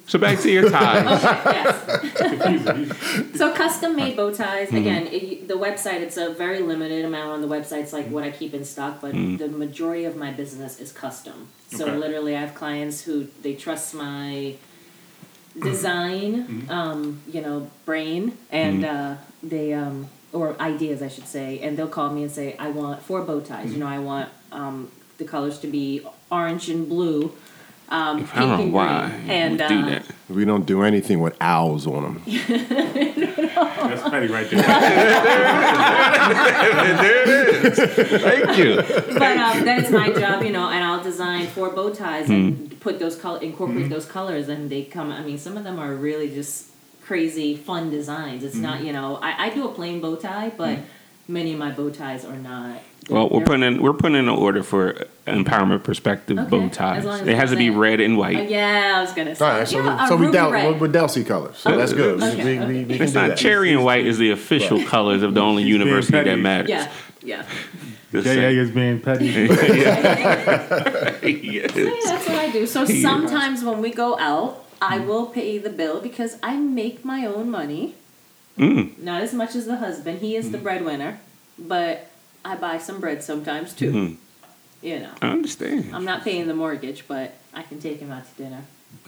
So 0.06 0.18
back 0.18 0.40
to 0.40 0.50
your 0.50 0.68
ties. 0.68 1.22
yes. 1.22 3.36
so 3.36 3.54
custom 3.54 3.94
made 3.94 4.16
bow 4.16 4.34
ties. 4.34 4.70
Again, 4.70 5.06
it, 5.06 5.46
the 5.46 5.54
website 5.54 6.00
it's 6.00 6.16
a 6.16 6.34
very 6.34 6.58
limited 6.60 7.04
amount 7.04 7.30
on 7.30 7.42
the 7.42 7.46
website. 7.46 7.82
It's 7.82 7.92
like 7.92 8.08
what 8.08 8.24
I 8.24 8.32
keep 8.32 8.54
in 8.54 8.64
stock, 8.64 9.00
but 9.00 9.14
mm-hmm. 9.14 9.36
the 9.36 9.46
majority 9.48 10.04
of 10.04 10.16
my 10.16 10.32
business 10.32 10.80
is 10.80 10.90
custom. 10.90 11.46
So 11.68 11.84
Okay. 11.84 11.96
literally, 11.96 12.36
I 12.36 12.40
have 12.40 12.56
clients 12.56 13.02
who 13.02 13.28
they 13.42 13.54
trust 13.54 13.94
my 13.94 14.56
design, 15.62 16.66
um, 16.68 17.20
you 17.28 17.40
know, 17.40 17.70
brain, 17.84 18.36
and 18.50 18.84
uh, 18.84 19.14
they 19.42 19.72
um, 19.72 20.08
or 20.32 20.60
ideas, 20.60 21.02
I 21.02 21.08
should 21.08 21.26
say, 21.26 21.60
and 21.60 21.76
they'll 21.76 21.88
call 21.88 22.10
me 22.10 22.22
and 22.22 22.30
say, 22.32 22.56
"I 22.58 22.68
want 22.70 23.02
four 23.02 23.22
bow 23.22 23.40
ties. 23.40 23.72
You 23.72 23.78
know, 23.78 23.86
I 23.86 23.98
want 23.98 24.28
um, 24.52 24.90
the 25.18 25.24
colors 25.24 25.58
to 25.60 25.66
be 25.66 26.06
orange 26.30 26.68
and 26.68 26.88
blue." 26.88 27.32
Um, 27.90 28.28
I 28.34 28.40
don't 28.40 28.66
know 28.66 28.72
why 28.72 29.08
green. 29.08 29.26
you 29.26 29.32
And 29.32 29.58
would 29.58 29.68
do 29.68 29.80
uh, 29.80 29.86
that. 29.90 30.04
We 30.28 30.44
don't 30.44 30.66
do 30.66 30.82
anything 30.82 31.20
with 31.20 31.34
owls 31.40 31.86
on 31.86 32.02
them. 32.02 32.22
That's 32.26 34.02
petty 34.10 34.26
right 34.26 34.48
there. 34.50 34.62
There 36.98 37.22
it 37.22 37.78
is. 37.78 38.22
Thank 38.22 38.58
you. 38.58 38.76
but 39.18 39.36
um, 39.36 39.64
that's 39.64 39.90
my 39.90 40.10
job, 40.10 40.42
you 40.42 40.52
know, 40.52 40.68
and 40.68 40.84
I'll 40.84 41.02
design 41.02 41.46
four 41.46 41.70
bow 41.70 41.90
ties 41.90 42.28
and 42.28 42.78
put 42.80 42.98
those 42.98 43.16
color, 43.16 43.40
incorporate 43.40 43.88
those 43.88 44.04
colors, 44.06 44.48
and 44.48 44.68
they 44.68 44.84
come. 44.84 45.10
I 45.10 45.22
mean, 45.22 45.38
some 45.38 45.56
of 45.56 45.64
them 45.64 45.78
are 45.78 45.94
really 45.94 46.28
just 46.28 46.66
crazy, 47.02 47.56
fun 47.56 47.90
designs. 47.90 48.44
It's 48.44 48.56
not, 48.56 48.82
you 48.82 48.92
know, 48.92 49.16
I, 49.16 49.46
I 49.46 49.50
do 49.50 49.66
a 49.66 49.72
plain 49.72 50.00
bow 50.00 50.16
tie, 50.16 50.50
but 50.56 50.78
many 51.26 51.52
of 51.54 51.58
my 51.58 51.70
bow 51.70 51.90
ties 51.90 52.24
are 52.24 52.36
not. 52.36 52.82
Well, 53.08 53.28
we're 53.30 53.44
putting 53.44 53.62
in, 53.62 53.82
we're 53.82 53.94
putting 53.94 54.16
in 54.16 54.28
an 54.28 54.34
order 54.34 54.62
for 54.62 55.06
empowerment 55.26 55.82
perspective 55.82 56.38
Okay, 56.38 56.48
bow 56.50 56.68
ties. 56.68 57.04
long 57.04 57.20
as 57.20 57.26
It 57.26 57.36
has 57.36 57.50
to 57.50 57.56
be 57.56 57.70
red 57.70 58.00
and 58.00 58.16
Uh, 58.16 58.18
white. 58.20 58.50
yeah, 58.50 58.94
I 58.96 59.00
was 59.00 59.12
gonna 59.12 59.34
say. 59.34 59.44
All 59.44 59.50
right, 59.58 59.66
so, 59.68 59.82
yeah, 59.82 60.06
so 60.08 60.14
a 60.14 60.18
we're, 60.18 60.30
dealt 60.30 60.52
red. 60.52 60.78
with 60.80 60.92
Delcy 60.94 61.26
colors. 61.26 61.56
So 61.56 61.76
that's 61.76 61.92
good. 61.92 62.22
Okay, 62.22 62.36
we, 62.36 62.44
we, 62.44 62.58
okay. 62.58 62.84
we 62.84 62.94
can 62.96 63.02
It's 63.02 63.14
not 63.14 63.28
that. 63.28 63.38
cherry 63.38 63.72
and 63.72 63.82
white 63.84 64.06
is 64.06 64.18
the 64.18 64.30
official 64.30 64.82
colors 64.84 65.22
of 65.22 65.32
the 65.34 65.40
only 65.40 65.62
He's 65.64 65.72
university 65.72 66.22
that 66.22 66.36
matters. 66.38 66.68
Yeah, 66.70 66.90
yeah. 67.22 67.42
Just 68.12 68.24
J.A. 68.26 68.50
is 68.50 68.70
being 68.70 69.00
petty. 69.00 69.28
Yes. 71.28 71.72
So, 71.72 71.78
yeah, 71.80 71.94
that's 72.04 72.28
what 72.28 72.38
I 72.38 72.50
do. 72.50 72.66
So 72.66 72.84
sometimes 72.86 73.62
when 73.64 73.80
we 73.80 73.90
go 73.90 74.18
out, 74.18 74.64
I 74.80 74.98
will 74.98 75.26
pay 75.26 75.58
the 75.58 75.70
bill 75.70 76.00
because 76.00 76.36
I 76.42 76.56
make 76.56 77.04
my 77.04 77.26
own 77.26 77.50
money. 77.50 77.94
Mm. 78.58 78.98
Not 78.98 79.22
as 79.22 79.32
much 79.34 79.54
as 79.54 79.66
the 79.66 79.76
husband. 79.76 80.20
He 80.20 80.36
is 80.36 80.50
the 80.52 80.58
breadwinner, 80.58 81.18
but 81.58 82.10
I 82.48 82.54
buy 82.56 82.78
some 82.78 82.98
bread 83.00 83.22
sometimes 83.22 83.74
too. 83.74 83.92
Mhm. 83.92 84.16
You 84.80 85.00
know, 85.00 85.10
I 85.20 85.28
understand. 85.28 85.90
I'm 85.92 86.04
not 86.04 86.22
paying 86.24 86.46
the 86.48 86.54
mortgage, 86.54 87.04
but 87.06 87.34
I 87.52 87.62
can 87.62 87.80
take 87.80 87.98
him 88.00 88.10
out 88.10 88.22
to 88.36 88.42
dinner. 88.42 88.62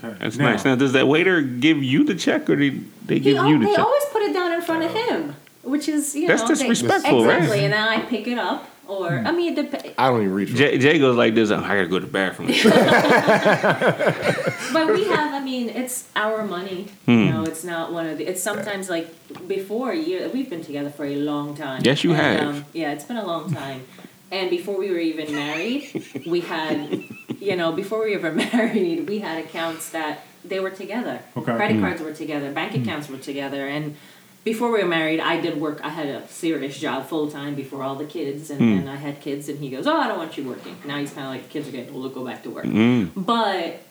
Okay. 0.04 0.14
That's 0.20 0.36
Now, 0.36 0.50
nice. 0.50 0.64
Now, 0.64 0.74
does 0.76 0.92
that 0.92 1.06
waiter 1.08 1.40
give 1.40 1.82
you 1.82 2.04
the 2.04 2.14
check 2.14 2.50
or 2.50 2.56
they, 2.56 2.70
they 3.06 3.18
give 3.18 3.36
al- 3.38 3.48
you 3.48 3.58
the 3.58 3.64
they 3.64 3.70
check? 3.70 3.76
They 3.76 3.82
always 3.82 4.04
put 4.12 4.22
it 4.22 4.32
down 4.34 4.52
in 4.52 4.60
front 4.62 4.84
of 4.84 4.92
him, 4.92 5.36
which 5.62 5.88
is 5.88 6.14
you 6.14 6.26
That's 6.26 6.42
know 6.42 6.48
they- 6.48 6.54
disrespectful, 6.68 7.24
right? 7.24 7.38
exactly. 7.38 7.64
And 7.64 7.72
then 7.72 7.88
I 7.88 8.00
pick 8.00 8.26
it 8.26 8.36
up, 8.38 8.68
or 8.90 9.22
I 9.24 9.30
mean, 9.32 9.56
it 9.56 9.70
dep- 9.70 9.94
I 9.96 10.08
don't 10.08 10.22
even 10.22 10.34
read. 10.34 10.48
Jay, 10.48 10.78
Jay 10.78 10.98
goes 10.98 11.16
like 11.16 11.34
this. 11.34 11.50
I 11.50 11.60
gotta 11.60 11.86
go 11.86 11.98
to 12.00 12.06
the 12.06 12.12
bathroom. 12.12 12.48
But 14.72 14.92
we 14.94 15.04
have, 15.08 15.34
I 15.34 15.40
mean, 15.40 15.68
it's 15.68 16.08
our 16.14 16.44
money. 16.44 16.86
Hmm. 17.06 17.10
You 17.10 17.32
know, 17.32 17.42
it's 17.44 17.64
not 17.64 17.92
one 17.92 18.06
of 18.06 18.18
the. 18.18 18.26
It's 18.26 18.42
sometimes 18.42 18.88
like 18.88 19.08
before 19.48 19.90
a 19.92 19.96
year. 19.96 20.28
We've 20.32 20.48
been 20.50 20.64
together 20.64 20.90
for 20.90 21.04
a 21.04 21.16
long 21.16 21.56
time. 21.56 21.82
Yes, 21.84 22.04
you 22.04 22.12
And, 22.12 22.20
have. 22.20 22.48
Um, 22.56 22.64
yeah, 22.72 22.92
it's 22.92 23.04
been 23.04 23.16
a 23.16 23.26
long 23.26 23.52
time. 23.52 23.82
And 24.30 24.48
before 24.50 24.78
we 24.78 24.90
were 24.90 24.98
even 24.98 25.34
married, 25.34 25.90
we 26.26 26.40
had, 26.40 27.02
you 27.40 27.56
know, 27.56 27.72
before 27.72 28.04
we 28.04 28.16
were 28.16 28.30
married, 28.32 29.08
we 29.08 29.18
had 29.18 29.44
accounts 29.44 29.90
that 29.90 30.20
they 30.44 30.60
were 30.60 30.70
together. 30.70 31.20
Okay. 31.36 31.54
Credit 31.56 31.74
Hmm. 31.76 31.82
cards 31.82 32.00
were 32.00 32.12
together. 32.12 32.52
Bank 32.52 32.74
accounts 32.76 33.08
were 33.08 33.18
together. 33.18 33.66
And 33.66 33.96
before 34.44 34.70
we 34.72 34.80
were 34.82 34.88
married, 34.88 35.20
I 35.20 35.40
did 35.40 35.60
work. 35.60 35.80
I 35.84 35.90
had 35.90 36.06
a 36.08 36.26
serious 36.28 36.78
job 36.78 37.06
full 37.06 37.30
time 37.30 37.54
before 37.54 37.82
all 37.82 37.96
the 37.96 38.06
kids, 38.06 38.50
and 38.50 38.60
Hmm. 38.60 38.76
then 38.78 38.88
I 38.88 38.96
had 38.96 39.20
kids. 39.20 39.48
And 39.48 39.58
he 39.58 39.68
goes, 39.70 39.86
"Oh, 39.86 39.96
I 39.96 40.08
don't 40.08 40.18
want 40.18 40.36
you 40.36 40.44
working." 40.44 40.76
Now 40.86 40.98
he's 40.98 41.12
kind 41.12 41.26
of 41.26 41.32
like, 41.34 41.48
kids 41.50 41.68
are 41.68 41.72
getting 41.72 41.94
older. 41.94 42.08
Go 42.08 42.24
back 42.24 42.42
to 42.44 42.50
work." 42.50 42.64
Mm. 42.66 43.10
But 43.16 43.82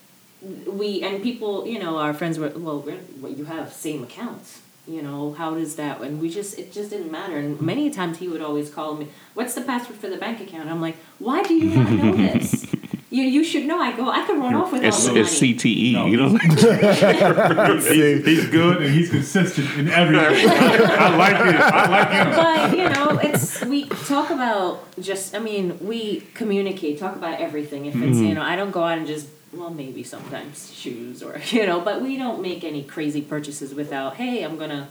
we 0.66 1.02
and 1.04 1.22
people, 1.22 1.68
you 1.68 1.80
know, 1.80 1.98
our 1.98 2.14
friends 2.14 2.40
were 2.40 2.50
well. 2.56 2.80
We're, 2.80 2.98
well, 3.22 3.32
you 3.32 3.46
have 3.46 3.72
same 3.74 4.04
accounts. 4.04 4.62
You 4.88 5.04
know, 5.04 5.34
how 5.38 5.54
does 5.54 5.76
that? 5.76 6.02
And 6.02 6.20
we 6.20 6.30
just 6.32 6.58
it 6.58 6.74
just 6.74 6.90
didn't 6.90 7.12
matter. 7.12 7.38
And 7.38 7.62
many 7.62 7.92
times 7.92 8.18
he 8.18 8.28
would 8.28 8.42
always 8.42 8.70
call 8.72 8.96
me, 8.96 9.08
"What's 9.36 9.54
the 9.54 9.62
password 9.62 9.98
for 9.98 10.10
the 10.10 10.18
bank 10.18 10.42
account?" 10.42 10.68
I'm 10.70 10.82
like, 10.82 10.98
"Why 11.20 11.44
do 11.44 11.54
you 11.54 11.70
not 11.76 11.92
know 11.92 12.16
this? 12.16 12.66
you 13.10 13.24
you 13.24 13.44
should 13.44 13.66
know." 13.66 13.80
I 13.80 13.96
go, 13.96 14.10
"I 14.10 14.26
could 14.26 14.38
run 14.38 14.54
off 14.56 14.72
with 14.72 14.84
It's, 14.84 15.08
all 15.08 15.14
the 15.14 15.22
it's 15.22 15.42
money." 15.42 15.54
CTE. 15.56 15.94
No. 15.94 16.06
You 16.08 16.18
know. 16.18 16.38
he's, 17.80 18.26
he's 18.26 18.46
good 18.50 18.82
and 18.82 18.94
he's 18.94 19.10
consistent 19.10 19.70
in 19.78 19.90
everything. 19.90 20.50
I, 20.50 21.08
I 21.08 21.16
like 21.16 21.36
it. 21.54 21.60
I 21.60 21.90
like 21.90 22.10
him. 22.12 22.30
but 22.36 22.78
you 22.78 22.90
know, 22.90 23.20
it's 23.22 23.64
we 23.66 23.86
talk 23.86 24.30
about 24.30 24.84
just. 25.00 25.36
I 25.36 25.40
mean, 25.40 25.78
we 25.80 26.22
communicate, 26.34 27.00
talk 27.00 27.16
about 27.16 27.40
everything. 27.40 27.86
If 27.86 27.96
it's 27.96 28.18
you 28.18 28.34
know, 28.34 28.42
I 28.42 28.56
don't 28.56 28.72
go 28.72 28.84
out 28.84 28.98
and 28.98 29.08
just. 29.08 29.28
Well, 29.52 29.72
maybe 29.72 30.04
sometimes 30.04 30.72
shoes 30.72 31.24
or 31.24 31.42
you 31.50 31.66
know, 31.66 31.80
but 31.82 32.04
we 32.04 32.18
don't 32.18 32.40
make 32.40 32.64
any 32.64 32.84
crazy 32.84 33.22
purchases 33.22 33.74
without. 33.74 34.16
Hey, 34.18 34.44
I'm 34.44 34.58
gonna, 34.60 34.90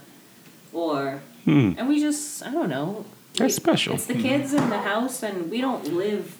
or 0.72 1.20
Hmm. 1.44 1.74
and 1.78 1.88
we 1.88 2.00
just. 2.00 2.44
I 2.44 2.50
don't 2.50 2.68
know. 2.68 3.04
That's 3.34 3.54
We- 3.54 3.60
special. 3.62 3.94
It's 3.94 4.06
the 4.06 4.14
kids 4.14 4.52
in 4.52 4.68
the 4.68 4.78
house, 4.78 5.22
and 5.22 5.48
we 5.48 5.60
don't 5.60 5.92
live. 5.94 6.36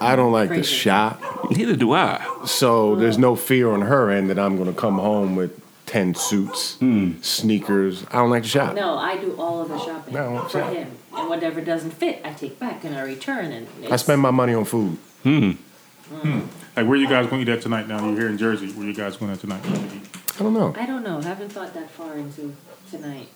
I 0.00 0.16
don't 0.16 0.32
like 0.32 0.48
to 0.48 0.54
Crazy. 0.56 0.74
shop, 0.74 1.22
Neither 1.50 1.76
do 1.76 1.92
I. 1.92 2.24
so 2.44 2.96
there's 2.96 3.18
no 3.18 3.36
fear 3.36 3.70
on 3.70 3.82
her 3.82 4.10
end 4.10 4.30
that 4.30 4.38
I'm 4.38 4.56
going 4.56 4.72
to 4.72 4.78
come 4.78 4.98
home 4.98 5.36
with 5.36 5.60
ten 5.86 6.14
suits, 6.14 6.76
hmm. 6.78 7.20
sneakers. 7.20 8.04
I 8.10 8.14
don't 8.14 8.30
like 8.30 8.42
to 8.42 8.48
shop. 8.48 8.74
No, 8.74 8.96
I 8.96 9.16
do 9.18 9.36
all 9.38 9.60
of 9.62 9.68
the 9.68 9.78
shopping 9.78 10.14
No, 10.14 10.42
for 10.48 10.58
yeah. 10.58 10.70
him, 10.70 10.90
and 11.16 11.28
whatever 11.28 11.60
doesn't 11.60 11.92
fit, 11.92 12.20
I 12.24 12.32
take 12.32 12.58
back 12.58 12.82
and 12.84 12.96
I 12.96 13.02
return. 13.02 13.52
And 13.52 13.68
I 13.82 13.84
it's- 13.84 14.02
spend 14.02 14.20
my 14.20 14.30
money 14.32 14.54
on 14.54 14.64
food. 14.64 14.96
Hmm. 15.22 15.52
Hmm. 16.10 16.40
Like, 16.76 16.86
where 16.86 16.96
you 16.96 17.06
guys 17.08 17.26
going 17.28 17.44
to 17.44 17.50
eat 17.52 17.54
at 17.54 17.62
tonight 17.62 17.86
now? 17.86 18.04
You're 18.08 18.18
here 18.18 18.28
in 18.28 18.38
Jersey. 18.38 18.70
Where 18.72 18.86
you 18.86 18.94
guys 18.94 19.16
going 19.16 19.30
at 19.30 19.40
tonight? 19.40 19.60
I 19.64 20.42
don't 20.42 20.54
know. 20.54 20.74
I 20.76 20.86
don't 20.86 21.02
know. 21.04 21.18
I 21.18 21.22
Haven't 21.22 21.50
thought 21.52 21.74
that 21.74 21.90
far 21.90 22.16
into 22.16 22.54
tonight. 22.90 23.28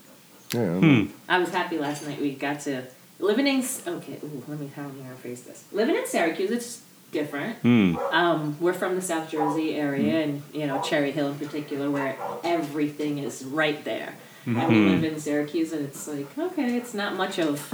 Yeah, 0.53 0.75
Hmm. 0.79 1.05
I 1.29 1.39
was 1.39 1.51
happy 1.51 1.77
last 1.79 2.07
night. 2.07 2.21
We 2.21 2.33
got 2.35 2.61
to 2.61 2.85
living 3.19 3.47
in. 3.47 3.65
Okay, 3.87 4.19
ooh, 4.25 4.43
let 4.49 4.59
me 4.61 4.69
how 4.75 4.83
am 4.83 4.97
I 5.01 5.05
gonna 5.05 5.17
phrase 5.17 5.43
this? 5.43 5.65
Living 5.73 5.97
in 5.97 6.07
Syracuse, 6.07 6.51
it's 6.51 6.83
different. 7.13 7.57
Hmm. 7.59 7.97
Um, 8.11 8.57
we're 8.61 8.73
from 8.75 8.95
the 8.97 9.01
South 9.03 9.31
Jersey 9.31 9.75
area, 9.77 10.23
and 10.23 10.43
you 10.53 10.67
know 10.67 10.81
Cherry 10.83 11.13
Hill 11.13 11.29
in 11.29 11.39
particular, 11.39 11.91
where 11.91 12.17
everything 12.45 13.19
is 13.19 13.45
right 13.45 13.83
there. 13.85 14.15
And 14.45 14.69
we 14.69 14.89
live 14.91 15.03
in 15.03 15.19
Syracuse, 15.19 15.73
and 15.73 15.85
it's 15.85 16.07
like 16.07 16.39
okay, 16.39 16.77
it's 16.77 16.95
not 16.95 17.17
much 17.17 17.39
of, 17.41 17.73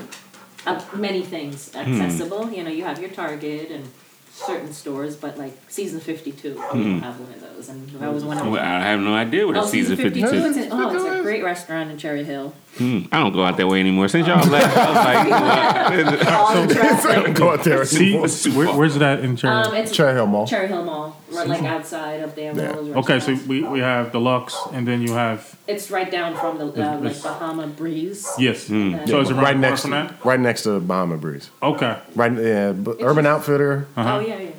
of 0.67 0.99
many 0.99 1.23
things 1.23 1.75
accessible. 1.75 2.51
You 2.51 2.65
know, 2.65 2.71
you 2.71 2.85
have 2.85 2.99
your 2.99 3.11
Target 3.11 3.71
and 3.71 3.87
certain 4.31 4.73
stores, 4.73 5.15
but 5.15 5.37
like 5.37 5.53
Season 5.69 6.01
Fifty 6.01 6.33
Two, 6.33 6.55
we 6.73 6.83
don't 6.83 7.01
have 7.03 7.21
one 7.21 7.31
of 7.31 7.41
those, 7.43 7.69
and 7.69 7.91
that 7.91 8.11
was 8.15 8.25
one 8.25 8.39
of. 8.39 8.47
Well, 8.51 8.63
I 8.63 8.81
have 8.81 9.01
no 9.01 9.13
idea 9.13 9.47
what 9.47 9.57
a 9.57 9.61
Oh, 9.61 9.67
season 9.67 9.97
52. 9.99 10.27
It's 10.27 10.57
a, 10.57 10.69
oh, 10.71 10.95
it's 10.95 11.05
a 11.05 11.23
great 11.23 11.45
restaurant 11.45 11.91
in 11.91 11.99
Cherry 11.99 12.25
Hill. 12.25 12.55
Hmm. 12.79 13.01
I 13.13 13.21
don't 13.21 13.33
go 13.33 13.45
out 13.45 13.59
that 13.59 13.69
way 13.69 13.81
anymore. 13.81 14.09
Since 14.09 14.27
y'all 14.27 14.47
left, 14.49 14.77
I 14.77 14.89
was 14.89 16.09
like, 16.17 16.27
All 16.33 16.67
the 16.67 16.75
traffic. 16.75 17.35
Go 17.35 17.51
out 17.51 17.65
there. 17.65 17.85
See, 17.85 18.17
where, 18.17 18.75
where's 18.75 18.95
that 18.97 19.21
in 19.21 19.37
Cherry? 19.37 19.55
Um, 19.55 19.75
it's 19.75 19.93
Cherry 19.93 20.15
Hill 20.15 20.27
Mall. 20.27 20.47
Cherry 20.47 20.69
Hill 20.69 20.83
Mall, 20.85 21.21
right, 21.31 21.47
like 21.47 21.63
outside 21.65 22.21
of 22.21 22.35
there. 22.35 22.55
Yeah. 22.57 22.71
One 22.71 22.79
of 22.79 22.87
those 22.87 22.97
okay, 22.97 23.21
so 23.21 23.35
we, 23.47 23.63
we 23.63 23.81
have 23.81 24.13
Deluxe, 24.13 24.57
and 24.73 24.89
then 24.89 25.03
you 25.03 25.13
have, 25.13 25.55
it's 25.69 25.91
right 25.91 26.11
down 26.11 26.35
from 26.35 26.57
the 26.59 26.65
uh, 26.67 26.97
like 26.97 27.11
it's- 27.11 27.23
Bahama 27.23 27.67
Breeze. 27.67 28.27
yes. 28.39 28.71
Yeah. 28.71 29.05
So 29.05 29.21
it's 29.21 29.31
around 29.31 29.43
Right 29.43 29.53
the 29.53 29.53
corner 29.55 29.59
next, 29.61 29.83
from 29.83 29.91
to, 29.91 29.97
that? 29.97 30.25
right 30.25 30.41
next 30.41 30.63
to 30.63 30.81
Bahama 30.81 31.19
Breeze. 31.19 31.51
Okay. 31.63 31.99
Right, 32.15 32.33
yeah, 32.33 32.73
but 32.73 32.97
Urban 33.03 33.27
Outfitter, 33.27 33.87
Uh-huh. 33.97 34.17
Oh 34.17 34.21
yeah, 34.21 34.39
yeah. 34.39 34.51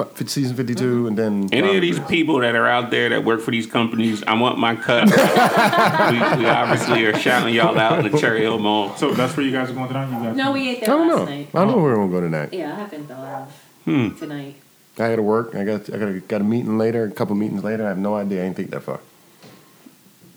But 0.00 0.16
for 0.16 0.26
season 0.26 0.56
fifty-two, 0.56 1.06
and 1.08 1.18
then 1.18 1.50
Any 1.52 1.76
of 1.76 1.82
these 1.82 2.00
people 2.00 2.38
that 2.38 2.54
are 2.54 2.66
out 2.66 2.90
there 2.90 3.10
that 3.10 3.22
work 3.22 3.42
for 3.42 3.50
these 3.50 3.66
companies, 3.66 4.22
I 4.24 4.32
want 4.32 4.56
my 4.58 4.74
cut. 4.74 5.04
we, 5.10 6.38
we 6.42 6.48
obviously 6.48 7.04
are 7.04 7.18
shouting 7.18 7.54
y'all 7.54 7.78
out 7.78 8.02
in 8.04 8.10
the 8.10 8.18
Cherry 8.18 8.40
Hill 8.40 8.58
Mall. 8.58 8.96
So 8.96 9.12
that's 9.12 9.36
where 9.36 9.44
you 9.44 9.52
guys 9.52 9.68
are 9.68 9.74
going 9.74 9.88
tonight? 9.88 10.06
You 10.06 10.24
guys? 10.24 10.36
No, 10.36 10.52
we 10.52 10.70
ate 10.70 10.76
I 10.78 10.86
there 10.86 10.88
don't 10.88 11.08
last 11.08 11.18
know. 11.18 11.24
night. 11.26 11.48
I 11.52 11.58
don't 11.58 11.68
know 11.68 11.76
where 11.82 11.98
we're 11.98 12.06
gonna 12.06 12.10
go 12.12 12.20
tonight. 12.22 12.48
Yeah, 12.54 12.72
I 12.72 12.76
haven't 12.76 13.08
thought 13.08 13.42
of 13.42 13.66
Hmm. 13.84 14.16
tonight. 14.16 14.54
I 14.94 15.08
got 15.10 15.16
to 15.16 15.22
work. 15.22 15.54
I 15.54 15.64
got 15.64 15.92
I 15.92 15.98
got 15.98 16.08
a, 16.08 16.20
got 16.20 16.40
a 16.40 16.44
meeting 16.44 16.78
later. 16.78 17.04
A 17.04 17.10
couple 17.10 17.34
meetings 17.34 17.62
later. 17.62 17.84
I 17.84 17.88
have 17.88 17.98
no 17.98 18.14
idea. 18.16 18.42
I 18.42 18.46
ain't 18.46 18.56
think 18.56 18.70
that 18.70 18.80
far. 18.82 19.00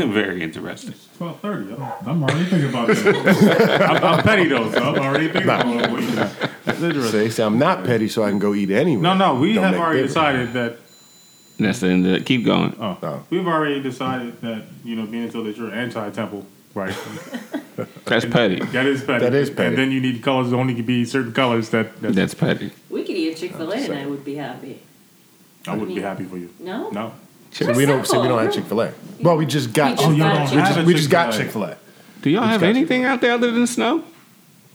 Very 0.12 0.42
interesting. 0.42 0.94
Twelve 1.16 1.40
thirty. 1.40 1.72
I'm 1.74 2.22
already 2.22 2.44
thinking 2.44 2.68
about 2.70 2.88
that. 2.88 3.82
I'm, 3.90 4.04
I'm 4.04 4.22
petty 4.22 4.48
though, 4.48 4.70
so 4.70 4.78
I'm 4.82 4.98
already 5.02 5.26
thinking 5.28 5.42
about 5.44 5.66
what 5.66 6.00
you 6.02 6.10
That's 6.10 6.80
interesting. 6.82 7.02
So 7.02 7.10
they 7.18 7.30
say 7.30 7.44
I'm 7.44 7.58
not 7.58 7.84
petty, 7.84 8.08
so 8.08 8.22
I 8.22 8.30
can 8.30 8.38
go 8.38 8.54
eat 8.54 8.70
anywhere. 8.70 9.02
No, 9.02 9.14
no, 9.14 9.34
we 9.40 9.54
Don't 9.54 9.64
have 9.64 9.74
already 9.76 10.02
decided 10.02 10.52
that. 10.54 10.76
That's 11.58 11.80
the 11.80 11.88
end 11.88 12.06
of 12.06 12.12
it. 12.14 12.24
Keep 12.24 12.46
going. 12.46 12.74
Oh, 12.80 12.96
Oh. 13.02 13.22
we've 13.28 13.46
already 13.46 13.82
decided 13.82 14.40
that 14.40 14.62
you 14.82 14.96
know, 14.96 15.04
being 15.04 15.24
until 15.24 15.44
that 15.44 15.56
you're 15.58 15.70
anti-temple, 15.70 16.46
right? 16.74 16.96
That's 18.06 18.24
petty. 18.24 18.56
that 18.60 18.86
is 18.86 19.04
petty. 19.04 19.24
That 19.24 19.34
is 19.34 19.50
petty. 19.50 19.68
And 19.68 19.78
then 19.78 19.90
you 19.90 20.00
need 20.00 20.22
colors. 20.22 20.52
Only 20.52 20.74
can 20.74 20.84
be 20.86 21.04
certain 21.04 21.32
colors 21.32 21.68
that, 21.70 22.00
that 22.00 22.14
That's 22.14 22.34
petty. 22.34 22.72
We 22.88 23.02
could 23.04 23.16
eat 23.16 23.32
a 23.32 23.38
Chick 23.38 23.54
Fil 23.54 23.70
A, 23.72 23.76
and 23.76 23.94
I 23.94 24.06
would 24.06 24.24
be 24.24 24.36
happy. 24.36 24.80
I 25.66 25.74
wouldn't 25.76 25.94
be 25.94 26.00
happy 26.02 26.24
for 26.24 26.38
you. 26.38 26.50
No. 26.58 26.88
No. 26.90 27.12
So 27.52 27.72
we 27.72 27.84
don't. 27.86 28.06
So 28.06 28.20
we 28.22 28.28
don't 28.28 28.42
have 28.42 28.52
Chick 28.52 28.64
Fil 28.64 28.80
A. 28.82 28.92
Well, 29.20 29.36
we 29.36 29.46
just 29.46 29.72
got. 29.72 29.90
We 29.92 29.96
just 29.96 30.08
Oh, 30.08 30.10
y'all 30.12 30.18
got 30.18 30.34
don't 30.34 30.46
Chick- 30.46 30.54
we 30.54 30.60
have 30.60 30.68
just, 30.68 30.78
a 30.80 30.84
we 30.84 30.94
just 30.94 31.10
got 31.10 31.32
Chick 31.32 31.42
Chick-fil-A. 31.44 31.76
Do 32.22 32.30
y'all 32.30 32.42
have 32.44 32.60
got 32.60 32.68
anything 32.68 33.04
out 33.04 33.20
there 33.20 33.32
other 33.32 33.50
than 33.50 33.66
snow? 33.66 34.04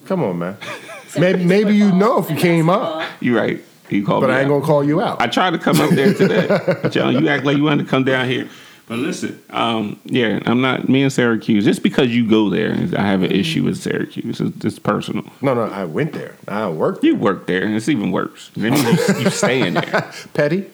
Come 0.06 0.24
on, 0.24 0.38
man. 0.40 0.58
Maybe 1.18 1.46
maybe 1.46 1.74
you 1.74 1.94
know 1.94 2.18
if 2.20 2.30
you 2.30 2.36
came 2.36 2.70
up. 2.70 3.08
You 3.22 3.38
right. 3.38 3.62
You 3.90 4.06
called 4.06 4.22
but 4.24 4.28
me 4.28 4.34
I 4.34 4.40
ain't 4.42 4.48
out. 4.48 4.56
gonna 4.56 4.66
call 4.66 4.84
you 4.84 5.00
out. 5.00 5.22
I 5.22 5.28
tried 5.28 5.52
to 5.52 5.58
come 5.60 5.80
up 5.80 5.92
there 5.92 6.14
today. 6.14 6.50
John, 6.90 7.14
you 7.14 7.30
act 7.30 7.46
like 7.46 7.56
you 7.56 7.64
wanted 7.64 7.84
to 7.86 7.90
come 7.90 8.04
down 8.04 8.28
here. 8.28 8.50
But 8.88 9.00
listen, 9.00 9.42
um, 9.52 9.98
yeah, 10.06 10.40
I'm 10.46 10.60
not 10.60 10.90
me 10.90 11.04
and 11.04 11.14
Syracuse. 11.14 11.64
Just 11.64 11.84
because 11.84 12.10
you 12.10 12.28
go 12.30 12.50
there, 12.50 12.74
I 12.98 13.02
have 13.08 13.24
an 13.24 13.32
issue 13.32 13.64
with 13.64 13.78
Syracuse. 13.78 14.42
It's, 14.42 14.66
it's 14.66 14.78
personal. 14.80 15.24
No, 15.42 15.54
no, 15.54 15.62
I 15.64 15.86
went 15.86 16.12
there. 16.14 16.36
I 16.50 16.68
worked. 16.68 17.04
You 17.04 17.16
work 17.16 17.48
there, 17.48 17.64
and 17.64 17.76
it's 17.76 17.88
even 17.88 18.12
worse. 18.12 18.50
That 18.58 18.72
means 18.72 18.84
you, 19.08 19.20
you 19.24 19.30
staying 19.30 19.76
there. 19.76 20.12
Petty. 20.34 20.70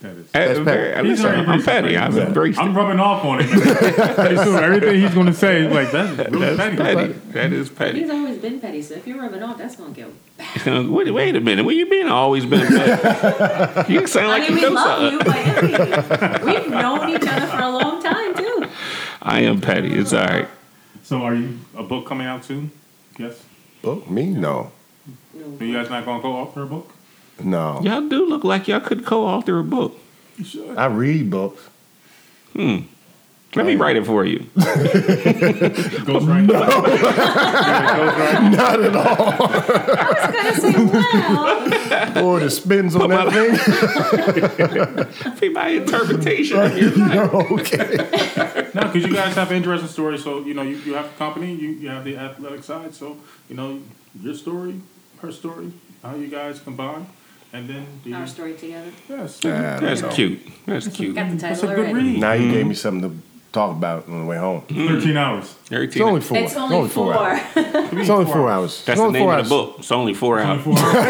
That 0.00 0.16
is. 0.16 0.30
That's 0.30 0.58
Uh, 0.58 0.64
petty. 0.64 0.64
very- 0.64 1.08
He's 1.08 1.22
listen, 1.22 1.48
I'm 1.50 1.62
petty. 1.62 1.94
it. 1.94 2.00
I've 2.00 2.16
embraced 2.16 2.58
I'm 2.58 2.70
it. 2.70 2.72
rubbing 2.72 3.00
off 3.00 3.22
on 3.22 3.40
him. 3.40 3.48
Pretty 3.60 4.36
everything 4.36 5.00
he's 5.00 5.12
going 5.12 5.26
to 5.26 5.34
say 5.34 5.66
is 5.66 5.72
like 5.74 5.90
that's 5.90 6.16
really 6.30 6.56
That's 6.56 6.76
petty. 6.76 6.96
petty. 6.96 7.12
That 7.32 7.52
is 7.52 7.68
petty. 7.68 8.00
He's 8.00 8.10
always 8.10 8.38
been 8.38 8.60
petty, 8.60 8.80
so 8.80 8.94
if 8.94 9.06
you're 9.06 9.18
rubbing 9.20 9.42
off, 9.42 9.58
that's 9.58 9.76
gonna 9.76 9.92
go. 9.92 10.10
wait, 10.90 11.10
wait 11.12 11.36
a 11.36 11.40
minute. 11.40 11.66
Where 11.66 11.74
you 11.74 11.84
been? 11.84 12.08
Always 12.08 12.46
been 12.46 12.66
petty. 12.66 13.92
You 13.92 14.06
sound 14.06 14.28
like 14.28 14.44
I 14.44 14.48
mean, 14.48 14.58
you 14.58 14.68
we 14.68 14.74
know 14.74 14.80
love 14.80 15.12
something. 15.12 15.70
you, 15.70 16.02
but 16.08 16.44
we've 16.44 16.68
known 16.70 17.08
each 17.10 17.28
other 17.28 17.46
for 17.46 17.60
a 17.62 17.68
long 17.70 18.02
time 18.02 18.34
too. 18.34 18.66
I 19.20 19.40
am 19.40 19.60
petty. 19.60 19.92
It's 19.94 20.14
all 20.14 20.24
right. 20.24 20.48
So, 21.02 21.22
are 21.22 21.34
you 21.34 21.58
a 21.76 21.82
book 21.82 22.06
coming 22.06 22.26
out 22.26 22.44
soon? 22.44 22.70
Yes. 23.18 23.42
Book 23.82 24.08
me? 24.08 24.26
No, 24.28 24.70
So 25.58 25.64
you 25.64 25.74
guys 25.74 25.90
not 25.90 26.04
going 26.06 26.18
to 26.18 26.22
go 26.22 26.32
author 26.36 26.62
a 26.62 26.66
book? 26.66 26.90
No. 27.44 27.80
Y'all 27.82 28.08
do 28.08 28.28
look 28.28 28.44
like 28.44 28.68
y'all 28.68 28.80
could 28.80 29.04
co-author 29.04 29.58
a 29.58 29.64
book. 29.64 29.96
You 30.36 30.44
should. 30.44 30.76
I 30.76 30.86
read 30.86 31.28
books. 31.30 31.62
Hmm. 32.52 32.78
Let 33.56 33.66
me 33.66 33.74
write 33.74 33.96
it 33.96 34.06
for 34.06 34.24
you. 34.24 34.46
Ghost 34.54 34.68
right. 36.28 36.46
Not 36.46 36.68
at 38.80 38.94
all. 38.94 39.32
I 39.32 39.34
was 40.14 40.30
gonna 40.30 40.54
say, 40.54 40.72
well, 42.14 42.24
Or 42.24 42.38
the 42.38 42.48
spins 42.48 42.94
on 42.94 43.10
that 43.10 43.32
thing. 43.32 43.50
Be 45.40 45.48
my 45.48 45.66
interpretation. 45.68 46.58
No, 47.10 47.24
okay. 47.58 47.96
No, 48.72 48.82
because 48.84 49.02
you 49.04 49.12
guys 49.12 49.34
have 49.34 49.50
interesting 49.50 49.88
stories. 49.88 50.22
So 50.22 50.44
you 50.44 50.54
know, 50.54 50.62
you, 50.62 50.76
you 50.76 50.94
have 50.94 51.10
the 51.10 51.16
company, 51.18 51.52
you, 51.52 51.70
you 51.70 51.88
have 51.88 52.04
the 52.04 52.16
athletic 52.16 52.62
side. 52.62 52.94
So 52.94 53.16
you 53.48 53.56
know, 53.56 53.80
your 54.22 54.34
story, 54.34 54.80
her 55.22 55.32
story, 55.32 55.72
how 56.04 56.14
you 56.14 56.28
guys 56.28 56.60
combine, 56.60 57.08
and 57.52 57.68
then 57.68 57.86
the 58.04 58.12
our 58.14 58.26
story 58.26 58.54
together. 58.54 58.90
yes, 59.08 59.38
That's 59.40 60.02
cute. 60.14 60.40
That's 60.66 60.88
cute. 60.88 61.14
Got 61.14 61.30
the 61.30 61.36
that's 61.36 61.60
title 61.60 61.70
a 61.70 61.74
good 61.76 61.90
already. 61.90 62.08
read. 62.12 62.20
Now 62.20 62.32
you 62.32 62.50
gave 62.50 62.66
me 62.66 62.74
something 62.74 63.10
to 63.10 63.16
talk 63.52 63.72
about 63.76 64.06
on 64.08 64.20
the 64.20 64.26
way 64.26 64.36
home. 64.38 64.62
Thirteen 64.62 65.16
hours. 65.16 65.54
It's 65.70 65.96
only 66.00 66.20
four. 66.20 66.38
It's 66.38 66.54
only 66.56 66.88
four. 66.88 67.14
hours. 67.14 67.40
It's 67.92 68.08
only 68.08 68.24
four 68.32 68.48
hours. 68.48 68.84
That's 68.84 68.88
it's 68.90 69.00
the 69.00 69.04
only 69.06 69.18
name 69.18 69.26
four 69.26 69.32
of 69.32 69.38
hours. 69.40 69.48
the 69.48 69.54
book. 69.54 69.74
It's 69.80 69.90
only 69.92 70.14
four 70.14 70.38
hours. 70.40 70.62
Four 70.62 70.78
hours. 70.78 71.06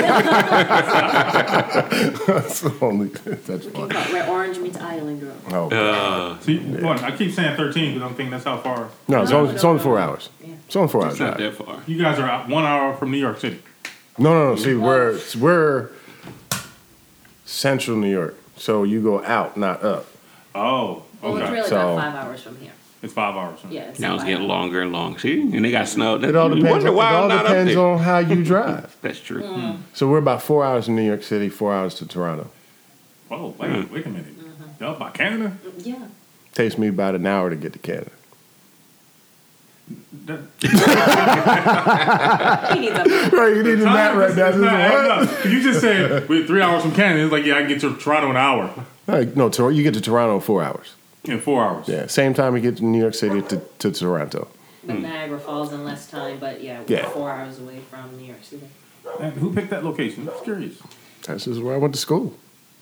It's 2.50 2.64
only, 2.82 3.08
that's 3.08 3.64
You 3.64 3.70
fine. 3.70 3.88
can 3.88 3.90
call 3.90 4.02
it 4.06 4.12
where 4.12 4.28
orange 4.30 4.58
meets 4.58 4.78
island 4.78 5.20
girl. 5.20 5.36
Oh. 5.50 5.68
Uh, 5.70 6.38
See, 6.40 6.58
one, 6.58 6.98
I 7.00 7.14
keep 7.16 7.32
saying 7.32 7.56
thirteen 7.56 7.94
because 7.94 8.08
I'm 8.08 8.14
thinking 8.16 8.30
that's 8.30 8.44
how 8.44 8.56
far 8.58 8.88
no, 9.08 9.22
it's 9.22 9.30
No, 9.30 9.40
only, 9.40 9.54
it's 9.54 9.64
only 9.64 9.82
four 9.82 9.98
hours. 9.98 10.28
Yeah. 10.42 10.54
It's 10.66 10.76
only 10.76 10.88
four 10.90 11.02
hours. 11.04 11.12
it's 11.12 11.20
not 11.20 11.36
drive. 11.36 11.56
that 11.58 11.64
far. 11.66 11.80
you 11.86 11.98
guys 12.00 12.18
are 12.18 12.28
out 12.28 12.48
one 12.48 12.64
hour 12.64 12.94
from 12.94 13.10
New 13.10 13.18
York 13.18 13.38
City. 13.40 13.60
No, 14.18 14.32
no, 14.32 14.50
no. 14.50 14.56
See, 14.56 14.74
we're 14.74 15.18
we're 15.38 15.90
central 17.54 17.96
New 17.96 18.10
York, 18.10 18.36
so 18.56 18.84
you 18.84 19.02
go 19.02 19.22
out, 19.24 19.56
not 19.56 19.82
up. 19.82 20.06
Oh, 20.54 21.02
Well, 21.22 21.36
it's 21.36 21.44
okay. 21.44 21.52
really 21.52 21.68
So- 21.68 21.92
about 21.94 22.12
five 22.14 22.24
hours 22.26 22.42
from 22.42 22.56
here. 22.56 22.70
It's 23.02 23.12
five 23.14 23.34
hours. 23.34 23.58
huh? 23.62 23.68
Yeah. 23.70 23.80
It's 23.88 23.98
Now 23.98 24.14
it's 24.14 24.24
getting 24.24 24.40
hours. 24.42 24.48
longer 24.48 24.82
and 24.82 24.92
longer. 24.92 25.18
See, 25.20 25.40
and 25.40 25.64
they 25.64 25.70
got 25.70 25.88
snow. 25.88 26.16
It 26.16 26.36
all 26.36 26.50
depends. 26.50 26.84
On, 26.84 26.92
it 26.94 26.98
all 26.98 27.28
depends 27.28 27.74
on 27.76 27.98
how 27.98 28.18
you 28.18 28.44
drive. 28.52 28.94
That's 29.00 29.18
true. 29.20 29.42
Mm. 29.42 29.76
so 29.94 30.06
we're 30.08 30.18
about 30.18 30.42
four 30.42 30.64
hours 30.64 30.86
in 30.86 30.96
New 30.96 31.06
York 31.06 31.22
City, 31.22 31.48
four 31.48 31.72
hours 31.74 31.94
to 31.96 32.06
Toronto. 32.06 32.48
Whoa, 33.28 33.54
wait, 33.58 33.70
Mm. 33.70 33.90
wait 33.90 34.06
a 34.06 34.08
minute. 34.10 34.26
Y'all 34.80 34.98
by 34.98 35.10
Canada? 35.10 35.52
Yeah. 35.78 35.94
Takes 36.54 36.76
me 36.78 36.88
about 36.88 37.14
an 37.14 37.26
hour 37.26 37.48
to 37.48 37.56
get 37.56 37.72
to 37.72 37.78
Canada. 37.78 38.10
That, 40.26 40.40
He 42.74 42.80
needs 42.80 42.96
a 42.98 43.36
Right, 43.36 43.54
you 43.56 43.62
need 43.62 43.80
a 43.80 43.84
map 43.84 44.16
right 44.16 44.34
now. 44.36 44.48
It's 44.48 44.58
not 44.58 44.72
adding. 44.74 45.52
You 45.52 45.62
just 45.62 45.80
said 45.80 46.28
we're 46.28 46.44
three 46.46 46.60
hours 46.62 46.82
from 46.82 46.92
Canada. 46.92 47.24
It's 47.24 47.32
like 47.32 47.44
yeah, 47.44 47.56
I 47.56 47.60
can 47.60 47.68
get 47.68 47.80
to 47.82 47.96
Toronto 47.96 48.30
in 48.30 48.36
an 48.36 48.42
hour. 48.42 48.86
Like, 49.06 49.36
no, 49.36 49.48
Tor- 49.48 49.72
you 49.72 49.82
get 49.82 49.94
to 49.94 50.00
Toronto 50.00 50.34
in 50.36 50.40
four 50.40 50.62
hours. 50.62 50.94
In 51.24 51.40
four 51.40 51.64
hours. 51.64 51.88
Yeah, 51.88 52.06
same 52.06 52.34
time 52.34 52.54
you 52.56 52.62
get 52.62 52.76
to 52.78 52.84
New 52.84 53.00
York 53.00 53.14
City 53.14 53.40
to, 53.42 53.60
to 53.78 53.90
Toronto. 53.92 54.48
but 54.84 54.98
Niagara 54.98 55.38
Falls 55.38 55.72
in 55.72 55.84
less 55.84 56.10
time. 56.10 56.38
But 56.38 56.62
yeah, 56.62 56.80
we're. 56.80 56.86
Yeah. 56.96 57.08
four 57.10 57.30
hours 57.30 57.58
away 57.60 57.78
from 57.90 58.16
New 58.16 58.24
York 58.26 58.42
City. 58.42 58.66
And 59.20 59.32
who 59.34 59.52
picked 59.54 59.70
that 59.70 59.84
location? 59.84 60.28
I'm 60.28 60.42
curious. 60.44 60.78
That's 61.26 61.44
just 61.44 61.60
where 61.62 61.74
I 61.74 61.78
went 61.78 61.94
to 61.94 62.00
school. 62.00 62.34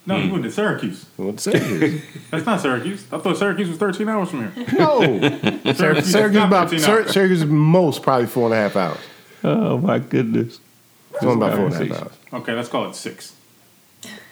No, 0.09 0.16
Hmm. 0.18 0.26
you 0.26 0.32
went 0.32 0.44
to 0.44 0.50
Syracuse. 0.50 1.04
I 1.18 1.22
went 1.22 1.38
to 1.38 1.50
Syracuse. 1.50 2.02
That's 2.30 2.46
not 2.46 2.61
Syracuse. 2.62 3.04
I 3.12 3.18
thought 3.18 3.36
Syracuse 3.36 3.68
was 3.68 3.76
13 3.76 4.09
hours 4.09 4.30
from 4.30 4.50
here. 4.52 4.66
no, 4.78 5.00
Syracuse, 5.74 6.11
Syracuse 6.11 6.36
is 6.36 6.44
about 6.44 6.70
13 6.70 6.78
Syr- 6.80 6.90
hours. 7.02 7.12
Syracuse 7.12 7.42
is 7.42 7.46
most 7.46 8.02
probably 8.02 8.26
four 8.26 8.46
and 8.46 8.54
a 8.54 8.56
half 8.56 8.74
hours. 8.74 8.98
Oh 9.44 9.76
my 9.76 9.98
goodness. 9.98 10.61
It's 11.12 11.22
only 11.22 11.36
about 11.36 11.56
four 11.56 11.66
and 11.66 11.74
a 11.74 11.94
half 11.94 12.02
hours 12.04 12.12
Okay, 12.32 12.52
let's 12.54 12.68
call 12.70 12.88
it 12.88 12.94
six. 12.94 13.34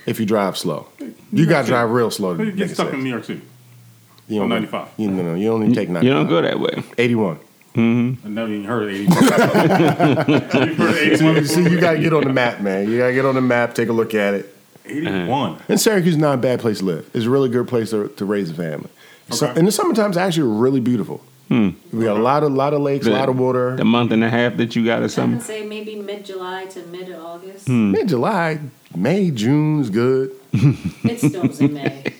if 0.06 0.18
you 0.18 0.24
drive 0.24 0.56
slow. 0.56 0.88
You 1.30 1.44
got 1.46 1.62
to 1.62 1.68
drive 1.68 1.90
real 1.90 2.10
slow 2.10 2.32
to 2.32 2.38
But 2.38 2.44
you 2.44 2.50
make 2.52 2.58
get 2.58 2.70
it 2.70 2.74
stuck 2.74 2.86
in 2.86 2.92
sense. 2.94 3.04
New 3.04 3.10
York 3.10 3.24
City. 3.24 3.42
You 4.28 4.42
on 4.42 4.48
don't- 4.48 4.62
95. 4.62 4.88
You, 4.96 5.10
no, 5.10 5.22
no, 5.22 5.34
you 5.34 5.52
only 5.52 5.74
take 5.74 5.90
95. 5.90 6.04
You 6.04 6.10
don't 6.14 6.26
go 6.28 6.40
that 6.42 6.58
way. 6.58 6.82
81. 6.96 7.38
I 7.76 7.80
never 8.28 8.48
even 8.50 8.64
heard 8.64 8.84
of 8.84 8.88
81. 8.88 9.22
You've 10.30 10.78
heard 10.78 10.90
of 10.90 10.96
81 10.96 11.44
See, 11.44 11.62
you 11.68 11.78
got 11.78 11.92
to 11.92 11.98
get 11.98 12.14
on 12.14 12.24
the 12.24 12.32
map, 12.32 12.60
man. 12.62 12.90
You 12.90 12.96
got 12.96 13.08
to 13.08 13.12
get 13.12 13.26
on 13.26 13.34
the 13.34 13.42
map, 13.42 13.74
take 13.74 13.90
a 13.90 13.92
look 13.92 14.14
at 14.14 14.32
it. 14.32 14.55
81. 14.86 15.62
And 15.68 15.80
Syracuse 15.80 16.14
is 16.14 16.20
not 16.20 16.34
a 16.34 16.38
bad 16.38 16.60
place 16.60 16.78
to 16.78 16.84
live. 16.84 17.10
It's 17.14 17.26
a 17.26 17.30
really 17.30 17.48
good 17.48 17.68
place 17.68 17.90
to, 17.90 18.08
to 18.08 18.24
raise 18.24 18.50
a 18.50 18.54
family. 18.54 18.88
So, 19.30 19.46
Okay. 19.48 19.58
in 19.58 19.66
the 19.66 19.72
summertime, 19.72 20.10
it's 20.10 20.18
actually 20.18 20.56
really 20.58 20.80
beautiful. 20.80 21.22
We 21.48 21.72
got 21.92 22.16
a 22.16 22.22
lot 22.22 22.42
of 22.42 22.52
lot 22.52 22.74
of 22.74 22.80
lakes, 22.80 23.06
a 23.06 23.10
lot 23.10 23.28
of 23.28 23.38
water. 23.38 23.76
The 23.76 23.84
month 23.84 24.10
and 24.10 24.24
a 24.24 24.28
half 24.28 24.56
that 24.56 24.74
you 24.74 24.84
got 24.84 24.94
or 24.94 24.96
I 24.96 25.00
can 25.02 25.08
something. 25.10 25.40
say 25.40 25.64
maybe 25.64 25.94
mid 25.94 26.24
July 26.24 26.64
to 26.66 26.82
mid 26.86 27.12
August. 27.14 27.68
Hmm. 27.68 27.92
Mid 27.92 28.08
July, 28.08 28.58
May, 28.96 29.30
June's 29.30 29.88
good. 29.90 30.32
It 30.52 31.20
snows 31.20 31.60
in 31.60 31.74
May. 31.74 32.12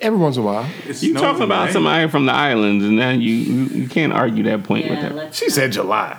Every 0.00 0.18
once 0.18 0.36
in 0.36 0.42
a 0.42 0.46
while. 0.46 0.64
It 0.84 0.86
You 0.88 0.94
snows 0.94 1.20
talking 1.20 1.42
in 1.42 1.48
about 1.48 1.66
May. 1.66 1.72
somebody 1.72 2.08
from 2.08 2.24
the 2.26 2.32
islands, 2.32 2.82
and 2.84 2.98
then 2.98 3.20
you 3.20 3.34
you, 3.34 3.64
you 3.82 3.88
can't 3.88 4.12
argue 4.14 4.42
that 4.44 4.64
point 4.64 4.88
with 4.88 4.98
Yeah, 5.00 5.08
that. 5.10 5.14
let's 5.14 5.38
She 5.38 5.50
said 5.50 5.72
July. 5.72 6.16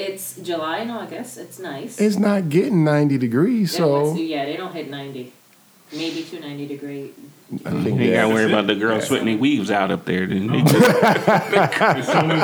It's 0.00 0.36
July 0.40 0.78
and 0.78 0.90
August. 0.90 1.38
It's 1.38 1.58
nice. 1.58 2.00
It's 2.00 2.16
not 2.16 2.48
getting 2.48 2.84
90 2.84 3.18
degrees, 3.18 3.74
so 3.76 4.14
yeah, 4.14 4.44
they 4.46 4.56
don't 4.56 4.72
hit 4.72 4.88
ninety. 4.90 5.32
Maybe 5.92 6.22
to 6.22 6.38
ninety 6.40 6.66
degree. 6.68 7.10
I 7.66 7.70
think 7.82 7.98
You 8.00 8.12
got 8.12 8.28
to 8.28 8.32
worry 8.34 8.44
about 8.44 8.68
the 8.68 8.76
girls 8.76 9.08
sweating 9.08 9.26
their 9.26 9.36
weaves 9.38 9.72
out 9.72 9.90
up 9.90 10.04
there. 10.04 10.24
Then 10.24 10.46
they 10.46 10.58
It's 10.58 10.70
so 12.06 12.20
into 12.20 12.36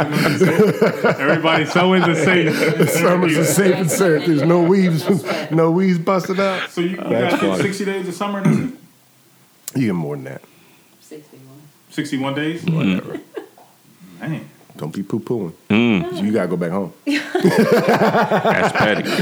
the- 0.43 1.67
so 1.73 1.93
into 1.93 2.17
safe. 2.17 2.91
Summer's 2.91 3.37
a 3.37 3.45
safe 3.45 3.77
and 3.77 3.89
Syracuse. 3.91 4.43
No 4.43 4.63
weaves, 4.63 5.09
no 5.53 5.71
weaves 5.71 5.99
busted 6.01 6.41
out. 6.41 6.71
So 6.71 6.81
you, 6.81 6.89
you 6.91 6.97
That's 6.97 7.35
guys 7.35 7.41
get 7.41 7.51
funny. 7.51 7.63
60 7.63 7.85
days 7.85 8.09
of 8.09 8.15
summer 8.15 8.41
and 8.41 8.73
it? 8.73 9.79
You 9.79 9.87
get 9.89 9.95
more 9.95 10.17
than 10.17 10.25
that. 10.25 10.43
Sixty 11.01 11.37
one. 11.37 11.61
61 11.91 12.35
days? 12.35 12.65
Mm-hmm. 12.65 12.77
Whatever. 12.77 13.21
Man. 14.21 14.49
Don't 14.77 14.93
be 14.95 15.03
poo 15.03 15.21
pooing. 15.21 15.53
Mm, 15.71 16.23
You 16.23 16.33
gotta 16.33 16.49
go 16.49 16.57
back 16.57 16.71
home. 16.71 16.93
that's 17.07 18.73
petty. 18.77 19.11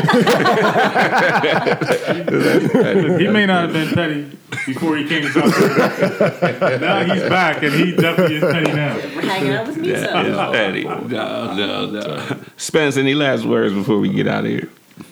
He 3.19 3.29
may 3.29 3.47
not 3.47 3.65
have 3.65 3.73
been 3.73 3.89
petty 3.95 4.37
before 4.67 4.97
he 4.97 5.07
came 5.09 5.23
to 5.23 5.31
South 5.33 5.55
Carolina. 5.55 6.79
now 6.79 7.05
he's 7.15 7.23
back 7.29 7.63
and 7.63 7.75
he 7.75 7.93
definitely 7.95 8.37
is 8.37 8.43
petty 8.43 8.73
now. 8.73 8.97
We're 8.97 9.21
hanging 9.23 9.53
out 9.53 9.67
with 9.67 9.77
me, 9.79 9.91
That 9.93 10.11
so 10.11 10.21
is 10.21 10.37
petty. 10.57 10.85
No, 10.85 11.55
no, 11.55 11.87
no. 11.91 12.37
Spence, 12.57 12.97
any 12.97 13.15
last 13.15 13.45
words 13.45 13.75
before 13.75 13.99
we 13.99 14.09
get 14.11 14.27
out 14.27 14.45
of 14.45 14.51
here? 14.51 14.69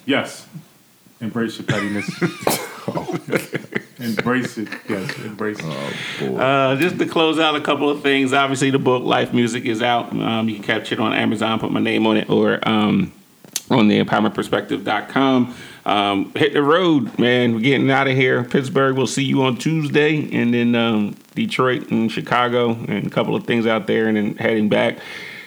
Yes. 0.07 0.47
Embrace 1.21 1.59
your 1.59 1.67
pettiness. 1.67 2.11
embrace 3.99 4.59
it. 4.59 4.69
Yes, 4.89 5.17
embrace 5.19 5.59
it. 5.61 6.39
Uh, 6.39 6.77
just 6.77 6.99
to 6.99 7.07
close 7.07 7.39
out 7.39 7.55
a 7.55 7.61
couple 7.61 7.89
of 7.89 8.03
things. 8.03 8.33
Obviously, 8.33 8.71
the 8.71 8.79
book 8.79 9.05
Life 9.05 9.33
Music 9.33 9.65
is 9.65 9.83
out. 9.83 10.13
Um, 10.13 10.49
you 10.49 10.57
can 10.57 10.65
catch 10.65 10.93
it 10.93 10.99
on 10.99 11.13
Amazon. 11.13 11.61
Put 11.61 11.71
my 11.71 11.81
name 11.81 12.07
on 12.07 12.17
it, 12.17 12.29
or 12.29 12.67
um, 12.69 13.13
on 13.71 13.89
the 13.89 14.03
empowermentperspective.com. 14.03 15.55
Um, 15.85 16.33
hit 16.35 16.53
the 16.53 16.63
road, 16.63 17.19
man. 17.19 17.55
We're 17.55 17.61
getting 17.61 17.91
out 17.91 18.09
of 18.09 18.17
here. 18.17 18.45
Pittsburgh. 18.45 18.97
We'll 18.97 19.07
see 19.07 19.25
you 19.25 19.43
on 19.43 19.57
Tuesday, 19.57 20.29
and 20.33 20.53
then 20.53 20.75
um, 20.75 21.17
Detroit 21.35 21.91
and 21.91 22.11
Chicago, 22.11 22.73
and 22.73 23.07
a 23.07 23.11
couple 23.11 23.35
of 23.35 23.47
things 23.47 23.67
out 23.67 23.87
there, 23.87 24.09
and 24.09 24.17
then 24.17 24.37
heading 24.37 24.69
back. 24.69 24.99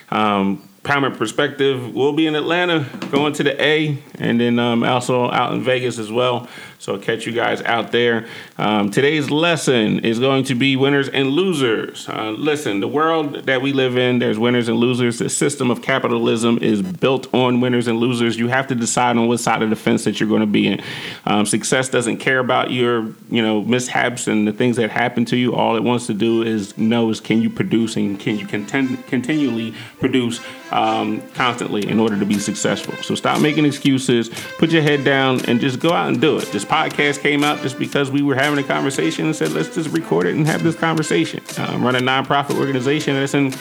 Um, 0.09 0.67
Empowerment 0.85 1.17
Perspective. 1.17 1.95
We'll 1.95 2.13
be 2.13 2.27
in 2.27 2.35
Atlanta, 2.35 2.85
going 3.09 3.33
to 3.33 3.43
the 3.43 3.59
A, 3.59 3.97
and 4.19 4.39
then 4.39 4.59
um, 4.59 4.83
also 4.83 5.31
out 5.31 5.53
in 5.53 5.63
Vegas 5.63 5.97
as 5.97 6.11
well. 6.11 6.47
So 6.85 6.93
I'll 6.93 6.99
catch 6.99 7.25
you 7.25 7.33
guys 7.33 7.63
out 7.63 7.91
there. 7.91 8.27
Um, 8.59 8.91
today's 8.91 9.31
lesson 9.31 10.05
is 10.05 10.19
going 10.19 10.43
to 10.43 10.53
be 10.53 10.75
winners 10.75 11.09
and 11.09 11.29
losers. 11.29 12.07
Uh, 12.07 12.29
listen, 12.29 12.79
the 12.79 12.87
world 12.87 13.47
that 13.47 13.63
we 13.63 13.73
live 13.73 13.97
in, 13.97 14.19
there's 14.19 14.37
winners 14.37 14.67
and 14.67 14.77
losers. 14.77 15.17
The 15.17 15.27
system 15.27 15.71
of 15.71 15.81
capitalism 15.81 16.59
is 16.61 16.83
built 16.83 17.33
on 17.33 17.59
winners 17.59 17.87
and 17.87 17.97
losers. 17.97 18.37
You 18.37 18.49
have 18.49 18.67
to 18.67 18.75
decide 18.75 19.17
on 19.17 19.27
what 19.27 19.39
side 19.39 19.63
of 19.63 19.71
the 19.71 19.75
fence 19.75 20.03
that 20.03 20.19
you're 20.19 20.29
going 20.29 20.41
to 20.41 20.45
be 20.45 20.67
in. 20.67 20.83
Um, 21.25 21.47
success 21.47 21.89
doesn't 21.89 22.17
care 22.17 22.37
about 22.37 22.69
your, 22.69 23.05
you 23.31 23.41
know, 23.41 23.63
mishaps 23.63 24.27
and 24.27 24.47
the 24.47 24.53
things 24.53 24.75
that 24.75 24.91
happen 24.91 25.25
to 25.25 25.37
you. 25.37 25.55
All 25.55 25.75
it 25.75 25.83
wants 25.83 26.05
to 26.05 26.13
do 26.13 26.43
is 26.43 26.77
knows 26.77 27.19
can 27.19 27.41
you 27.41 27.49
produce 27.49 27.95
and 27.95 28.19
can 28.19 28.37
you 28.37 28.45
continually 28.45 29.73
produce 29.99 30.39
um, 30.71 31.21
constantly 31.33 31.87
in 31.87 31.99
order 31.99 32.19
to 32.19 32.25
be 32.25 32.37
successful. 32.37 32.93
So 33.01 33.15
stop 33.15 33.41
making 33.41 33.65
excuses. 33.65 34.29
Put 34.57 34.71
your 34.71 34.81
head 34.81 35.03
down 35.03 35.43
and 35.45 35.59
just 35.59 35.79
go 35.79 35.91
out 35.91 36.09
and 36.09 36.19
do 36.19 36.37
it. 36.37 36.51
This 36.51 36.65
podcast 36.75 37.21
came 37.21 37.41
out 37.41 37.61
just 37.61 37.79
because 37.79 38.11
we 38.11 38.21
were 38.21 38.35
having 38.35 38.59
a 38.59 38.67
conversation 38.67 39.25
and 39.25 39.35
said 39.35 39.51
let's 39.53 39.73
just 39.73 39.89
record 39.91 40.27
it 40.27 40.35
and 40.35 40.45
have 40.45 40.61
this 40.61 40.75
conversation. 40.75 41.41
Um, 41.57 41.83
run 41.83 41.95
a 41.95 41.99
nonprofit 41.99 42.59
organization 42.59 43.15
that's 43.15 43.33
in 43.33 43.53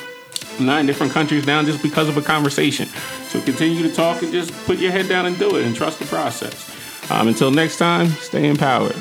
nine 0.59 0.87
different 0.87 1.13
countries 1.13 1.47
now 1.47 1.63
just 1.63 1.81
because 1.81 2.09
of 2.09 2.17
a 2.17 2.23
conversation. 2.23 2.89
So 3.29 3.41
continue 3.41 3.83
to 3.83 3.95
talk 3.95 4.23
and 4.23 4.33
just 4.33 4.53
put 4.67 4.79
your 4.79 4.91
head 4.91 5.09
down 5.09 5.27
and 5.27 5.39
do 5.39 5.57
it 5.57 5.65
and 5.65 5.77
trust 5.77 6.01
the 6.01 6.07
process. 6.07 6.71
Um, 7.11 7.29
until 7.29 7.53
next 7.53 7.79
time, 7.79 8.09
stay 8.09 8.49
empowered. 8.49 8.97